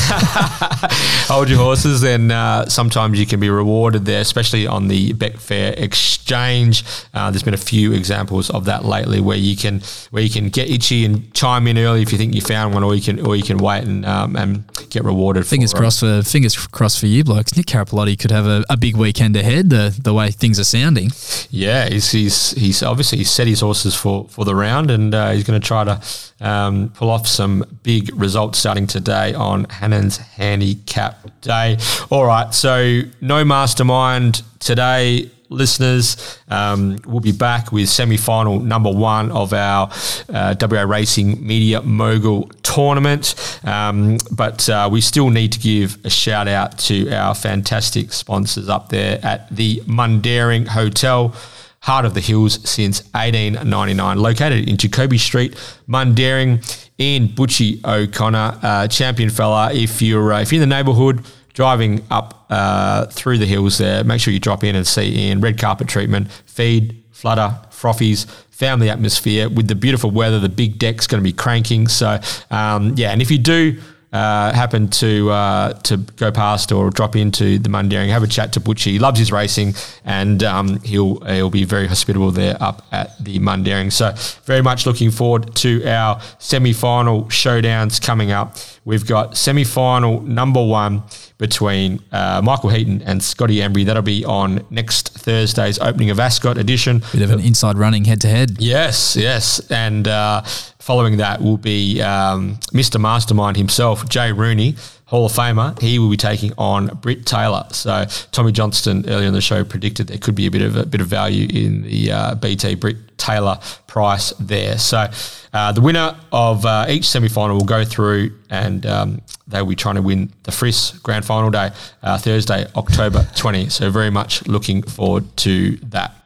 hold 1.26 1.48
your 1.48 1.58
horses, 1.58 2.00
then 2.00 2.30
uh, 2.30 2.66
sometimes 2.66 3.18
you 3.18 3.26
can 3.26 3.40
be 3.40 3.50
rewarded 3.50 4.04
there, 4.04 4.20
especially 4.20 4.66
on 4.66 4.88
the 4.88 5.12
Betfair 5.12 5.76
exchange. 5.76 6.84
Uh, 7.14 7.30
there's 7.30 7.42
been 7.42 7.54
a 7.54 7.58
few 7.58 7.92
examples 7.92 8.50
of 8.50 8.64
that 8.64 8.84
lately 8.84 9.20
where 9.20 9.36
you 9.36 9.56
can 9.56 9.80
where 10.10 10.22
you 10.22 10.30
can 10.30 10.48
get 10.48 10.70
itchy 10.70 11.04
and 11.04 11.32
chime 11.34 11.66
in 11.66 11.78
early 11.78 12.02
if 12.02 12.12
you 12.12 12.18
think 12.18 12.34
you 12.34 12.40
found 12.40 12.74
one, 12.74 12.82
or 12.82 12.94
you 12.94 13.02
can 13.02 13.24
or 13.24 13.36
you 13.36 13.42
can 13.42 13.58
wait 13.58 13.84
and 13.84 14.04
um, 14.06 14.36
and 14.36 14.64
get 14.90 15.04
rewarded. 15.04 15.46
Fingers 15.46 15.72
for, 15.72 15.78
crossed 15.78 16.00
for 16.00 16.22
fingers 16.22 16.56
crossed 16.68 17.00
for 17.00 17.06
you 17.06 17.24
blokes. 17.24 17.56
Nick 17.56 17.66
Carapalotti 17.66 18.18
could 18.18 18.30
have 18.30 18.46
a, 18.46 18.64
a 18.68 18.76
big 18.76 18.96
weekend 18.96 19.36
ahead. 19.36 19.70
The 19.70 19.96
the 20.02 20.14
way 20.14 20.30
things 20.30 20.58
are 20.58 20.64
sounding. 20.64 21.10
Yeah, 21.50 21.88
he's 21.88 22.10
he's, 22.10 22.52
he's 22.52 22.82
obviously 22.82 23.18
he's 23.18 23.30
set 23.30 23.46
his 23.46 23.60
horses 23.60 23.94
for 23.94 24.26
for 24.28 24.44
the 24.44 24.54
round, 24.54 24.90
and 24.90 25.14
uh, 25.14 25.30
he's 25.30 25.44
going 25.44 25.60
to 25.60 25.66
try 25.66 25.84
to 25.84 26.00
um, 26.40 26.90
pull 26.94 27.10
off 27.10 27.26
some 27.26 27.64
big 27.82 28.10
results 28.14 28.58
starting 28.58 28.86
today 28.86 29.34
on 29.34 29.64
Hannan's 29.64 30.16
Handicap 30.16 31.40
Day. 31.40 31.78
All 32.10 32.24
right, 32.24 32.52
so 32.54 33.02
no 33.20 33.44
mastermind 33.44 34.42
today 34.58 35.30
listeners. 35.50 36.38
Um, 36.48 36.98
we'll 37.06 37.20
be 37.20 37.32
back 37.32 37.72
with 37.72 37.88
semi 37.88 38.16
final 38.16 38.60
number 38.60 38.90
one 38.90 39.30
of 39.32 39.52
our 39.52 39.90
uh, 40.28 40.54
WA 40.60 40.82
Racing 40.82 41.46
Media 41.46 41.82
Mogul 41.82 42.48
tournament. 42.62 43.34
Um, 43.64 44.18
but 44.30 44.68
uh, 44.68 44.88
we 44.90 45.00
still 45.00 45.30
need 45.30 45.52
to 45.52 45.58
give 45.58 45.98
a 46.04 46.10
shout 46.10 46.48
out 46.48 46.78
to 46.80 47.10
our 47.12 47.34
fantastic 47.34 48.12
sponsors 48.12 48.68
up 48.68 48.88
there 48.88 49.18
at 49.22 49.54
the 49.54 49.80
Mundaring 49.80 50.68
Hotel. 50.68 51.34
Heart 51.82 52.04
of 52.04 52.12
the 52.12 52.20
Hills 52.20 52.68
since 52.68 53.00
1899, 53.14 54.18
located 54.18 54.68
in 54.68 54.76
Jacoby 54.76 55.16
Street, 55.16 55.54
Mundaring. 55.88 56.62
Ian 57.00 57.28
Butchie 57.28 57.82
O'Connor, 57.82 58.58
uh, 58.62 58.86
champion 58.88 59.30
fella. 59.30 59.72
If 59.72 60.02
you're 60.02 60.34
uh, 60.34 60.42
if 60.42 60.52
you're 60.52 60.62
in 60.62 60.68
the 60.68 60.74
neighbourhood, 60.74 61.24
driving 61.52 62.04
up 62.10 62.46
uh, 62.50 63.06
through 63.06 63.38
the 63.38 63.46
hills 63.46 63.78
there, 63.78 64.04
make 64.04 64.20
sure 64.20 64.32
you 64.32 64.40
drop 64.40 64.64
in 64.64 64.74
and 64.76 64.86
see 64.86 65.28
Ian. 65.28 65.40
Red 65.40 65.58
carpet 65.58 65.88
treatment, 65.88 66.30
feed, 66.46 67.02
flutter, 67.10 67.58
frothies, 67.70 68.26
family 68.50 68.90
atmosphere 68.90 69.48
with 69.48 69.68
the 69.68 69.74
beautiful 69.74 70.10
weather. 70.10 70.38
The 70.38 70.48
big 70.48 70.78
deck's 70.78 71.06
going 71.06 71.22
to 71.22 71.24
be 71.24 71.32
cranking. 71.32 71.88
So, 71.88 72.20
um, 72.50 72.94
yeah, 72.96 73.10
and 73.10 73.22
if 73.22 73.30
you 73.30 73.38
do 73.38 73.80
uh, 74.12 74.52
happen 74.52 74.88
to 74.88 75.30
uh, 75.30 75.72
to 75.84 75.98
go 75.98 76.32
past 76.32 76.72
or 76.72 76.90
drop 76.90 77.14
into 77.14 77.58
the 77.58 77.68
Mundaring, 77.68 78.08
have 78.08 78.22
a 78.22 78.26
chat 78.26 78.52
to 78.54 78.60
Butchie. 78.60 78.92
He 78.92 78.98
loves 78.98 79.18
his 79.18 79.30
racing, 79.30 79.74
and 80.04 80.42
um, 80.42 80.80
he'll 80.80 81.20
he'll 81.20 81.50
be 81.50 81.64
very 81.64 81.86
hospitable 81.86 82.30
there 82.32 82.56
up 82.60 82.84
at 82.90 83.22
the 83.22 83.38
Mundaring. 83.38 83.92
So 83.92 84.12
very 84.44 84.62
much 84.62 84.86
looking 84.86 85.10
forward 85.10 85.54
to 85.56 85.84
our 85.86 86.20
semi 86.38 86.72
final 86.72 87.24
showdowns 87.26 88.02
coming 88.02 88.32
up. 88.32 88.56
We've 88.84 89.06
got 89.06 89.36
semi 89.36 89.64
final 89.64 90.20
number 90.22 90.64
one 90.64 91.04
between 91.38 92.02
uh, 92.12 92.42
Michael 92.42 92.70
Heaton 92.70 93.02
and 93.02 93.22
Scotty 93.22 93.56
Embry. 93.56 93.86
That'll 93.86 94.02
be 94.02 94.24
on 94.24 94.66
next 94.70 95.10
Thursday's 95.10 95.78
opening 95.78 96.10
of 96.10 96.18
Ascot 96.18 96.58
edition. 96.58 97.02
Bit 97.12 97.22
of 97.22 97.30
an 97.30 97.40
inside 97.40 97.78
running 97.78 98.04
head 98.04 98.20
to 98.22 98.28
head. 98.28 98.56
Yes, 98.58 99.16
yes. 99.16 99.60
And 99.70 100.08
uh, 100.08 100.42
following 100.90 101.18
that 101.18 101.40
will 101.40 101.56
be 101.56 102.02
um, 102.02 102.56
Mr. 102.72 103.00
Mastermind 103.00 103.56
himself, 103.56 104.08
Jay 104.08 104.32
Rooney. 104.32 104.74
Hall 105.04 105.26
of 105.26 105.32
Famer, 105.32 105.80
he 105.80 106.00
will 106.00 106.10
be 106.10 106.16
taking 106.16 106.52
on 106.58 106.88
Britt 106.96 107.26
Taylor. 107.26 107.64
So 107.70 108.06
Tommy 108.32 108.50
Johnston 108.50 109.08
earlier 109.08 109.28
in 109.28 109.32
the 109.32 109.40
show 109.40 109.62
predicted 109.62 110.08
there 110.08 110.18
could 110.18 110.34
be 110.34 110.46
a 110.46 110.50
bit 110.50 110.62
of 110.62 110.76
a 110.76 110.84
bit 110.84 111.00
of 111.00 111.06
value 111.06 111.46
in 111.48 111.82
the 111.82 112.10
uh, 112.10 112.34
BT 112.34 112.74
Britt 112.74 112.96
Taylor 113.18 113.60
price 113.86 114.32
there. 114.40 114.78
So 114.78 115.06
uh, 115.52 115.70
the 115.70 115.80
winner 115.80 116.16
of 116.32 116.66
uh, 116.66 116.86
each 116.88 117.08
semi 117.08 117.28
final 117.28 117.56
will 117.56 117.64
go 117.64 117.84
through 117.84 118.36
and 118.50 118.84
um, 118.84 119.22
they 119.46 119.62
will 119.62 119.68
be 119.68 119.76
trying 119.76 119.94
to 119.94 120.02
win 120.02 120.32
the 120.42 120.50
FRIS 120.50 120.98
Grand 121.04 121.24
Final 121.24 121.50
Day 121.50 121.70
uh, 122.02 122.18
Thursday, 122.18 122.66
October 122.74 123.28
20. 123.36 123.68
So 123.68 123.90
very 123.90 124.10
much 124.10 124.44
looking 124.48 124.82
forward 124.82 125.36
to 125.38 125.76
that. 125.90 126.19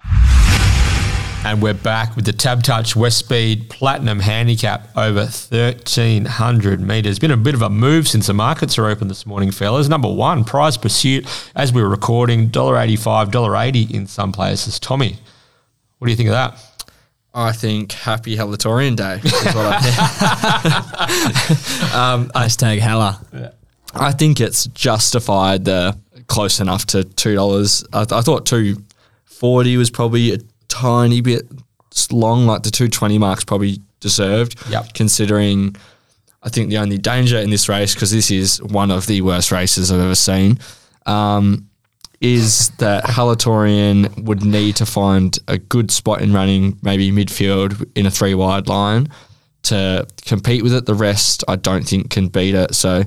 And 1.47 1.61
we're 1.61 1.75
back 1.75 2.17
with 2.17 2.25
the 2.25 2.33
Tab 2.33 2.63
Touch 2.63 2.97
West 2.97 3.19
Speed 3.19 3.69
Platinum 3.69 4.21
Handicap 4.21 4.89
over 4.97 5.21
1,300 5.21 6.81
metres. 6.81 7.19
Been 7.19 7.31
a 7.31 7.37
bit 7.37 7.55
of 7.55 7.61
a 7.61 7.69
move 7.69 8.09
since 8.09 8.29
the 8.29 8.33
markets 8.33 8.79
are 8.79 8.87
open 8.87 9.09
this 9.09 9.27
morning, 9.27 9.51
fellas. 9.51 9.87
Number 9.87 10.11
one, 10.11 10.45
prize 10.45 10.79
pursuit, 10.79 11.27
as 11.55 11.71
we 11.71 11.83
were 11.83 11.89
recording, 11.91 12.49
$1.85, 12.49 13.31
$1.80 13.31 13.91
in 13.91 14.07
some 14.07 14.33
places. 14.33 14.81
Tommy, 14.81 15.19
what 15.99 16.07
do 16.07 16.11
you 16.13 16.17
think 16.17 16.31
of 16.31 16.33
that? 16.33 16.59
I 17.35 17.53
think 17.53 17.93
Happy 17.93 18.37
Halatorian 18.37 18.97
Day 18.97 19.21
is 19.23 19.55
what 19.55 19.67
I 19.67 19.77
um, 22.15 22.31
Hashtag 22.31 22.79
Hella. 22.79 23.21
Yeah. 23.35 23.51
I 23.93 24.13
think 24.13 24.41
it's 24.41 24.67
justified 24.69 25.67
the 25.67 25.99
close 26.27 26.59
enough 26.61 26.87
to 26.87 27.03
$2. 27.05 27.85
I, 27.93 28.05
th- 28.05 28.13
I 28.13 28.23
thought 28.23 28.47
240 28.47 29.77
was 29.77 29.91
probably 29.91 30.33
a 30.33 30.39
tiny 30.75 31.21
bit 31.21 31.47
long, 32.11 32.47
like 32.47 32.65
the 32.65 32.71
220 32.71 33.19
marks 33.19 33.45
probably 33.45 33.79
deserved. 34.01 34.57
Yep. 34.69 34.95
Considering, 34.95 35.77
I 36.43 36.49
think 36.49 36.71
the 36.71 36.79
only 36.79 36.99
danger 36.99 37.39
in 37.39 37.51
this 37.51 37.69
race, 37.69 37.95
because 37.95 38.11
this 38.11 38.31
is 38.31 38.61
one 38.63 38.91
of 38.91 39.07
the 39.07 39.21
worst 39.23 39.53
races 39.53 39.93
I've 39.93 40.01
ever 40.01 40.17
seen, 40.17 40.59
um, 41.07 41.69
is 42.21 42.71
that 42.79 43.05
Halatorian 43.05 44.25
would 44.25 44.45
need 44.45 44.77
to 44.77 44.87
find 44.87 45.39
a 45.47 45.59
good 45.59 45.91
spot 45.91 46.23
in 46.23 46.33
running, 46.33 46.79
maybe 46.83 47.11
midfield 47.13 47.89
in 47.95 48.07
a 48.07 48.11
three 48.11 48.35
wide 48.35 48.67
line 48.67 49.09
to 49.65 50.07
compete 50.27 50.63
with 50.63 50.75
it. 50.75 50.87
The 50.87 50.95
rest, 50.95 51.45
I 51.47 51.57
don't 51.57 51.87
think, 51.87 52.11
can 52.11 52.29
beat 52.29 52.55
it. 52.55 52.75
So, 52.75 53.05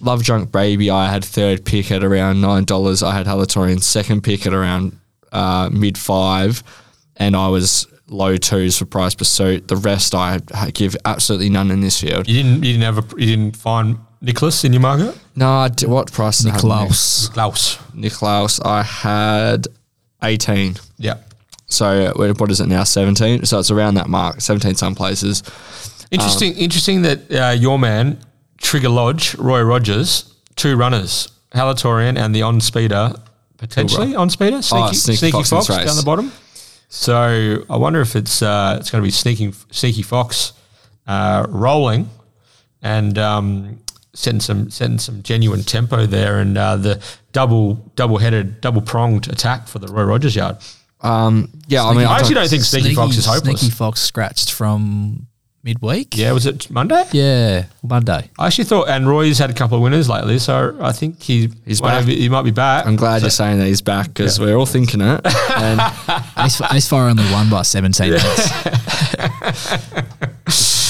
Love 0.00 0.22
Drunk 0.22 0.52
Baby, 0.52 0.90
I 0.90 1.10
had 1.10 1.24
third 1.24 1.64
pick 1.64 1.90
at 1.90 2.02
around 2.02 2.36
$9. 2.36 3.02
I 3.02 3.14
had 3.14 3.26
Halatorian 3.26 3.82
second 3.82 4.22
pick 4.22 4.46
at 4.46 4.54
around 4.54 4.98
uh, 5.32 5.68
mid 5.72 5.98
five 5.98 6.62
and 7.16 7.36
I 7.36 7.48
was 7.48 7.86
low 8.08 8.36
twos 8.36 8.78
for 8.78 8.84
prize 8.86 9.14
pursuit. 9.14 9.68
The 9.68 9.76
rest 9.76 10.14
I 10.14 10.40
give 10.72 10.96
absolutely 11.04 11.50
none 11.50 11.70
in 11.70 11.80
this 11.80 12.00
field. 12.00 12.28
You 12.28 12.42
didn't. 12.42 12.64
You 12.64 12.72
didn't 12.72 12.82
have 12.94 12.98
a. 12.98 13.20
You 13.20 13.26
didn't 13.36 13.56
find 13.56 13.98
Nicholas 14.20 14.64
in 14.64 14.72
your 14.72 14.82
market. 14.82 15.18
No, 15.36 15.50
I 15.50 15.68
d- 15.68 15.86
what 15.86 16.12
price? 16.12 16.44
Nicholas. 16.44 17.28
Nicholas. 17.28 17.28
have 17.28 17.30
Niklaus. 17.30 17.32
Klaus. 17.32 17.76
Niklaus. 17.94 18.60
I 18.64 18.82
had 18.82 19.66
eighteen. 20.22 20.76
Yeah. 20.98 21.18
So 21.66 22.12
what 22.36 22.50
is 22.50 22.60
it 22.60 22.66
now? 22.68 22.84
Seventeen. 22.84 23.44
So 23.44 23.58
it's 23.58 23.70
around 23.70 23.94
that 23.94 24.08
mark. 24.08 24.40
Seventeen 24.40 24.74
some 24.74 24.94
places. 24.94 25.42
Interesting. 26.10 26.54
interesting 26.54 27.02
that 27.02 27.32
uh, 27.32 27.50
your 27.50 27.78
man 27.78 28.18
Trigger 28.58 28.88
Lodge, 28.88 29.34
Roy 29.34 29.62
Rogers, 29.62 30.32
two 30.54 30.76
runners, 30.76 31.28
Halatorian 31.52 32.16
and 32.16 32.34
the 32.34 32.42
on 32.42 32.60
speeder, 32.60 33.14
potentially 33.56 34.14
on 34.14 34.30
speeder, 34.30 34.62
sneaky, 34.62 34.82
Oh, 34.84 34.92
Sneaky 34.92 35.16
sneaky 35.18 35.32
Fox 35.32 35.50
in 35.52 35.58
fox 35.58 35.84
down 35.84 35.96
the 35.96 36.02
bottom. 36.04 36.32
So 36.94 37.64
I 37.68 37.76
wonder 37.76 38.00
if 38.00 38.14
it's 38.14 38.40
uh, 38.40 38.76
it's 38.78 38.92
going 38.92 39.02
to 39.02 39.06
be 39.06 39.10
sneaking 39.10 39.52
sneaky 39.72 40.02
fox 40.02 40.52
uh, 41.08 41.44
rolling 41.48 42.08
and 42.82 43.18
um, 43.18 43.80
setting 44.14 44.38
some 44.38 44.70
setting 44.70 44.98
some 44.98 45.24
genuine 45.24 45.64
tempo 45.64 46.06
there 46.06 46.38
and 46.38 46.56
uh, 46.56 46.76
the 46.76 47.02
double 47.32 47.74
double 47.96 48.18
headed 48.18 48.60
double 48.60 48.80
pronged 48.80 49.30
attack 49.30 49.66
for 49.66 49.80
the 49.80 49.88
Roy 49.88 50.04
Rogers 50.04 50.36
yard. 50.36 50.58
Um, 51.00 51.50
yeah, 51.66 51.84
I 51.84 51.94
mean, 51.94 52.06
I 52.06 52.20
actually 52.20 52.36
don't 52.36 52.48
think 52.48 52.62
Sneaky, 52.62 52.94
Fox 52.94 53.16
is 53.16 53.26
hopeless. 53.26 53.60
Sneaky 53.60 53.74
Fox 53.74 54.00
scratched 54.00 54.52
from 54.52 55.26
midweek. 55.64 56.16
Yeah, 56.16 56.32
was 56.32 56.44
it 56.46 56.70
Monday? 56.70 57.02
Yeah, 57.12 57.64
Monday. 57.82 58.30
I 58.38 58.46
actually 58.46 58.64
thought, 58.64 58.88
and 58.88 59.08
Roy's 59.08 59.38
had 59.38 59.50
a 59.50 59.54
couple 59.54 59.76
of 59.78 59.82
winners 59.82 60.08
lately, 60.08 60.38
so 60.38 60.76
I 60.80 60.92
think 60.92 61.22
he 61.22 61.50
He's 61.64 61.80
might 61.80 61.88
back. 61.88 61.98
have- 62.00 62.08
he 62.08 62.28
might 62.28 62.42
be 62.42 62.50
back. 62.50 62.86
I'm 62.86 62.96
glad 62.96 63.22
you're 63.22 63.30
saying 63.30 63.58
that 63.58 63.66
he's 63.66 63.80
back 63.82 64.08
because 64.08 64.38
we're 64.38 64.56
all 64.56 64.66
thinking 64.66 65.00
it. 65.00 65.20
And 65.56 65.80
Ace, 66.38 66.60
Ace 66.72 66.88
Fire 66.88 67.08
only 67.08 67.24
won 67.32 67.48
by 67.48 67.62
17 67.62 68.10
minutes. 68.10 68.50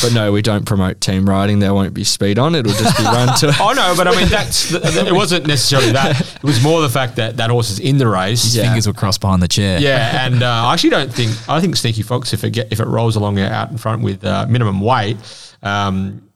but 0.04 0.14
no, 0.14 0.32
we 0.32 0.42
don't 0.42 0.64
promote 0.66 1.00
team 1.00 1.28
riding. 1.28 1.58
There 1.58 1.72
won't 1.74 1.94
be 1.94 2.04
speed 2.04 2.38
on. 2.38 2.54
It'll 2.54 2.72
just 2.72 2.96
be 2.98 3.04
run 3.04 3.36
to. 3.38 3.54
Oh 3.60 3.72
no, 3.72 3.94
but 3.96 4.06
I 4.08 4.16
mean 4.16 4.28
that's 4.28 4.68
th- 4.70 4.82
th- 4.82 5.06
it 5.06 5.12
wasn't 5.12 5.46
necessarily 5.46 5.92
that. 5.92 6.20
It 6.20 6.42
was 6.42 6.62
more 6.62 6.82
the 6.82 6.88
fact 6.88 7.16
that 7.16 7.36
that 7.38 7.50
horse 7.50 7.70
is 7.70 7.78
in 7.78 7.98
the 7.98 8.06
race. 8.06 8.42
His 8.42 8.56
Yeah. 8.56 8.64
fingers 8.64 8.86
were 8.86 8.92
crossed 8.92 9.20
behind 9.20 9.42
the 9.42 9.48
chair. 9.48 9.78
Yeah, 9.80 10.26
and 10.26 10.42
uh, 10.42 10.46
I 10.66 10.72
actually 10.74 10.90
don't 10.90 11.12
think 11.12 11.30
I 11.48 11.60
think 11.60 11.76
Sneaky 11.76 12.02
Fox 12.02 12.32
if 12.32 12.44
it 12.44 12.50
get, 12.50 12.70
if 12.72 12.80
it 12.80 12.86
rolls 12.86 13.16
along 13.16 13.38
out 13.40 13.70
in 13.70 13.78
front 13.78 14.02
with 14.02 14.24
uh, 14.24 14.46
minimum 14.48 14.80
weight, 14.80 15.16
um, 15.62 16.28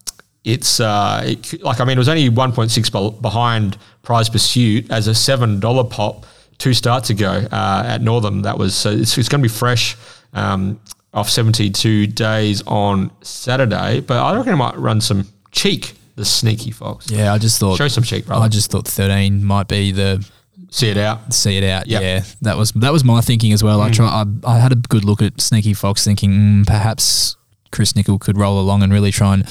it's 0.44 0.80
uh, 0.80 1.22
it, 1.26 1.62
like 1.62 1.80
I 1.80 1.84
mean 1.84 1.96
it 1.96 2.00
was 2.00 2.08
only 2.08 2.28
one 2.28 2.52
point 2.52 2.70
six 2.70 2.88
behind 2.90 3.76
Prize 4.02 4.28
Pursuit 4.28 4.90
as 4.90 5.06
a 5.08 5.14
seven 5.14 5.60
dollar 5.60 5.84
pop 5.84 6.24
two 6.58 6.72
starts 6.74 7.10
ago 7.10 7.46
uh, 7.52 7.82
at 7.86 8.00
Northam. 8.02 8.42
That 8.42 8.58
was 8.58 8.74
so 8.74 8.90
it's, 8.90 9.16
it's 9.18 9.28
going 9.28 9.42
to 9.42 9.48
be 9.48 9.52
fresh. 9.54 9.96
Um, 10.32 10.80
off 11.14 11.28
72 11.30 12.06
days 12.08 12.62
on 12.66 13.10
Saturday, 13.22 14.00
but 14.00 14.18
I 14.18 14.36
reckon 14.36 14.52
I 14.52 14.56
might 14.56 14.76
run 14.76 15.00
some 15.00 15.26
cheek, 15.50 15.94
the 16.16 16.24
sneaky 16.24 16.70
fox. 16.70 17.10
Yeah, 17.10 17.32
I 17.32 17.38
just 17.38 17.58
thought 17.58 17.76
Show 17.78 17.88
some 17.88 18.04
cheek, 18.04 18.26
brother. 18.26 18.44
I 18.44 18.48
just 18.48 18.70
thought 18.70 18.86
13 18.86 19.44
might 19.44 19.68
be 19.68 19.92
the 19.92 20.28
See 20.70 20.88
it 20.90 20.98
out. 20.98 21.32
see 21.32 21.56
it 21.56 21.64
out. 21.64 21.86
Yep. 21.86 22.02
Yeah, 22.02 22.24
that 22.42 22.56
was 22.58 22.72
that 22.72 22.92
was 22.92 23.02
my 23.02 23.22
thinking 23.22 23.52
as 23.52 23.62
well. 23.64 23.80
I 23.80 23.90
try. 23.90 24.06
I, 24.06 24.24
I 24.44 24.58
had 24.58 24.72
a 24.72 24.76
good 24.76 25.02
look 25.04 25.22
at 25.22 25.40
Sneaky 25.40 25.72
Fox, 25.72 26.04
thinking 26.04 26.30
mm, 26.30 26.66
perhaps 26.66 27.36
Chris 27.70 27.96
Nickel 27.96 28.18
could 28.18 28.36
roll 28.36 28.60
along 28.60 28.82
and 28.82 28.92
really 28.92 29.10
try 29.10 29.32
and 29.34 29.46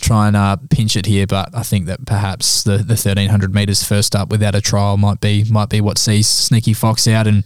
try 0.00 0.26
and 0.26 0.34
uh, 0.36 0.56
pinch 0.70 0.96
it 0.96 1.06
here. 1.06 1.24
But 1.26 1.54
I 1.54 1.62
think 1.62 1.86
that 1.86 2.04
perhaps 2.04 2.64
the 2.64 2.78
the 2.78 2.96
thirteen 2.96 3.28
hundred 3.28 3.54
meters 3.54 3.84
first 3.84 4.16
up 4.16 4.28
without 4.28 4.56
a 4.56 4.60
trial 4.60 4.96
might 4.96 5.20
be 5.20 5.44
might 5.44 5.68
be 5.68 5.80
what 5.80 5.98
sees 5.98 6.26
Sneaky 6.26 6.72
Fox 6.72 7.06
out 7.06 7.26
and. 7.28 7.44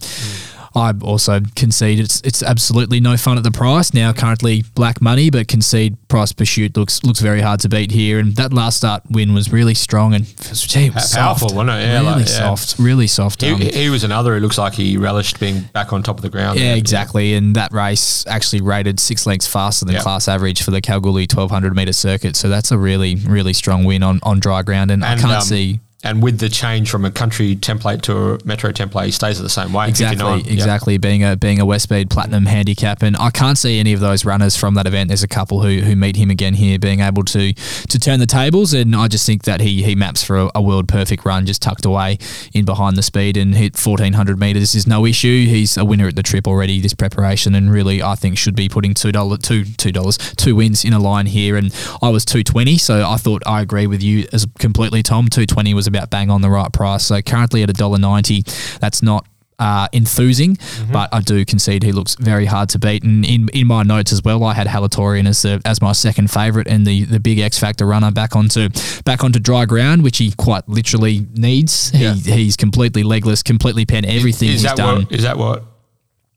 I 0.73 0.93
also 1.01 1.41
concede 1.55 1.99
it's 1.99 2.21
it's 2.21 2.41
absolutely 2.41 2.99
no 2.99 3.17
fun 3.17 3.37
at 3.37 3.43
the 3.43 3.51
price 3.51 3.93
now. 3.93 4.13
Currently 4.13 4.63
black 4.75 5.01
money, 5.01 5.29
but 5.29 5.47
concede 5.47 5.97
price 6.07 6.31
pursuit 6.31 6.77
looks 6.77 7.03
looks 7.03 7.19
very 7.19 7.41
hard 7.41 7.59
to 7.61 7.69
beat 7.69 7.91
here. 7.91 8.19
And 8.19 8.35
that 8.37 8.53
last 8.53 8.77
start 8.77 9.03
win 9.09 9.33
was 9.33 9.51
really 9.51 9.73
strong 9.73 10.13
and 10.13 10.25
gee, 10.53 10.85
it 10.87 10.93
was 10.95 11.13
Powerful, 11.13 11.49
soft. 11.49 11.55
wasn't 11.57 11.77
it? 11.77 11.83
Yeah, 11.83 11.93
really 11.99 12.05
like, 12.05 12.17
yeah. 12.27 12.55
soft, 12.55 12.79
really 12.79 13.07
soft. 13.07 13.41
He, 13.41 13.51
um, 13.51 13.59
he 13.59 13.89
was 13.89 14.03
another 14.03 14.35
who 14.35 14.39
looks 14.39 14.57
like 14.57 14.73
he 14.73 14.97
relished 14.97 15.39
being 15.39 15.61
back 15.73 15.91
on 15.91 16.03
top 16.03 16.17
of 16.17 16.21
the 16.21 16.29
ground. 16.29 16.59
yeah, 16.59 16.75
exactly. 16.75 17.33
And 17.33 17.55
that 17.55 17.71
race 17.73 18.25
actually 18.27 18.61
rated 18.61 18.99
six 18.99 19.25
lengths 19.25 19.47
faster 19.47 19.85
than 19.85 19.95
Yeah. 19.95 20.01
class 20.01 20.27
average 20.27 20.63
for 20.63 20.71
the 20.71 20.79
Kalgoorlie 20.81 21.27
1200 21.27 21.75
meter 21.75 21.93
circuit. 21.93 22.35
So 22.35 22.47
that's 22.49 22.71
a 22.71 22.77
really, 22.77 23.15
really 23.15 23.53
strong 23.53 23.83
win 23.83 24.03
on, 24.03 24.19
on 24.23 24.39
dry 24.39 24.61
ground. 24.61 24.91
And, 24.91 25.03
I 25.03 25.15
can't 25.17 25.33
um, 25.33 25.41
see 25.41 25.79
And 26.03 26.23
with 26.23 26.39
the 26.39 26.49
change 26.49 26.89
from 26.89 27.05
a 27.05 27.11
country 27.11 27.55
template 27.55 28.01
to 28.03 28.33
a 28.33 28.39
metro 28.43 28.71
template, 28.71 29.05
he 29.05 29.11
stays 29.11 29.39
at 29.39 29.43
the 29.43 29.49
same 29.49 29.71
weight. 29.71 29.89
exactly, 29.89 30.17
59. 30.17 30.39
Yep. 30.39 30.47
exactly 30.47 30.97
being 30.97 31.23
a 31.23 31.35
being 31.35 31.59
a 31.59 31.65
Westspeed 31.65 32.09
Platinum 32.09 32.47
handicap. 32.47 33.03
And 33.03 33.15
I 33.17 33.29
can't 33.29 33.57
see 33.57 33.79
any 33.79 33.93
of 33.93 33.99
those 33.99 34.25
runners 34.25 34.55
from 34.55 34.73
that 34.75 34.87
event. 34.87 35.09
There's 35.09 35.21
a 35.21 35.27
couple 35.27 35.61
who 35.61 35.81
who 35.81 35.95
meet 35.95 36.15
him 36.15 36.31
again 36.31 36.55
here, 36.55 36.79
being 36.79 37.01
able 37.01 37.23
to 37.25 37.53
to 37.53 37.99
turn 37.99 38.19
the 38.19 38.25
tables. 38.25 38.73
And 38.73 38.95
I 38.95 39.07
just 39.07 39.27
think 39.27 39.43
that 39.43 39.61
he 39.61 39.83
he 39.83 39.93
maps 39.93 40.23
for 40.23 40.37
a, 40.37 40.51
a 40.55 40.61
world 40.61 40.87
perfect 40.87 41.23
run, 41.23 41.45
just 41.45 41.61
tucked 41.61 41.85
away 41.85 42.17
in 42.53 42.65
behind 42.65 42.97
the 42.97 43.03
speed 43.03 43.37
and 43.37 43.53
hit 43.53 43.77
1400 43.77 44.39
meters 44.39 44.73
is 44.73 44.87
no 44.87 45.05
issue. 45.05 45.45
He's 45.45 45.77
a 45.77 45.85
winner 45.85 46.07
at 46.07 46.15
the 46.15 46.23
trip 46.23 46.47
already 46.47 46.81
this 46.81 46.95
preparation, 46.95 47.53
and 47.53 47.71
really 47.71 48.01
I 48.01 48.15
think 48.15 48.39
should 48.39 48.55
be 48.55 48.69
putting 48.69 48.95
two 48.95 49.11
dollar 49.11 49.37
two 49.37 49.65
two 49.65 49.91
dollars 49.91 50.17
two 50.17 50.55
wins 50.55 50.83
in 50.83 50.93
a 50.93 50.99
line 50.99 51.27
here. 51.27 51.57
And 51.57 51.71
I 52.01 52.09
was 52.09 52.25
220, 52.25 52.77
so 52.77 53.07
I 53.07 53.17
thought 53.17 53.43
I 53.45 53.61
agree 53.61 53.85
with 53.85 54.01
you 54.01 54.27
as 54.33 54.47
completely, 54.57 55.03
Tom. 55.03 55.25
220 55.27 55.73
was 55.75 55.90
about 55.95 56.09
bang 56.09 56.29
on 56.29 56.41
the 56.41 56.49
right 56.49 56.71
price. 56.71 57.05
So 57.05 57.21
currently 57.21 57.63
at 57.63 57.69
a 57.69 57.73
dollar 57.73 57.97
ninety, 57.99 58.43
that's 58.79 59.01
not 59.03 59.25
uh, 59.59 59.87
enthusing, 59.93 60.57
but 60.91 61.07
I 61.13 61.21
do 61.21 61.45
concede 61.45 61.83
he 61.83 61.91
looks 61.91 62.15
very 62.15 62.47
hard 62.47 62.69
to 62.69 62.79
beat. 62.79 63.03
And 63.03 63.23
in, 63.23 63.47
in 63.53 63.67
my 63.67 63.83
notes 63.83 64.11
as 64.11 64.23
well, 64.23 64.43
I 64.43 64.55
had 64.55 64.65
Halatorian 64.65 65.27
as 65.27 65.43
the, 65.43 65.61
as 65.65 65.83
my 65.83 65.91
second 65.91 66.31
favourite 66.31 66.67
and 66.67 66.83
the, 66.87 67.03
the 67.03 67.19
big 67.19 67.37
X 67.37 67.59
Factor 67.59 67.85
runner 67.85 68.09
back 68.09 68.35
onto 68.35 68.69
back 69.05 69.23
onto 69.23 69.37
dry 69.39 69.65
ground, 69.65 70.01
which 70.03 70.17
he 70.17 70.31
quite 70.31 70.67
literally 70.67 71.27
needs. 71.35 71.91
Yeah. 71.93 72.13
He, 72.15 72.31
he's 72.31 72.57
completely 72.57 73.03
legless, 73.03 73.43
completely 73.43 73.85
pen 73.85 74.03
everything 74.03 74.47
Is 74.49 74.53
he's 74.55 74.63
that 74.63 74.77
done. 74.77 75.03
what? 75.03 75.11
Is 75.11 75.21
that 75.23 75.37
what? 75.37 75.63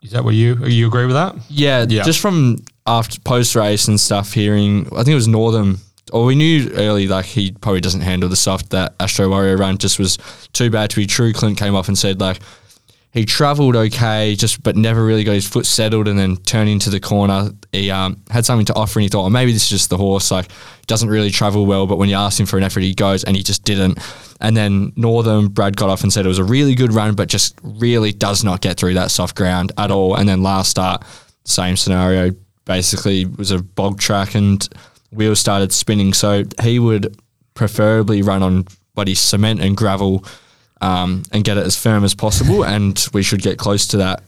Is 0.03 0.11
that 0.11 0.23
what 0.23 0.35
you 0.35 0.57
you 0.67 0.87
agree 0.87 1.07
with 1.07 1.15
that? 1.15 1.35
Yeah, 1.49 1.87
Yeah. 1.89 2.03
just 2.03 2.21
from 2.21 2.59
after 2.87 3.19
post 3.21 3.55
race 3.55 3.89
and 3.89 3.99
stuff, 3.99 4.35
hearing 4.35 4.85
I 4.93 4.97
think 4.97 5.09
it 5.09 5.15
was 5.15 5.29
Northam. 5.29 5.79
Or 6.13 6.25
we 6.25 6.35
knew 6.35 6.71
early 6.75 7.09
like 7.09 7.25
he 7.25 7.53
probably 7.53 7.81
doesn't 7.81 8.03
handle 8.03 8.29
the 8.29 8.37
soft 8.37 8.71
that 8.71 8.95
Astro 9.01 9.29
Warrior 9.29 9.57
run 9.57 9.79
just 9.79 9.99
was 9.99 10.19
too 10.53 10.71
bad 10.71 10.91
to 10.91 10.97
be 10.97 11.07
true. 11.07 11.33
Clint 11.33 11.59
came 11.59 11.75
up 11.75 11.89
and 11.89 11.97
said 11.97 12.21
like 12.21 12.41
he 13.15 13.25
travelled 13.25 13.77
okay, 13.77 14.35
just 14.35 14.61
but 14.65 14.75
never 14.75 15.05
really 15.05 15.23
got 15.23 15.35
his 15.35 15.47
foot 15.47 15.67
settled, 15.67 16.09
and 16.09 16.19
then 16.19 16.37
turning 16.37 16.75
into 16.75 16.91
the 16.91 16.99
corner, 16.99 17.51
he 17.71 17.89
um, 17.89 18.21
had 18.29 18.45
something 18.45 18.67
to 18.67 18.75
offer, 18.75 18.99
and 18.99 19.05
he 19.05 19.09
thought, 19.09 19.25
oh, 19.25 19.31
maybe 19.31 19.53
this 19.53 19.63
is 19.63 19.69
just 19.69 19.89
the 19.89 19.97
horse. 19.97 20.33
Like 20.33 20.51
doesn't 20.89 21.09
really 21.09 21.31
travel 21.31 21.65
well, 21.65 21.87
but 21.87 21.97
when 21.97 22.09
you 22.09 22.17
ask 22.17 22.41
him 22.41 22.47
for 22.47 22.59
an 22.59 22.65
effort, 22.65 22.81
he 22.81 22.93
goes, 22.93 23.23
and 23.23 23.37
he 23.37 23.45
just 23.45 23.65
didn't. 23.65 24.01
And 24.41 24.57
then 24.57 24.93
Northern 24.97 25.47
Brad 25.47 25.77
got 25.77 25.91
off 25.91 26.03
and 26.03 26.13
said 26.13 26.27
it 26.27 26.29
was 26.29 26.41
a 26.41 26.45
really 26.45 26.75
good 26.75 26.93
run, 26.93 27.15
but 27.15 27.29
just 27.29 27.57
really 27.63 28.13
does 28.13 28.43
not 28.43 28.61
get 28.61 28.79
through 28.79 28.95
that 28.95 29.13
soft 29.13 29.37
ground 29.37 29.71
at 29.79 29.93
all. 29.93 30.17
And 30.17 30.29
then 30.29 30.43
last 30.43 30.71
start, 30.71 31.05
same 31.45 31.77
scenario. 31.77 32.33
Basically, 32.65 33.27
was 33.27 33.53
a 33.53 33.63
bog 33.63 34.01
track 34.01 34.35
and 34.35 34.69
wheels 35.15 35.41
started 35.41 35.73
spinning. 35.73 36.13
So 36.13 36.45
he 36.63 36.79
would 36.79 37.17
preferably 37.55 38.23
run 38.23 38.43
on 38.43 38.67
buddy 38.95 39.15
cement 39.15 39.61
and 39.61 39.77
gravel 39.77 40.25
um, 40.81 41.23
and 41.33 41.45
get 41.45 41.57
it 41.57 41.67
as 41.67 41.77
firm 41.77 42.05
as 42.05 42.15
possible. 42.15 42.65
And 42.75 43.07
we 43.13 43.23
should 43.23 43.43
get 43.43 43.59
close 43.59 43.87
to 43.89 43.99
that. 43.99 44.23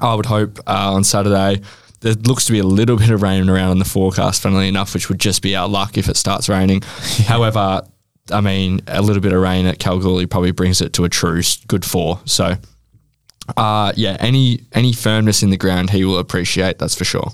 I 0.00 0.14
would 0.14 0.26
hope 0.26 0.58
uh, 0.66 0.92
on 0.92 1.04
Saturday. 1.04 1.62
There 2.00 2.14
looks 2.14 2.46
to 2.46 2.52
be 2.52 2.60
a 2.60 2.64
little 2.64 2.96
bit 2.96 3.10
of 3.10 3.22
rain 3.22 3.48
around 3.50 3.72
in 3.72 3.78
the 3.78 3.84
forecast, 3.84 4.42
funnily 4.42 4.68
enough, 4.68 4.94
which 4.94 5.08
would 5.08 5.18
just 5.18 5.42
be 5.42 5.54
our 5.54 5.68
luck 5.68 5.98
if 5.98 6.08
it 6.08 6.16
starts 6.16 6.48
raining. 6.48 6.80
However, 7.26 7.82
I 8.32 8.40
mean, 8.40 8.80
a 8.86 9.02
little 9.02 9.20
bit 9.20 9.32
of 9.32 9.42
rain 9.42 9.66
at 9.66 9.78
Kalgoorlie 9.78 10.26
probably 10.26 10.52
brings 10.52 10.80
it 10.80 10.92
to 10.94 11.04
a 11.04 11.08
true 11.08 11.42
good 11.66 11.84
four. 11.84 12.20
So, 12.24 12.56
uh, 13.56 13.92
yeah, 13.96 14.16
any 14.20 14.60
any 14.72 14.92
firmness 14.92 15.42
in 15.42 15.50
the 15.50 15.56
ground 15.56 15.90
he 15.90 16.04
will 16.04 16.18
appreciate. 16.18 16.78
That's 16.78 16.94
for 16.94 17.04
sure. 17.04 17.32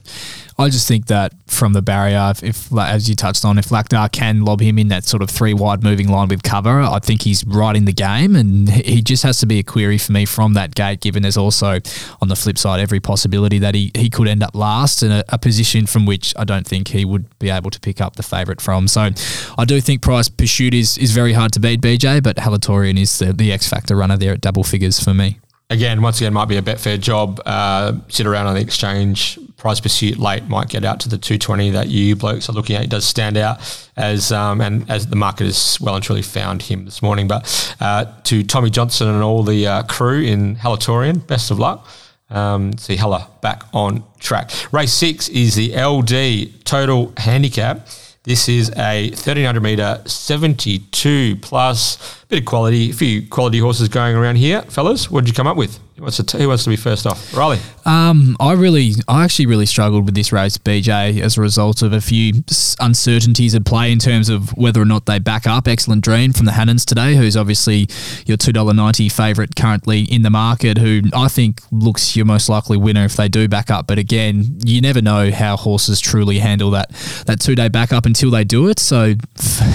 I 0.59 0.71
just 0.71 0.89
think 0.89 1.07
that 1.07 1.35
from 1.47 1.75
the 1.75 1.83
barrier, 1.83 2.33
if, 2.35 2.43
if 2.43 2.79
as 2.79 3.11
you 3.11 3.15
touched 3.15 3.45
on, 3.45 3.59
if 3.59 3.67
Lakdar 3.67 4.11
can 4.11 4.43
lob 4.43 4.61
him 4.61 4.79
in 4.79 4.89
that 4.89 5.05
sort 5.05 5.23
of 5.23 5.29
three 5.29 5.53
wide 5.53 5.83
moving 5.83 6.09
line 6.09 6.29
with 6.29 6.43
cover, 6.43 6.81
I 6.81 6.99
think 6.99 7.23
he's 7.23 7.45
right 7.45 7.77
in 7.77 7.85
the 7.85 7.93
game, 7.93 8.35
and 8.35 8.69
he 8.69 9.03
just 9.03 9.23
has 9.23 9.39
to 9.41 9.47
be 9.47 9.59
a 9.59 9.63
query 9.63 9.99
for 9.99 10.13
me 10.13 10.25
from 10.25 10.55
that 10.55 10.75
gate. 10.75 11.01
Given 11.01 11.23
there's 11.23 11.37
also 11.37 11.81
on 12.23 12.29
the 12.29 12.37
flip 12.37 12.57
side 12.57 12.81
every 12.81 13.01
possibility 13.01 13.59
that 13.59 13.75
he, 13.75 13.91
he 13.95 14.09
could 14.09 14.29
end 14.29 14.43
up 14.43 14.55
last 14.55 15.03
in 15.03 15.13
a, 15.13 15.23
a 15.29 15.37
position 15.39 15.87
from 15.87 16.07
which 16.07 16.33
I 16.39 16.45
don't 16.45 16.67
think 16.67 16.89
he 16.89 17.05
would 17.05 17.27
be 17.39 17.51
able 17.51 17.71
to 17.71 17.81
pick 17.81 18.01
up 18.01 18.17
the 18.17 18.23
favourite 18.23 18.63
from. 18.63 18.89
So 18.89 19.11
I 19.59 19.65
do 19.67 19.79
think 19.83 20.01
Price 20.01 20.31
Pursuit 20.31 20.73
is 20.73 20.97
is 20.97 21.13
very 21.13 21.35
hard 21.35 21.53
to 21.53 21.61
beat, 21.61 21.83
BJ, 21.83 22.23
but 22.23 22.37
Halatorian 22.37 22.99
is 22.99 23.19
the, 23.19 23.35
the 23.35 23.53
X 23.53 23.69
factor 23.69 23.95
runner 23.95 24.17
there 24.17 24.33
at 24.33 24.41
double 24.41 24.65
figures 24.65 25.03
for 25.03 25.13
me. 25.13 25.39
Again, 25.69 26.01
once 26.01 26.21
again, 26.21 26.33
might 26.33 26.47
be 26.47 26.57
a 26.59 26.63
Betfair 26.63 27.01
job. 27.01 27.41
Uh, 27.45 27.95
sit 28.09 28.25
around 28.25 28.47
on 28.47 28.55
the 28.55 28.61
exchange. 28.61 29.37
Price 29.57 29.81
pursuit 29.81 30.17
late 30.17 30.45
might 30.45 30.69
get 30.69 30.85
out 30.85 31.01
to 31.01 31.09
the 31.09 31.19
220 31.19 31.71
that 31.71 31.89
you 31.89 32.15
blokes 32.15 32.49
are 32.49 32.53
looking 32.53 32.77
at. 32.77 32.83
He 32.83 32.89
does 32.89 33.05
stand 33.05 33.37
out 33.37 33.59
as 33.97 34.31
um, 34.31 34.61
and 34.61 34.89
as 34.89 35.09
the 35.09 35.17
market 35.17 35.47
has 35.47 35.81
well 35.81 35.97
and 35.97 36.05
truly 36.05 36.23
found 36.23 36.63
him 36.63 36.85
this 36.85 37.03
morning. 37.03 37.27
But 37.27 37.77
uh, 37.81 38.05
to 38.25 38.45
Tommy 38.45 38.71
Johnston 38.71 39.09
and 39.09 39.25
all 39.25 39.43
the 39.43 39.67
uh, 39.67 39.83
crew 39.85 40.21
in 40.23 40.55
Halatorian, 40.55 41.27
best 41.27 41.51
of 41.51 41.59
luck. 41.59 41.89
Um, 42.31 42.79
see 42.79 42.95
Hella 42.95 43.29
back 43.41 43.65
on 43.73 44.05
track. 44.21 44.53
Race 44.73 44.93
six 44.93 45.29
is 45.29 45.57
the 45.57 45.77
LD 45.77 46.65
total 46.65 47.13
handicap. 47.17 47.89
This 48.23 48.49
is 48.49 48.71
a 48.77 49.11
1300 49.11 49.61
meter 49.61 50.03
72 50.05 51.37
plus 51.37 52.25
bit 52.29 52.41
of 52.41 52.45
quality, 52.45 52.91
a 52.91 52.93
few 52.93 53.27
quality 53.29 53.59
horses 53.59 53.89
going 53.89 54.17
around 54.17 54.37
here, 54.37 54.63
fellas. 54.63 55.11
What 55.11 55.25
did 55.25 55.29
you 55.29 55.35
come 55.35 55.47
up 55.47 55.57
with? 55.57 55.79
Who 55.97 56.03
wants 56.03 56.19
to, 56.19 56.25
t- 56.25 56.39
who 56.39 56.49
wants 56.49 56.65
to 56.65 56.71
be 56.71 56.77
first 56.77 57.07
off? 57.07 57.31
Rylie. 57.31 57.59
Um, 57.87 58.37
I 58.39 58.53
really, 58.53 58.93
I 59.09 59.25
actually 59.25 59.47
really 59.47 59.65
struggled 59.65 60.05
with 60.05 60.15
this 60.15 60.31
race, 60.31 60.59
BJ, 60.59 61.23
as 61.23 61.39
a 61.39 61.41
result 61.41 61.81
of 61.81 61.95
a 61.95 62.03
few 62.03 62.45
uncertainties 62.81 63.55
at 63.55 63.65
play 63.65 63.91
in 63.93 63.99
terms 63.99 64.29
of 64.29 64.51
whether 64.59 64.83
or 64.83 64.85
not 64.85 65.07
they 65.07 65.19
back 65.19 65.47
up. 65.47 65.67
Excellent 65.67 66.05
Dream 66.05 66.35
from 66.35 66.45
the 66.45 66.53
Hannans 66.53 66.85
today, 66.85 67.15
who's 67.15 67.35
obviously 67.35 67.89
your 68.27 68.37
two 68.37 68.53
dollar 68.53 68.75
ninety 68.75 69.09
favourite 69.09 69.57
currently 69.57 70.03
in 70.03 70.21
the 70.21 70.29
market, 70.29 70.77
who 70.77 71.01
I 71.15 71.29
think 71.29 71.63
looks 71.71 72.15
your 72.15 72.27
most 72.27 72.51
likely 72.51 72.77
winner 72.77 73.05
if 73.05 73.17
they 73.17 73.29
do 73.29 73.49
back 73.49 73.71
up. 73.71 73.87
But 73.87 73.99
again, 73.99 74.59
you 74.67 74.83
never 74.83 75.01
know 75.01 75.31
how 75.31 75.57
horses 75.57 75.99
truly 75.99 76.41
handle 76.41 76.73
that 76.73 76.91
that 77.25 77.41
two 77.41 77.55
day 77.55 77.69
backup 77.69 78.05
until 78.05 78.31
they 78.31 78.45
do 78.45 78.69
it. 78.69 78.79
So, 78.81 79.05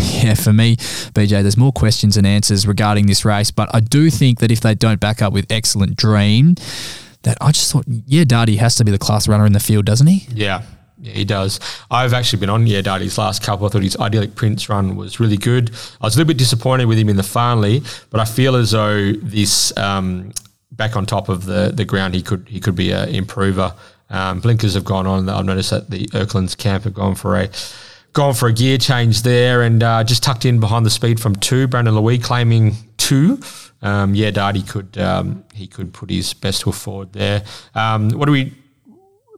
yeah, 0.01 0.35
for 0.35 0.53
me, 0.53 0.75
BJ, 0.75 1.41
there's 1.41 1.57
more 1.57 1.71
questions 1.71 2.15
and 2.15 2.27
answers 2.27 2.40
regarding 2.65 3.07
this 3.07 3.25
race. 3.25 3.51
But 3.51 3.69
I 3.73 3.79
do 3.79 4.09
think 4.09 4.39
that 4.39 4.51
if 4.51 4.61
they 4.61 4.75
don't 4.75 4.99
back 4.99 5.21
up 5.21 5.33
with 5.33 5.51
Excellent 5.51 5.97
Dream, 5.97 6.55
that 7.23 7.37
I 7.41 7.51
just 7.51 7.71
thought, 7.71 7.85
yeah, 7.87 8.23
Darty 8.23 8.57
has 8.57 8.75
to 8.75 8.85
be 8.85 8.91
the 8.91 8.97
class 8.97 9.27
runner 9.27 9.45
in 9.45 9.53
the 9.53 9.59
field, 9.59 9.85
doesn't 9.85 10.07
he? 10.07 10.27
Yeah. 10.33 10.63
Yeah, 11.01 11.13
he 11.13 11.25
does. 11.25 11.59
I've 11.89 12.13
actually 12.13 12.41
been 12.41 12.51
on 12.51 12.67
Yeah 12.67 12.81
Darty's 12.81 13.17
last 13.17 13.41
couple. 13.41 13.65
I 13.65 13.69
thought 13.69 13.81
his 13.81 13.97
Idyllic 13.97 14.35
Prince 14.35 14.69
run 14.69 14.95
was 14.95 15.19
really 15.19 15.37
good. 15.37 15.71
I 15.99 16.05
was 16.05 16.15
a 16.15 16.19
little 16.19 16.27
bit 16.27 16.37
disappointed 16.37 16.85
with 16.85 16.99
him 16.99 17.09
in 17.09 17.15
the 17.15 17.23
Farnley, 17.23 17.81
but 18.11 18.19
I 18.19 18.25
feel 18.25 18.55
as 18.55 18.71
though 18.71 19.11
this 19.13 19.75
um, 19.77 20.31
back 20.71 20.95
on 20.95 21.07
top 21.07 21.27
of 21.27 21.45
the 21.45 21.71
the 21.73 21.85
ground, 21.85 22.13
he 22.13 22.21
could 22.21 22.47
he 22.47 22.59
could 22.59 22.75
be 22.75 22.91
an 22.91 23.09
improver. 23.09 23.73
Um, 24.11 24.41
blinkers 24.41 24.75
have 24.75 24.85
gone 24.85 25.07
on. 25.07 25.27
I've 25.27 25.45
noticed 25.45 25.71
that 25.71 25.89
the 25.89 26.05
Erklands 26.09 26.55
camp 26.55 26.83
have 26.83 26.93
gone 26.93 27.15
for 27.15 27.35
a 27.35 27.49
gone 28.13 28.33
for 28.33 28.47
a 28.47 28.53
gear 28.53 28.77
change 28.77 29.23
there 29.23 29.61
and 29.61 29.81
uh, 29.81 30.03
just 30.03 30.23
tucked 30.23 30.45
in 30.45 30.59
behind 30.59 30.85
the 30.85 30.89
speed 30.89 31.19
from 31.19 31.35
two. 31.35 31.67
Brandon 31.67 31.95
Louis 31.95 32.17
claiming 32.17 32.75
two. 32.97 33.39
Um, 33.81 34.13
yeah, 34.13 34.31
Darty 34.31 34.67
could 34.67 34.97
um, 34.97 35.43
he 35.53 35.67
could 35.67 35.93
put 35.93 36.09
his 36.09 36.33
best 36.33 36.63
foot 36.63 36.75
forward 36.75 37.13
there. 37.13 37.43
Um, 37.73 38.11
what 38.11 38.25
do 38.25 38.31
we 38.31 38.53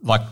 like? 0.02 0.22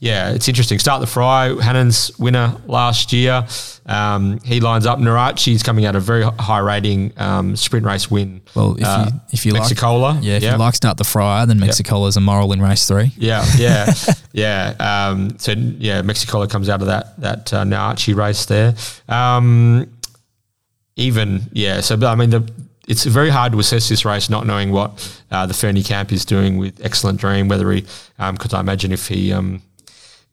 Yeah, 0.00 0.30
it's 0.30 0.48
interesting. 0.48 0.78
Start 0.78 1.00
the 1.02 1.06
fry. 1.06 1.48
Hannan's 1.60 2.16
winner 2.18 2.56
last 2.66 3.12
year. 3.12 3.46
Um, 3.84 4.38
he 4.40 4.60
lines 4.60 4.86
up. 4.86 4.98
Narachi's 4.98 5.62
coming 5.62 5.84
out 5.84 5.94
a 5.94 6.00
very 6.00 6.22
high 6.22 6.58
rating 6.60 7.12
um, 7.18 7.54
sprint 7.56 7.84
race 7.84 8.10
win. 8.10 8.40
Well, 8.54 8.76
if 8.78 8.84
uh, 8.86 9.06
you 9.12 9.20
if 9.32 9.44
you 9.46 9.52
like 9.52 9.62
Mexicola. 9.62 10.12
like, 10.14 10.24
yeah, 10.24 10.36
if 10.36 10.42
Yep. 10.42 10.52
you 10.52 10.58
like 10.58 10.74
start 10.74 10.96
the 10.96 11.04
fryer, 11.04 11.44
then 11.46 11.60
Mexicola's 11.60 12.16
a 12.16 12.20
moral 12.20 12.52
in 12.52 12.62
race 12.62 12.86
three. 12.86 13.12
Yeah, 13.16 13.44
yeah, 13.58 13.92
yeah. 14.32 14.74
Um, 15.10 15.38
so 15.38 15.52
yeah, 15.52 16.00
Mexicola 16.02 16.48
comes 16.48 16.68
out 16.70 16.80
of 16.80 16.86
that 16.86 17.20
that 17.20 17.52
uh, 17.52 17.64
Narachi 17.64 18.14
race 18.14 18.46
there. 18.46 18.74
Um, 19.08 19.86
even 20.96 21.42
yeah, 21.52 21.80
so 21.80 21.98
I 22.06 22.14
mean 22.14 22.30
the. 22.30 22.50
It's 22.88 23.04
very 23.04 23.28
hard 23.28 23.52
to 23.52 23.58
assess 23.58 23.88
this 23.88 24.04
race, 24.04 24.30
not 24.30 24.46
knowing 24.46 24.72
what 24.72 25.20
uh, 25.30 25.46
the 25.46 25.54
Fernie 25.54 25.82
Camp 25.82 26.10
is 26.10 26.24
doing 26.24 26.56
with 26.56 26.84
Excellent 26.84 27.20
Dream. 27.20 27.46
Whether 27.48 27.70
he, 27.70 27.82
because 28.16 28.54
I 28.54 28.60
imagine 28.60 28.92
if 28.92 29.08
he 29.08 29.32
um, 29.32 29.62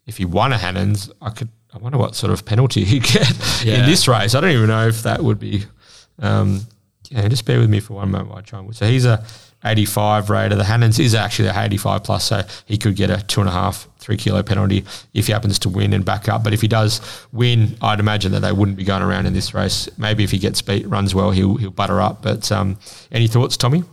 if 0.05 0.17
he 0.17 0.25
won 0.25 0.53
a 0.53 0.57
Hannans, 0.57 1.11
I 1.21 1.29
could. 1.29 1.49
I 1.73 1.77
wonder 1.77 1.97
what 1.97 2.15
sort 2.15 2.31
of 2.31 2.45
penalty 2.45 2.85
he'd 2.91 3.03
get 3.03 3.29
in 3.65 3.85
this 3.85 4.07
race. 4.07 4.33
I 4.33 4.39
don't 4.39 4.51
even 4.51 4.69
know 4.69 4.87
if 4.87 5.03
that 5.03 5.21
would 5.21 5.39
be. 5.39 5.65
Um, 6.19 6.61
yeah, 7.09 7.27
just 7.27 7.45
bear 7.45 7.59
with 7.59 7.69
me 7.69 7.81
for 7.81 7.95
one 7.95 8.09
moment. 8.11 8.29
while 8.29 8.39
I 8.39 8.41
try 8.41 8.59
and. 8.59 8.73
So 8.75 8.87
he's 8.87 9.05
a 9.05 9.23
85 9.66 10.30
rater. 10.30 10.55
The 10.55 10.63
Hannans 10.63 10.99
is 10.99 11.16
actually 11.16 11.49
a 11.49 11.59
85 11.59 12.03
plus, 12.03 12.26
so 12.26 12.43
he 12.66 12.78
could 12.78 12.95
get 12.95 13.09
a 13.09 13.22
two 13.24 13.39
and 13.39 13.49
a 13.49 13.51
half, 13.51 13.88
three 13.97 14.18
kilo 14.18 14.43
penalty 14.43 14.86
if 15.13 15.28
he 15.28 15.34
happens 15.34 15.59
to 15.59 15.70
win 15.70 15.93
and 15.93 16.05
back 16.05 16.30
up. 16.30 16.43
But 16.43 16.53
if 16.53 16.61
he 16.61 16.68
does 16.68 17.01
win, 17.32 17.78
I'd 17.82 17.99
imagine 17.99 18.32
that 18.34 18.41
they 18.41 18.51
wouldn't 18.51 18.78
be 18.78 18.84
going 18.84 19.01
around 19.01 19.26
in 19.26 19.34
this 19.34 19.53
race. 19.53 19.89
Maybe 19.97 20.24
if 20.24 20.32
he 20.32 20.38
gets 20.38 20.61
beat, 20.61 20.88
runs 20.88 21.16
well, 21.16 21.32
he'll 21.32 21.55
he'll 21.55 21.72
butter 21.72 21.99
up. 21.99 22.22
But 22.22 22.51
um, 22.51 22.78
any 23.11 23.28
thoughts, 23.28 23.57
Tommy? 23.57 23.84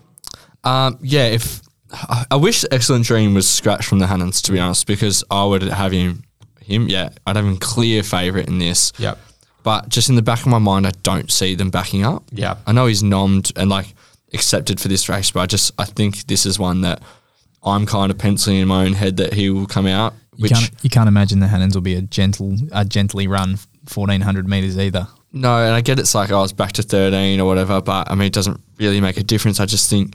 Um, 0.64 0.98
yeah, 1.02 1.26
if 1.26 1.62
I, 1.92 2.26
I 2.30 2.36
wish 2.36 2.64
Excellent 2.70 3.04
Dream 3.04 3.34
was 3.34 3.48
scratched 3.48 3.88
from 3.88 3.98
the 3.98 4.06
Hannans, 4.06 4.42
to 4.42 4.52
be 4.52 4.58
honest, 4.58 4.86
because 4.86 5.24
I 5.30 5.44
would 5.44 5.62
have 5.62 5.92
him, 5.92 6.24
him, 6.60 6.88
yeah, 6.88 7.10
I'd 7.26 7.36
have 7.36 7.44
him 7.44 7.58
clear 7.58 8.02
favourite 8.02 8.48
in 8.48 8.58
this. 8.58 8.92
Yep. 8.98 9.18
But 9.62 9.88
just 9.88 10.08
in 10.08 10.16
the 10.16 10.22
back 10.22 10.40
of 10.40 10.46
my 10.48 10.58
mind, 10.58 10.86
I 10.86 10.92
don't 11.02 11.30
see 11.30 11.54
them 11.54 11.70
backing 11.70 12.04
up. 12.04 12.24
Yeah. 12.32 12.56
I 12.66 12.72
know 12.72 12.86
he's 12.86 13.02
nommed 13.02 13.52
and 13.56 13.70
like 13.70 13.94
accepted 14.32 14.80
for 14.80 14.88
this 14.88 15.08
race, 15.08 15.30
but 15.30 15.40
I 15.40 15.46
just 15.46 15.72
I 15.78 15.84
think 15.84 16.26
this 16.26 16.46
is 16.46 16.58
one 16.58 16.82
that 16.82 17.02
I'm 17.62 17.86
kind 17.86 18.10
of 18.10 18.18
penciling 18.18 18.58
in 18.58 18.68
my 18.68 18.84
own 18.84 18.94
head 18.94 19.16
that 19.18 19.34
he 19.34 19.50
will 19.50 19.66
come 19.66 19.86
out. 19.86 20.14
You 20.36 20.48
can't 20.48 20.70
you 20.82 20.90
can't 20.90 21.08
imagine 21.08 21.40
the 21.40 21.46
Hannans 21.46 21.74
will 21.74 21.82
be 21.82 21.94
a 21.94 22.02
gentle 22.02 22.56
a 22.72 22.84
gently 22.84 23.26
run 23.26 23.58
fourteen 23.86 24.20
hundred 24.20 24.48
meters 24.48 24.78
either. 24.78 25.06
No, 25.32 25.64
and 25.64 25.74
I 25.74 25.80
get 25.80 25.98
it's 25.98 26.14
like, 26.14 26.30
oh, 26.30 26.42
was 26.42 26.52
back 26.52 26.72
to 26.72 26.82
13 26.82 27.40
or 27.40 27.46
whatever, 27.46 27.80
but 27.80 28.10
I 28.10 28.14
mean, 28.14 28.26
it 28.26 28.34
doesn't 28.34 28.60
really 28.78 29.00
make 29.00 29.16
a 29.16 29.22
difference. 29.22 29.60
I 29.60 29.66
just 29.66 29.88
think 29.88 30.14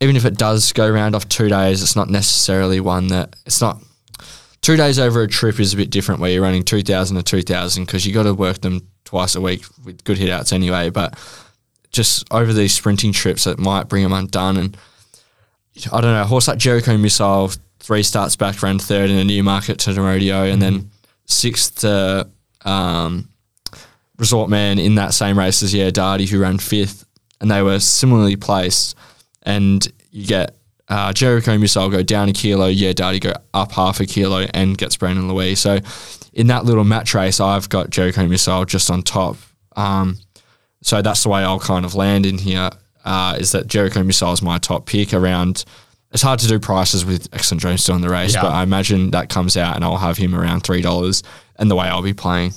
even 0.00 0.16
if 0.16 0.24
it 0.24 0.36
does 0.36 0.72
go 0.72 0.90
round 0.90 1.14
off 1.14 1.28
two 1.28 1.48
days, 1.48 1.82
it's 1.82 1.94
not 1.94 2.08
necessarily 2.08 2.80
one 2.80 3.08
that 3.08 3.36
it's 3.46 3.60
not. 3.60 3.80
Two 4.60 4.76
days 4.76 4.98
over 4.98 5.22
a 5.22 5.28
trip 5.28 5.58
is 5.58 5.72
a 5.72 5.76
bit 5.76 5.88
different 5.88 6.20
where 6.20 6.30
you're 6.30 6.42
running 6.42 6.64
2,000 6.64 7.16
to 7.16 7.22
2,000 7.22 7.86
because 7.86 8.06
you 8.06 8.12
got 8.12 8.24
to 8.24 8.34
work 8.34 8.60
them 8.60 8.86
twice 9.04 9.34
a 9.34 9.40
week 9.40 9.64
with 9.84 10.04
good 10.04 10.18
hit 10.18 10.28
outs 10.28 10.52
anyway. 10.52 10.90
But 10.90 11.18
just 11.90 12.24
over 12.32 12.52
these 12.52 12.72
sprinting 12.72 13.12
trips, 13.12 13.46
it 13.46 13.58
might 13.58 13.88
bring 13.88 14.02
them 14.02 14.12
undone. 14.12 14.56
And 14.56 14.76
I 15.92 16.00
don't 16.00 16.12
know, 16.12 16.22
a 16.22 16.26
horse 16.26 16.48
like 16.48 16.58
Jericho 16.58 16.96
Missile, 16.96 17.50
three 17.78 18.02
starts 18.02 18.36
back, 18.36 18.62
ran 18.62 18.78
third 18.78 19.10
in 19.10 19.18
a 19.18 19.24
new 19.24 19.42
market 19.42 19.78
to 19.80 19.92
the 19.92 20.00
rodeo, 20.00 20.44
and 20.44 20.60
then 20.60 20.90
sixth 21.26 21.80
to 21.80 22.28
um, 22.64 23.28
Resort 24.18 24.50
Man 24.50 24.78
in 24.78 24.96
that 24.96 25.14
same 25.14 25.38
race 25.38 25.62
as 25.62 25.74
yeah 25.74 25.90
Darty, 25.90 26.28
who 26.28 26.40
ran 26.40 26.58
fifth, 26.58 27.04
and 27.40 27.50
they 27.50 27.62
were 27.62 27.80
similarly 27.80 28.36
placed. 28.36 28.96
And 29.42 29.86
you 30.10 30.26
get 30.26 30.56
uh, 30.88 31.12
Jericho 31.12 31.56
Missile 31.56 31.88
go 31.88 32.02
down 32.02 32.28
a 32.28 32.32
kilo, 32.32 32.66
yeah 32.66 32.92
Darty 32.92 33.20
go 33.20 33.32
up 33.54 33.72
half 33.72 34.00
a 34.00 34.06
kilo, 34.06 34.46
and 34.54 34.76
gets 34.76 34.96
Brandon 34.96 35.28
Louis. 35.28 35.54
So 35.54 35.78
in 36.32 36.48
that 36.48 36.64
little 36.64 36.84
match 36.84 37.14
race, 37.14 37.40
I've 37.40 37.68
got 37.68 37.90
Jericho 37.90 38.26
Missile 38.26 38.64
just 38.64 38.90
on 38.90 39.02
top. 39.02 39.36
Um, 39.76 40.18
so 40.82 41.02
that's 41.02 41.22
the 41.22 41.28
way 41.28 41.42
I'll 41.42 41.60
kind 41.60 41.84
of 41.84 41.94
land 41.94 42.26
in 42.26 42.38
here. 42.38 42.70
Uh, 43.04 43.36
is 43.40 43.52
that 43.52 43.66
Jericho 43.66 44.02
Missile 44.02 44.32
is 44.32 44.42
my 44.42 44.58
top 44.58 44.84
pick 44.86 45.14
around. 45.14 45.64
It's 46.12 46.22
hard 46.22 46.38
to 46.40 46.48
do 46.48 46.58
prices 46.58 47.04
with 47.04 47.28
Excellent 47.32 47.62
Dream 47.62 47.78
still 47.78 47.94
in 47.96 48.02
the 48.02 48.10
race, 48.10 48.34
Yeah. 48.34 48.42
but 48.42 48.52
I 48.52 48.62
imagine 48.62 49.12
that 49.12 49.28
comes 49.30 49.56
out 49.56 49.74
and 49.76 49.84
I'll 49.84 49.96
have 49.96 50.18
him 50.18 50.34
around 50.34 50.60
three 50.64 50.82
dollars, 50.82 51.22
and 51.56 51.70
the 51.70 51.74
way 51.76 51.86
I'll 51.86 52.02
be 52.02 52.12
playing. 52.12 52.52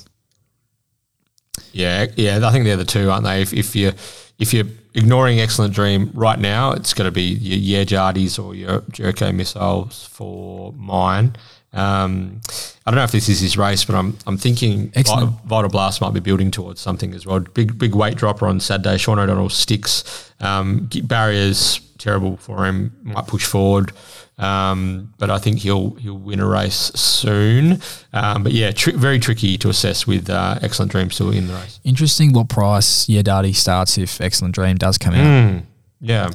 Yeah, 1.72 2.06
yeah. 2.16 2.40
I 2.46 2.52
think 2.52 2.64
they're 2.64 2.76
the 2.76 2.84
two, 2.84 3.10
aren't 3.10 3.24
they? 3.24 3.42
If, 3.42 3.52
if 3.52 3.74
you 3.76 3.92
if 4.38 4.52
you're 4.52 4.66
ignoring 4.94 5.40
Excellent 5.40 5.74
Dream 5.74 6.10
right 6.14 6.38
now, 6.38 6.72
it's 6.72 6.94
going 6.94 7.06
to 7.06 7.12
be 7.12 7.22
your 7.22 7.58
Yeah 7.58 7.84
Jardis 7.84 8.38
or 8.38 8.54
your 8.54 8.82
Jericho 8.90 9.32
missiles 9.32 10.06
for 10.06 10.72
mine. 10.74 11.36
Um, 11.74 12.40
I 12.86 12.90
don't 12.90 12.96
know 12.96 13.04
if 13.04 13.12
this 13.12 13.28
is 13.28 13.40
his 13.40 13.58
race, 13.58 13.84
but 13.84 13.96
I'm 13.96 14.16
I'm 14.26 14.38
thinking 14.38 14.92
Excellent. 14.94 15.30
Vital, 15.30 15.46
Vital 15.46 15.70
Blast 15.70 16.00
might 16.00 16.12
be 16.14 16.20
building 16.20 16.50
towards 16.50 16.80
something 16.80 17.12
as 17.14 17.26
well. 17.26 17.40
Big 17.40 17.78
big 17.78 17.94
weight 17.94 18.16
dropper 18.16 18.46
on 18.46 18.60
Saturday. 18.60 18.96
Sean 18.96 19.18
O'Donnell 19.18 19.48
sticks 19.48 20.32
um, 20.40 20.88
barriers 21.04 21.80
terrible 21.98 22.36
for 22.36 22.64
him. 22.66 22.96
Might 23.02 23.26
push 23.26 23.44
forward. 23.44 23.92
Um, 24.36 25.14
but 25.18 25.30
I 25.30 25.38
think 25.38 25.60
he'll 25.60 25.90
he'll 25.94 26.18
win 26.18 26.40
a 26.40 26.46
race 26.46 26.90
soon. 26.94 27.80
Um, 28.12 28.42
but 28.42 28.52
yeah, 28.52 28.72
tri- 28.72 28.94
very 28.94 29.18
tricky 29.20 29.56
to 29.58 29.68
assess 29.68 30.06
with 30.06 30.28
uh, 30.28 30.58
Excellent 30.60 30.90
Dream 30.90 31.10
still 31.10 31.30
in 31.30 31.46
the 31.46 31.54
race. 31.54 31.78
Interesting 31.84 32.32
what 32.32 32.48
price 32.48 33.06
Yedadi 33.06 33.54
starts 33.54 33.96
if 33.96 34.20
Excellent 34.20 34.54
Dream 34.54 34.76
does 34.76 34.98
come 34.98 35.14
out. 35.14 35.62
Yeah, 36.00 36.30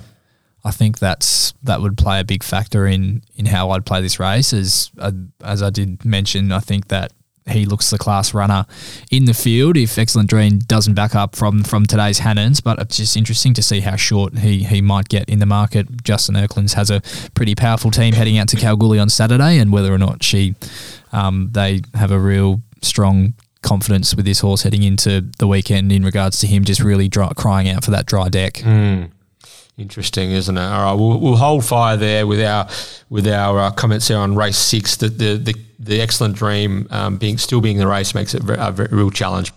I 0.64 0.72
think 0.72 1.00
that's 1.00 1.54
that 1.64 1.82
would 1.82 1.98
play 1.98 2.20
a 2.20 2.24
big 2.24 2.44
factor 2.44 2.86
in 2.86 3.24
in 3.36 3.46
how 3.46 3.72
I'd 3.72 3.86
play 3.86 4.02
this 4.02 4.20
race. 4.20 4.54
As 4.54 4.92
uh, 4.98 5.12
as 5.44 5.64
I 5.64 5.70
did 5.70 6.04
mention, 6.04 6.52
I 6.52 6.60
think 6.60 6.88
that 6.90 7.14
he 7.50 7.66
looks 7.66 7.90
the 7.90 7.98
class 7.98 8.34
runner 8.34 8.66
in 9.10 9.26
the 9.26 9.34
field 9.34 9.76
if 9.76 9.98
Excellent 9.98 10.30
Dream 10.30 10.60
doesn't 10.60 10.94
back 10.94 11.16
up 11.16 11.36
from 11.36 11.64
from 11.64 11.86
today's 11.86 12.20
Hannans. 12.20 12.64
But 12.64 12.80
it's 12.80 12.98
just 12.98 13.18
interesting 13.18 13.54
to 13.56 13.62
see 13.64 13.80
how 13.80 13.96
short 13.96 14.38
he 14.40 14.64
he 14.64 14.82
might 14.82 15.10
get 15.10 15.30
in 15.30 15.40
the 15.40 15.46
market. 15.46 16.04
Justin 16.04 16.36
Erklands 16.36 16.74
has 16.74 16.92
a 16.92 17.02
pretty 17.34 17.56
powerful 17.56 17.92
team 17.92 18.14
heading 18.14 18.38
out 18.38 18.50
to 18.50 18.58
Kalgoorlie 18.58 19.00
on 19.00 19.10
Saturday, 19.10 19.58
and 19.58 19.72
whether 19.72 19.94
or 19.94 19.98
not 19.98 20.24
she 20.24 20.56
um, 21.12 21.50
they 21.52 21.82
have 21.96 22.12
a 22.12 22.20
real 22.20 22.62
strong 22.82 23.34
confidence 23.62 24.16
with 24.16 24.26
this 24.26 24.40
horse 24.40 24.64
heading 24.64 24.84
into 24.84 25.22
the 25.38 25.48
weekend 25.48 25.92
in 25.92 26.04
regards 26.04 26.40
to 26.40 26.48
him 26.48 26.64
just 26.64 26.82
really 26.82 27.10
dry, 27.10 27.32
crying 27.36 27.68
out 27.68 27.84
for 27.84 27.92
that 27.92 28.06
dry 28.06 28.30
deck. 28.30 28.64
Interesting, 29.80 30.32
isn't 30.32 30.58
it? 30.58 30.62
All 30.62 30.84
right, 30.84 30.94
we'll, 30.94 31.20
we'll 31.20 31.38
hold 31.38 31.66
fire 31.66 31.98
there 31.98 32.28
with 32.28 32.42
our 32.42 32.68
with 33.10 33.28
our 33.28 33.60
uh, 33.60 33.72
comments 33.72 34.08
there 34.08 34.18
on 34.18 34.36
race 34.36 34.58
six. 34.58 34.96
The 34.98 35.10
the 35.10 35.38
the, 35.38 35.56
the 35.80 36.02
Excellent 36.02 36.36
Dream 36.36 36.88
um, 36.92 37.18
being 37.18 37.38
still 37.38 37.62
being 37.62 37.78
the 37.78 37.88
race 37.88 38.14
makes 38.14 38.34
it 38.34 38.44
a, 38.48 38.88
real 38.92 39.10
challenge. 39.10 39.52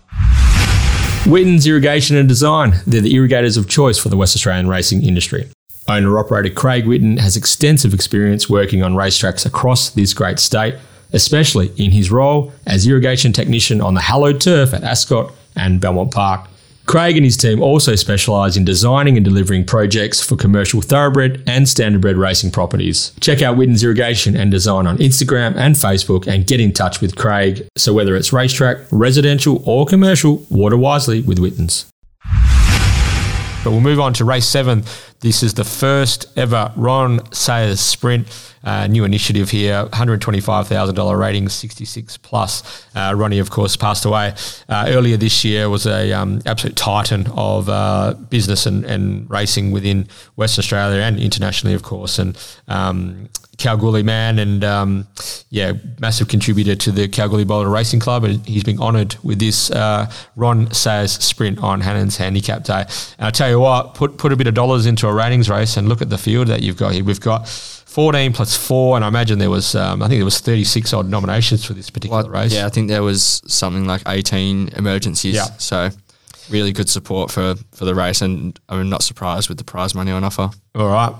Witten's 1.26 1.66
Irrigation 1.66 2.16
and 2.16 2.28
Design. 2.28 2.74
They're 2.86 3.00
the 3.00 3.14
irrigators 3.14 3.56
of 3.56 3.68
choice 3.68 3.98
for 3.98 4.08
the 4.08 4.16
West 4.16 4.34
Australian 4.34 4.68
racing 4.68 5.04
industry. 5.04 5.48
Owner 5.88 6.18
operator 6.18 6.50
Craig 6.50 6.84
Witten 6.84 7.18
has 7.18 7.36
extensive 7.36 7.92
experience 7.92 8.48
working 8.48 8.82
on 8.82 8.94
racetracks 8.94 9.44
across 9.44 9.90
this 9.90 10.14
great 10.14 10.38
state, 10.38 10.76
especially 11.12 11.72
in 11.76 11.90
his 11.90 12.10
role 12.10 12.52
as 12.66 12.86
irrigation 12.86 13.32
technician 13.32 13.80
on 13.80 13.94
the 13.94 14.00
hallowed 14.00 14.40
turf 14.40 14.72
at 14.74 14.84
Ascot 14.84 15.32
and 15.56 15.80
Belmont 15.80 16.12
Park. 16.12 16.48
Craig 16.86 17.16
and 17.16 17.24
his 17.24 17.36
team 17.36 17.62
also 17.62 17.94
specialise 17.94 18.56
in 18.56 18.64
designing 18.64 19.16
and 19.16 19.24
delivering 19.24 19.64
projects 19.64 20.22
for 20.22 20.36
commercial 20.36 20.80
thoroughbred 20.80 21.42
and 21.46 21.66
standardbred 21.66 22.18
racing 22.18 22.50
properties. 22.50 23.12
Check 23.20 23.40
out 23.40 23.56
Witten's 23.56 23.84
Irrigation 23.84 24.36
and 24.36 24.50
Design 24.50 24.86
on 24.86 24.98
Instagram 24.98 25.56
and 25.56 25.74
Facebook 25.74 26.26
and 26.26 26.46
get 26.46 26.60
in 26.60 26.72
touch 26.72 27.00
with 27.00 27.16
Craig. 27.16 27.66
So 27.76 27.92
whether 27.92 28.16
it's 28.16 28.32
racetrack, 28.32 28.78
residential 28.90 29.62
or 29.64 29.86
commercial, 29.86 30.44
water 30.50 30.76
wisely 30.76 31.22
with 31.22 31.38
Witten's. 31.38 31.86
But 33.64 33.70
we'll 33.70 33.80
move 33.80 34.00
on 34.00 34.12
to 34.14 34.24
race 34.24 34.46
seven. 34.46 34.82
This 35.20 35.44
is 35.44 35.54
the 35.54 35.62
first 35.62 36.26
ever 36.36 36.72
Ron 36.74 37.20
Sayers 37.32 37.78
Sprint. 37.78 38.26
Uh, 38.64 38.88
new 38.88 39.04
initiative 39.04 39.50
here, 39.50 39.86
$125,000 39.86 41.18
rating, 41.18 41.48
66 41.48 42.16
plus. 42.18 42.86
Uh, 42.94 43.12
Ronnie, 43.16 43.38
of 43.38 43.50
course, 43.50 43.76
passed 43.76 44.04
away 44.04 44.34
uh, 44.68 44.86
earlier 44.88 45.16
this 45.16 45.44
year, 45.44 45.68
was 45.68 45.86
a 45.86 46.12
um, 46.12 46.40
absolute 46.46 46.76
titan 46.76 47.28
of 47.36 47.68
uh, 47.68 48.14
business 48.30 48.66
and, 48.66 48.84
and 48.84 49.30
racing 49.30 49.70
within 49.70 50.08
Western 50.34 50.62
Australia 50.62 51.00
and 51.00 51.20
internationally, 51.20 51.74
of 51.74 51.84
course. 51.84 52.18
And 52.18 52.36
um, 52.66 53.28
Kalgoorlie 53.62 54.02
man 54.02 54.40
and 54.40 54.64
um, 54.64 55.06
yeah, 55.50 55.74
massive 56.00 56.26
contributor 56.26 56.74
to 56.74 56.90
the 56.90 57.06
Kalgoorlie 57.06 57.44
Boulder 57.44 57.70
Racing 57.70 58.00
Club, 58.00 58.24
and 58.24 58.44
he's 58.44 58.64
been 58.64 58.80
honoured 58.80 59.14
with 59.22 59.38
this 59.38 59.70
uh, 59.70 60.10
Ron 60.34 60.72
Sayers 60.72 61.12
Sprint 61.12 61.60
on 61.60 61.80
Hannan's 61.80 62.16
Handicap 62.16 62.64
Day. 62.64 62.84
And 63.18 63.26
I 63.28 63.30
tell 63.30 63.48
you 63.48 63.60
what, 63.60 63.94
put 63.94 64.18
put 64.18 64.32
a 64.32 64.36
bit 64.36 64.48
of 64.48 64.54
dollars 64.54 64.86
into 64.86 65.06
a 65.06 65.14
ratings 65.14 65.48
race 65.48 65.76
and 65.76 65.88
look 65.88 66.02
at 66.02 66.10
the 66.10 66.18
field 66.18 66.48
that 66.48 66.62
you've 66.62 66.76
got 66.76 66.92
here. 66.92 67.04
We've 67.04 67.20
got 67.20 67.48
14 67.48 68.32
plus 68.32 68.56
four, 68.56 68.96
and 68.96 69.04
I 69.04 69.08
imagine 69.08 69.38
there 69.38 69.48
was 69.50 69.76
um, 69.76 70.02
I 70.02 70.08
think 70.08 70.18
there 70.18 70.24
was 70.24 70.40
36 70.40 70.92
odd 70.92 71.08
nominations 71.08 71.64
for 71.64 71.74
this 71.74 71.88
particular 71.88 72.24
Well, 72.24 72.32
race. 72.32 72.52
Yeah, 72.52 72.66
I 72.66 72.68
think 72.68 72.88
there 72.88 73.04
was 73.04 73.42
something 73.46 73.84
like 73.84 74.02
18 74.08 74.70
emergencies. 74.70 75.36
Yeah. 75.36 75.44
So 75.58 75.90
really 76.50 76.72
good 76.72 76.88
support 76.88 77.30
for, 77.30 77.54
for 77.72 77.84
the 77.84 77.94
race, 77.94 78.22
and 78.22 78.58
I'm 78.68 78.90
not 78.90 79.02
surprised 79.02 79.48
with 79.48 79.58
the 79.58 79.64
prize 79.64 79.94
money 79.94 80.10
on 80.10 80.24
offer. 80.24 80.50
All 80.74 80.88
right, 80.88 81.14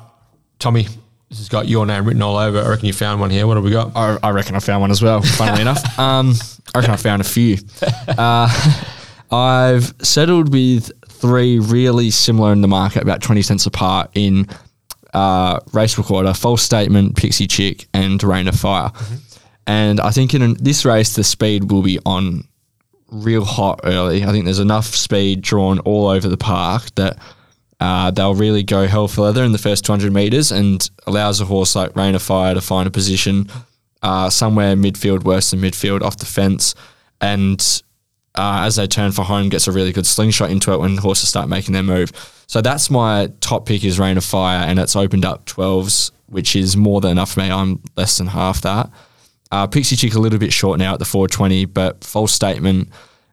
Tommy. 0.59 0.89
This 1.32 1.38
has 1.38 1.48
got 1.48 1.66
your 1.66 1.86
name 1.86 2.04
written 2.04 2.20
all 2.20 2.36
over. 2.36 2.60
I 2.60 2.68
reckon 2.68 2.84
you 2.84 2.92
found 2.92 3.18
one 3.18 3.30
here. 3.30 3.46
What 3.46 3.56
have 3.56 3.64
we 3.64 3.70
got? 3.70 3.96
I, 3.96 4.18
I 4.22 4.30
reckon 4.32 4.54
I 4.54 4.59
found 4.59 4.82
one 4.82 4.90
as 4.90 5.00
well. 5.00 5.22
Funnily 5.22 5.62
enough, 5.62 5.98
um, 5.98 6.34
I 6.74 6.80
reckon 6.80 6.92
I 6.92 6.96
found 6.96 7.22
a 7.22 7.24
few. 7.24 7.56
Uh, 8.06 8.84
I've 9.30 9.94
settled 10.02 10.52
with 10.52 10.92
three 11.09 11.59
really 11.59 12.10
similar 12.10 12.52
in 12.52 12.60
the 12.60 12.68
market, 12.68 13.02
about 13.02 13.22
twenty 13.22 13.40
cents 13.40 13.64
apart 13.64 14.10
in 14.12 14.46
uh, 15.14 15.60
race 15.72 15.96
recorder, 15.96 16.34
false 16.34 16.62
statement, 16.62 17.16
pixie 17.16 17.46
chick, 17.46 17.86
and 17.94 18.22
rain 18.22 18.46
of 18.46 18.54
fire. 18.54 18.90
And 19.66 20.00
I 20.00 20.10
think 20.10 20.34
in 20.34 20.42
an, 20.42 20.56
this 20.60 20.84
race, 20.84 21.14
the 21.14 21.24
speed 21.24 21.70
will 21.70 21.82
be 21.82 21.98
on 22.04 22.46
real 23.10 23.46
hot 23.46 23.80
early. 23.84 24.22
I 24.22 24.32
think 24.32 24.44
there's 24.44 24.59
enough 24.59 24.84
speed 24.84 25.40
drawn 25.40 25.78
all 25.78 26.09
over 26.09 26.28
the 26.28 26.36
park 26.36 26.94
that 26.96 27.16
uh, 27.82 28.12
they'll 28.12 28.36
really 28.36 28.62
go 28.62 28.86
hell 28.86 29.09
for 29.09 29.22
leather 29.22 29.42
in 29.42 29.50
the 29.50 29.59
first 29.59 29.84
200 29.84 30.12
metres 30.12 30.52
and 30.52 30.88
allows 31.04 31.40
a 31.40 31.44
horse 31.44 31.74
like 31.74 31.96
Rain 31.96 32.14
of 32.14 32.22
Fire 32.22 32.54
to 32.54 32.60
find 32.60 32.86
a 32.86 32.92
position 32.92 33.48
uh, 34.04 34.30
somewhere 34.30 34.76
midfield, 34.76 35.24
worse 35.24 35.50
than 35.50 35.60
midfield, 35.60 36.00
off 36.00 36.16
the 36.16 36.24
fence. 36.24 36.76
And 37.20 37.60
uh, 38.36 38.62
as 38.62 38.76
they 38.76 38.86
turn 38.86 39.10
for 39.10 39.24
home, 39.24 39.48
gets 39.48 39.66
a 39.66 39.72
really 39.72 39.90
good 39.90 40.06
slingshot 40.06 40.52
into 40.52 40.72
it 40.72 40.78
when 40.78 40.96
horses 40.96 41.28
start 41.28 41.48
making 41.48 41.72
their 41.72 41.82
move. 41.82 42.12
So 42.46 42.60
that's 42.60 42.88
my 42.88 43.32
top 43.40 43.66
pick 43.66 43.82
is 43.82 43.98
Rain 43.98 44.16
of 44.16 44.24
Fire, 44.24 44.64
and 44.64 44.78
it's 44.78 44.94
opened 44.94 45.24
up 45.24 45.46
12s, 45.46 46.12
which 46.26 46.54
is 46.54 46.76
more 46.76 47.00
than 47.00 47.10
enough 47.10 47.32
for 47.32 47.40
me. 47.40 47.50
I'm 47.50 47.82
less 47.96 48.16
than 48.16 48.28
half 48.28 48.60
that. 48.60 48.90
Uh, 49.50 49.66
Pixie 49.66 49.96
Chick 49.96 50.14
a 50.14 50.20
little 50.20 50.38
bit 50.38 50.52
short 50.52 50.78
now 50.78 50.92
at 50.92 51.00
the 51.00 51.04
420, 51.04 51.64
but 51.64 52.04
false 52.04 52.32
statement. 52.32 52.90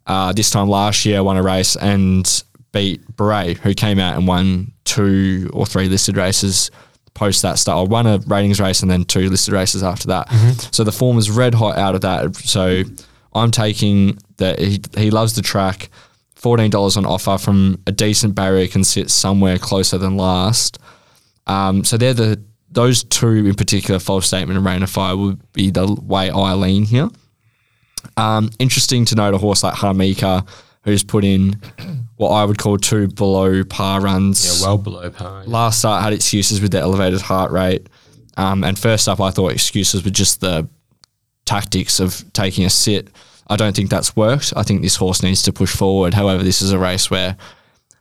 Uh, 0.07 0.34
this 0.34 0.49
time 0.49 0.67
last 0.67 1.05
year, 1.05 1.23
won 1.23 1.38
a 1.38 1.43
race 1.43 1.76
and 1.76 2.43
beat 2.72 3.02
Beret, 3.16 3.58
who 3.58 3.74
came 3.74 4.00
out 4.00 4.18
and 4.18 4.28
won 4.28 4.72
two 4.86 5.50
or 5.54 5.66
three 5.66 5.88
listed 5.90 6.18
races 6.18 6.72
post 7.14 7.41
that 7.41 7.60
start. 7.60 7.90
Won 7.90 8.08
a 8.08 8.20
ratings 8.28 8.60
race 8.62 8.82
and 8.82 8.90
then 8.90 9.04
two 9.04 9.30
listed 9.30 9.54
races 9.54 9.84
after 9.84 10.08
that. 10.08 10.30
So 10.72 10.84
the 10.84 10.91
form 10.91 11.18
is 11.18 11.30
red 11.30 11.54
hot 11.54 11.78
out 11.78 11.96
of 11.96 12.02
that. 12.02 12.36
So 12.36 12.84
I'm 13.34 13.52
taking 13.52 14.18
that 14.38 14.60
he, 14.60 14.80
he 14.96 15.12
loves 15.12 15.36
the 15.36 15.41
track. 15.41 15.90
Fourteen 16.36 16.70
dollars 16.72 16.96
on 16.96 17.06
offer 17.06 17.38
from 17.38 17.82
a 17.86 17.91
decent 17.91 18.34
barrier 18.36 18.68
can 18.68 18.86
sit 18.86 19.10
somewhere 19.10 19.58
closer 19.58 19.98
than 19.98 20.16
last. 20.16 20.80
Um, 21.48 21.84
so 21.84 21.98
they're 21.98 22.14
the 22.14 22.41
those 22.72 23.04
two 23.04 23.48
in 23.48 23.56
particular, 23.56 24.00
false 24.00 24.28
statement 24.28 24.56
and 24.56 24.66
rain 24.66 24.84
of 24.84 24.90
fire, 24.90 25.18
would 25.18 25.52
be 25.54 25.72
the 25.72 25.94
way 26.02 26.30
I 26.30 26.54
lean 26.54 26.86
here. 26.86 27.10
Um, 28.16 28.52
interesting 28.60 29.04
to 29.06 29.16
note 29.16 29.34
a 29.34 29.38
horse 29.38 29.64
like 29.64 29.74
Harmika, 29.74 30.48
who's 30.84 31.04
put 31.04 31.26
in 31.26 31.60
what 32.20 32.32
I 32.32 32.44
would 32.44 32.58
call 32.58 32.78
two 32.78 33.08
below 33.08 33.64
par 33.64 34.02
runs. 34.02 34.60
Yeah, 34.60 34.68
well 34.68 34.78
below 34.78 35.10
par. 35.10 35.44
yeah. 35.46 35.50
Last 35.50 35.80
start 35.80 36.04
had 36.04 36.12
excuses 36.12 36.60
with 36.60 36.72
the 36.72 36.80
elevated 36.80 37.22
heart 37.22 37.50
rate. 37.50 37.88
Um, 38.36 38.66
and 38.66 38.78
first 38.78 39.08
up, 39.08 39.22
I 39.22 39.32
thought 39.32 39.54
excuses 39.54 40.04
were 40.04 40.12
just 40.12 40.41
the 40.41 40.68
tactics 41.46 42.02
of 42.02 42.26
taking 42.34 42.66
a 42.66 42.70
sit. 42.70 43.08
I 43.48 43.56
don't 43.56 43.74
think 43.74 43.90
that's 43.90 44.18
worked. 44.18 44.52
I 44.58 44.64
think 44.64 44.82
this 44.82 44.98
horse 44.98 45.24
needs 45.24 45.44
to 45.44 45.54
push 45.54 45.74
forward. 45.74 46.14
However, 46.14 46.44
this 46.44 46.62
is 46.62 46.74
a 46.74 46.78
race 46.78 47.10
where 47.10 47.38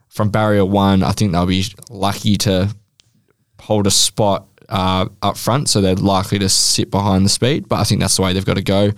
from 0.09 0.31
barrier 0.31 0.65
one, 0.65 1.05
I 1.05 1.13
think 1.13 1.31
they'll 1.31 1.47
be 1.47 1.67
lucky 1.89 2.37
to 2.39 2.75
hold 3.61 3.87
a 3.87 3.93
spot 3.93 4.49
uh, 4.69 5.07
up 5.23 5.37
front, 5.37 5.69
so 5.69 5.81
they're 5.81 5.95
likely 5.95 6.41
to 6.41 6.49
sit 6.49 6.91
behind 6.91 7.25
the 7.25 7.31
speed. 7.31 7.69
But 7.69 7.79
I 7.79 7.85
think 7.85 8.01
that's 8.01 8.17
the 8.17 8.23
way 8.23 8.33
they've 8.33 8.45
got 8.45 8.57
to 8.57 8.63
go. 8.63 8.91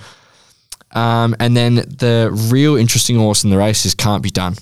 Um, 0.93 1.37
and 1.39 1.55
then 1.55 1.75
the 1.75 2.31
real 2.51 2.77
interesting 2.77 3.17
horse 3.17 3.45
in 3.45 3.51
the 3.51 3.59
race 3.59 3.85
is 3.85 3.95
Can't 3.95 4.23
Be 4.23 4.31
Done. 4.31 4.55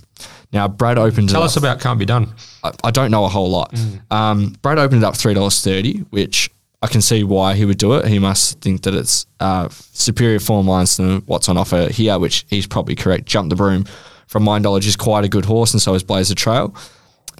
Now, 0.53 0.66
Brad 0.69 0.97
opened 0.99 1.29
up 1.29 1.35
Tell 1.35 1.43
us 1.43 1.57
up. 1.57 1.62
about 1.62 1.81
Can't 1.81 1.99
Be 1.99 2.07
Done. 2.07 2.33
I, 2.65 2.73
I 2.85 2.91
don't 2.91 3.11
know 3.11 3.25
a 3.25 3.29
whole 3.29 3.51
lot. 3.51 3.79
Um, 4.11 4.57
Brad 4.62 4.79
opened 4.79 5.03
it 5.03 5.07
up 5.07 5.16
three 5.16 5.35
dollars 5.35 5.61
thirty, 5.62 5.99
which 6.11 6.51
I 6.81 6.87
can 6.87 7.03
see 7.03 7.23
why 7.25 7.55
he 7.55 7.65
would 7.65 7.77
do 7.79 7.95
it. 7.95 8.07
He 8.07 8.19
must 8.19 8.61
think 8.61 8.83
that 8.83 8.95
it's 8.95 9.27
uh, 9.41 9.69
superior 9.70 10.39
form 10.39 10.66
lines 10.66 10.97
than 10.97 11.19
what's 11.27 11.49
on 11.49 11.57
offer 11.59 11.89
here, 11.91 12.19
which 12.19 12.47
he's 12.49 12.66
probably 12.66 12.95
correct. 12.95 13.27
Jump 13.27 13.51
the 13.51 13.57
broom, 13.57 13.85
from 14.27 14.43
my 14.45 14.59
knowledge, 14.59 14.87
is 14.87 14.97
quite 14.97 15.25
a 15.25 15.29
good 15.29 15.45
horse, 15.45 15.75
and 15.75 15.83
so 15.83 15.93
is 15.95 16.03
Blazer 16.03 16.35
Trail. 16.35 16.75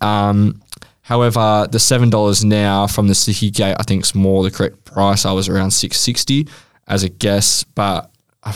Um, 0.02 0.60
however, 1.02 1.66
the 1.70 1.78
seven 1.78 2.10
dollars 2.10 2.44
now 2.44 2.86
from 2.86 3.09
the 3.09 3.14
City 3.14 3.51
Gate, 3.51 3.76
I 3.78 3.85
think 3.85 4.05
is 4.05 4.14
more 4.14 4.43
the 4.43 4.51
correct 4.51 4.85
price. 4.85 5.24
I 5.24 5.32
was 5.32 5.48
around 5.48 5.70
six 5.70 5.98
sixty 5.98 6.47
as 6.86 7.05
a 7.05 7.09
guess, 7.09 7.64
but 7.64 8.10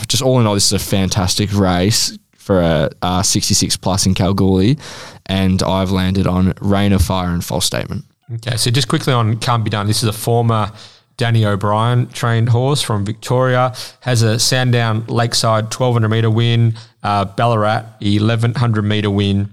just 0.07 0.21
all 0.23 0.39
in 0.39 0.45
all, 0.47 0.53
this 0.53 0.65
is 0.67 0.73
a 0.73 0.79
fantastic 0.79 1.51
race 1.53 2.17
for 2.43 2.61
a 2.61 2.89
uh, 3.01 3.23
sixty 3.23 3.53
six 3.53 3.77
plus 3.77 4.05
in 4.05 4.13
Kalgoorlie, 4.13 4.77
and 5.25 5.63
I've 5.63 5.91
landed 5.91 6.27
on 6.27 6.53
Rain 6.61 6.93
of 6.93 7.01
Fire 7.01 7.29
and 7.29 7.43
False 7.43 7.65
Statement. 7.65 8.05
Okay, 8.35 8.57
so 8.57 8.71
just 8.71 8.87
quickly 8.87 9.13
on 9.13 9.37
Can't 9.37 9.63
Be 9.63 9.69
Done. 9.69 9.87
This 9.87 10.03
is 10.03 10.09
a 10.09 10.13
former 10.13 10.71
Danny 11.17 11.45
O'Brien 11.45 12.07
trained 12.07 12.49
horse 12.49 12.81
from 12.81 13.05
Victoria. 13.05 13.73
Has 14.01 14.21
a 14.21 14.39
Sandown 14.39 15.05
Lakeside 15.07 15.65
1200 15.65 16.09
metre 16.09 16.29
win, 16.29 16.75
uh, 17.03 17.25
Ballarat 17.25 17.85
1100 17.99 18.81
metre 18.81 19.11
win, 19.11 19.49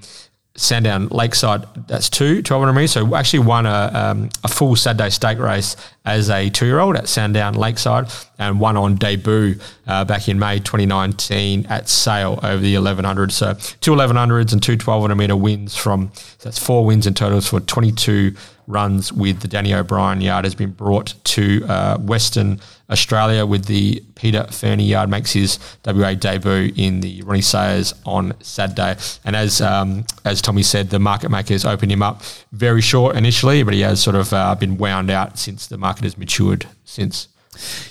Sandown 0.60 1.08
Lakeside, 1.08 1.64
that's 1.88 2.10
two, 2.10 2.36
1200 2.36 2.72
metres. 2.74 2.92
So 2.92 3.16
actually 3.16 3.38
won 3.38 3.64
a, 3.64 3.90
um, 3.94 4.28
a 4.44 4.48
full 4.48 4.76
Saturday 4.76 5.08
stake 5.08 5.38
race 5.38 5.74
as 6.04 6.28
a 6.28 6.50
two 6.50 6.66
year 6.66 6.80
old 6.80 6.96
at 6.96 7.08
Sandown 7.08 7.54
Lakeside 7.54 8.12
and 8.38 8.60
won 8.60 8.76
on 8.76 8.96
debut 8.96 9.58
uh, 9.86 10.04
back 10.04 10.28
in 10.28 10.38
May 10.38 10.58
2019 10.58 11.64
at 11.66 11.88
Sale 11.88 12.40
over 12.42 12.58
the 12.58 12.76
1100. 12.76 13.32
So 13.32 13.54
two 13.80 13.92
1100s 13.92 14.52
and 14.52 14.62
two 14.62 14.72
1200 14.72 15.14
metre 15.14 15.34
wins 15.34 15.76
from, 15.76 16.10
so 16.14 16.50
that's 16.50 16.58
four 16.58 16.84
wins 16.84 17.06
in 17.06 17.14
totals 17.14 17.48
for 17.48 17.60
22 17.60 18.34
runs 18.70 19.12
with 19.12 19.40
the 19.40 19.48
Danny 19.48 19.74
O'Brien 19.74 20.20
yard 20.20 20.44
has 20.44 20.54
been 20.54 20.70
brought 20.70 21.14
to 21.24 21.64
uh, 21.68 21.98
Western 21.98 22.60
Australia 22.88 23.46
with 23.46 23.66
the 23.66 24.02
Peter 24.14 24.44
Fernie 24.50 24.84
yard 24.84 25.08
makes 25.08 25.32
his 25.32 25.58
WA 25.84 26.14
debut 26.14 26.72
in 26.76 27.00
the 27.00 27.22
Ronnie 27.22 27.40
Sayers 27.40 27.94
on 28.04 28.34
Saturday. 28.40 28.96
And 29.24 29.36
as 29.36 29.60
um, 29.60 30.04
as 30.24 30.40
Tommy 30.40 30.62
said, 30.62 30.90
the 30.90 30.98
market 30.98 31.30
makers 31.30 31.64
opened 31.64 31.92
him 31.92 32.02
up 32.02 32.22
very 32.52 32.80
short 32.80 33.16
initially, 33.16 33.62
but 33.62 33.74
he 33.74 33.80
has 33.80 34.02
sort 34.02 34.16
of 34.16 34.32
uh, 34.32 34.54
been 34.54 34.78
wound 34.78 35.10
out 35.10 35.38
since 35.38 35.66
the 35.66 35.78
market 35.78 36.04
has 36.04 36.16
matured 36.16 36.66
since. 36.84 37.28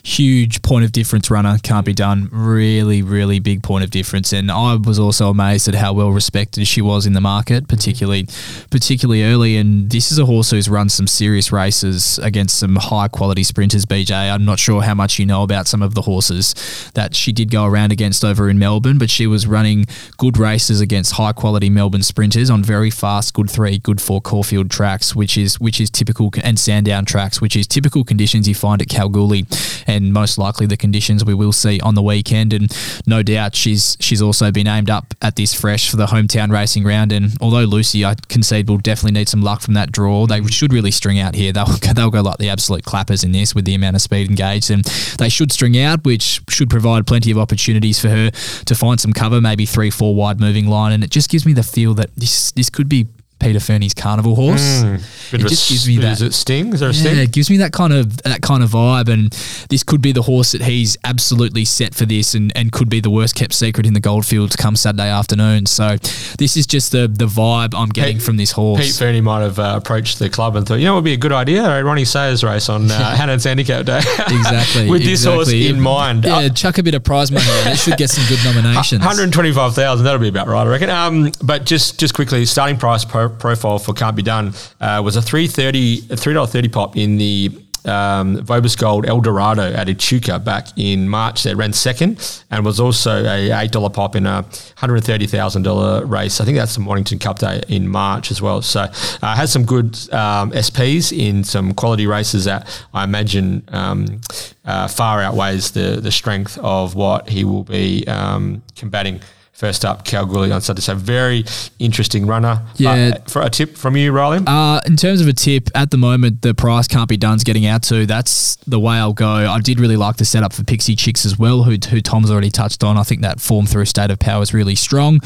Huge 0.04 0.62
point 0.62 0.86
of 0.86 0.92
difference 0.92 1.30
runner 1.30 1.58
can't 1.64 1.86
be 1.86 1.94
mm. 1.94 1.98
done. 1.98 2.30
Really 2.32 3.02
really 3.02 3.40
big 3.40 3.64
point 3.64 3.84
of 3.84 3.92
difference. 3.92 4.34
And 4.34 4.52
i 4.52 4.76
was 4.76 5.00
also 5.00 5.30
amazed 5.30 5.68
at 5.68 5.76
how 5.76 5.94
well 5.94 6.12
respected 6.12 6.68
she 6.68 6.82
was 6.82 7.06
in 7.06 7.14
the 7.14 7.22
market 7.22 7.64
mm. 7.64 7.70
particularly 7.70 8.28
particularly 8.70 9.24
early. 9.24 9.58
And 9.58 9.90
this 9.90 10.12
is 10.12 10.20
a 10.20 10.26
horse 10.26 10.52
who's 10.52 10.70
run 10.70 10.90
some 10.90 11.08
serious 11.08 11.52
races 11.52 12.20
against 12.20 12.60
some 12.60 12.76
high 12.76 13.08
quality 13.08 13.44
sprinters 13.44 13.86
bj 13.86 14.12
i'm 14.12 14.46
not 14.46 14.60
sure 14.60 14.82
how 14.82 14.94
much 14.94 15.20
you 15.20 15.26
know 15.26 15.44
about 15.44 15.68
some 15.68 15.82
of 15.82 15.94
the 15.96 16.02
horses 16.04 16.54
that 16.94 17.16
she 17.16 17.32
did 17.32 17.52
go 17.52 17.66
around 17.66 17.92
against 17.92 18.24
over 18.24 18.50
in 18.50 18.60
melbourne 18.60 18.98
but 18.98 19.10
she 19.10 19.28
was 19.28 19.48
running 19.48 19.86
good 20.18 20.38
races 20.38 20.82
against 20.82 21.14
high 21.14 21.32
quality 21.32 21.70
melbourne 21.70 22.04
sprinters 22.04 22.50
on 22.50 22.64
very 22.64 22.90
fast 22.90 23.34
good 23.34 23.50
three 23.50 23.78
good 23.78 24.02
four 24.02 24.22
caulfield 24.22 24.70
tracks 24.70 25.16
which 25.16 25.38
is 25.38 25.60
which 25.60 25.80
is 25.80 25.90
typical 25.90 26.32
and 26.44 26.60
sandown 26.60 27.06
tracks 27.06 27.42
which 27.42 27.56
is 27.56 27.68
typical 27.68 28.04
conditions 28.04 28.48
you 28.48 28.56
find 28.56 28.82
at 28.82 28.90
kalgoorlie 28.90 29.46
and 29.88 30.14
most 30.14 30.38
likely 30.38 30.66
the 30.66 30.78
conditions 30.78 31.26
we 31.26 31.34
will 31.34 31.52
see 31.52 31.80
on 31.82 31.96
the 31.96 32.02
weekend. 32.02 32.54
And 32.54 32.76
no 33.06 33.24
doubt 33.24 33.56
she's 33.56 33.98
she's 34.00 34.22
also 34.22 34.52
been 34.52 34.68
aimed 34.68 34.90
up 34.90 35.14
at 35.22 35.36
this 35.36 35.54
fresh 35.54 35.90
for 35.90 35.98
the 35.98 36.08
hometown 36.08 36.52
racing 36.52 36.84
round. 36.84 37.12
And 37.12 37.36
although 37.42 37.64
Lucy, 37.64 38.06
I 38.06 38.16
concede, 38.28 38.70
will 38.70 38.78
definitely 38.78 39.20
need 39.20 39.30
some 39.30 39.42
luck 39.42 39.62
from 39.62 39.74
that 39.76 39.92
draw, 39.92 40.26
they 40.28 40.44
should 40.46 40.74
really 40.74 40.92
string 40.92 41.20
out 41.20 41.36
here. 41.36 41.52
They'll 41.52 41.66
they'll 41.96 42.12
go 42.12 42.22
like 42.22 42.38
the 42.38 42.50
absolute 42.50 42.84
clappers 42.84 43.24
in 43.24 43.32
this 43.32 43.56
with 43.56 43.66
the 43.66 43.76
amount 43.76 43.96
of 43.96 44.02
speed 44.02 44.30
engaged, 44.30 44.72
and 44.72 44.84
they 45.18 45.30
should 45.30 45.52
string 45.52 45.78
out, 45.78 46.04
which 46.04 46.42
should 46.50 46.70
provide 46.70 47.08
plenty 47.08 47.32
of 47.32 47.38
opportunities 47.38 48.00
for 48.00 48.10
her 48.10 48.32
to 48.32 48.76
find 48.76 49.00
some 49.00 49.14
cover, 49.14 49.42
maybe 49.42 49.66
three 49.66 49.90
four 49.90 50.16
wide 50.16 50.40
moving 50.40 50.68
line. 50.68 50.92
And 50.92 51.04
it 51.04 51.12
just 51.12 51.30
gives 51.30 51.46
me 51.46 51.54
the 51.54 51.64
feel 51.64 51.94
that 51.96 52.16
this 52.16 52.52
this 52.52 52.70
could 52.70 52.90
be. 52.90 53.08
Peter 53.40 53.60
Fernie's 53.60 53.94
carnival 53.94 54.36
horse. 54.36 54.84
Bit 55.32 55.42
It 55.42 55.48
just 55.48 55.70
gives 55.70 55.88
me 55.88 55.98
is 55.98 56.20
that- 56.20 56.26
it 56.28 56.34
sting? 56.34 56.74
Is 56.74 56.80
there 56.82 56.90
a 56.90 56.94
Yeah, 56.94 57.00
sting? 57.02 57.18
it 57.20 57.32
gives 57.32 57.50
me 57.50 57.58
that 57.58 57.72
kind 57.72 57.94
of 57.94 58.18
that 58.24 58.42
kind 58.42 58.64
of 58.64 58.72
vibe, 58.72 59.08
and 59.10 59.32
this 59.70 59.84
could 59.84 60.02
be 60.02 60.12
the 60.12 60.24
horse 60.24 60.52
that 60.52 60.64
he's 60.64 60.98
absolutely 61.04 61.66
set 61.66 61.94
for 61.96 62.06
this, 62.06 62.34
and, 62.36 62.52
and 62.56 62.72
could 62.72 62.90
be 62.90 63.00
the 63.00 63.10
worst 63.10 63.36
kept 63.36 63.54
secret 63.54 63.86
in 63.86 63.94
the 63.94 64.00
Goldfields 64.00 64.56
come 64.56 64.76
Saturday 64.76 65.10
afternoon. 65.10 65.66
So 65.66 65.98
this 66.38 66.58
is 66.58 66.68
just 66.68 66.92
the 66.92 67.08
the 67.08 67.26
vibe 67.28 67.74
I'm 67.76 67.90
getting 67.90 68.18
Pete- 68.18 68.24
from 68.26 68.38
this 68.38 68.52
horse. 68.52 68.82
Pete 68.86 68.96
Fernie 68.96 69.22
might 69.22 69.42
have 69.42 69.60
uh, 69.60 69.74
approached 69.78 70.20
the 70.20 70.30
club 70.30 70.56
and 70.56 70.66
thought, 70.68 70.76
you 70.76 70.86
know, 70.86 70.94
it 70.94 70.96
would 70.96 71.04
be 71.06 71.14
a 71.14 71.18
good 71.18 71.32
idea, 71.32 71.64
a 71.64 71.84
Ronnie 71.84 72.06
Sayers 72.06 72.44
race 72.44 72.70
on 72.70 72.90
uh, 72.92 73.16
Hannan's 73.16 73.44
Handicap 73.46 73.86
Day. 73.86 74.02
Exactly. 74.40 74.90
With 74.90 75.04
this 75.04 75.26
horse 75.26 75.50
exactly. 75.50 75.68
in 75.68 75.80
mind. 75.82 76.26
Yeah, 76.26 76.38
Uh, 76.38 76.50
chuck 76.50 76.78
a 76.78 76.84
bit 76.84 76.94
of 76.94 77.04
prize 77.04 77.32
money. 77.32 77.46
on 77.46 77.68
it. 77.74 77.78
Should 77.78 77.98
get 77.98 78.10
some 78.10 78.26
good 78.28 78.40
nominations. 78.46 79.00
125,000, 79.06 80.04
that'll 80.06 80.20
be 80.20 80.28
about 80.28 80.48
right, 80.48 80.66
I 80.66 80.70
reckon. 80.70 80.90
Um, 80.90 81.32
but 81.44 81.66
just 81.66 82.00
just 82.00 82.14
quickly, 82.14 82.46
starting 82.46 82.78
price 82.78 83.06
pro- 83.06 83.29
profile 83.30 83.80
for 83.80 83.94
Can't 83.94 84.16
Be 84.16 84.24
Done 84.24 84.54
uh, 84.82 85.02
was 85.04 85.16
a 85.16 85.22
330 85.22 86.00
a 86.12 86.16
$3.30 86.16 86.72
pop 86.72 86.98
in 86.98 87.18
the 87.18 87.52
um, 87.86 88.38
Vobis 88.38 88.78
Gold 88.78 89.06
Eldorado 89.06 89.72
at 89.74 89.90
Echuca 89.90 90.40
back 90.40 90.68
in 90.78 91.08
March. 91.08 91.44
They 91.44 91.56
ran 91.56 91.74
second 91.74 92.44
and 92.52 92.66
was 92.66 92.80
also 92.80 93.24
a 93.24 93.52
eight 93.52 93.72
dollar 93.72 93.90
pop 93.90 94.16
in 94.16 94.26
a 94.26 94.46
hundred 94.78 95.04
thirty 95.04 95.28
thousand 95.28 95.64
dollar 95.64 96.06
race. 96.06 96.42
I 96.42 96.46
think 96.46 96.58
that's 96.58 96.76
the 96.76 96.82
Mornington 96.82 97.20
Cup 97.20 97.40
Day 97.40 97.62
in 97.68 97.88
March 97.88 98.32
as 98.32 98.42
well. 98.42 98.62
So 98.62 98.88
uh, 99.22 99.46
some 99.46 99.66
good 99.66 99.96
um, 100.14 100.52
SPs 100.52 101.18
in 101.18 101.44
some 101.44 101.74
quality 101.74 102.08
races 102.08 102.46
that 102.46 102.68
I 102.94 103.04
imagine 103.04 103.64
um, 103.70 104.22
uh, 104.66 104.88
far 104.88 105.22
outweighs 105.22 105.72
the 105.72 106.00
the 106.02 106.12
strength 106.12 106.58
of 106.60 106.96
what 106.96 107.30
he 107.30 107.44
will 107.44 107.64
be 107.64 108.06
um, 108.08 108.62
combating 108.76 109.22
First 109.60 109.84
up, 109.84 110.06
Kalgoorlie 110.06 110.54
on 110.54 110.62
Saturday. 110.62 110.84
So 110.84 110.96
very 110.96 111.44
interesting 111.80 112.26
runner. 112.26 112.66
Yeah. 112.78 113.12
Uh, 113.18 113.30
for 113.30 113.42
a 113.42 113.50
tip 113.50 113.76
from 113.76 113.98
you, 113.98 114.14
Rylie. 114.14 114.48
Uh, 114.48 114.80
in 114.86 114.96
terms 114.96 115.20
of 115.20 115.28
a 115.28 115.34
tip, 115.34 115.70
at 115.76 115.92
the 115.92 115.98
moment, 115.98 116.44
the 116.44 116.54
price 116.54 116.88
can't 116.88 117.10
be 117.10 117.18
done's 117.18 117.44
getting 117.44 117.66
out 117.66 117.84
to. 117.84 118.06
That's 118.06 118.56
the 118.68 118.80
way 118.80 118.96
I'll 118.96 119.12
go. 119.12 119.28
I 119.28 119.60
did 119.60 119.82
really 119.82 119.98
like 119.98 120.16
the 120.16 120.24
setup 120.24 120.54
for 120.54 120.64
Pixie 120.64 120.96
Chicks 120.96 121.26
as 121.26 121.38
well, 121.38 121.64
who, 121.64 121.72
who 121.90 122.00
Tom's 122.00 122.32
already 122.32 122.52
touched 122.52 122.86
on. 122.86 122.98
I 122.98 123.04
think 123.04 123.20
that 123.20 123.42
form 123.42 123.66
through 123.66 123.84
State 123.84 124.12
of 124.12 124.20
Power 124.20 124.42
is 124.42 124.54
really 124.54 124.76
strong. 124.76 125.20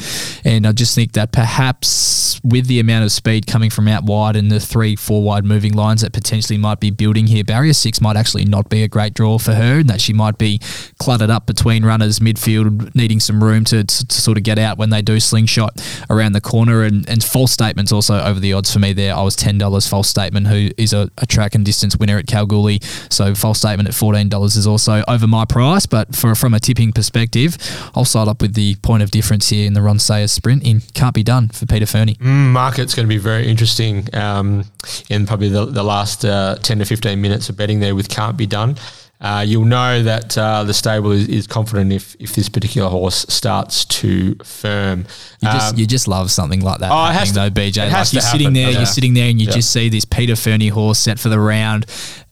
And 0.44 0.66
I 0.66 0.72
just 0.72 0.96
think 0.96 1.12
that 1.12 1.30
perhaps 1.30 2.40
with 2.42 2.66
the 2.66 2.80
amount 2.80 3.04
of 3.04 3.12
speed 3.12 3.46
coming 3.46 3.70
from 3.70 3.86
out 3.86 4.02
wide 4.02 4.34
and 4.34 4.50
the 4.50 4.58
three, 4.58 4.96
four 4.96 5.22
wide 5.22 5.44
moving 5.44 5.74
lines 5.74 6.00
that 6.00 6.12
potentially 6.12 6.58
might 6.58 6.80
be 6.80 6.90
building 6.90 7.28
here, 7.28 7.44
Barrier 7.44 7.72
6 7.72 8.00
might 8.00 8.16
actually 8.16 8.46
not 8.46 8.68
be 8.68 8.82
a 8.82 8.88
great 8.88 9.14
draw 9.14 9.38
for 9.38 9.54
her, 9.54 9.78
and 9.78 9.88
that 9.88 10.00
she 10.00 10.12
might 10.12 10.38
be 10.38 10.58
cluttered 10.98 11.30
up 11.30 11.46
between 11.46 11.84
runners, 11.84 12.18
midfield, 12.18 12.92
needing 12.96 13.20
some 13.20 13.44
room 13.44 13.62
to, 13.66 13.84
to 13.84 14.23
sort 14.24 14.38
of 14.38 14.42
get 14.42 14.58
out 14.58 14.78
when 14.78 14.90
they 14.90 15.02
do 15.02 15.20
slingshot 15.20 15.80
around 16.10 16.32
the 16.32 16.40
corner. 16.40 16.82
And, 16.82 17.08
and 17.08 17.22
false 17.22 17.52
statements 17.52 17.92
also 17.92 18.20
over 18.20 18.40
the 18.40 18.52
odds 18.52 18.72
for 18.72 18.78
me 18.78 18.92
there. 18.92 19.14
I 19.14 19.22
was 19.22 19.36
$10 19.36 19.88
false 19.88 20.08
statement, 20.08 20.46
who 20.46 20.70
is 20.76 20.92
a, 20.92 21.10
a 21.18 21.26
track 21.26 21.54
and 21.54 21.64
distance 21.64 21.96
winner 21.96 22.18
at 22.18 22.26
Kalgoorlie. 22.26 22.80
So 23.10 23.34
false 23.34 23.58
statement 23.58 23.88
at 23.88 23.94
$14 23.94 24.56
is 24.56 24.66
also 24.66 25.04
over 25.06 25.26
my 25.26 25.44
price. 25.44 25.86
But 25.86 26.16
for 26.16 26.34
from 26.34 26.54
a 26.54 26.60
tipping 26.60 26.92
perspective, 26.92 27.56
I'll 27.94 28.04
side 28.04 28.28
up 28.28 28.42
with 28.42 28.54
the 28.54 28.76
point 28.76 29.02
of 29.02 29.10
difference 29.10 29.48
here 29.50 29.66
in 29.66 29.74
the 29.74 29.82
Ron 29.82 29.98
Sayers 29.98 30.32
sprint 30.32 30.64
in 30.64 30.80
Can't 30.94 31.14
Be 31.14 31.22
Done 31.22 31.48
for 31.48 31.66
Peter 31.66 31.86
Fernie. 31.86 32.14
Mm, 32.16 32.52
market's 32.52 32.94
going 32.94 33.06
to 33.06 33.08
be 33.08 33.18
very 33.18 33.46
interesting 33.46 34.08
um, 34.14 34.64
in 35.10 35.26
probably 35.26 35.48
the, 35.48 35.66
the 35.66 35.82
last 35.82 36.24
uh, 36.24 36.56
10 36.56 36.78
to 36.78 36.84
15 36.84 37.20
minutes 37.20 37.48
of 37.48 37.56
betting 37.56 37.80
there 37.80 37.94
with 37.94 38.08
Can't 38.08 38.36
Be 38.36 38.46
Done. 38.46 38.76
Uh, 39.24 39.40
you'll 39.40 39.64
know 39.64 40.02
that 40.02 40.36
uh, 40.36 40.64
the 40.64 40.74
stable 40.74 41.10
is, 41.10 41.26
is, 41.28 41.46
confident 41.46 41.90
if, 41.90 42.14
if 42.20 42.34
this 42.34 42.50
particular 42.50 42.90
horse 42.90 43.24
starts 43.30 43.86
to 43.86 44.34
firm. 44.44 45.06
You 45.40 45.48
just 45.48 45.72
um, 45.72 45.78
you 45.78 45.86
just 45.86 46.06
love 46.06 46.30
something 46.30 46.60
like 46.60 46.80
that. 46.80 46.92
Oh, 46.92 47.08
it 47.08 47.14
has 47.14 47.28
to, 47.28 47.34
though, 47.36 47.48
BJ. 47.48 47.90
Like 47.90 48.12
you're 48.12 48.20
sitting 48.20 48.52
there, 48.52 48.70
yeah. 48.70 48.76
you're 48.76 48.86
sitting 48.86 49.14
there, 49.14 49.30
and 49.30 49.40
you 49.40 49.46
yeah. 49.46 49.54
just 49.54 49.72
see 49.72 49.88
this 49.88 50.04
Peter 50.04 50.36
Fernie 50.36 50.68
horse 50.68 50.98
set 50.98 51.18
for 51.18 51.30
the 51.30 51.40
round. 51.40 51.86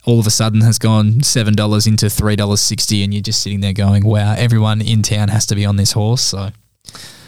All 0.05 0.21
of 0.21 0.27
a 0.27 0.31
sudden 0.31 0.61
has 0.61 0.79
gone 0.79 1.23
seven 1.23 1.55
dollars 1.55 1.87
into 1.87 2.11
three 2.11 2.37
dollars 2.37 2.61
sixty, 2.61 3.03
and 3.03 3.15
you're 3.15 3.23
just 3.23 3.41
sitting 3.41 3.61
there 3.61 3.73
going, 3.73 4.05
"Wow! 4.05 4.35
Everyone 4.37 4.83
in 4.83 5.03
town 5.03 5.29
has 5.29 5.47
to 5.47 5.55
be 5.55 5.65
on 5.65 5.77
this 5.77 5.93
horse." 5.93 6.21
So 6.21 6.51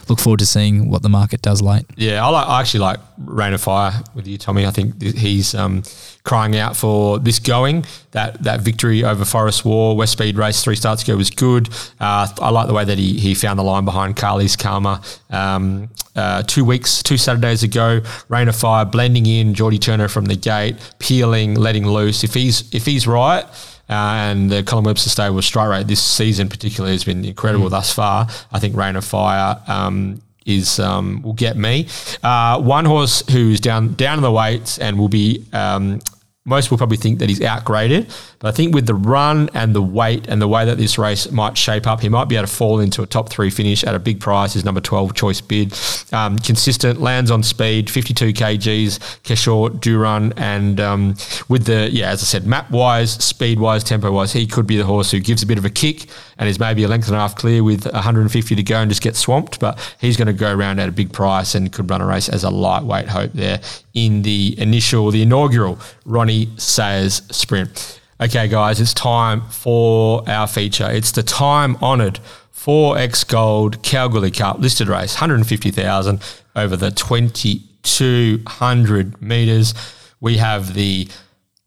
look 0.08 0.18
forward 0.20 0.40
to 0.40 0.46
seeing 0.46 0.90
what 0.90 1.02
the 1.02 1.08
market 1.08 1.42
does 1.42 1.62
late. 1.62 1.84
Yeah, 1.96 2.24
I, 2.24 2.28
like, 2.28 2.46
I 2.46 2.60
actually 2.60 2.80
like 2.80 3.00
Rain 3.18 3.52
of 3.52 3.60
Fire 3.60 4.02
with 4.14 4.26
you, 4.26 4.38
Tommy. 4.38 4.66
I 4.66 4.70
think 4.70 5.02
he's 5.02 5.54
um, 5.54 5.82
crying 6.24 6.56
out 6.56 6.76
for 6.76 7.18
this 7.18 7.38
going. 7.38 7.84
That 8.12 8.42
that 8.44 8.60
victory 8.60 9.04
over 9.04 9.24
Forest 9.24 9.64
War, 9.64 9.96
West 9.96 10.12
Speed 10.12 10.36
race 10.36 10.62
three 10.62 10.76
starts 10.76 11.02
ago 11.02 11.16
was 11.16 11.30
good. 11.30 11.68
Uh, 12.00 12.28
I 12.40 12.50
like 12.50 12.66
the 12.66 12.74
way 12.74 12.84
that 12.84 12.98
he, 12.98 13.18
he 13.18 13.34
found 13.34 13.58
the 13.58 13.64
line 13.64 13.84
behind 13.84 14.16
Carly's 14.16 14.56
Karma 14.56 15.02
um, 15.30 15.88
uh, 16.16 16.42
two 16.42 16.64
weeks, 16.64 17.02
two 17.02 17.16
Saturdays 17.16 17.62
ago. 17.62 18.00
Rain 18.28 18.48
of 18.48 18.56
Fire 18.56 18.84
blending 18.84 19.26
in 19.26 19.54
Geordie 19.54 19.78
Turner 19.78 20.08
from 20.08 20.26
the 20.26 20.36
gate, 20.36 20.76
peeling, 20.98 21.54
letting 21.54 21.86
loose. 21.86 22.24
If 22.24 22.34
he's 22.34 22.72
if 22.74 22.86
he's 22.86 23.06
right 23.06 23.44
uh, 23.88 23.92
and 23.92 24.50
the 24.50 24.62
Colin 24.62 24.84
Webster 24.84 25.10
stable 25.10 25.42
strike 25.42 25.68
rate 25.68 25.86
this 25.86 26.02
season, 26.02 26.48
particularly, 26.48 26.94
has 26.94 27.04
been 27.04 27.24
incredible 27.24 27.66
mm. 27.66 27.70
thus 27.70 27.92
far. 27.92 28.26
I 28.52 28.58
think 28.58 28.76
Rain 28.76 28.96
of 28.96 29.04
Fire 29.04 29.60
um, 29.66 30.22
is 30.46 30.78
um, 30.80 31.22
will 31.22 31.32
get 31.34 31.56
me. 31.56 31.88
Uh, 32.22 32.60
one 32.60 32.84
horse 32.84 33.22
who's 33.30 33.60
down 33.60 33.94
down 33.94 34.18
in 34.18 34.22
the 34.22 34.32
weights 34.32 34.78
and 34.78 34.98
will 34.98 35.08
be 35.08 35.44
um, 35.52 36.00
most 36.44 36.70
will 36.70 36.78
probably 36.78 36.98
think 36.98 37.18
that 37.20 37.28
he's 37.28 37.40
outgraded. 37.40 38.10
But 38.44 38.52
I 38.52 38.56
think 38.58 38.74
with 38.74 38.84
the 38.84 38.94
run 38.94 39.48
and 39.54 39.74
the 39.74 39.80
weight 39.80 40.28
and 40.28 40.42
the 40.42 40.46
way 40.46 40.66
that 40.66 40.76
this 40.76 40.98
race 40.98 41.30
might 41.30 41.56
shape 41.56 41.86
up, 41.86 42.02
he 42.02 42.10
might 42.10 42.26
be 42.26 42.36
able 42.36 42.46
to 42.46 42.52
fall 42.52 42.78
into 42.78 43.00
a 43.00 43.06
top 43.06 43.30
three 43.30 43.48
finish 43.48 43.82
at 43.84 43.94
a 43.94 43.98
big 43.98 44.20
price. 44.20 44.52
His 44.52 44.66
number 44.66 44.82
12 44.82 45.14
choice 45.14 45.40
bid. 45.40 45.72
Um, 46.12 46.38
consistent, 46.38 47.00
lands 47.00 47.30
on 47.30 47.42
speed, 47.42 47.88
52 47.88 48.34
kgs, 48.34 48.98
Keshore, 49.22 49.70
Durun. 49.70 50.34
And 50.36 50.78
um, 50.78 51.14
with 51.48 51.64
the, 51.64 51.88
yeah, 51.90 52.10
as 52.10 52.22
I 52.22 52.26
said, 52.26 52.46
map 52.46 52.70
wise, 52.70 53.12
speed 53.12 53.60
wise, 53.60 53.82
tempo 53.82 54.12
wise, 54.12 54.34
he 54.34 54.46
could 54.46 54.66
be 54.66 54.76
the 54.76 54.84
horse 54.84 55.10
who 55.10 55.20
gives 55.20 55.42
a 55.42 55.46
bit 55.46 55.56
of 55.56 55.64
a 55.64 55.70
kick 55.70 56.04
and 56.36 56.46
is 56.46 56.58
maybe 56.58 56.82
a 56.82 56.88
length 56.88 57.06
and 57.06 57.16
a 57.16 57.20
half 57.20 57.36
clear 57.36 57.64
with 57.64 57.90
150 57.90 58.54
to 58.54 58.62
go 58.62 58.76
and 58.76 58.90
just 58.90 59.00
get 59.00 59.16
swamped. 59.16 59.58
But 59.58 59.80
he's 60.02 60.18
going 60.18 60.26
to 60.26 60.34
go 60.34 60.54
around 60.54 60.80
at 60.80 60.90
a 60.90 60.92
big 60.92 61.14
price 61.14 61.54
and 61.54 61.72
could 61.72 61.88
run 61.88 62.02
a 62.02 62.06
race 62.06 62.28
as 62.28 62.44
a 62.44 62.50
lightweight 62.50 63.08
hope 63.08 63.32
there 63.32 63.62
in 63.94 64.20
the 64.20 64.54
initial, 64.58 65.10
the 65.10 65.22
inaugural 65.22 65.78
Ronnie 66.04 66.50
Sayers 66.58 67.22
sprint. 67.34 68.02
Okay, 68.20 68.46
guys, 68.46 68.80
it's 68.80 68.94
time 68.94 69.40
for 69.50 70.22
our 70.30 70.46
feature. 70.46 70.88
It's 70.88 71.10
the 71.10 71.24
time 71.24 71.74
honoured 71.82 72.20
4X 72.54 73.26
Gold 73.26 73.82
Kalgoorlie 73.82 74.30
Cup 74.30 74.60
listed 74.60 74.86
race, 74.86 75.14
150,000 75.14 76.22
over 76.54 76.76
the 76.76 76.92
2200 76.92 79.20
metres. 79.20 79.74
We 80.20 80.36
have 80.36 80.74
the 80.74 81.08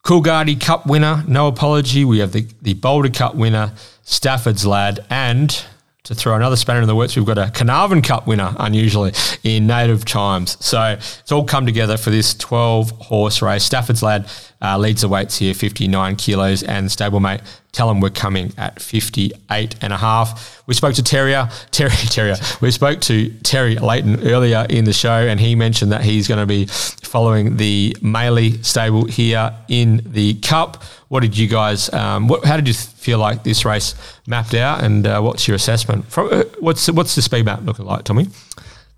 Coolgardie 0.05 0.61
Cup 0.61 0.87
winner, 0.87 1.25
no 1.27 1.49
apology. 1.49 2.05
We 2.05 2.19
have 2.19 2.31
the, 2.31 2.47
the 2.61 2.75
Boulder 2.75 3.09
Cup 3.09 3.35
winner, 3.35 3.73
Stafford's 4.03 4.65
Lad, 4.65 5.05
and 5.09 5.65
to 6.07 6.15
throw 6.15 6.35
another 6.35 6.55
spanner 6.55 6.81
in 6.81 6.87
the 6.87 6.95
works, 6.95 7.15
we've 7.15 7.25
got 7.25 7.37
a 7.37 7.51
Carnarvon 7.51 8.01
Cup 8.01 8.27
winner, 8.27 8.55
unusually, 8.59 9.13
in 9.43 9.67
Native 9.67 10.05
Chimes. 10.05 10.57
So 10.65 10.97
it's 10.97 11.31
all 11.31 11.43
come 11.43 11.65
together 11.65 11.97
for 11.97 12.09
this 12.09 12.33
12 12.33 12.91
horse 12.91 13.41
race. 13.41 13.63
Stafford's 13.63 14.01
Lad 14.01 14.29
uh, 14.61 14.77
leads 14.77 15.01
the 15.01 15.09
weights 15.09 15.37
here, 15.37 15.53
59 15.53 16.15
kilos, 16.15 16.63
and 16.63 16.87
stablemate 16.87 17.41
tell 17.77 17.87
them 17.89 17.99
we're 17.99 18.09
coming 18.09 18.51
at 18.57 18.81
58 18.81 19.75
and 19.83 19.93
a 19.93 19.97
half. 19.97 20.63
We 20.65 20.73
spoke 20.73 20.95
to 20.95 21.03
Terrier, 21.03 21.49
Terry, 21.69 21.91
Terrier. 21.91 22.35
We 22.61 22.71
spoke 22.71 23.01
to 23.01 23.29
Terry 23.43 23.75
Leighton 23.75 24.27
earlier 24.27 24.65
in 24.67 24.85
the 24.85 24.93
show, 24.93 25.27
and 25.27 25.39
he 25.39 25.53
mentioned 25.53 25.91
that 25.91 26.01
he's 26.01 26.27
going 26.27 26.39
to 26.39 26.47
be 26.47 26.65
following 26.65 27.57
the 27.57 27.95
Maley 28.01 28.65
stable 28.65 29.05
here 29.05 29.53
in 29.67 30.01
the 30.05 30.35
Cup. 30.35 30.83
What 31.09 31.21
did 31.21 31.37
you 31.37 31.47
guys? 31.47 31.91
Um, 31.93 32.27
what, 32.27 32.43
how 32.43 32.57
did 32.57 32.67
you 32.67 32.73
feel 32.73 33.19
like 33.19 33.43
this 33.43 33.63
race 33.65 33.95
mapped 34.27 34.53
out, 34.53 34.83
and 34.83 35.07
uh, 35.07 35.21
what's 35.21 35.47
your 35.47 35.55
assessment? 35.55 36.05
From, 36.11 36.29
uh, 36.31 36.43
what's 36.59 36.89
what's 36.91 37.15
the 37.15 37.21
speed 37.21 37.45
map 37.45 37.61
looking 37.63 37.85
like, 37.85 38.03
Tommy? 38.03 38.27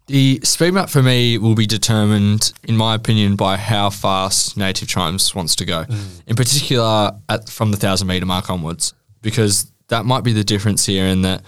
The 0.07 0.39
speed 0.43 0.73
map 0.73 0.89
for 0.89 1.03
me 1.03 1.37
will 1.37 1.53
be 1.53 1.67
determined, 1.67 2.51
in 2.63 2.75
my 2.75 2.95
opinion, 2.95 3.35
by 3.35 3.57
how 3.57 3.91
fast 3.91 4.57
Native 4.57 4.87
Chimes 4.87 5.35
wants 5.35 5.55
to 5.57 5.65
go. 5.65 5.83
Mm. 5.83 6.21
In 6.25 6.35
particular, 6.35 7.11
at, 7.29 7.47
from 7.47 7.69
the 7.69 7.77
thousand 7.77 8.07
meter 8.07 8.25
mark 8.25 8.49
onwards, 8.49 8.95
because 9.21 9.71
that 9.89 10.05
might 10.05 10.23
be 10.23 10.33
the 10.33 10.43
difference 10.43 10.87
here 10.87 11.05
in 11.05 11.21
that 11.21 11.43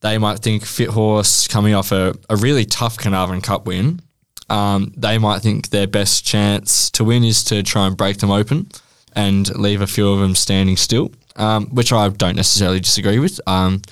they 0.00 0.18
might 0.18 0.40
think 0.40 0.66
Fit 0.66 0.90
Horse 0.90 1.48
coming 1.48 1.72
off 1.72 1.90
a, 1.90 2.14
a 2.28 2.36
really 2.36 2.66
tough 2.66 2.98
Carnarvon 2.98 3.40
Cup 3.40 3.66
win, 3.66 4.02
um, 4.50 4.92
they 4.94 5.16
might 5.16 5.40
think 5.40 5.70
their 5.70 5.86
best 5.86 6.24
chance 6.24 6.90
to 6.90 7.02
win 7.02 7.24
is 7.24 7.42
to 7.44 7.62
try 7.62 7.86
and 7.86 7.96
break 7.96 8.18
them 8.18 8.30
open 8.30 8.68
and 9.16 9.48
leave 9.56 9.80
a 9.80 9.86
few 9.86 10.08
of 10.08 10.20
them 10.20 10.34
standing 10.34 10.76
still, 10.76 11.10
um, 11.34 11.66
which 11.66 11.92
I 11.92 12.08
don't 12.08 12.36
necessarily 12.36 12.78
disagree 12.78 13.18
with. 13.18 13.40
Um, 13.48 13.82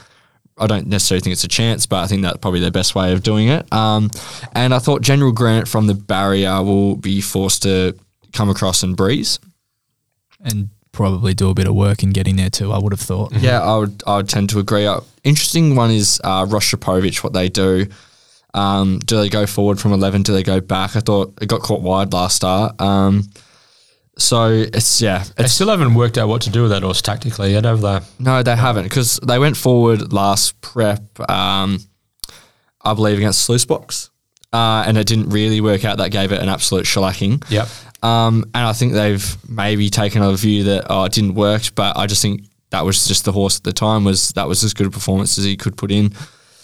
I 0.57 0.69
don't 0.69 0.87
necessarily 0.87 1.21
think 1.21 1.33
it's 1.33 1.43
a 1.43 1.49
chance, 1.49 1.87
but 1.87 1.97
I 1.97 2.07
think 2.07 2.23
that's 2.23 2.37
probably 2.37 2.61
their 2.61 2.71
best 2.71 2.95
way 2.95 3.13
of 3.13 3.25
doing 3.25 3.49
it. 3.49 3.71
Um, 3.73 4.11
and 4.53 4.73
I 4.73 4.79
thought 4.79 5.03
General 5.03 5.33
Grant 5.33 5.67
from 5.67 5.89
the 5.89 5.95
barrier 5.95 6.63
will 6.63 6.95
be 6.95 7.21
forced 7.21 7.63
to 7.63 7.99
come 8.33 8.49
across 8.51 8.85
and 8.85 8.97
breeze. 8.97 9.41
And 10.45 10.69
probably 10.93 11.35
do 11.35 11.51
a 11.51 11.55
bit 11.55 11.67
of 11.67 11.75
work 11.75 12.03
in 12.03 12.11
getting 12.11 12.37
there 12.37 12.51
too, 12.51 12.71
I 12.73 12.79
would 12.79 12.93
have 12.93 13.01
thought. 13.01 13.33
Mm-hmm. 13.33 13.45
Yeah, 13.45 13.61
I 13.61 13.77
would 13.77 14.03
I 14.07 14.17
would 14.17 14.29
tend 14.29 14.51
to 14.51 14.61
agree. 14.61 14.87
Uh, 14.87 15.01
interesting 15.25 15.75
one 15.75 15.91
is 15.91 16.21
uh, 16.23 16.47
Rostropovich, 16.47 17.25
what 17.25 17.33
they 17.33 17.49
do. 17.49 17.87
Um, 18.55 19.01
do 19.01 19.17
they 19.17 19.29
go 19.29 19.47
forward 19.47 19.81
from 19.81 19.93
11? 19.93 20.23
Do 20.23 20.33
they 20.33 20.45
go 20.45 20.61
back? 20.61 20.95
I 20.95 21.01
thought 21.01 21.35
it 21.43 21.49
got 21.49 21.63
caught 21.63 21.81
wide 21.81 22.13
last 22.13 22.37
start. 22.37 22.81
Um, 22.81 23.25
so 24.17 24.51
it's 24.51 25.01
yeah. 25.01 25.23
It's, 25.23 25.31
they 25.31 25.47
still 25.47 25.69
haven't 25.69 25.95
worked 25.95 26.19
out 26.19 26.29
what 26.29 26.43
to 26.43 26.51
do 26.51 26.63
with 26.63 26.71
that 26.71 26.83
horse 26.83 27.03
tactically 27.03 27.53
yet, 27.53 27.65
have 27.65 27.81
they? 27.81 28.01
No, 28.19 28.43
they 28.43 28.57
haven't 28.57 28.85
because 28.85 29.19
they 29.19 29.39
went 29.39 29.57
forward 29.57 30.13
last 30.13 30.61
prep. 30.61 31.03
Um, 31.31 31.81
I 32.83 32.95
believe 32.95 33.19
against 33.19 33.43
Sluice 33.43 33.65
Box, 33.65 34.11
uh, 34.53 34.85
and 34.87 34.97
it 34.97 35.07
didn't 35.07 35.31
really 35.31 35.61
work 35.61 35.85
out. 35.85 35.99
That 35.99 36.11
gave 36.11 36.33
it 36.33 36.41
an 36.41 36.49
absolute 36.49 36.85
shellacking. 36.85 37.45
Yep. 37.51 37.69
Um, 38.03 38.45
and 38.55 38.67
I 38.67 38.73
think 38.73 38.93
they've 38.93 39.37
maybe 39.49 39.89
taken 39.89 40.23
a 40.23 40.35
view 40.37 40.65
that 40.65 40.87
oh, 40.91 41.05
it 41.05 41.13
didn't 41.13 41.35
work, 41.35 41.63
but 41.75 41.97
I 41.97 42.07
just 42.07 42.23
think 42.23 42.43
that 42.71 42.85
was 42.85 43.07
just 43.09 43.25
the 43.25 43.33
horse 43.33 43.59
at 43.59 43.65
the 43.65 43.73
time 43.73 44.05
was 44.05 44.31
that 44.31 44.47
was 44.47 44.63
as 44.63 44.75
good 44.75 44.87
a 44.87 44.91
performance 44.91 45.39
as 45.39 45.45
he 45.45 45.57
could 45.57 45.77
put 45.77 45.91
in. 45.91 46.13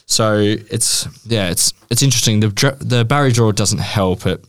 So 0.06 0.36
it's 0.36 1.08
yeah, 1.24 1.50
it's 1.50 1.72
it's 1.90 2.02
interesting. 2.02 2.40
The 2.40 2.76
the 2.80 3.04
Barry 3.04 3.32
draw 3.32 3.50
doesn't 3.52 3.78
help 3.78 4.26
it 4.26 4.44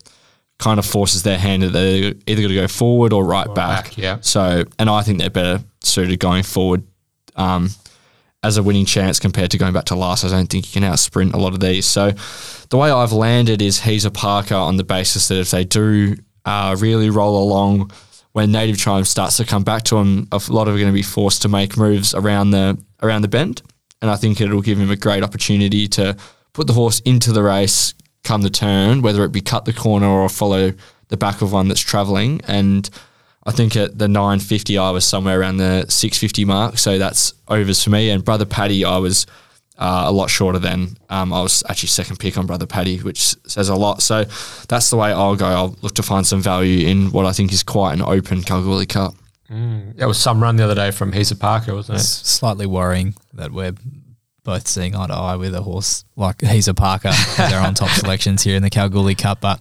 kind 0.62 0.80
of 0.80 0.86
forces 0.86 1.24
their 1.24 1.40
hand 1.40 1.64
that 1.64 1.70
they're 1.70 2.14
either 2.28 2.42
going 2.42 2.50
to 2.50 2.56
go 2.56 2.68
forward 2.68 3.12
or 3.12 3.26
right, 3.26 3.48
back. 3.48 3.86
back, 3.86 3.98
yeah. 3.98 4.20
So, 4.22 4.64
and 4.78 4.90
I 4.90 5.02
think 5.02 5.18
they're 5.18 5.30
better 5.30 5.64
suited 5.82 6.20
going 6.20 6.44
forward 6.44 6.84
um, 7.36 7.70
as 8.44 8.58
a 8.58 8.64
winning 8.64 8.86
chance 8.86 9.20
compared 9.20 9.50
to 9.52 9.58
going 9.58 9.74
back 9.74 9.86
to 9.86 9.96
last. 9.96 10.24
I 10.24 10.30
don't 10.30 10.48
think 10.48 10.68
you 10.68 10.80
can 10.80 10.88
out 10.88 11.00
sprint 11.00 11.34
a 11.34 11.38
lot 11.38 11.54
of 11.54 11.60
these. 11.60 11.88
So, 11.88 12.12
the 12.70 12.78
way 12.78 12.92
I've 12.92 13.12
landed 13.12 13.62
is 13.62 13.82
he's 13.82 14.06
a 14.06 14.12
Parker 14.12 14.56
on 14.56 14.78
the 14.78 14.84
basis 14.84 15.28
that 15.30 15.40
if 15.40 15.50
they 15.50 15.66
do 15.66 16.16
uh, 16.46 16.76
really 16.80 17.10
roll 17.10 17.44
along 17.44 17.92
when 18.34 18.52
Native 18.52 18.78
Chimes 18.78 19.10
starts 19.10 19.38
to 19.38 19.46
come 19.46 19.64
back 19.64 19.84
to 19.86 19.98
him, 19.98 20.28
a 20.32 20.40
lot 20.50 20.68
of 20.68 20.76
are 20.76 20.78
going 20.78 20.88
to 20.88 20.94
be 20.94 21.02
forced 21.02 21.42
to 21.42 21.50
make 21.50 21.76
moves 21.76 22.14
around 22.14 22.52
the 22.52 22.78
around 23.02 23.24
the 23.24 23.28
bend, 23.28 23.64
and 24.00 24.12
I 24.12 24.16
think 24.16 24.40
it'll 24.40 24.62
give 24.62 24.78
him 24.78 24.92
a 24.92 24.96
great 24.96 25.24
opportunity 25.24 25.88
to 25.90 26.16
put 26.54 26.68
the 26.68 26.74
horse 26.74 27.00
into 27.00 27.32
the 27.32 27.42
race 27.42 27.96
come 28.24 28.42
the 28.42 28.50
turn, 28.50 29.02
whether 29.02 29.24
it 29.24 29.32
be 29.32 29.42
cut 29.42 29.66
the 29.66 29.74
corner 29.74 30.08
or 30.08 30.30
follow 30.30 30.74
the 31.08 31.18
back 31.18 31.42
of 31.42 31.52
one 31.52 31.68
that's 31.68 31.82
travelling. 31.82 32.42
And 32.48 32.90
I 33.46 33.52
think 33.52 33.76
at 33.76 33.98
the 33.98 34.08
950, 34.08 34.78
I 34.78 34.92
was 34.92 35.06
somewhere 35.06 35.40
around 35.40 35.58
the 35.58 35.86
650 35.90 36.46
mark, 36.46 36.78
so 36.78 36.98
that's 36.98 37.34
overs 37.48 37.84
for 37.84 37.90
me. 37.90 38.10
And 38.10 38.24
brother 38.24 38.46
Paddy, 38.46 38.86
I 38.86 38.98
was 38.98 39.26
uh, 39.78 40.04
a 40.06 40.12
lot 40.12 40.30
shorter 40.30 40.60
than 40.60 40.96
um, 41.10 41.34
I 41.34 41.42
was 41.42 41.64
actually 41.68 41.90
second 41.90 42.18
pick 42.18 42.38
on 42.38 42.46
brother 42.46 42.68
Paddy, 42.68 43.00
which 43.00 43.36
says 43.48 43.68
a 43.68 43.76
lot. 43.76 44.02
So 44.04 44.26
that's 44.70 44.92
the 44.92 44.98
way 44.98 45.12
I'll 45.12 45.36
go. 45.36 45.48
I'll 45.48 45.76
look 45.82 45.96
to 45.96 46.04
find 46.04 46.26
some 46.26 46.42
value 46.42 46.88
in 46.88 47.12
what 47.12 47.26
I 47.26 47.34
think 47.34 47.52
is 47.52 47.64
quite 47.64 47.94
an 47.94 48.02
open 48.04 48.44
Kalgoorlie 48.44 48.86
Cup. 48.86 49.16
That 49.98 50.08
was 50.08 50.18
some 50.18 50.42
run 50.42 50.56
the 50.56 50.64
other 50.64 50.76
day 50.76 50.92
from 50.92 51.12
Hesa 51.12 51.38
Parker, 51.40 51.74
wasn't 51.74 51.98
it? 51.98 52.02
It's 52.02 52.10
slightly 52.10 52.66
worrying 52.66 53.16
that 53.34 53.52
we're 53.52 53.74
both 54.44 54.68
seeing 54.68 54.96
eye 54.96 55.08
to 55.08 55.14
eye 55.14 55.36
with 55.36 55.54
a 55.54 55.62
horse 55.62 56.04
like 56.16 56.42
he's 56.42 56.68
a 56.68 56.74
Parker. 56.74 57.12
They're 57.38 57.62
on 57.62 57.74
top 57.74 57.90
selections 57.92 58.44
here 58.44 58.56
in 58.56 58.64
the 58.64 58.70
Kalgoorlie 58.70 59.16
Cup, 59.16 59.42
but 59.42 59.60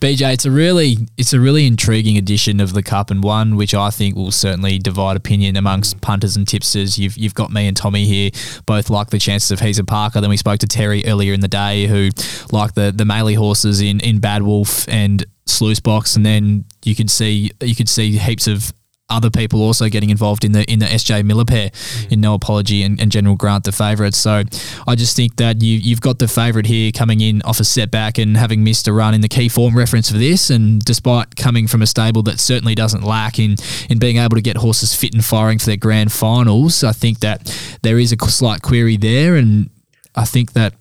BJ, 0.00 0.34
it's 0.34 0.44
a 0.44 0.50
really 0.50 0.96
it's 1.16 1.32
a 1.32 1.40
really 1.40 1.66
intriguing 1.66 2.16
edition 2.18 2.60
of 2.60 2.72
the 2.72 2.82
Cup 2.82 3.10
and 3.10 3.22
one 3.22 3.56
which 3.56 3.74
I 3.74 3.90
think 3.90 4.16
will 4.16 4.32
certainly 4.32 4.78
divide 4.78 5.16
opinion 5.16 5.56
amongst 5.56 6.00
punters 6.00 6.36
and 6.36 6.46
tipsters. 6.46 6.98
You've 6.98 7.16
you've 7.16 7.34
got 7.34 7.50
me 7.50 7.66
and 7.68 7.76
Tommy 7.76 8.04
here, 8.04 8.30
both 8.66 8.90
like 8.90 9.10
the 9.10 9.18
chances 9.18 9.50
of 9.50 9.60
he's 9.60 9.78
a 9.78 9.84
Parker. 9.84 10.20
Then 10.20 10.30
we 10.30 10.36
spoke 10.36 10.60
to 10.60 10.66
Terry 10.66 11.04
earlier 11.06 11.32
in 11.32 11.40
the 11.40 11.48
day, 11.48 11.86
who 11.86 12.10
like 12.52 12.74
the 12.74 12.92
the 12.94 13.04
Maley 13.04 13.36
horses 13.36 13.80
in 13.80 14.00
in 14.00 14.20
Bad 14.20 14.42
Wolf 14.42 14.88
and 14.88 15.24
Sluice 15.46 15.80
Box, 15.80 16.16
and 16.16 16.24
then 16.24 16.64
you 16.84 16.94
could 16.94 17.10
see 17.10 17.50
you 17.62 17.74
could 17.74 17.88
see 17.88 18.18
heaps 18.18 18.46
of 18.46 18.72
other 19.10 19.30
people 19.30 19.62
also 19.62 19.88
getting 19.88 20.10
involved 20.10 20.44
in 20.44 20.52
the 20.52 20.64
in 20.70 20.78
the 20.78 20.86
SJ 20.86 21.24
Miller 21.24 21.44
pair 21.44 21.70
in 22.10 22.20
No 22.20 22.34
Apology 22.34 22.82
and, 22.82 23.00
and 23.00 23.10
General 23.10 23.36
Grant 23.36 23.64
the 23.64 23.72
favourites. 23.72 24.18
So 24.18 24.42
I 24.86 24.94
just 24.94 25.16
think 25.16 25.36
that 25.36 25.62
you 25.62 25.78
you've 25.78 26.00
got 26.00 26.18
the 26.18 26.28
favourite 26.28 26.66
here 26.66 26.92
coming 26.92 27.20
in 27.20 27.42
off 27.42 27.60
a 27.60 27.64
setback 27.64 28.18
and 28.18 28.36
having 28.36 28.62
missed 28.62 28.86
a 28.88 28.92
run 28.92 29.14
in 29.14 29.20
the 29.20 29.28
key 29.28 29.48
form 29.48 29.76
reference 29.76 30.10
for 30.10 30.18
this, 30.18 30.50
and 30.50 30.84
despite 30.84 31.36
coming 31.36 31.66
from 31.66 31.82
a 31.82 31.86
stable 31.86 32.22
that 32.24 32.40
certainly 32.40 32.74
doesn't 32.74 33.02
lack 33.02 33.38
in 33.38 33.56
in 33.88 33.98
being 33.98 34.18
able 34.18 34.36
to 34.36 34.42
get 34.42 34.56
horses 34.56 34.94
fit 34.94 35.14
and 35.14 35.24
firing 35.24 35.58
for 35.58 35.66
their 35.66 35.76
grand 35.76 36.12
finals, 36.12 36.84
I 36.84 36.92
think 36.92 37.20
that 37.20 37.46
there 37.82 37.98
is 37.98 38.12
a 38.12 38.16
slight 38.28 38.62
query 38.62 38.96
there, 38.96 39.36
and 39.36 39.70
I 40.14 40.24
think 40.24 40.52
that 40.52 40.74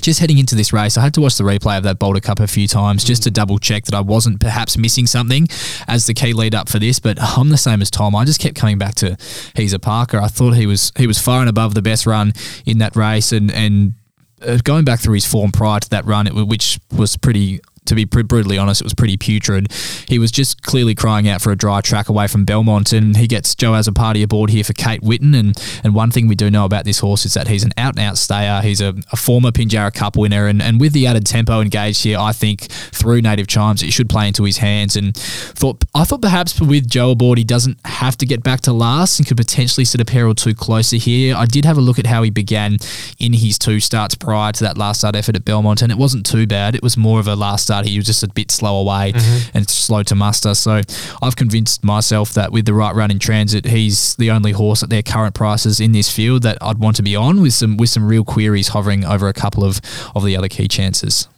just 0.00 0.20
heading 0.20 0.38
into 0.38 0.54
this 0.54 0.72
race, 0.72 0.96
I 0.96 1.02
had 1.02 1.14
to 1.14 1.20
watch 1.20 1.36
the 1.36 1.44
replay 1.44 1.76
of 1.76 1.84
that 1.84 1.98
Boulder 1.98 2.20
Cup 2.20 2.40
a 2.40 2.46
few 2.46 2.68
times 2.68 3.04
just 3.04 3.22
to 3.24 3.30
double 3.30 3.58
check 3.58 3.84
that 3.84 3.94
I 3.94 4.00
wasn't 4.00 4.40
perhaps 4.40 4.76
missing 4.76 5.06
something 5.06 5.48
as 5.88 6.06
the 6.06 6.14
key 6.14 6.32
lead 6.32 6.54
up 6.54 6.68
for 6.68 6.78
this. 6.78 6.98
But 7.00 7.18
I'm 7.20 7.48
the 7.48 7.56
same 7.56 7.82
as 7.82 7.90
Tom. 7.90 8.14
I 8.14 8.24
just 8.24 8.40
kept 8.40 8.56
coming 8.56 8.78
back 8.78 8.94
to 8.96 9.16
he's 9.54 9.72
a 9.72 9.78
Parker. 9.78 10.20
I 10.20 10.28
thought 10.28 10.52
he 10.52 10.66
was 10.66 10.92
he 10.96 11.06
was 11.06 11.18
far 11.18 11.40
and 11.40 11.48
above 11.48 11.74
the 11.74 11.82
best 11.82 12.06
run 12.06 12.32
in 12.64 12.78
that 12.78 12.96
race, 12.96 13.32
and 13.32 13.50
and 13.50 13.94
uh, 14.42 14.58
going 14.62 14.84
back 14.84 15.00
through 15.00 15.14
his 15.14 15.26
form 15.26 15.52
prior 15.52 15.80
to 15.80 15.90
that 15.90 16.04
run, 16.04 16.26
it, 16.26 16.34
which 16.34 16.78
was 16.96 17.16
pretty 17.16 17.60
to 17.86 17.94
be 17.94 18.04
brutally 18.04 18.58
honest, 18.58 18.80
it 18.80 18.84
was 18.84 18.94
pretty 18.94 19.16
putrid. 19.16 19.72
He 20.08 20.18
was 20.18 20.30
just 20.30 20.62
clearly 20.62 20.94
crying 20.94 21.28
out 21.28 21.40
for 21.40 21.50
a 21.50 21.56
dry 21.56 21.80
track 21.80 22.08
away 22.08 22.26
from 22.26 22.44
Belmont, 22.44 22.92
and 22.92 23.16
he 23.16 23.26
gets 23.26 23.54
Joe 23.54 23.72
Azzopardi 23.72 24.22
aboard 24.22 24.50
here 24.50 24.64
for 24.64 24.72
Kate 24.72 25.00
Witten. 25.02 25.38
And 25.38 25.56
and 25.84 25.94
one 25.94 26.10
thing 26.10 26.28
we 26.28 26.34
do 26.34 26.50
know 26.50 26.64
about 26.64 26.84
this 26.84 27.00
horse 27.00 27.24
is 27.24 27.34
that 27.34 27.48
he's 27.48 27.64
an 27.64 27.72
out 27.76 27.96
and 27.96 28.04
out 28.04 28.18
stayer. 28.18 28.60
He's 28.62 28.80
a, 28.80 28.94
a 29.12 29.16
former 29.16 29.50
Pinjarra 29.50 29.92
Cup 29.92 30.16
winner, 30.16 30.46
and, 30.46 30.62
and 30.62 30.80
with 30.80 30.92
the 30.92 31.06
added 31.06 31.26
tempo 31.26 31.60
engaged 31.60 32.02
here, 32.02 32.18
I 32.18 32.32
think 32.32 32.62
through 32.62 33.22
native 33.22 33.46
chimes 33.46 33.82
it 33.82 33.92
should 33.92 34.08
play 34.08 34.28
into 34.28 34.44
his 34.44 34.58
hands. 34.58 34.96
And 34.96 35.16
thought 35.16 35.84
I 35.94 36.04
thought 36.04 36.22
perhaps 36.22 36.60
with 36.60 36.88
Joe 36.88 37.12
aboard, 37.12 37.38
he 37.38 37.44
doesn't 37.44 37.78
have 37.84 38.16
to 38.18 38.26
get 38.26 38.42
back 38.42 38.60
to 38.62 38.72
last 38.72 39.18
and 39.18 39.26
could 39.26 39.36
potentially 39.36 39.84
sit 39.84 40.00
a 40.00 40.04
pair 40.04 40.26
or 40.26 40.34
two 40.34 40.54
closer 40.54 40.96
here. 40.96 41.36
I 41.36 41.46
did 41.46 41.64
have 41.64 41.78
a 41.78 41.80
look 41.80 41.98
at 41.98 42.06
how 42.06 42.22
he 42.22 42.30
began 42.30 42.78
in 43.18 43.32
his 43.32 43.58
two 43.58 43.80
starts 43.80 44.14
prior 44.14 44.52
to 44.52 44.64
that 44.64 44.78
last 44.78 44.98
start 44.98 45.14
effort 45.16 45.36
at 45.36 45.44
Belmont, 45.44 45.82
and 45.82 45.92
it 45.92 45.98
wasn't 45.98 46.26
too 46.26 46.46
bad. 46.46 46.74
It 46.74 46.82
was 46.82 46.96
more 46.96 47.20
of 47.20 47.28
a 47.28 47.36
last 47.36 47.64
start. 47.64 47.75
He 47.84 47.98
was 47.98 48.06
just 48.06 48.22
a 48.22 48.28
bit 48.28 48.50
slow 48.50 48.78
away 48.78 49.12
and 49.54 49.68
slow 49.68 50.02
to 50.04 50.14
muster. 50.14 50.54
So 50.54 50.80
I've 51.22 51.36
convinced 51.36 51.84
myself 51.84 52.32
that 52.34 52.52
with 52.52 52.64
the 52.64 52.74
right 52.74 52.94
run 52.94 53.10
in 53.10 53.18
transit, 53.18 53.66
he's 53.66 54.16
the 54.16 54.30
only 54.30 54.52
horse 54.52 54.82
at 54.82 54.90
their 54.90 55.02
current 55.02 55.34
prices 55.34 55.80
in 55.80 55.92
this 55.92 56.10
field 56.10 56.42
that 56.42 56.58
I'd 56.60 56.78
want 56.78 56.96
to 56.96 57.02
be 57.02 57.16
on 57.16 57.40
with 57.40 57.54
some 57.54 57.76
with 57.76 57.90
some 57.90 58.06
real 58.06 58.24
queries 58.24 58.68
hovering 58.68 59.04
over 59.04 59.28
a 59.28 59.32
couple 59.32 59.64
of, 59.64 59.80
of 60.14 60.24
the 60.24 60.36
other 60.36 60.48
key 60.48 60.68
chances. 60.68 61.28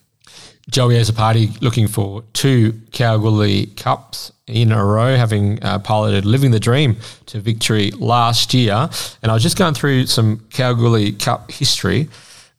Joey 0.70 0.97
Azzopardi 0.97 1.60
looking 1.62 1.89
for 1.89 2.23
two 2.35 2.74
Kalgoorlie 2.93 3.66
Cups 3.66 4.32
in 4.47 4.70
a 4.70 4.85
row, 4.85 5.16
having 5.16 5.62
uh, 5.62 5.78
piloted 5.78 6.27
Living 6.27 6.51
the 6.51 6.60
Dream 6.60 6.97
to 7.27 7.40
victory 7.40 7.90
last 7.93 8.52
year. 8.52 8.90
And 9.23 9.31
I 9.31 9.35
was 9.35 9.43
just 9.43 9.56
going 9.56 9.73
through 9.73 10.06
some 10.06 10.44
Kalgoorlie 10.51 11.12
Cup 11.12 11.51
history, 11.51 12.09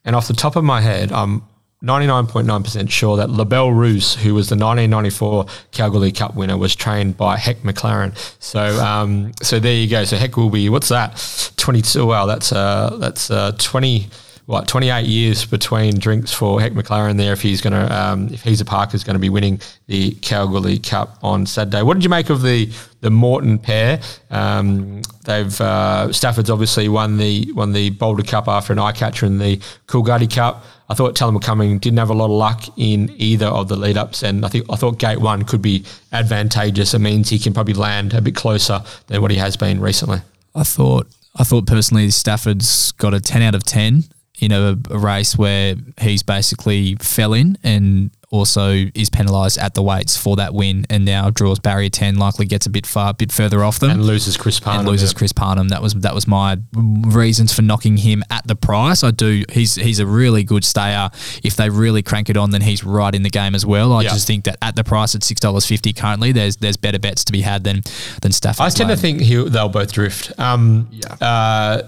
and 0.05 0.15
off 0.15 0.27
the 0.27 0.33
top 0.33 0.55
of 0.55 0.63
my 0.63 0.81
head, 0.81 1.11
I'm 1.11 1.43
99.9% 1.83 2.89
sure 2.89 3.15
that 3.17 3.29
LaBelle 3.29 3.71
Roos, 3.71 4.15
who 4.15 4.33
was 4.33 4.49
the 4.49 4.55
1994 4.55 5.45
Kalgoorlie 5.71 6.11
Cup 6.11 6.35
winner, 6.35 6.57
was 6.57 6.75
trained 6.75 7.15
by 7.15 7.37
Heck 7.37 7.57
McLaren. 7.59 8.17
So, 8.39 8.61
um, 8.83 9.31
so 9.41 9.59
there 9.59 9.73
you 9.73 9.89
go. 9.89 10.03
So 10.03 10.17
Heck 10.17 10.35
will 10.35 10.49
be 10.49 10.67
what's 10.67 10.89
that? 10.89 11.53
22. 11.55 12.05
Wow, 12.05 12.25
that's 12.25 12.51
uh, 12.51 12.97
that's 12.99 13.31
uh, 13.31 13.53
20 13.57 14.07
what 14.49 14.67
28 14.67 15.05
years 15.05 15.45
between 15.45 15.99
drinks 15.99 16.33
for 16.33 16.59
Heck 16.59 16.71
McLaren 16.71 17.17
there 17.17 17.33
if 17.33 17.41
he's 17.43 17.61
going 17.61 17.73
to 17.73 17.95
um, 17.95 18.29
if 18.29 18.41
he's 18.41 18.59
a 18.59 18.65
Parker's 18.65 19.03
going 19.03 19.13
to 19.13 19.19
be 19.19 19.29
winning 19.29 19.61
the 19.85 20.09
Kalgoorlie 20.21 20.79
Cup 20.79 21.19
on 21.21 21.45
Saturday. 21.45 21.83
What 21.83 21.93
did 21.93 22.03
you 22.03 22.09
make 22.09 22.31
of 22.31 22.41
the 22.41 22.67
the 23.01 23.11
Morton 23.11 23.59
pair? 23.59 24.01
Um, 24.31 25.03
they've 25.23 25.61
uh, 25.61 26.11
Stafford's 26.11 26.49
obviously 26.49 26.89
won 26.89 27.17
the 27.17 27.53
won 27.53 27.73
the 27.73 27.91
Boulder 27.91 28.23
Cup 28.23 28.47
after 28.47 28.73
an 28.73 28.79
eye 28.79 28.91
catcher 28.91 29.27
in 29.27 29.37
the 29.37 29.57
Coolgardie 29.85 30.33
Cup. 30.33 30.65
I 30.89 30.95
thought 30.95 31.15
Tellum 31.15 31.39
Cumming 31.39 31.77
didn't 31.77 31.99
have 31.99 32.09
a 32.09 32.15
lot 32.15 32.25
of 32.25 32.31
luck 32.31 32.63
in 32.75 33.13
either 33.17 33.45
of 33.45 33.67
the 33.67 33.75
lead 33.75 33.95
ups, 33.95 34.23
and 34.23 34.43
I 34.43 34.49
think 34.49 34.65
I 34.69 34.75
thought 34.75 34.97
Gate 34.97 35.19
One 35.21 35.43
could 35.43 35.61
be 35.61 35.85
advantageous. 36.11 36.93
It 36.93 36.99
means 36.99 37.29
he 37.29 37.37
can 37.37 37.53
probably 37.53 37.75
land 37.75 38.13
a 38.13 38.21
bit 38.21 38.35
closer 38.35 38.81
than 39.07 39.21
what 39.21 39.29
he 39.29 39.37
has 39.37 39.55
been 39.55 39.79
recently. 39.79 40.21
I 40.55 40.63
thought 40.63 41.07
I 41.35 41.43
thought 41.43 41.67
personally 41.67 42.09
Stafford's 42.09 42.91
got 42.93 43.13
a 43.13 43.19
ten 43.19 43.43
out 43.43 43.53
of 43.53 43.63
ten 43.63 44.05
in 44.39 44.51
a, 44.51 44.77
a 44.89 44.97
race 44.97 45.37
where 45.37 45.75
he's 46.01 46.23
basically 46.23 46.95
fell 46.95 47.33
in 47.33 47.57
and 47.63 48.09
also 48.31 48.85
is 48.93 49.09
penalised 49.09 49.57
at 49.57 49.73
the 49.73 49.81
weights 49.81 50.15
for 50.15 50.35
that 50.35 50.53
win 50.53 50.85
and 50.89 51.03
now 51.03 51.29
draws 51.31 51.57
barrier 51.59 51.89
10 51.89 52.17
likely 52.17 52.45
gets 52.45 52.65
a 52.67 52.69
bit 52.69 52.85
far 52.85 53.13
bit 53.13 53.31
further 53.31 53.63
off 53.63 53.79
them 53.79 53.89
And 53.89 54.05
loses 54.05 54.37
Chris 54.37 54.59
Parnham. 54.59 54.81
and 54.81 54.89
loses 54.89 55.11
yeah. 55.13 55.17
Chris 55.17 55.31
Parnham 55.33 55.69
that 55.69 55.81
was 55.81 55.93
that 55.95 56.13
was 56.13 56.27
my 56.27 56.57
reasons 56.73 57.51
for 57.53 57.63
knocking 57.63 57.97
him 57.97 58.23
at 58.29 58.45
the 58.47 58.55
price 58.55 59.03
I 59.03 59.11
do 59.11 59.43
he's 59.51 59.75
he's 59.75 59.99
a 59.99 60.05
really 60.05 60.43
good 60.43 60.63
stayer 60.63 61.09
if 61.43 61.55
they 61.55 61.69
really 61.69 62.03
crank 62.03 62.29
it 62.29 62.37
on 62.37 62.51
then 62.51 62.61
he's 62.61 62.83
right 62.83 63.15
in 63.15 63.23
the 63.23 63.29
game 63.31 63.55
as 63.55 63.65
well 63.65 63.93
I 63.93 64.03
Yeah. 64.03 64.09
just 64.11 64.27
think 64.27 64.43
that 64.45 64.57
at 64.61 64.75
the 64.75 64.83
price 64.83 65.15
at 65.15 65.21
$6.50 65.21 65.95
currently 65.97 66.31
there's 66.31 66.57
there's 66.57 66.77
better 66.77 66.99
bets 66.99 67.23
to 67.25 67.31
be 67.31 67.41
had 67.41 67.63
than 67.63 67.81
than 68.21 68.31
Stafford 68.31 68.61
I 68.65 68.69
tend 68.69 68.89
to 68.89 68.95
think 68.97 69.21
he'll, 69.21 69.49
they'll 69.49 69.69
both 69.69 69.91
drift. 69.91 70.31
Um, 70.37 70.87
Yeah. 70.91 71.13
Uh, 71.19 71.81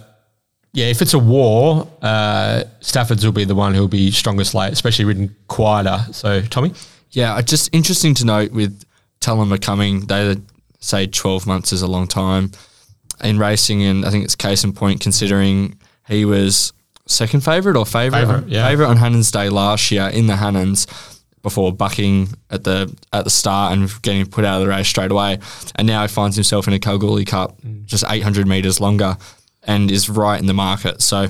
yeah, 0.74 0.86
if 0.86 1.02
it's 1.02 1.14
a 1.14 1.20
war, 1.20 1.88
uh, 2.02 2.64
Stafford's 2.80 3.26
will 3.26 3.34
be 3.34 3.44
the 3.44 3.56
one 3.56 3.74
who'll 3.74 3.88
be 3.88 4.12
strongest 4.12 4.54
late, 4.54 4.72
especially 4.72 5.06
ridden 5.06 5.36
quieter. 5.48 6.00
So, 6.14 6.42
Tommy? 6.44 6.74
Yeah, 7.12 7.42
just 7.42 7.74
interesting 7.74 8.14
to 8.16 8.26
note 8.26 8.52
with 8.52 8.84
Tellum 9.20 9.50
McCumming, 9.50 10.08
they 10.08 10.38
say 10.80 11.08
12 11.08 11.46
months 11.46 11.74
is 11.74 11.82
a 11.82 11.88
long 11.88 12.08
time 12.08 12.52
in 13.22 13.38
racing, 13.38 13.84
and 13.84 14.06
I 14.06 14.12
think 14.12 14.24
it's 14.24 14.36
case 14.36 14.64
in 14.64 14.72
point 14.72 15.02
considering 15.02 15.78
he 16.08 16.24
was 16.24 16.72
second 17.06 17.42
favourite 17.42 17.78
or 17.78 17.86
favourite 17.86 18.22
Favourite, 18.22 18.48
yeah. 18.48 18.68
favourite 18.68 18.90
on 18.90 18.98
Hannan's 18.98 19.30
Day 19.30 19.50
last 19.50 19.92
year 19.92 20.08
in 20.08 20.28
the 20.28 20.36
Hannans 20.36 20.88
before 21.42 21.74
bucking 21.74 22.30
at 22.50 22.64
the 22.64 22.96
at 23.12 23.24
the 23.24 23.30
start 23.30 23.74
and 23.74 24.02
getting 24.04 24.26
put 24.26 24.46
out 24.46 24.62
of 24.62 24.68
the 24.68 24.70
race 24.70 24.88
straight 24.88 25.12
away, 25.12 25.40
and 25.76 25.86
now 25.86 26.02
he 26.02 26.08
finds 26.08 26.38
himself 26.38 26.68
in 26.68 26.74
a 26.74 26.80
Kalgoorlie 26.80 27.26
Cup 27.26 27.58
just 27.86 28.06
800 28.08 28.48
metres 28.48 28.80
longer 28.80 29.18
and 29.64 29.92
is 29.92 30.10
right 30.10 30.40
in 30.40 30.48
the 30.48 30.54
market. 30.54 31.02
So 31.02 31.28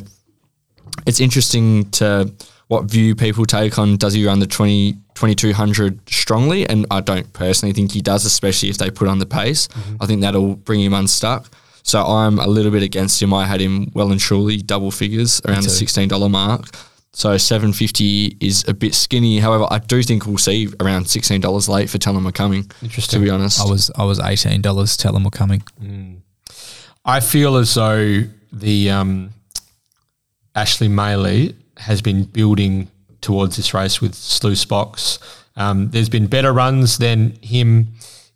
it's 1.06 1.20
interesting 1.20 1.90
to 1.92 2.34
what 2.68 2.86
view 2.86 3.16
people 3.16 3.46
take 3.46 3.78
on 3.78 3.98
does 3.98 4.14
he 4.14 4.26
run 4.26 4.40
the 4.40 4.48
20, 4.48 4.94
2200 5.16 6.10
strongly 6.10 6.68
and 6.68 6.86
I 6.90 7.02
don't 7.02 7.32
personally 7.34 7.74
think 7.74 7.92
he 7.92 8.02
does 8.02 8.24
especially 8.24 8.70
if 8.70 8.78
they 8.78 8.90
put 8.90 9.10
on 9.10 9.20
the 9.20 9.26
pace 9.26 9.68
mm-hmm. 9.68 9.98
I 10.00 10.06
think 10.06 10.22
that'll 10.22 10.56
bring 10.56 10.80
him 10.82 10.94
unstuck 10.94 11.50
so 11.84 12.02
I'm 12.02 12.40
a 12.40 12.48
little 12.48 12.72
bit 12.72 12.82
against 12.82 13.22
him 13.22 13.34
I 13.34 13.46
had 13.46 13.60
him 13.60 13.92
well 13.94 14.12
and 14.12 14.22
truly 14.22 14.58
double 14.58 14.90
figures 14.90 15.42
around 15.46 15.64
the 15.64 15.70
$16 15.70 16.32
mark 16.32 16.68
So 17.14 17.38
seven 17.38 17.74
fifty 17.74 18.38
is 18.40 18.66
a 18.70 18.74
bit 18.74 18.96
skinny. 18.96 19.40
However, 19.40 19.68
I 19.70 19.80
do 19.80 20.02
think 20.02 20.26
we'll 20.26 20.38
see 20.38 20.70
around 20.80 21.10
sixteen 21.10 21.42
dollars 21.42 21.68
late 21.68 21.90
for 21.90 21.98
Tell 21.98 22.16
'em 22.16 22.24
we're 22.24 22.32
coming. 22.32 22.72
Interesting. 22.82 23.20
To 23.20 23.26
be 23.26 23.30
honest, 23.30 23.60
I 23.60 23.70
was 23.70 23.92
I 23.98 24.06
was 24.06 24.20
eighteen 24.20 24.62
dollars. 24.62 24.96
Tell 24.96 25.12
them 25.12 25.26
we're 25.26 25.30
coming. 25.30 25.62
Mm. 25.84 26.22
I 27.04 27.20
feel 27.20 27.58
as 27.58 27.74
though 27.74 28.24
the 28.52 28.92
um, 28.92 29.32
Ashley 30.56 30.88
Maley 30.88 31.56
has 31.78 32.02
been 32.02 32.26
building 32.26 32.90
towards 33.22 33.58
this 33.58 33.74
race 33.74 34.02
with 34.02 34.14
Sluice 34.14 34.66
Box. 34.66 35.20
Um, 35.56 35.90
there's 35.90 36.10
been 36.10 36.28
better 36.28 36.54
runs 36.54 36.98
than 36.98 37.32
him 37.42 37.94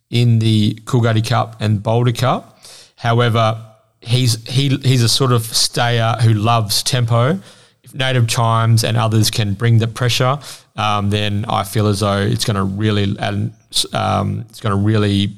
in 0.09 0.39
the 0.39 0.75
Coolgardie 0.85 1.27
Cup 1.27 1.57
and 1.59 1.81
Boulder 1.81 2.11
Cup. 2.11 2.59
However, 2.97 3.63
he's 4.01 4.43
he 4.47 4.69
he's 4.77 5.03
a 5.03 5.09
sort 5.09 5.31
of 5.31 5.43
stayer 5.43 6.15
who 6.21 6.33
loves 6.33 6.81
tempo. 6.83 7.39
If 7.83 7.93
Native 7.93 8.27
Chimes 8.27 8.83
and 8.83 8.97
others 8.97 9.29
can 9.29 9.53
bring 9.53 9.77
the 9.77 9.87
pressure, 9.87 10.39
um, 10.75 11.11
then 11.11 11.45
I 11.47 11.63
feel 11.63 11.87
as 11.87 11.99
though 11.99 12.19
it's 12.19 12.45
going 12.45 12.55
to 12.55 12.63
really 12.63 13.15
and 13.19 13.53
um, 13.93 14.45
it's 14.49 14.59
going 14.59 14.75
to 14.75 14.81
really 14.81 15.35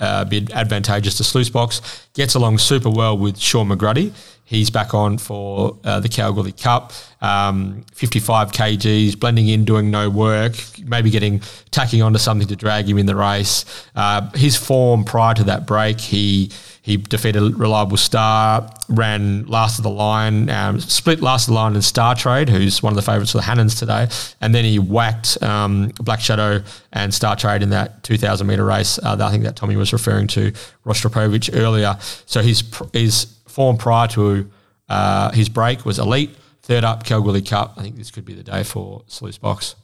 uh, 0.00 0.24
be 0.24 0.46
advantageous 0.52 1.16
to 1.18 1.24
Sluice 1.24 1.48
Box. 1.48 2.08
Gets 2.14 2.34
along 2.34 2.58
super 2.58 2.90
well 2.90 3.16
with 3.16 3.38
Sean 3.38 3.68
McGruddy. 3.68 4.12
He's 4.44 4.70
back 4.70 4.94
on 4.94 5.18
for 5.18 5.76
uh, 5.82 5.98
the 5.98 6.08
Kalgoorlie 6.08 6.52
Cup. 6.52 6.92
Um, 7.20 7.84
55 7.94 8.52
kgs, 8.52 9.18
blending 9.18 9.48
in, 9.48 9.64
doing 9.64 9.90
no 9.90 10.08
work, 10.08 10.54
maybe 10.84 11.10
getting 11.10 11.40
tacking 11.72 12.00
onto 12.00 12.18
something 12.18 12.46
to 12.46 12.54
drag 12.54 12.88
him 12.88 12.98
in 12.98 13.06
the 13.06 13.16
race. 13.16 13.64
Uh, 13.96 14.30
his 14.36 14.56
form 14.56 15.04
prior 15.04 15.34
to 15.34 15.44
that 15.44 15.66
break, 15.66 16.00
he 16.00 16.52
he 16.86 16.96
defeated 16.96 17.58
Reliable 17.58 17.96
Star, 17.96 18.72
ran 18.88 19.44
last 19.46 19.80
of 19.80 19.82
the 19.82 19.90
line, 19.90 20.48
um, 20.48 20.78
split 20.78 21.20
last 21.20 21.48
of 21.48 21.54
the 21.54 21.54
line 21.56 21.74
in 21.74 21.82
Star 21.82 22.14
Trade, 22.14 22.48
who's 22.48 22.80
one 22.80 22.92
of 22.92 22.94
the 22.94 23.02
favourites 23.02 23.32
for 23.32 23.38
the 23.38 23.42
Hannans 23.42 23.76
today, 23.76 24.06
and 24.40 24.54
then 24.54 24.64
he 24.64 24.78
whacked 24.78 25.42
um, 25.42 25.88
Black 26.00 26.20
Shadow 26.20 26.62
and 26.92 27.12
Star 27.12 27.34
Trade 27.34 27.64
in 27.64 27.70
that 27.70 28.04
2,000 28.04 28.46
metre 28.46 28.64
race. 28.64 29.00
Uh, 29.00 29.16
I 29.20 29.32
think 29.32 29.42
that 29.42 29.56
Tommy 29.56 29.74
was 29.74 29.92
referring 29.92 30.28
to 30.28 30.52
Rostropovich 30.84 31.50
earlier. 31.54 31.96
So 32.24 32.40
his 32.40 32.62
his 32.92 33.34
form 33.48 33.78
prior 33.78 34.06
to 34.06 34.48
uh, 34.88 35.32
his 35.32 35.48
break 35.48 35.84
was 35.84 35.98
elite. 35.98 36.36
Third 36.62 36.84
up, 36.84 37.02
Kalgoorlie 37.02 37.42
Cup. 37.42 37.74
I 37.76 37.82
think 37.82 37.96
this 37.96 38.12
could 38.12 38.24
be 38.24 38.34
the 38.34 38.44
day 38.44 38.62
for 38.62 39.02
Sluice 39.08 39.38
Box. 39.38 39.74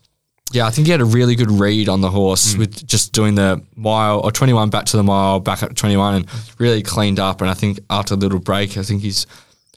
Yeah, 0.53 0.67
I 0.67 0.71
think 0.71 0.87
he 0.87 0.91
had 0.93 1.01
a 1.01 1.05
really 1.05 1.35
good 1.35 1.51
read 1.51 1.89
on 1.89 2.01
the 2.01 2.09
Mm. 2.09 2.13
horse 2.13 2.57
with 2.57 2.87
just 2.87 3.13
doing 3.13 3.35
the 3.35 3.63
mile 3.77 4.21
or 4.21 4.31
21 4.31 4.71
back 4.71 4.85
to 4.87 4.97
the 4.97 5.03
mile, 5.03 5.41
back 5.41 5.63
up 5.63 5.71
to 5.71 5.75
21 5.75 6.15
and 6.15 6.27
really 6.59 6.83
cleaned 6.83 7.19
up. 7.19 7.41
And 7.41 7.49
I 7.51 7.55
think 7.55 7.81
after 7.91 8.15
a 8.15 8.17
little 8.17 8.39
break, 8.39 8.77
I 8.77 8.83
think 8.83 9.03
he's, 9.03 9.27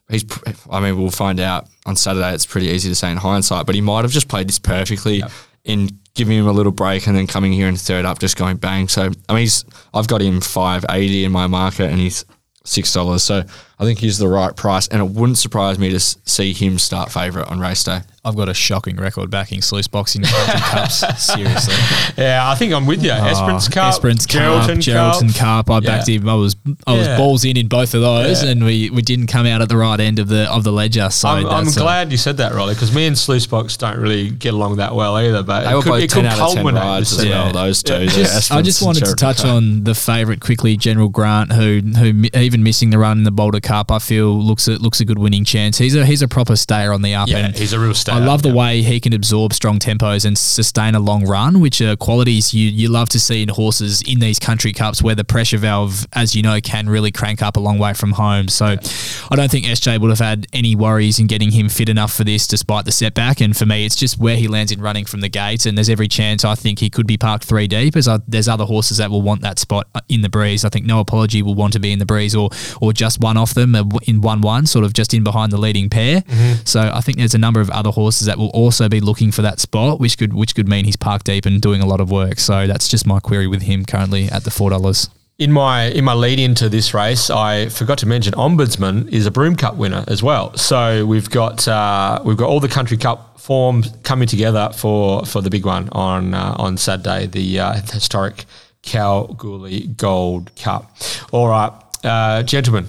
he's, 0.10 0.26
I 0.70 0.80
mean, 0.80 0.98
we'll 1.00 1.12
find 1.12 1.40
out 1.40 1.68
on 1.86 1.96
Saturday. 1.96 2.34
It's 2.34 2.46
pretty 2.46 2.68
easy 2.68 2.90
to 2.90 2.96
say 2.96 3.12
in 3.12 3.18
hindsight, 3.18 3.66
but 3.66 3.76
he 3.76 3.82
might 3.82 4.04
have 4.04 4.12
just 4.12 4.28
played 4.28 4.48
this 4.50 4.60
perfectly 4.60 5.24
in 5.64 5.90
giving 6.14 6.38
him 6.38 6.48
a 6.48 6.52
little 6.52 6.72
break 6.72 7.08
and 7.08 7.16
then 7.18 7.28
coming 7.28 7.52
here 7.52 7.68
in 7.68 7.76
third 7.76 8.06
up, 8.06 8.20
just 8.20 8.38
going 8.38 8.58
bang. 8.58 8.88
So, 8.88 9.10
I 9.30 9.34
mean, 9.34 9.42
he's, 9.42 9.66
I've 9.94 10.08
got 10.08 10.22
him 10.22 10.40
580 10.42 11.24
in 11.26 11.32
my 11.32 11.48
market 11.48 11.90
and 11.90 12.00
he's 12.00 12.24
$6. 12.66 13.20
So 13.22 13.44
I 13.78 13.84
think 13.84 14.00
he's 14.00 14.18
the 14.18 14.28
right 14.30 14.56
price. 14.56 14.88
And 14.88 15.02
it 15.02 15.10
wouldn't 15.10 15.38
surprise 15.38 15.78
me 15.78 15.90
to 15.90 16.00
see 16.00 16.54
him 16.54 16.80
start 16.80 17.12
favourite 17.12 17.50
on 17.50 17.60
race 17.60 17.84
day. 17.84 18.02
I've 18.24 18.36
got 18.36 18.50
a 18.50 18.56
shocking 18.56 18.96
record 18.96 19.30
backing 19.30 19.62
Sluice 19.62 19.88
Box 19.88 20.16
in 20.16 20.24
cups. 20.26 21.04
Seriously. 21.24 21.76
Yeah, 22.18 22.50
I 22.50 22.56
think 22.56 22.74
I'm 22.74 22.88
with 22.88 23.04
you. 23.04 23.12
Oh, 23.12 23.24
Esperance 23.28 23.68
Cup, 23.68 23.86
Oh, 23.86 23.90
Esperance 23.90 24.26
Geraldton 24.26 24.84
Cup, 24.84 25.22
Geraldton 25.22 25.38
Cup. 25.38 25.70
I 25.70 25.76
Yeah. 25.76 25.80
backed 25.82 26.10
him. 26.10 26.28
I 26.28 26.34
was 26.34 26.56
I 26.88 26.94
was 26.94 27.06
Yeah. 27.06 27.18
balls 27.18 27.46
in 27.46 27.56
in 27.56 27.68
both 27.68 27.94
of 27.94 28.02
those, 28.02 28.44
Yeah. 28.44 28.50
and 28.50 28.64
we, 28.66 28.90
we 28.90 29.04
didn't 29.04 29.28
come 29.28 29.46
out 29.46 29.62
at 29.62 29.70
the 29.70 29.78
right 29.78 30.00
end 30.00 30.18
of 30.18 30.28
the 30.28 30.50
of 30.52 30.64
the 30.64 30.72
ledger. 30.72 31.10
So 31.12 31.30
I'm, 31.30 31.46
I'm 31.46 31.66
that's, 31.66 31.78
glad 31.78 32.12
you 32.12 32.18
said 32.18 32.38
that, 32.38 32.54
Rolly, 32.56 32.74
because 32.74 32.96
me 32.96 33.06
and 33.06 33.16
Sluice 33.16 33.46
Box 33.46 33.78
don't 33.78 33.98
really 34.00 34.32
get 34.32 34.56
along 34.56 34.78
that 34.78 34.96
well 34.96 35.16
either. 35.18 35.44
But 35.44 35.66
They 35.66 35.72
it 35.72 35.76
were 35.76 35.82
could, 35.84 35.90
both 35.90 36.02
it 36.04 36.10
10 36.10 36.24
could 36.24 36.32
out 36.32 36.40
of 36.40 36.48
10 36.48 36.56
culminate 36.64 36.82
rides 36.84 37.12
as 37.12 37.18
season. 37.20 37.30
well, 37.32 37.52
those 37.54 37.84
two. 37.84 37.94
Yeah. 37.94 38.00
the 38.00 38.12
Just, 38.12 38.52
I 38.52 38.62
just 38.64 38.82
wanted 38.82 39.06
to 39.06 39.14
touch 39.14 39.38
Cup. 39.44 39.46
on 39.52 39.84
the 39.84 39.94
favourite 39.94 40.40
quickly, 40.40 40.78
General 40.78 41.10
Grant, 41.10 41.52
who 41.54 41.82
who 41.96 42.24
even 42.34 42.64
missing 42.64 42.90
the 42.90 42.98
run 42.98 43.20
in 43.20 43.24
the 43.24 43.32
Boulder 43.32 43.60
Cup, 43.66 43.92
I 43.92 44.00
feel 44.00 44.40
looks 44.40 44.68
a, 44.68 44.78
looks 44.78 45.02
a 45.02 45.06
good 45.06 45.20
winning 45.20 45.44
chance. 45.44 45.78
He's 45.78 45.96
a 45.96 46.06
he's 46.06 46.22
a 46.22 46.28
proper 46.28 46.56
stayer 46.56 46.94
on 46.94 47.02
the 47.02 47.16
up. 47.16 47.28
Yeah, 47.28 47.48
and 47.48 47.56
he's 47.56 47.74
a 47.74 47.80
real 47.80 47.94
stayer, 47.94 48.16
I 48.16 48.20
love 48.20 48.44
the 48.44 48.50
yeah. 48.50 48.56
way 48.56 48.82
he 48.84 49.00
can 49.00 49.12
absorb 49.12 49.54
strong 49.54 49.80
tempos 49.80 50.24
and 50.24 50.38
sustain 50.38 50.96
a 50.96 51.00
long 51.00 51.26
run, 51.26 51.60
which 51.60 51.82
are 51.82 51.96
qualities 51.96 52.54
you 52.54 52.70
you 52.70 52.90
love 52.90 53.10
to 53.10 53.20
see 53.20 53.42
in 53.42 53.50
horses 53.50 54.02
in 54.04 54.20
these 54.20 54.40
country 54.40 54.72
cups 54.72 55.02
where 55.02 55.16
the 55.16 55.24
pressure 55.24 55.58
valve, 55.58 56.08
as 56.14 56.36
you 56.36 56.44
know, 56.44 56.62
can 56.62 56.88
really 56.88 57.12
crank 57.12 57.42
up 57.42 57.58
a 57.58 57.60
long 57.60 57.80
way 57.80 57.94
from 57.94 58.14
home. 58.14 58.48
So 58.48 58.66
I 58.66 59.36
don't 59.36 59.50
think 59.50 59.66
SJ 59.66 60.00
would 60.00 60.10
have 60.10 60.20
had 60.20 60.48
any 60.54 60.76
worries 60.76 61.20
in 61.20 61.28
getting 61.28 61.52
him 61.52 61.68
fit 61.68 61.90
enough 61.90 62.14
for 62.14 62.24
this, 62.24 62.48
despite 62.48 62.86
the 62.86 62.92
setback. 62.92 63.42
And 63.42 63.58
for 63.58 63.66
me, 63.66 63.86
it's 63.86 63.96
just 63.96 64.20
where 64.20 64.38
he 64.38 64.48
lands 64.48 64.72
in 64.72 64.80
running 64.80 65.06
from 65.06 65.22
the 65.22 65.30
gate, 65.30 65.66
and 65.66 65.78
there's 65.78 65.90
every 65.90 66.08
chance 66.08 66.46
I 66.46 66.56
think 66.56 66.80
he 66.80 66.90
could 66.90 67.08
be 67.08 67.18
parked 67.18 67.46
three 67.46 67.68
deep. 67.68 67.96
As 67.96 68.08
I, 68.08 68.20
there's 68.28 68.48
other 68.48 68.66
horses 68.66 68.98
that 68.98 69.10
will 69.10 69.24
want 69.24 69.42
that 69.42 69.58
spot 69.58 69.88
uh, 69.96 70.02
in 70.08 70.22
the 70.22 70.30
breeze. 70.30 70.64
I 70.64 70.70
think 70.70 70.86
No 70.86 71.00
Apology 71.00 71.42
will 71.42 71.56
want 71.56 71.74
to 71.74 71.80
be 71.80 71.92
in 71.92 72.00
the 72.00 72.06
breeze, 72.06 72.36
or 72.36 72.50
or 72.80 72.94
just 72.94 73.20
one 73.20 73.38
off 73.38 73.55
them 73.56 73.76
in 74.08 74.22
one 74.22 74.42
one, 74.42 74.66
sort 74.66 74.86
of 74.86 74.94
just 74.94 75.14
in 75.14 75.24
behind 75.24 75.52
the 75.52 75.58
leading 75.58 75.90
pair. 75.90 76.24
So 76.66 76.92
I 76.94 77.02
think 77.02 77.18
there's 77.18 77.34
a 77.34 77.40
number 77.40 77.62
of 77.62 77.70
other 77.72 77.90
horses 77.90 78.28
that 78.28 78.38
will 78.38 78.50
also 78.50 78.88
be 78.88 79.00
looking 79.00 79.32
for 79.32 79.42
that 79.42 79.60
spot, 79.60 80.00
which 80.00 80.18
could 80.18 80.34
which 80.34 80.54
could 80.56 80.68
mean 80.68 80.86
he's 80.86 80.96
parked 80.96 81.26
deep 81.26 81.46
and 81.46 81.62
doing 81.62 81.82
a 81.82 81.86
lot 81.86 82.00
of 82.00 82.12
work. 82.12 82.40
So 82.40 82.68
that's 82.68 82.88
just 82.88 83.08
my 83.08 83.20
query 83.20 83.48
with 83.48 83.64
him 83.64 83.86
currently 83.86 84.30
at 84.30 84.44
the 84.44 84.52
four 84.52 84.70
dollars. 84.70 85.10
In 85.38 85.52
my 85.52 85.88
in 85.88 86.06
my 86.06 86.14
lead 86.14 86.40
into 86.40 86.70
this 86.70 86.94
race, 86.94 87.30
I 87.30 87.68
forgot 87.68 87.98
to 87.98 88.06
mention 88.06 88.34
Ombudsman 88.36 89.12
is 89.12 89.26
a 89.26 89.32
Broome 89.32 89.58
Cup 89.58 89.76
winner 89.76 90.06
as 90.08 90.24
well. 90.24 90.56
So 90.56 91.06
we've 91.06 91.30
got 91.30 91.68
uh, 91.68 92.22
we've 92.24 92.38
got 92.38 92.48
all 92.48 92.62
the 92.62 92.70
Country 92.70 92.96
Cup 92.96 93.38
forms 93.40 93.92
coming 94.04 94.30
together 94.30 94.70
for 94.74 95.26
for 95.26 95.42
the 95.42 95.50
big 95.50 95.66
one 95.66 95.90
on 95.92 96.34
uh, 96.34 96.56
on 96.58 96.78
Saturday, 96.78 97.26
the 97.26 97.60
uh, 97.60 97.74
historic 97.74 98.46
Kalgoorlie 98.82 99.88
Gold 99.88 100.56
Cup. 100.56 100.96
All 101.34 101.50
right, 101.50 101.72
uh, 102.06 102.44
gentlemen, 102.44 102.88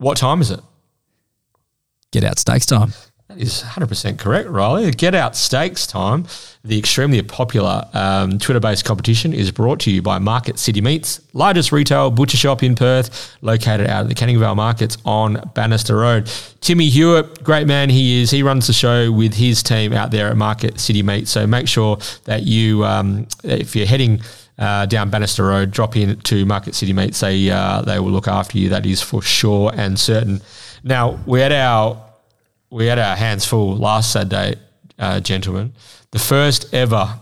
what 0.00 0.16
time 0.16 0.40
is 0.40 0.50
it? 0.50 0.60
Get 2.10 2.24
out 2.24 2.38
stakes 2.38 2.66
time. 2.66 2.92
That 3.30 3.38
is 3.38 3.62
100% 3.62 4.18
correct, 4.18 4.48
Rylie. 4.48 4.96
Get 4.96 5.14
Out 5.14 5.36
Stakes 5.36 5.86
Time, 5.86 6.26
the 6.64 6.76
extremely 6.76 7.22
popular 7.22 7.88
um, 7.94 8.40
Twitter 8.40 8.58
based 8.58 8.84
competition, 8.84 9.32
is 9.32 9.52
brought 9.52 9.78
to 9.80 9.92
you 9.92 10.02
by 10.02 10.18
Market 10.18 10.58
City 10.58 10.80
Meats, 10.80 11.20
largest 11.32 11.70
retail 11.70 12.10
butcher 12.10 12.36
shop 12.36 12.64
in 12.64 12.74
Perth, 12.74 13.36
located 13.40 13.86
out 13.86 14.02
of 14.02 14.08
the 14.08 14.16
Canning 14.16 14.40
Vale 14.40 14.56
Markets 14.56 14.98
on 15.04 15.34
Bannister 15.54 15.98
Road. 15.98 16.28
Timmy 16.60 16.88
Hewitt, 16.88 17.44
great 17.44 17.68
man 17.68 17.88
he 17.88 18.20
is, 18.20 18.32
he 18.32 18.42
runs 18.42 18.66
the 18.66 18.72
show 18.72 19.12
with 19.12 19.34
his 19.34 19.62
team 19.62 19.92
out 19.92 20.10
there 20.10 20.26
at 20.26 20.36
Market 20.36 20.80
City 20.80 21.04
Meats. 21.04 21.30
So 21.30 21.46
make 21.46 21.68
sure 21.68 21.98
that 22.24 22.42
you, 22.42 22.84
um, 22.84 23.28
if 23.44 23.76
you're 23.76 23.86
heading 23.86 24.22
uh, 24.60 24.86
down 24.86 25.10
Bannister 25.10 25.46
Road, 25.46 25.72
drop 25.72 25.96
in 25.96 26.20
to 26.20 26.44
Market 26.46 26.74
City 26.74 26.92
Meats. 26.92 27.18
They, 27.18 27.50
uh, 27.50 27.82
they 27.82 27.98
will 27.98 28.12
look 28.12 28.28
after 28.28 28.58
you, 28.58 28.68
that 28.68 28.86
is 28.86 29.02
for 29.02 29.22
sure 29.22 29.72
and 29.74 29.98
certain. 29.98 30.42
Now, 30.84 31.18
we 31.26 31.40
had 31.40 31.52
our 31.52 32.06
we 32.70 32.86
had 32.86 33.00
our 33.00 33.16
hands 33.16 33.44
full 33.44 33.74
last 33.76 34.12
Saturday, 34.12 34.54
uh, 34.96 35.18
gentlemen. 35.18 35.72
The 36.12 36.20
first 36.20 36.72
ever 36.72 37.18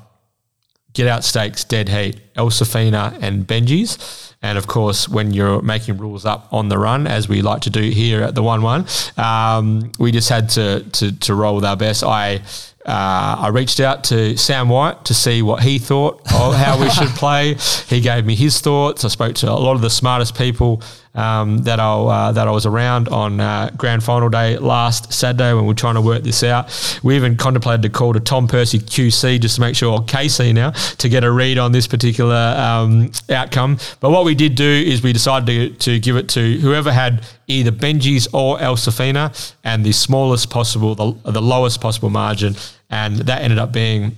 Get 0.93 1.07
Out 1.07 1.25
Stakes 1.25 1.65
Dead 1.65 1.89
Heat, 1.89 2.21
El 2.37 2.51
Safina 2.51 3.17
and 3.23 3.47
Benji's. 3.47 4.35
And 4.43 4.59
of 4.59 4.67
course, 4.67 5.09
when 5.09 5.33
you're 5.33 5.63
making 5.63 5.97
rules 5.97 6.25
up 6.25 6.49
on 6.53 6.69
the 6.69 6.79
run, 6.79 7.07
as 7.07 7.29
we 7.29 7.41
like 7.41 7.63
to 7.63 7.71
do 7.71 7.83
here 7.83 8.23
at 8.23 8.35
the 8.35 8.43
1 8.43 8.63
1, 8.63 8.87
um, 9.17 9.93
we 9.99 10.13
just 10.13 10.29
had 10.29 10.49
to, 10.51 10.81
to, 10.91 11.19
to 11.21 11.35
roll 11.35 11.57
with 11.57 11.65
our 11.65 11.77
best. 11.77 12.05
I 12.05 12.43
uh, 12.89 13.37
I 13.41 13.49
reached 13.49 13.81
out 13.81 14.05
to 14.05 14.35
Sam 14.39 14.71
White 14.71 15.05
to 15.05 15.15
see 15.15 15.43
what 15.43 15.63
he 15.63 15.79
thought 15.79 16.23
of 16.33 16.55
how 16.55 16.81
we 16.81 16.89
should 16.89 17.09
play. 17.17 17.55
He 17.87 18.01
gave 18.01 18.25
me 18.25 18.35
his 18.35 18.63
thoughts. 18.63 19.05
I 19.05 19.09
spoke 19.09 19.35
to 19.37 19.51
a 19.51 19.53
lot 19.53 19.75
of 19.75 19.83
the 19.83 19.91
smartest 19.91 20.35
people 20.35 20.83
um, 21.15 21.59
that 21.59 21.81
I 21.81 21.93
uh, 21.93 22.33
that 22.33 22.49
I 22.49 22.51
was 22.51 22.65
around 22.65 23.09
on 23.09 23.41
uh, 23.41 23.71
grand 23.77 24.03
final 24.03 24.31
day 24.31 24.57
last 24.57 25.13
Saturday 25.13 25.53
when 25.53 25.65
we 25.65 25.69
were 25.69 25.75
trying 25.75 25.97
to 25.97 26.01
work 26.01 26.23
this 26.23 26.43
out. 26.43 27.01
We 27.03 27.17
even 27.17 27.37
contemplated 27.37 27.85
a 27.85 27.91
call 27.91 28.15
to 28.15 28.21
Tom 28.21 28.49
Percy 28.49 28.79
QC 28.79 29.39
just 29.41 29.57
to 29.57 29.61
make 29.61 29.77
sure, 29.77 29.93
or 29.93 30.01
KC 30.05 30.55
now, 30.55 30.71
to 30.71 31.09
get 31.11 31.25
a 31.25 31.31
read 31.31 31.59
on 31.59 31.73
this 31.73 31.87
particular 31.87 32.55
um, 32.57 33.11
outcome. 33.29 33.79
But 34.01 34.11
what 34.11 34.25
we 34.25 34.35
did 34.35 34.55
do 34.55 34.65
is 34.65 35.03
we 35.03 35.13
decided 35.13 35.47
to, 35.81 35.91
to 35.91 36.01
give 36.01 36.17
it 36.17 36.29
to 36.31 36.59
whoever 36.61 36.91
had 36.91 37.27
either 37.49 37.73
Benji's 37.73 38.29
or 38.33 38.61
El 38.61 38.77
Safina 38.77 39.55
and 39.65 39.85
the 39.85 39.93
smallest 39.93 40.49
possible, 40.49 40.95
the, 40.95 41.33
the 41.33 41.43
lowest 41.43 41.81
possible 41.83 42.11
margin. 42.11 42.55
And 42.91 43.17
that 43.17 43.43
ended 43.43 43.59
up 43.59 43.73
being 43.73 44.17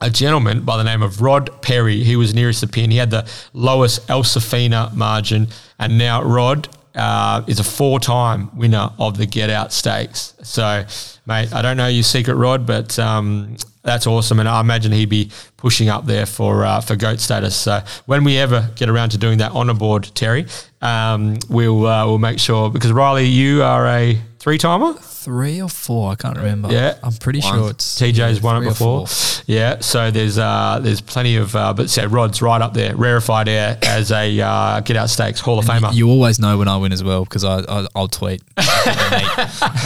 a 0.00 0.10
gentleman 0.10 0.62
by 0.62 0.76
the 0.76 0.84
name 0.84 1.02
of 1.02 1.22
Rod 1.22 1.62
Perry. 1.62 2.02
He 2.02 2.16
was 2.16 2.34
nearest 2.34 2.60
the 2.60 2.66
pin. 2.66 2.90
He 2.90 2.96
had 2.96 3.10
the 3.10 3.28
lowest 3.52 4.06
Elsafina 4.08 4.92
margin. 4.94 5.48
And 5.78 5.96
now 5.96 6.22
Rod 6.22 6.68
uh, 6.94 7.42
is 7.46 7.58
a 7.60 7.64
four 7.64 8.00
time 8.00 8.54
winner 8.56 8.90
of 8.98 9.16
the 9.16 9.26
Get 9.26 9.48
Out 9.48 9.72
Stakes. 9.72 10.34
So, 10.42 10.84
mate, 11.26 11.52
I 11.52 11.62
don't 11.62 11.76
know 11.76 11.86
your 11.86 12.02
secret, 12.02 12.34
Rod, 12.34 12.66
but 12.66 12.98
um, 12.98 13.56
that's 13.82 14.06
awesome. 14.06 14.40
And 14.40 14.48
I 14.48 14.60
imagine 14.60 14.92
he'd 14.92 15.08
be 15.08 15.30
pushing 15.62 15.88
up 15.88 16.04
there 16.06 16.26
for 16.26 16.64
uh, 16.64 16.80
for 16.80 16.96
GOAT 16.96 17.20
status. 17.20 17.54
So, 17.54 17.80
when 18.06 18.24
we 18.24 18.36
ever 18.36 18.68
get 18.74 18.88
around 18.88 19.10
to 19.10 19.18
doing 19.18 19.38
that 19.38 19.52
on 19.52 19.70
a 19.70 19.74
board, 19.74 20.10
Terry, 20.12 20.46
um, 20.82 21.38
we'll, 21.48 21.86
uh, 21.86 22.04
we'll 22.04 22.18
make 22.18 22.40
sure, 22.40 22.68
because 22.68 22.90
Rylie, 22.90 23.30
you 23.32 23.62
are 23.62 23.86
a 23.86 24.18
three 24.40 24.58
timer. 24.58 24.94
Three 24.94 25.62
or 25.62 25.68
four, 25.68 26.10
I 26.10 26.16
can't 26.16 26.36
remember. 26.36 26.72
Yeah. 26.72 26.98
I'm 27.00 27.12
pretty 27.12 27.38
One. 27.42 27.54
sure 27.54 27.70
it's 27.70 28.00
TJ's 28.00 28.38
yeah, 28.38 28.42
won 28.42 28.60
it 28.60 28.66
before. 28.68 29.06
Yeah, 29.46 29.78
so 29.78 30.10
there's 30.10 30.36
uh, 30.36 30.80
there's 30.82 31.00
plenty 31.00 31.36
of, 31.36 31.54
uh, 31.54 31.72
but 31.74 31.88
so 31.90 32.06
Rod's 32.06 32.42
right 32.42 32.60
up 32.60 32.74
there, 32.74 32.96
rarefied 32.96 33.48
air 33.48 33.78
as 33.82 34.10
a 34.10 34.40
uh, 34.40 34.80
get 34.80 34.96
out 34.96 35.10
stakes 35.10 35.38
Hall 35.38 35.60
of 35.60 35.64
Famer. 35.64 35.94
You 35.94 36.08
always 36.08 36.40
know 36.40 36.58
when 36.58 36.66
I 36.66 36.76
win 36.76 36.90
as 36.92 37.04
well 37.04 37.22
because 37.22 37.44
I, 37.44 37.60
I 37.60 37.86
I'll 37.94 38.08
tweet. 38.08 38.42
meet, 38.58 39.38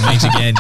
meet 0.09 0.24
again. 0.24 0.55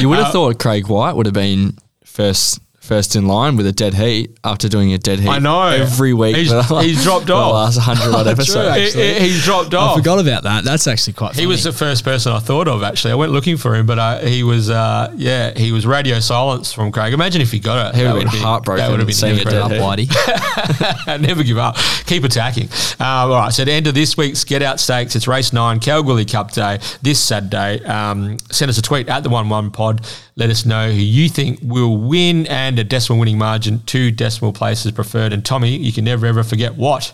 You 0.00 0.06
Uh, 0.06 0.10
would 0.10 0.18
have 0.18 0.32
thought 0.32 0.58
Craig 0.58 0.86
White 0.88 1.14
would 1.14 1.26
have 1.26 1.34
been 1.34 1.76
first 2.04 2.58
first 2.86 3.16
in 3.16 3.26
line 3.26 3.56
with 3.56 3.66
a 3.66 3.72
dead 3.72 3.94
heat 3.94 4.36
after 4.44 4.68
doing 4.68 4.92
a 4.92 4.98
dead 4.98 5.18
heat. 5.20 5.28
I 5.28 5.38
know. 5.38 5.62
every 5.62 6.14
week. 6.14 6.36
He's- 6.36 6.48
for 6.68 6.74
the- 6.74 6.82
he's 6.82 7.02
dropped 7.02 7.28
off 7.28 7.28
the 7.28 7.34
off. 7.34 7.52
last 7.54 7.78
hundred 7.78 8.14
odd 8.14 8.26
episodes. 8.34 8.94
He- 8.94 9.02
he- 9.02 9.20
he's 9.20 9.44
dropped 9.44 9.74
off. 9.74 9.92
I 9.92 9.96
forgot 10.00 10.20
about 10.20 10.44
that. 10.44 10.64
That's 10.64 10.86
actually 10.86 11.12
quite. 11.14 11.30
Funny. 11.32 11.42
He 11.42 11.46
was 11.46 11.64
the 11.64 11.72
first 11.72 12.04
person 12.04 12.32
I 12.32 12.38
thought 12.38 12.68
of. 12.68 12.82
Actually, 12.82 13.12
I 13.12 13.16
went 13.16 13.32
looking 13.32 13.56
for 13.56 13.74
him, 13.74 13.86
but 13.86 13.98
uh, 13.98 14.18
he 14.20 14.42
was, 14.42 14.70
uh, 14.70 15.12
yeah, 15.16 15.52
he 15.56 15.72
was 15.72 15.86
radio 15.86 16.20
silence 16.20 16.72
from 16.72 16.92
Craig. 16.92 17.12
Imagine 17.12 17.42
if 17.42 17.50
he 17.52 17.58
got 17.58 17.88
it. 17.88 17.96
He 17.96 18.02
That 18.02 18.12
would've 18.14 18.24
would've 18.26 18.32
been 18.32 18.42
heartbroken 18.42 18.84
That 18.84 18.90
would 18.90 19.00
have 19.00 19.06
been 19.06 19.14
seeing 19.16 19.36
a 19.36 19.40
incredible. 19.40 19.68
dead 19.68 19.98
heat. 19.98 20.08
Whitey. 20.10 21.20
Never 21.20 21.42
give 21.42 21.58
up. 21.58 21.76
Keep 22.06 22.24
attacking. 22.24 22.68
Um, 23.00 23.06
all 23.06 23.28
right. 23.30 23.52
So, 23.52 23.64
the 23.64 23.72
end 23.72 23.86
of 23.86 23.94
this 23.94 24.16
week's 24.16 24.44
Get 24.44 24.62
Out 24.62 24.80
Stakes, 24.80 25.16
it's 25.16 25.26
race 25.28 25.52
nine, 25.52 25.80
Kalgoorlie 25.80 26.24
Cup 26.24 26.52
Day, 26.52 26.78
this 27.02 27.18
Saturday. 27.22 27.82
Um, 27.84 28.38
send 28.50 28.68
us 28.70 28.78
a 28.78 28.82
tweet 28.82 29.08
at 29.08 29.22
the 29.22 29.28
1 29.28 29.48
1 29.48 29.70
pod. 29.70 30.06
Let 30.36 30.50
us 30.50 30.66
know 30.66 30.90
who 30.90 31.00
you 31.00 31.28
think 31.28 31.60
will 31.62 31.96
win 31.96 32.46
and 32.46 32.75
a 32.78 32.84
decimal 32.84 33.20
winning 33.20 33.38
margin, 33.38 33.80
two 33.86 34.10
decimal 34.10 34.52
places 34.52 34.92
preferred. 34.92 35.32
And 35.32 35.44
Tommy, 35.44 35.76
you 35.76 35.92
can 35.92 36.04
never 36.04 36.26
ever 36.26 36.42
forget 36.42 36.76
what? 36.76 37.12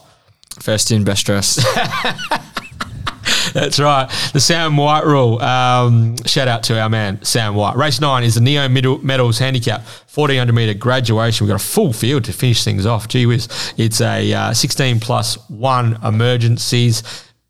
First 0.61 0.91
in, 0.91 1.05
best 1.05 1.27
dressed. 1.27 1.61
That's 3.53 3.79
right. 3.79 4.11
The 4.33 4.41
Sam 4.41 4.77
White 4.77 5.05
rule. 5.05 5.41
Um, 5.43 6.17
shout 6.27 6.49
out 6.49 6.63
to 6.65 6.81
our 6.81 6.89
man, 6.89 7.23
Sam 7.23 7.55
White. 7.55 7.77
Race 7.77 8.01
nine 8.01 8.25
is 8.25 8.35
the 8.35 8.41
Neo 8.41 8.69
Middle 8.69 8.99
Medals 9.05 9.39
Handicap 9.39 9.83
1400 10.15 10.53
metre 10.53 10.75
graduation. 10.75 11.47
We've 11.47 11.53
got 11.53 11.61
a 11.61 11.65
full 11.65 11.93
field 11.93 12.25
to 12.25 12.33
finish 12.33 12.65
things 12.65 12.87
off. 12.87 13.09
Gee 13.09 13.27
whiz. 13.27 13.49
It's 13.77 14.01
a 14.01 14.33
uh, 14.33 14.55
16 14.55 15.01
plus 15.01 15.37
one 15.51 15.99
emergencies. 16.03 17.03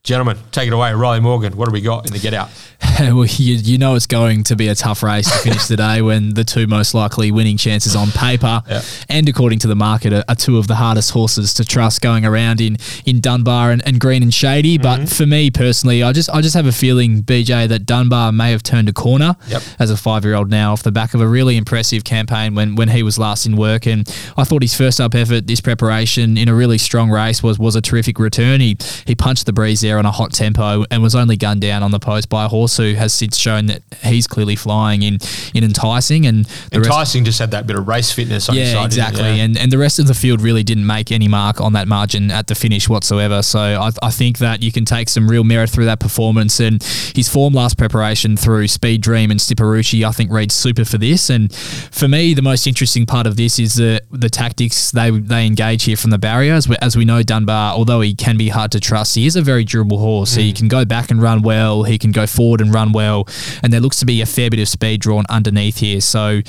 Gentlemen, 0.05 0.37
take 0.51 0.67
it 0.67 0.73
away. 0.73 0.91
Rylie 0.91 1.23
Morgan, 1.23 1.57
what 1.57 1.67
do 1.67 1.73
we 1.73 1.81
got 1.81 2.09
in 2.09 2.13
the 2.13 2.19
get 2.19 2.35
out? 2.35 2.51
well, 3.01 3.25
you, 3.25 3.55
you 3.55 3.79
know 3.79 3.95
it's 3.95 4.09
going 4.09 4.43
to 4.43 4.57
be 4.57 4.67
a 4.67 4.75
tough 4.75 5.01
race 5.05 5.31
to 5.31 5.39
finish 5.39 5.67
the 5.69 5.77
day 5.77 6.03
when 6.09 6.35
the 6.35 6.43
two 6.43 6.67
most 6.67 6.93
likely 6.93 7.31
winning 7.31 7.57
chances 7.57 7.95
on 7.95 8.11
paper 8.11 8.63
Yeah. 8.69 8.83
and 9.09 9.29
according 9.29 9.61
to 9.61 9.69
the 9.69 9.77
market 9.77 10.13
are, 10.13 10.25
are 10.29 10.35
two 10.35 10.59
of 10.59 10.67
the 10.67 10.75
hardest 10.75 11.13
horses 11.13 11.55
to 11.55 11.65
trust 11.65 12.01
going 12.01 12.25
around 12.27 12.61
in 12.61 12.79
in 13.07 13.21
Dunbar 13.21 13.71
and, 13.71 13.81
and 13.87 14.01
Green 14.01 14.25
and 14.25 14.35
Shady. 14.35 14.77
Mm-hmm. 14.77 15.03
But 15.05 15.09
for 15.09 15.25
me 15.25 15.53
personally, 15.53 16.03
I 16.03 16.11
just 16.11 16.29
I 16.31 16.41
just 16.41 16.57
have 16.57 16.67
a 16.67 16.73
feeling 16.73 17.23
BJ 17.23 17.69
that 17.69 17.87
Dunbar 17.87 18.33
may 18.33 18.51
have 18.51 18.65
turned 18.65 18.89
a 18.89 18.93
corner 18.93 19.37
Yep. 19.47 19.63
as 19.79 19.93
a 19.93 19.97
five 19.97 20.25
year 20.25 20.35
old 20.35 20.51
now 20.51 20.73
off 20.73 20.83
the 20.83 20.91
back 20.91 21.15
of 21.15 21.21
a 21.21 21.29
really 21.29 21.57
impressive 21.57 22.03
campaign 22.03 22.57
when 22.57 22.75
when 22.75 22.89
he 22.89 23.05
was 23.05 23.21
last 23.21 23.47
in 23.47 23.55
work. 23.57 23.87
And 23.87 24.01
I 24.37 24.43
thought 24.43 24.63
his 24.63 24.75
first 24.75 25.01
up 25.01 25.15
effort, 25.15 25.47
this 25.47 25.61
preparation 25.61 26.37
in 26.37 26.49
a 26.49 26.55
really 26.57 26.79
strong 26.79 27.09
race 27.09 27.41
was 27.41 27.57
was 27.57 27.77
a 27.77 27.81
terrific 27.81 28.19
return. 28.19 28.61
He 28.61 28.77
he 29.07 29.15
punched 29.15 29.47
the 29.47 29.53
breeze 29.53 29.81
there 29.81 29.92
on 29.99 30.07
a 30.07 30.11
hot 30.11 30.33
tempo 30.33 30.85
and 30.91 31.03
was 31.03 31.15
only 31.15 31.37
gunned 31.37 31.61
down 31.61 31.83
on 31.83 31.91
the 31.91 32.01
post 32.01 32.29
by 32.29 32.45
a 32.45 32.49
horse 32.49 32.77
who 32.77 32.95
has 32.95 33.13
since 33.13 33.37
shown 33.37 33.67
that 33.67 33.83
he's 34.03 34.27
clearly 34.27 34.57
flying 34.57 35.03
in 35.03 35.19
in 35.55 35.65
enticing 35.65 36.27
and 36.27 36.47
Enticing 36.73 37.25
just 37.25 37.39
had 37.39 37.51
that 37.51 37.67
bit 37.67 37.77
of 37.77 37.87
race 37.89 38.13
fitness 38.13 38.49
on 38.49 38.57
yeah, 38.57 38.73
side. 38.73 38.87
exactly. 38.87 39.23
Yeah. 39.23 39.45
And 39.45 39.59
and 39.59 39.71
the 39.71 39.79
rest 39.79 39.99
of 39.99 40.07
the 40.07 40.15
field 40.15 40.41
really 40.41 40.63
didn't 40.63 40.87
make 40.87 41.13
any 41.13 41.29
mark 41.29 41.61
on 41.61 41.73
that 41.75 41.89
margin 41.89 42.31
at 42.31 42.47
the 42.47 42.55
finish 42.55 42.89
whatsoever. 42.89 43.43
So 43.43 43.61
I, 43.61 43.91
I 44.03 44.11
think 44.11 44.39
that 44.39 44.63
you 44.63 44.73
can 44.73 44.85
take 44.85 45.09
some 45.09 45.29
real 45.29 45.45
merit 45.45 45.71
through 45.71 45.87
that 45.87 46.01
performance. 46.01 46.61
And 46.61 46.83
his 47.15 47.29
form 47.29 47.55
last 47.55 47.77
preparation 47.77 48.37
through 48.37 48.69
Speed 48.69 49.03
Dream 49.03 49.31
and 49.31 49.41
Stipperucci, 49.41 50.07
I 50.07 50.13
think, 50.13 50.31
reads 50.31 50.55
super 50.55 50.85
for 50.85 50.99
this. 50.99 51.31
And 51.31 51.53
for 51.55 52.09
me, 52.09 52.35
the 52.35 52.43
most 52.43 52.67
interesting 52.67 53.07
part 53.07 53.27
of 53.27 53.37
this 53.37 53.59
is 53.59 53.75
the 53.75 54.01
the 54.11 54.31
tactics 54.31 54.91
they 54.91 55.11
they 55.11 55.47
engage 55.47 55.85
here 55.85 55.97
from 55.97 56.11
the 56.11 56.19
barrier. 56.19 56.55
As 56.55 56.69
we, 56.69 56.77
as 56.81 56.97
we 56.97 57.05
know, 57.05 57.23
Dunbar, 57.23 57.75
although 57.75 58.01
he 58.01 58.15
can 58.15 58.37
be 58.37 58.49
hard 58.49 58.73
to 58.73 58.81
trust, 58.81 59.15
he 59.15 59.27
is 59.27 59.37
a 59.37 59.43
very 59.43 59.65
durable 59.65 59.82
horse. 59.91 60.35
He 60.35 60.53
can 60.53 60.69
go 60.69 60.85
back 60.85 61.11
and 61.11 61.21
run 61.21 61.43
well. 61.43 61.83
He 61.83 61.99
can 61.99 62.13
go 62.13 62.27
forward 62.27 62.61
and 62.61 62.73
run 62.73 62.93
well. 62.93 63.29
And 63.63 63.73
there 63.73 63.81
looks 63.81 63.99
to 64.01 64.07
be 64.07 64.21
a 64.21 64.27
fair 64.27 64.51
bit 64.51 64.61
of 64.61 64.69
speed 64.69 65.01
drawn 65.01 65.25
underneath 65.29 65.79
here. 65.79 66.01
So 66.01 66.41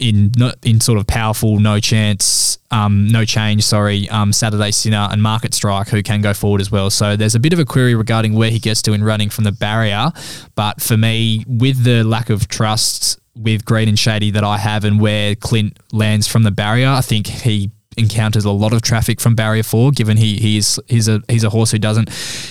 in 0.00 0.32
in 0.62 0.80
sort 0.80 0.98
of 0.98 1.06
powerful, 1.06 1.58
no 1.58 1.80
chance, 1.80 2.58
um, 2.70 3.08
no 3.08 3.24
change. 3.24 3.62
Sorry, 3.62 4.08
um, 4.08 4.32
Saturday 4.32 4.70
Sinner 4.70 5.08
and 5.10 5.22
Market 5.22 5.54
Strike 5.54 5.88
who 5.88 6.02
can 6.02 6.20
go 6.20 6.34
forward 6.34 6.60
as 6.60 6.70
well. 6.70 6.90
So 6.90 7.16
there's 7.16 7.34
a 7.34 7.40
bit 7.40 7.52
of 7.52 7.58
a 7.58 7.64
query 7.64 7.94
regarding 7.94 8.34
where 8.34 8.50
he 8.50 8.58
gets 8.58 8.82
to 8.82 8.92
in 8.92 9.04
running 9.04 9.30
from 9.30 9.44
the 9.44 9.52
barrier. 9.52 10.10
But 10.54 10.80
for 10.80 10.96
me, 10.96 11.44
with 11.46 11.84
the 11.84 12.04
lack 12.04 12.30
of 12.30 12.48
trust 12.48 13.18
with 13.34 13.64
Green 13.64 13.88
and 13.88 13.98
Shady 13.98 14.30
that 14.32 14.44
I 14.44 14.58
have, 14.58 14.84
and 14.84 15.00
where 15.00 15.34
Clint 15.34 15.78
lands 15.92 16.26
from 16.26 16.42
the 16.42 16.50
barrier, 16.50 16.88
I 16.88 17.00
think 17.00 17.26
he 17.26 17.70
encounters 17.96 18.44
a 18.44 18.50
lot 18.50 18.72
of 18.72 18.82
traffic 18.82 19.20
from 19.20 19.34
barrier 19.34 19.62
four 19.62 19.90
given 19.90 20.16
he, 20.16 20.36
he 20.38 20.56
is 20.56 20.80
he's 20.88 21.08
a 21.08 21.20
he's 21.28 21.44
a 21.44 21.50
horse 21.50 21.70
who 21.70 21.78
doesn't 21.78 22.08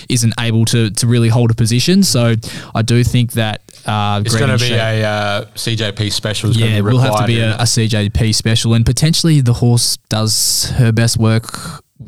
isn't 0.08 0.32
able 0.38 0.64
to 0.64 0.90
to 0.90 1.06
really 1.06 1.28
hold 1.28 1.50
a 1.50 1.54
position 1.54 2.02
so 2.02 2.34
I 2.74 2.82
do 2.82 3.02
think 3.04 3.32
that 3.32 3.60
uh, 3.86 4.22
It's 4.24 4.36
going 4.36 4.56
to 4.56 4.64
be 4.64 4.72
a 4.74 5.04
uh, 5.04 5.44
CJP 5.54 6.12
special. 6.12 6.50
is 6.50 6.56
yeah, 6.56 6.76
be 6.76 6.80
will 6.82 6.98
have 6.98 7.16
to 7.18 7.26
be 7.26 7.40
a, 7.40 7.54
a 7.56 7.62
CJP 7.64 8.32
special, 8.34 8.74
and 8.74 8.86
potentially 8.86 9.40
the 9.40 9.54
horse 9.54 9.96
does 10.08 10.70
her 10.76 10.92
best 10.92 11.18
work 11.18 11.58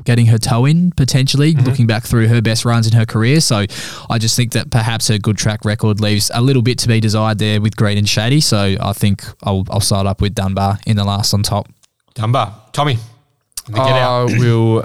getting 0.05 0.27
her 0.27 0.39
toe 0.39 0.66
in. 0.66 0.93
Potentially 0.93 1.55
Mm-hmm. 1.55 1.65
looking 1.66 1.86
back 1.89 2.05
through 2.05 2.28
her 2.28 2.40
best 2.40 2.65
runs 2.65 2.86
in 2.86 2.93
her 2.93 3.05
career, 3.06 3.40
so 3.40 3.65
I 4.09 4.19
just 4.19 4.36
think 4.36 4.52
that 4.52 4.70
perhaps 4.70 5.09
her 5.09 5.19
good 5.19 5.36
track 5.36 5.65
record 5.65 6.01
leaves 6.01 6.31
a 6.32 6.40
little 6.40 6.62
bit 6.62 6.78
to 6.81 6.89
be 6.89 7.01
desired 7.01 7.39
there 7.40 7.61
with 7.61 7.74
Green 7.77 7.98
and 7.98 8.09
Shady. 8.09 8.40
So 8.40 8.77
I 8.81 8.93
think 8.93 9.24
I'll 9.43 9.65
I'll 9.69 9.81
side 9.81 10.06
up 10.06 10.20
with 10.20 10.35
Dunbar 10.35 10.78
in 10.86 10.97
the 10.97 11.05
last 11.05 11.35
on 11.35 11.43
top. 11.43 11.69
Dunbar. 12.15 12.55
Tommy, 12.73 12.98
the 13.66 13.73
get 13.73 13.97
out. 13.97 14.31
I 14.31 14.39
will 14.39 14.85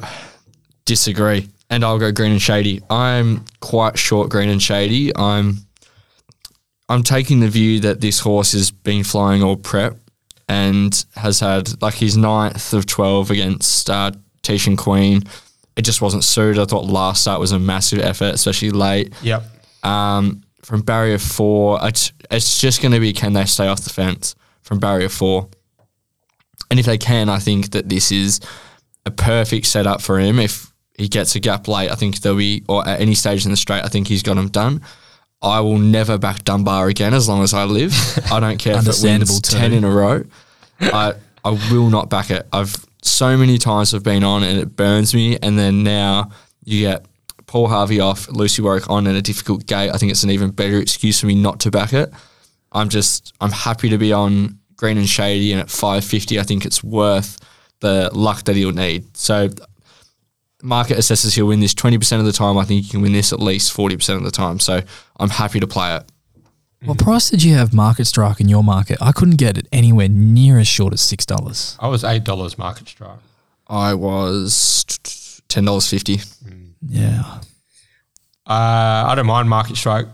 disagree, 0.86 1.50
and 1.70 1.84
I'll 1.84 2.00
go 2.00 2.12
green 2.12 2.32
and 2.32 2.42
shady. 2.42 2.82
I'm 2.90 3.46
quite 3.60 3.98
short 3.98 4.30
green 4.30 4.50
and 4.50 4.62
shady. 4.62 5.16
I'm 5.16 5.58
I'm 6.88 7.04
taking 7.04 7.40
the 7.40 7.50
view 7.50 7.80
that 7.82 8.02
this 8.02 8.20
horse 8.20 8.54
has 8.54 8.72
been 8.72 9.04
flying 9.04 9.44
all 9.44 9.56
prep 9.56 9.98
and 10.48 11.06
has 11.16 11.40
had 11.40 11.82
like 11.82 11.94
his 11.94 12.18
ninth 12.18 12.74
of 12.74 12.86
twelve 12.86 13.30
against 13.32 13.90
uh, 13.90 14.12
Tishan 14.42 14.78
Queen. 14.78 15.24
It 15.76 15.84
just 15.84 16.02
wasn't 16.02 16.24
suited. 16.24 16.60
I 16.60 16.66
thought 16.66 16.86
last 16.86 17.22
start 17.22 17.40
was 17.40 17.52
a 17.52 17.60
massive 17.60 18.00
effort, 18.00 18.34
especially 18.34 18.72
late. 18.72 19.14
Yep. 19.22 19.44
Um, 19.84 20.44
from 20.64 20.82
barrier 20.82 21.18
four, 21.18 21.80
it's, 21.84 22.12
it's 22.30 22.60
just 22.60 22.82
going 22.82 22.92
to 22.92 23.00
be 23.00 23.14
can 23.14 23.34
they 23.34 23.46
stay 23.46 23.68
off 23.68 23.82
the 23.82 23.90
fence 23.90 24.36
from 24.62 24.80
barrier 24.80 25.08
four? 25.08 25.48
And 26.70 26.80
if 26.80 26.86
they 26.86 26.98
can, 26.98 27.30
I 27.30 27.40
think 27.40 27.72
that 27.72 27.88
this 27.88 28.12
is 28.12 28.42
a 29.06 29.12
perfect 29.12 29.66
setup 29.66 30.02
for 30.02 30.20
him. 30.20 30.40
If 30.40 30.72
he 30.98 31.08
gets 31.08 31.36
a 31.36 31.40
gap 31.40 31.68
late, 31.68 31.92
I 31.92 31.96
think 31.96 32.20
there'll 32.20 32.38
be, 32.38 32.64
or 32.68 32.88
at 32.88 33.00
any 33.00 33.16
stage 33.16 33.46
in 33.46 33.52
the 33.52 33.58
straight, 33.58 33.84
I 33.84 33.88
think 33.88 34.08
he's 34.08 34.24
got 34.24 34.38
him 34.38 34.50
done. 34.50 34.82
I 35.42 35.62
will 35.62 35.78
never 35.78 36.18
back 36.18 36.44
Dunbar 36.44 36.90
again 36.90 37.14
as 37.14 37.30
long 37.30 37.44
as 37.44 37.54
I 37.54 37.64
live. 37.64 37.94
I 38.32 38.40
don't 38.40 38.58
care 38.58 38.78
if 38.78 38.88
it 38.88 39.00
wins 39.02 39.42
too. 39.42 39.58
10 39.58 39.72
in 39.74 39.84
a 39.84 39.90
row. 39.90 40.26
I, 40.82 41.14
I 41.46 41.52
will 41.72 41.90
not 41.90 42.10
back 42.10 42.30
it. 42.30 42.46
I've 42.52 42.76
so 43.02 43.38
many 43.38 43.58
times 43.58 43.94
I've 43.94 44.04
been 44.04 44.24
on 44.24 44.44
and 44.44 44.60
it 44.60 44.76
burns 44.76 45.14
me. 45.14 45.38
And 45.42 45.58
then 45.58 45.84
now 45.84 46.32
you 46.66 46.82
get 46.82 47.06
Paul 47.48 47.68
Harvey 47.68 48.00
off, 48.00 48.30
Lucy 48.30 48.62
Warwick 48.62 48.90
on 48.90 49.08
in 49.08 49.16
a 49.16 49.22
difficult 49.22 49.66
gate. 49.66 49.90
I 49.90 49.98
think 49.98 50.12
it's 50.12 50.24
an 50.24 50.30
even 50.30 50.52
better 50.52 50.78
excuse 50.78 51.20
for 51.22 51.28
me 51.28 51.36
not 51.36 51.62
to 51.62 51.72
back 51.72 51.94
it. 51.94 52.12
I'm 52.72 52.90
just 52.90 53.34
I'm 53.42 53.52
happy 53.52 53.90
to 53.90 53.98
be 53.98 54.14
on 54.14 54.60
green 54.76 54.98
and 54.98 55.10
shady 55.10 55.52
and 55.52 55.60
at 55.62 55.70
550 55.70 56.40
I 56.40 56.44
think 56.44 56.66
it's 56.66 56.84
worth 56.84 57.38
the 57.82 58.10
luck 58.14 58.44
that 58.46 58.56
he'll 58.56 58.72
need. 58.72 59.16
So 59.18 59.50
market 60.62 60.98
assesses 60.98 61.36
he'll 61.36 61.48
win 61.48 61.60
this 61.62 61.74
20% 61.74 62.20
of 62.20 62.26
the 62.26 62.32
time. 62.34 62.58
I 62.58 62.66
think 62.66 62.84
you 62.84 62.90
can 62.90 63.02
win 63.02 63.14
this 63.14 63.32
at 63.34 63.40
least 63.40 63.76
40% 63.76 64.16
of 64.18 64.24
the 64.24 64.32
time. 64.32 64.60
So 64.60 64.82
I'm 65.20 65.30
happy 65.30 65.60
to 65.60 65.68
play 65.68 65.96
it. 65.96 66.04
What 66.86 66.98
price 66.98 67.30
did 67.30 67.44
you 67.44 67.56
have 67.56 67.74
Market 67.74 68.06
Strike 68.06 68.40
in 68.40 68.48
your 68.48 68.64
market? 68.64 68.98
I 69.02 69.12
couldn't 69.12 69.36
get 69.36 69.58
it 69.58 69.68
anywhere 69.74 70.08
near 70.08 70.58
as 70.60 70.68
short 70.68 70.94
as 70.94 71.02
six 71.02 71.26
dollars. 71.26 71.76
I 71.80 71.90
was 71.90 72.06
eight 72.06 72.24
dollars 72.24 72.58
market 72.58 72.88
strike. 72.88 73.20
I 73.68 73.94
was 73.96 74.86
$10.50. 75.50 76.26
Yeah, 76.88 77.40
Uh, 78.48 78.52
I 79.08 79.14
don't 79.16 79.26
mind 79.26 79.50
market 79.50 79.76
strike. 79.78 80.08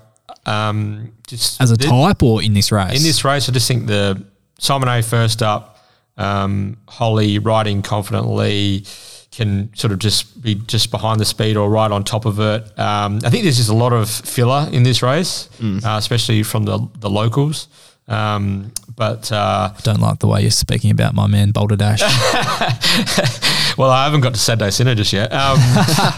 Um, 0.47 1.11
just 1.27 1.61
as 1.61 1.71
a 1.71 1.75
the- 1.75 1.85
type 1.87 2.21
or 2.23 2.41
in 2.43 2.53
this 2.53 2.71
race? 2.71 2.97
in 2.97 3.03
this 3.03 3.23
race, 3.23 3.47
I 3.47 3.51
just 3.51 3.67
think 3.67 3.85
the 3.87 4.23
Simon 4.59 4.89
A 4.89 5.01
first 5.03 5.41
up, 5.43 5.74
um, 6.17 6.77
Holly 6.87 7.39
riding 7.39 7.81
confidently 7.81 8.85
can 9.31 9.69
sort 9.75 9.91
of 9.91 9.99
just 9.99 10.41
be 10.41 10.55
just 10.55 10.91
behind 10.91 11.19
the 11.19 11.25
speed 11.25 11.57
or 11.57 11.69
right 11.69 11.91
on 11.91 12.03
top 12.03 12.25
of 12.25 12.39
it. 12.39 12.63
Um, 12.79 13.19
I 13.23 13.29
think 13.29 13.43
there's 13.43 13.57
just 13.57 13.69
a 13.69 13.75
lot 13.75 13.91
of 13.91 14.09
filler 14.09 14.69
in 14.71 14.83
this 14.83 15.01
race, 15.01 15.49
uh, 15.83 15.97
especially 15.97 16.43
from 16.43 16.63
the 16.63 16.87
the 16.99 17.09
locals. 17.09 17.67
Um, 18.07 18.71
but 18.95 19.31
uh, 19.31 19.73
don't 19.83 19.99
like 19.99 20.19
the 20.19 20.27
way 20.27 20.41
you're 20.41 20.51
speaking 20.51 20.91
about 20.91 21.15
my 21.15 21.27
man 21.27 21.51
Boulder 21.51 21.75
Dash. 21.75 22.01
well, 23.77 23.89
I 23.89 24.05
haven't 24.05 24.21
got 24.21 24.35
to 24.35 24.39
Saturday 24.39 24.69
Sinner 24.69 24.95
just 24.95 25.11
yet, 25.11 25.33
um, 25.33 25.57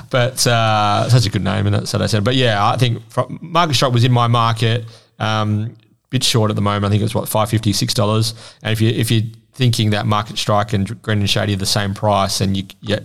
but 0.09 0.45
uh, 0.45 1.09
such 1.09 1.25
a 1.25 1.29
good 1.29 1.43
name, 1.43 1.65
isn't 1.65 1.83
it? 1.83 1.87
Saturday 1.87 2.09
Sinner. 2.09 2.23
But 2.23 2.35
yeah, 2.35 2.63
I 2.63 2.77
think 2.77 3.09
from, 3.09 3.39
Market 3.41 3.73
Strike 3.73 3.93
was 3.93 4.03
in 4.03 4.11
my 4.11 4.27
market. 4.27 4.85
Um, 5.17 5.75
bit 6.09 6.23
short 6.23 6.51
at 6.51 6.55
the 6.55 6.61
moment. 6.61 6.85
I 6.85 6.89
think 6.89 7.01
it 7.01 7.05
was 7.05 7.15
what 7.15 7.27
five 7.27 7.49
fifty 7.49 7.73
six 7.73 7.93
dollars. 7.93 8.33
And 8.61 8.73
if 8.73 8.81
you 8.81 8.89
if 8.89 9.09
you're 9.09 9.23
thinking 9.57 9.89
that 9.89 10.05
Market 10.05 10.37
Strike 10.37 10.71
and 10.71 11.01
Green 11.01 11.19
and 11.19 11.29
Shady 11.29 11.55
are 11.55 11.57
the 11.57 11.65
same 11.65 11.93
price, 11.93 12.39
and 12.39 12.55
you 12.55 12.63
yeah 12.79 12.99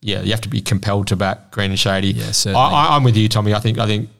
yeah 0.00 0.20
you 0.20 0.30
have 0.30 0.42
to 0.42 0.48
be 0.48 0.60
compelled 0.60 1.08
to 1.08 1.16
back 1.16 1.50
Green 1.50 1.70
and 1.70 1.80
Shady. 1.80 2.12
Yeah, 2.12 2.30
certainly. 2.30 2.60
I, 2.60 2.94
I'm 2.94 3.02
with 3.02 3.16
you, 3.16 3.28
Tommy. 3.28 3.54
I 3.54 3.58
think 3.58 3.78
I 3.78 3.86
think 3.86 4.10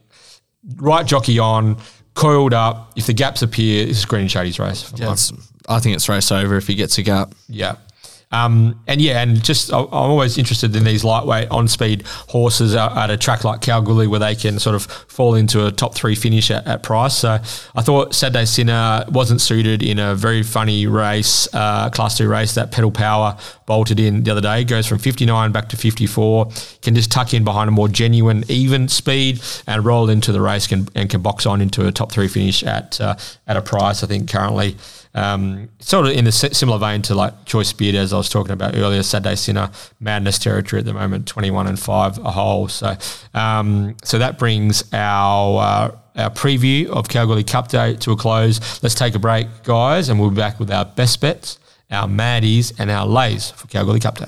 right 0.77 1.07
jockey 1.07 1.39
on, 1.39 1.77
coiled 2.15 2.55
up. 2.55 2.93
If 2.97 3.07
the 3.07 3.13
gaps 3.13 3.43
appear, 3.43 3.87
this 3.87 3.99
is 3.99 4.05
Green 4.05 4.23
and 4.23 4.31
Shady's 4.31 4.59
race. 4.59 4.93
Yeah, 4.97 5.15
I 5.69 5.79
think 5.79 5.95
it's 5.95 6.09
race 6.09 6.33
over 6.33 6.57
if 6.57 6.67
he 6.67 6.75
gets 6.75 6.99
a 6.99 7.03
gap. 7.03 7.35
Yeah. 7.49 7.77
Um, 8.33 8.83
and 8.87 9.01
yeah, 9.01 9.23
and 9.23 9.43
just 9.43 9.73
I'm 9.73 9.87
always 9.93 10.39
interested 10.39 10.75
in 10.75 10.85
these 10.85 11.05
lightweight 11.05 11.51
on 11.51 11.69
speed 11.69 12.03
horses 12.07 12.75
at, 12.75 12.97
at 12.97 13.11
a 13.11 13.17
track 13.17 13.45
like 13.45 13.61
Kalgoorlie 13.61 14.09
where 14.09 14.21
they 14.21 14.35
can 14.35 14.59
sort 14.59 14.75
of 14.75 14.85
fall 14.85 15.35
into 15.35 15.67
a 15.67 15.71
top 15.71 15.95
three 15.95 16.15
finish 16.15 16.51
at, 16.51 16.67
at 16.67 16.83
price. 16.83 17.17
So 17.17 17.39
I 17.75 17.83
thought 17.83 18.15
Saturday 18.15 18.45
Sinner 18.45 19.05
wasn't 19.09 19.41
suited 19.41 19.83
in 19.83 19.99
a 19.99 20.15
very 20.15 20.43
funny 20.43 20.87
race, 20.87 21.47
uh, 21.53 21.91
class 21.91 22.19
two 22.19 22.29
race 22.29 22.55
that 22.55 22.73
Pedal 22.73 22.91
Power 22.91 23.37
bolted 23.67 24.01
in 24.01 24.25
the 24.25 24.31
other 24.31 24.41
day. 24.41 24.65
Goes 24.65 24.87
from 24.87 24.99
59 24.99 25.53
back 25.53 25.69
to 25.69 25.77
54. 25.77 26.49
Can 26.83 26.95
just 26.95 27.13
tuck 27.13 27.35
in 27.35 27.45
behind 27.45 27.69
a 27.69 27.73
more 27.73 27.89
genuine, 27.89 28.45
even 28.49 28.89
speed 28.89 29.41
and 29.67 29.85
roll 29.85 30.11
into 30.11 30.33
the 30.33 30.41
race 30.41 30.67
can, 30.67 30.89
and 30.95 31.09
can 31.09 31.23
box 31.23 31.47
on 31.47 31.61
into 31.61 31.87
a 31.87 31.93
top 31.93 32.11
three 32.11 32.29
finish 32.29 32.63
at 32.63 33.01
uh, 33.01 33.17
at 33.47 33.57
a 33.57 33.63
price. 33.63 34.03
I 34.03 34.07
think 34.07 34.29
currently. 34.29 34.77
Um, 35.15 35.69
sort 35.79 36.07
of 36.07 36.13
in 36.13 36.27
a 36.27 36.33
similar 36.33 36.79
vein 36.79 37.03
to 37.03 37.15
like 37.15 37.45
Choice 37.45 37.73
Beard, 37.73 37.95
as 37.95 38.13
I 38.13 38.17
was 38.17 38.29
talking 38.29 38.53
about 38.53 38.77
earlier, 38.77 39.03
Saturday 39.03 39.37
Sinner, 39.37 39.71
madness 40.01 40.39
territory 40.39 40.81
at 40.81 40.87
the 40.87 40.93
moment, 40.93 41.29
21 41.29 41.69
and 41.69 41.79
5 41.79 42.19
a 42.19 42.31
hole. 42.33 42.69
So 42.69 42.97
um, 43.33 43.97
so 44.03 44.19
that 44.19 44.39
brings 44.39 44.83
our, 44.93 45.61
uh, 45.61 45.97
our 46.17 46.31
preview 46.31 46.89
of 46.89 47.09
Kalgoorlie 47.09 47.45
Cup 47.45 47.69
Day 47.69 47.95
to 47.97 48.11
a 48.13 48.17
close. 48.17 48.83
Let's 48.83 48.95
take 48.95 49.15
a 49.15 49.21
break, 49.21 49.47
guys, 49.63 50.09
and 50.09 50.19
we'll 50.19 50.31
be 50.31 50.37
back 50.37 50.59
with 50.59 50.71
our 50.71 50.85
best 50.85 51.21
bets, 51.21 51.59
our 51.91 52.09
maddies, 52.09 52.73
and 52.79 52.91
our 52.91 53.07
lays 53.07 53.51
for 53.51 53.69
Kalgoorlie 53.69 54.01
Cup 54.01 54.19
Day. 54.19 54.27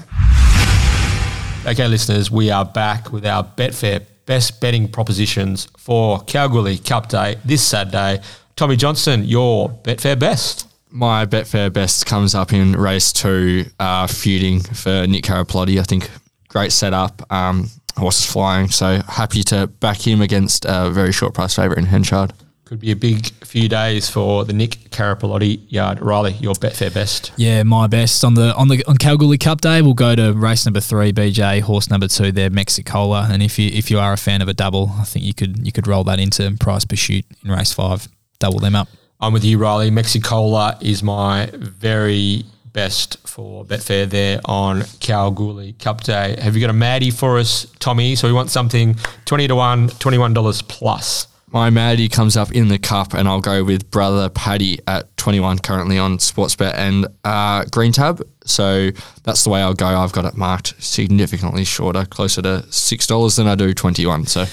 Okay, 1.67 1.89
listeners, 1.89 2.31
we 2.31 2.51
are 2.51 2.65
back 2.65 3.13
with 3.13 3.27
our 3.27 3.43
Betfair 3.43 4.07
best 4.27 4.61
betting 4.61 4.89
propositions 4.89 5.67
for 5.77 6.21
Kalgoorlie 6.21 6.79
Cup 6.79 7.09
Day 7.09 7.37
this 7.45 7.63
Saturday. 7.63 8.21
Tommy 8.57 8.77
Johnston, 8.77 9.25
your 9.25 9.71
Betfair 9.71 10.19
best. 10.19 10.66
My 10.91 11.27
Betfair 11.27 11.73
best 11.73 12.07
comes 12.07 12.35
up 12.35 12.53
in 12.53 12.73
race 12.73 13.13
two, 13.13 13.67
uh, 13.79 14.07
feuding 14.07 14.61
for 14.61 15.07
Nick 15.07 15.25
Carapalotti. 15.25 15.79
I 15.79 15.83
think 15.83 16.11
great 16.49 16.73
setup. 16.73 17.31
Um, 17.31 17.69
horse 17.97 18.21
is 18.21 18.31
flying, 18.31 18.69
so 18.69 19.01
happy 19.09 19.43
to 19.45 19.67
back 19.67 20.07
him 20.07 20.21
against 20.21 20.65
a 20.67 20.91
very 20.91 21.13
short 21.13 21.35
price 21.35 21.55
favourite 21.55 21.79
in 21.79 21.87
Henchard. 21.87 22.33
Could 22.65 22.81
be 22.81 22.91
a 22.91 22.97
big 22.97 23.27
few 23.45 23.69
days 23.69 24.09
for 24.09 24.45
the 24.45 24.53
Nick 24.53 24.91
Carapalotti 24.91 25.71
yard. 25.71 25.99
Rylie, 26.01 26.41
your 26.41 26.55
Betfair 26.55 26.93
best. 26.93 27.31
Yeah, 27.37 27.63
my 27.63 27.87
best 27.87 28.25
on 28.25 28.35
the 28.35 28.53
on 28.57 28.67
the 28.67 28.83
on 28.89 28.97
Kalgoorlie 28.97 29.39
Cup 29.39 29.61
Day. 29.61 29.83
We'll 29.83 29.95
go 29.95 30.17
to 30.17 30.33
race 30.33 30.67
number 30.67 30.81
three, 30.81 31.13
BJ. 31.13 31.61
Horse 31.61 31.91
number 31.91 32.09
two, 32.09 32.33
there, 32.33 32.51
Mexicola. 32.51 33.29
And 33.31 33.41
if 33.41 33.57
you 33.57 33.71
if 33.73 33.89
you 33.89 34.01
are 34.01 34.13
a 34.13 34.17
fan 34.17 34.43
of 34.43 34.49
a 34.49 34.55
double, 34.55 34.91
I 34.99 35.05
think 35.05 35.25
you 35.25 35.33
could 35.33 35.65
you 35.65 35.71
could 35.71 35.87
roll 35.87 36.03
that 36.05 36.19
into 36.19 36.51
Price 36.59 36.85
Pursuit 36.85 37.25
in 37.45 37.53
race 37.53 37.73
five. 37.73 38.09
Double 38.41 38.59
them 38.59 38.75
up. 38.75 38.89
I'm 39.19 39.33
with 39.33 39.45
you, 39.45 39.59
Rylie. 39.59 39.91
Mexicola 39.91 40.77
is 40.83 41.03
my 41.03 41.49
very 41.55 42.45
best 42.73 43.27
for 43.27 43.65
Betfair 43.65 44.09
there 44.09 44.41
on 44.45 44.83
Kalgoorlie 45.01 45.73
Cup 45.73 46.03
Day. 46.03 46.37
Have 46.39 46.55
you 46.55 46.61
got 46.61 46.69
a 46.69 46.75
Maddie 46.75 47.11
for 47.11 47.39
us, 47.39 47.67
Tommy? 47.79 48.15
So 48.15 48.29
we 48.29 48.35
want 48.35 48.51
something 48.51 48.97
20 49.25 49.49
to 49.49 49.57
1, 49.57 49.89
$21 49.89 50.69
plus. 50.69 51.29
My 51.49 51.71
Maddie 51.71 52.11
comes 52.11 52.37
up 52.37 52.53
in 52.53 52.69
the 52.69 52.79
cup, 52.79 53.15
and 53.15 53.27
I'll 53.27 53.41
go 53.41 53.65
with 53.65 53.91
brother 53.91 54.29
Paddy 54.29 54.81
at 54.87 55.17
21 55.17 55.61
currently 55.61 55.97
on 55.99 56.19
Sportsbet 56.19 56.75
and 56.75 57.07
uh, 57.25 57.65
Green 57.71 57.93
Tab. 57.93 58.23
So 58.45 58.91
that's 59.23 59.45
the 59.45 59.51
way 59.51 59.63
I'll 59.63 59.73
go. 59.73 59.87
I've 59.87 60.13
got 60.13 60.27
it 60.27 60.37
marked 60.37 60.75
significantly 60.83 61.65
shorter, 61.65 62.05
closer 62.05 62.43
to 62.43 62.65
$6 62.69 63.37
than 63.37 63.47
I 63.47 63.55
do 63.55 63.73
21. 63.73 64.27
So 64.27 64.45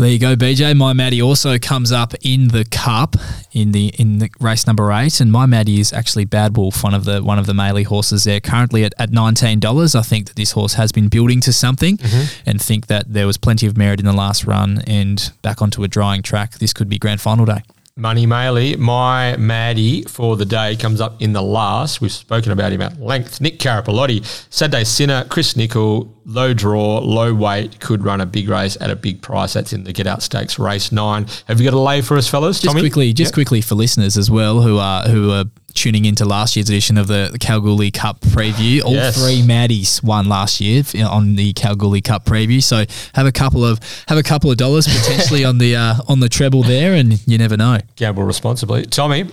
Well, 0.00 0.06
there 0.06 0.14
you 0.14 0.18
go, 0.18 0.34
BJ. 0.34 0.74
My 0.74 0.94
Maddie 0.94 1.20
also 1.20 1.58
comes 1.58 1.92
up 1.92 2.14
in 2.22 2.48
the 2.48 2.64
cup 2.64 3.16
in 3.52 3.72
the 3.72 3.88
in 3.98 4.16
the 4.16 4.30
race 4.40 4.66
number 4.66 4.90
eight, 4.92 5.20
and 5.20 5.30
my 5.30 5.44
Maddie 5.44 5.78
is 5.78 5.92
actually 5.92 6.24
Bad 6.24 6.56
Wolf, 6.56 6.82
one 6.82 6.94
of 6.94 7.04
the 7.04 7.22
one 7.22 7.38
of 7.38 7.44
the 7.44 7.52
Maley 7.52 7.84
horses 7.84 8.24
there, 8.24 8.40
currently 8.40 8.82
at, 8.82 8.94
at 8.98 9.10
nineteen 9.10 9.60
dollars. 9.60 9.94
I 9.94 10.00
think 10.00 10.28
that 10.28 10.36
this 10.36 10.52
horse 10.52 10.72
has 10.72 10.90
been 10.90 11.08
building 11.08 11.42
to 11.42 11.52
something, 11.52 11.98
mm-hmm. 11.98 12.48
and 12.48 12.62
think 12.62 12.86
that 12.86 13.12
there 13.12 13.26
was 13.26 13.36
plenty 13.36 13.66
of 13.66 13.76
merit 13.76 14.00
in 14.00 14.06
the 14.06 14.14
last 14.14 14.46
run, 14.46 14.80
and 14.86 15.32
back 15.42 15.60
onto 15.60 15.84
a 15.84 15.88
drying 15.88 16.22
track. 16.22 16.52
This 16.52 16.72
could 16.72 16.88
be 16.88 16.98
grand 16.98 17.20
final 17.20 17.44
day. 17.44 17.60
Money 18.00 18.26
Maley, 18.26 18.78
my 18.78 19.36
Maddie 19.36 20.02
for 20.04 20.34
the 20.34 20.46
day 20.46 20.74
comes 20.74 21.02
up 21.02 21.20
in 21.20 21.34
the 21.34 21.42
last. 21.42 22.00
We've 22.00 22.10
spoken 22.10 22.50
about 22.50 22.72
him 22.72 22.80
at 22.80 22.98
length. 22.98 23.42
Nick 23.42 23.58
Carapalotti, 23.58 24.24
Saturday 24.48 24.84
Sinner, 24.84 25.26
Chris 25.28 25.54
Nickel, 25.54 26.10
low 26.24 26.54
draw, 26.54 26.98
low 27.00 27.34
weight, 27.34 27.78
could 27.78 28.02
run 28.02 28.22
a 28.22 28.26
big 28.26 28.48
race 28.48 28.78
at 28.80 28.88
a 28.90 28.96
big 28.96 29.20
price. 29.20 29.52
That's 29.52 29.74
in 29.74 29.84
the 29.84 29.92
Get 29.92 30.06
Out 30.06 30.22
Stakes 30.22 30.58
race 30.58 30.90
nine. 30.92 31.26
Have 31.46 31.60
you 31.60 31.70
got 31.70 31.76
a 31.76 31.78
lay 31.80 32.00
for 32.00 32.16
us, 32.16 32.26
fellas? 32.26 32.58
Just 32.58 32.72
Tommy? 32.72 32.80
quickly, 32.80 33.12
just 33.12 33.30
Yep. 33.32 33.34
quickly 33.34 33.60
for 33.60 33.74
listeners 33.74 34.16
as 34.16 34.30
well 34.30 34.62
who 34.62 34.78
are 34.78 35.02
who 35.08 35.30
are 35.32 35.44
tuning 35.74 36.04
into 36.04 36.24
last 36.24 36.56
year's 36.56 36.68
edition 36.68 36.96
of 36.98 37.06
the, 37.06 37.28
the 37.32 37.38
Kalgoorlie 37.38 37.90
Cup 37.90 38.20
preview. 38.20 38.82
All 38.82 38.92
Yes. 38.94 39.16
three 39.16 39.42
Maddies 39.42 40.02
won 40.02 40.28
last 40.28 40.60
year 40.60 40.82
on 41.08 41.36
the 41.36 41.52
Kalgoorlie 41.52 42.00
Cup 42.00 42.24
preview. 42.24 42.62
So 42.62 42.84
have 43.14 43.26
a 43.26 43.32
couple 43.32 43.64
of 43.64 43.80
have 44.08 44.18
a 44.18 44.22
couple 44.22 44.50
of 44.50 44.56
dollars 44.56 44.86
potentially 44.86 45.44
on 45.44 45.58
the 45.58 45.76
uh, 45.84 45.94
on 46.08 46.20
the 46.20 46.28
treble 46.28 46.62
there, 46.62 46.94
and 46.94 47.26
you 47.26 47.38
never 47.38 47.56
know. 47.56 47.78
Gamble 47.96 48.22
responsibly. 48.24 48.84
Tommy, 48.86 49.26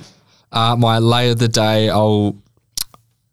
Uh, 0.51 0.75
my 0.77 0.99
lay 0.99 1.29
of 1.31 1.39
the 1.39 1.47
day, 1.47 1.89
I'll. 1.89 2.35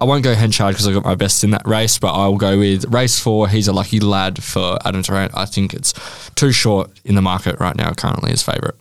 I 0.01 0.07
won't 0.07 0.25
go 0.25 0.35
Henchard 0.35 0.75
because 0.75 0.87
I 0.89 0.93
got 0.93 1.05
my 1.05 1.15
best 1.15 1.45
in 1.45 1.53
that 1.53 1.67
race, 1.67 1.99
but 1.99 2.13
I'll 2.13 2.37
go 2.37 2.59
with 2.59 2.85
race 2.93 3.19
four. 3.19 3.49
He's 3.49 3.69
a 3.69 3.73
lucky 3.73 4.01
lad 4.01 4.43
for 4.43 4.77
Adam 4.85 5.01
Durrant. 5.03 5.33
I 5.35 5.47
think 5.47 5.73
it's 5.73 5.95
too 6.35 6.53
short 6.53 6.91
in 7.05 7.15
the 7.15 7.23
market 7.23 7.59
right 7.61 7.77
now. 7.77 7.93
Currently, 7.93 8.31
his 8.33 8.43
favourite. 8.43 8.75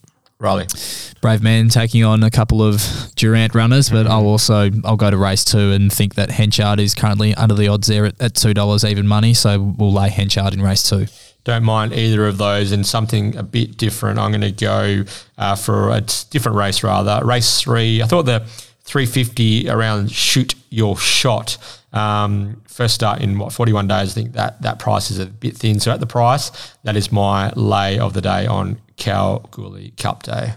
Rylie. 0.44 1.22
Brave 1.22 1.42
man 1.42 1.70
taking 1.70 2.04
on 2.04 2.22
a 2.22 2.30
couple 2.30 2.62
of 2.62 2.84
Durrant 3.16 3.56
runners, 3.56 3.90
but 3.90 4.08
I'll 4.08 4.26
also 4.26 4.70
I'll 4.84 4.98
go 4.98 5.10
to 5.10 5.18
race 5.18 5.46
two 5.46 5.72
and 5.72 5.92
think 5.92 6.16
that 6.16 6.30
Henchard 6.30 6.80
is 6.80 6.94
currently 6.94 7.34
under 7.36 7.56
the 7.56 7.70
odds 7.70 7.88
there 7.88 8.06
at, 8.06 8.22
at 8.22 8.36
two 8.36 8.54
dollars 8.54 8.84
even 8.84 9.08
money. 9.08 9.34
So 9.34 9.60
we'll 9.62 9.94
lay 9.94 10.10
Henchard 10.10 10.54
in 10.54 10.62
race 10.62 10.88
two. 10.88 11.08
Don't 11.46 11.64
mind 11.64 11.94
either 11.94 12.28
of 12.28 12.38
those, 12.38 12.72
and 12.72 12.86
something 12.86 13.36
a 13.36 13.44
bit 13.44 13.78
different. 13.78 14.20
I'm 14.20 14.32
going 14.32 14.42
to 14.42 14.52
go 14.52 15.04
uh, 15.38 15.56
for 15.56 15.90
a 15.90 16.02
different 16.30 16.58
race 16.58 16.84
rather. 16.84 17.26
Race 17.26 17.62
three. 17.62 18.02
I 18.02 18.06
thought 18.06 18.24
the 18.24 18.46
350 18.84 19.70
around 19.70 20.12
shoot 20.12 20.56
your 20.70 20.98
shot. 20.98 21.58
Um, 21.94 22.62
first 22.68 22.96
start 22.96 23.22
in 23.22 23.38
what 23.40 23.54
41 23.54 23.88
days. 23.88 24.12
I 24.12 24.14
think 24.14 24.34
that 24.34 24.62
that 24.62 24.80
price 24.80 25.10
is 25.10 25.20
a 25.20 25.26
bit 25.26 25.56
thin. 25.56 25.80
So 25.80 25.92
at 25.92 26.00
the 26.00 26.08
price, 26.08 26.52
that 26.84 26.96
is 26.96 27.12
my 27.12 27.52
lay 27.56 28.00
of 28.00 28.14
the 28.14 28.22
day 28.22 28.46
on 28.46 28.80
Kalgoorlie 29.04 29.92
Cup 29.98 30.24
Day. 30.24 30.54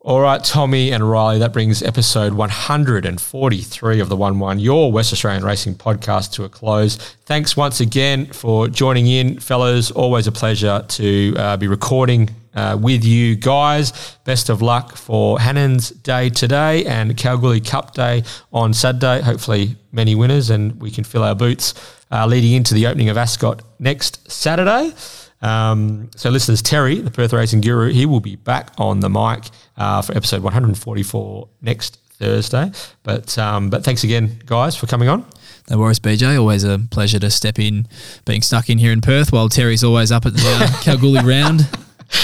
All 0.00 0.22
right, 0.22 0.42
Tommy 0.42 0.92
and 0.92 1.04
Rylie, 1.04 1.40
that 1.40 1.52
brings 1.52 1.82
episode 1.82 2.32
143 2.32 4.00
of 4.00 4.08
the 4.08 4.16
1 4.16 4.38
1, 4.38 4.58
your 4.60 4.90
West 4.90 5.12
Australian 5.12 5.44
Racing 5.44 5.74
podcast, 5.74 6.32
to 6.32 6.44
a 6.44 6.48
close. 6.48 6.96
Thanks 7.26 7.54
once 7.54 7.80
again 7.80 8.32
for 8.32 8.68
joining 8.68 9.06
in, 9.08 9.40
fellas. 9.40 9.90
Always 9.90 10.26
a 10.26 10.32
pleasure 10.32 10.86
to 10.88 11.34
uh, 11.36 11.56
be 11.58 11.68
recording 11.68 12.30
uh, 12.54 12.78
with 12.80 13.04
you 13.04 13.36
guys. 13.36 14.16
Best 14.24 14.48
of 14.48 14.62
luck 14.62 14.96
for 14.96 15.38
Hannan's 15.38 15.90
Day 15.90 16.30
today 16.30 16.86
and 16.86 17.14
Kalgoorlie 17.14 17.60
Cup 17.60 17.92
Day 17.92 18.22
on 18.54 18.72
Saturday. 18.72 19.20
Hopefully, 19.20 19.76
many 19.92 20.14
winners, 20.14 20.48
and 20.48 20.80
we 20.80 20.90
can 20.90 21.04
fill 21.04 21.22
our 21.22 21.34
boots 21.34 21.74
uh, 22.10 22.24
leading 22.24 22.52
into 22.52 22.72
the 22.72 22.86
opening 22.86 23.10
of 23.10 23.18
Ascot 23.18 23.60
next 23.78 24.30
Saturday. 24.30 24.94
Um, 25.44 26.10
so, 26.16 26.30
listeners, 26.30 26.62
Terry, 26.62 27.00
the 27.00 27.10
Perth 27.10 27.32
Racing 27.32 27.60
Guru, 27.60 27.90
he 27.92 28.06
will 28.06 28.20
be 28.20 28.36
back 28.36 28.70
on 28.78 29.00
the 29.00 29.10
mic 29.10 29.44
uh, 29.76 30.00
for 30.02 30.16
episode 30.16 30.42
144 30.42 31.48
next 31.62 31.98
Thursday. 32.18 32.70
But 33.02 33.36
um, 33.38 33.68
but 33.70 33.84
thanks 33.84 34.04
again, 34.04 34.40
guys, 34.46 34.76
for 34.76 34.86
coming 34.86 35.08
on. 35.08 35.24
No 35.70 35.78
worries, 35.78 35.98
BJ. 35.98 36.38
Always 36.38 36.64
a 36.64 36.78
pleasure 36.90 37.18
to 37.18 37.30
step 37.30 37.58
in, 37.58 37.86
being 38.24 38.42
stuck 38.42 38.68
in 38.70 38.78
here 38.78 38.92
in 38.92 39.00
Perth 39.00 39.32
while 39.32 39.48
Terry's 39.48 39.82
always 39.84 40.12
up 40.12 40.26
at 40.26 40.34
the 40.34 40.42
uh, 40.42 40.80
Kalgoorlie 40.82 41.24
round, 41.24 41.68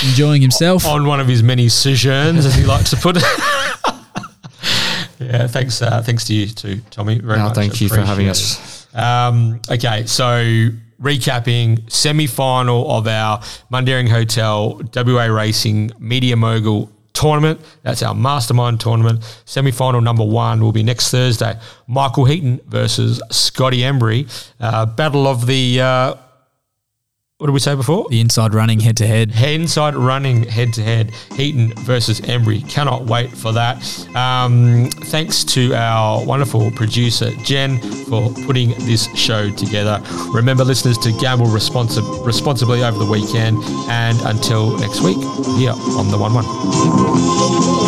enjoying 0.09 0.41
himself. 0.43 0.87
On 0.87 1.07
one 1.07 1.21
of 1.21 1.27
his 1.27 1.43
many 1.43 1.69
sojourns, 1.69 2.45
as 2.47 2.55
he 2.55 2.65
likes 2.65 2.91
to 2.91 2.97
put 2.97 3.17
it. 3.19 3.23
yeah, 5.19 5.47
thanks. 5.47 5.83
Uh, 5.83 6.03
thanks 6.03 6.25
to 6.27 6.35
you 6.35 6.47
too, 6.49 6.81
Tommy. 6.91 7.19
Very 7.19 7.39
No, 7.39 7.47
much. 7.47 7.55
thank 7.55 7.81
you 7.81 7.89
for 7.89 7.97
having 8.01 8.27
appreciated. 8.29 8.63
us. 8.63 8.95
Um, 8.95 9.61
okay, 9.71 10.07
so 10.07 10.69
recapping 11.01 11.91
semi 11.91 12.27
final 12.27 12.91
of 12.91 13.07
our 13.07 13.39
Mundaring 13.73 14.09
Hotel 14.09 14.81
WA 14.95 15.25
Racing 15.25 15.93
Media 15.99 16.37
Mogul 16.37 16.91
tournament. 17.13 17.61
That's 17.83 18.03
our 18.03 18.15
mastermind 18.15 18.81
tournament. 18.81 19.23
Semi 19.45 19.71
final 19.71 20.01
number 20.01 20.25
one 20.25 20.61
will 20.61 20.73
be 20.73 20.83
next 20.83 21.11
Thursday. 21.11 21.59
Michael 21.87 22.25
Heaton 22.25 22.61
versus 22.67 23.21
Scotty 23.31 23.79
Embry. 23.79 24.29
Uh, 24.61 24.87
battle 24.87 25.27
of 25.27 25.47
the. 25.47 25.81
Uh, 25.81 26.15
what 27.41 27.47
did 27.47 27.55
we 27.55 27.61
say 27.61 27.75
before? 27.75 28.07
The 28.11 28.21
inside 28.21 28.53
running 28.53 28.81
head 28.81 28.99
to 28.99 29.07
head. 29.07 29.33
Inside 29.35 29.95
running 29.95 30.43
head 30.43 30.75
to 30.75 30.83
head, 30.83 31.13
Heaton 31.37 31.73
versus 31.85 32.21
Embry. 32.21 32.69
Cannot 32.69 33.07
wait 33.07 33.31
for 33.31 33.51
that. 33.53 33.79
Um, 34.15 34.91
thanks 35.05 35.43
to 35.45 35.73
our 35.73 36.23
wonderful 36.23 36.71
producer, 36.73 37.31
Jen, 37.37 37.79
for 38.05 38.31
putting 38.45 38.73
this 38.81 39.07
show 39.17 39.51
together. 39.53 40.03
Remember, 40.35 40.65
listeners, 40.65 40.99
to 40.99 41.13
gamble 41.13 41.47
responsi- 41.47 42.27
responsibly 42.27 42.85
over 42.85 42.99
the 42.99 43.11
weekend. 43.11 43.57
And 43.89 44.21
until 44.21 44.77
next 44.79 45.01
week, 45.01 45.17
here 45.57 45.73
on 45.73 46.11
the 46.11 46.19
1 46.19 46.35
1. 46.35 47.80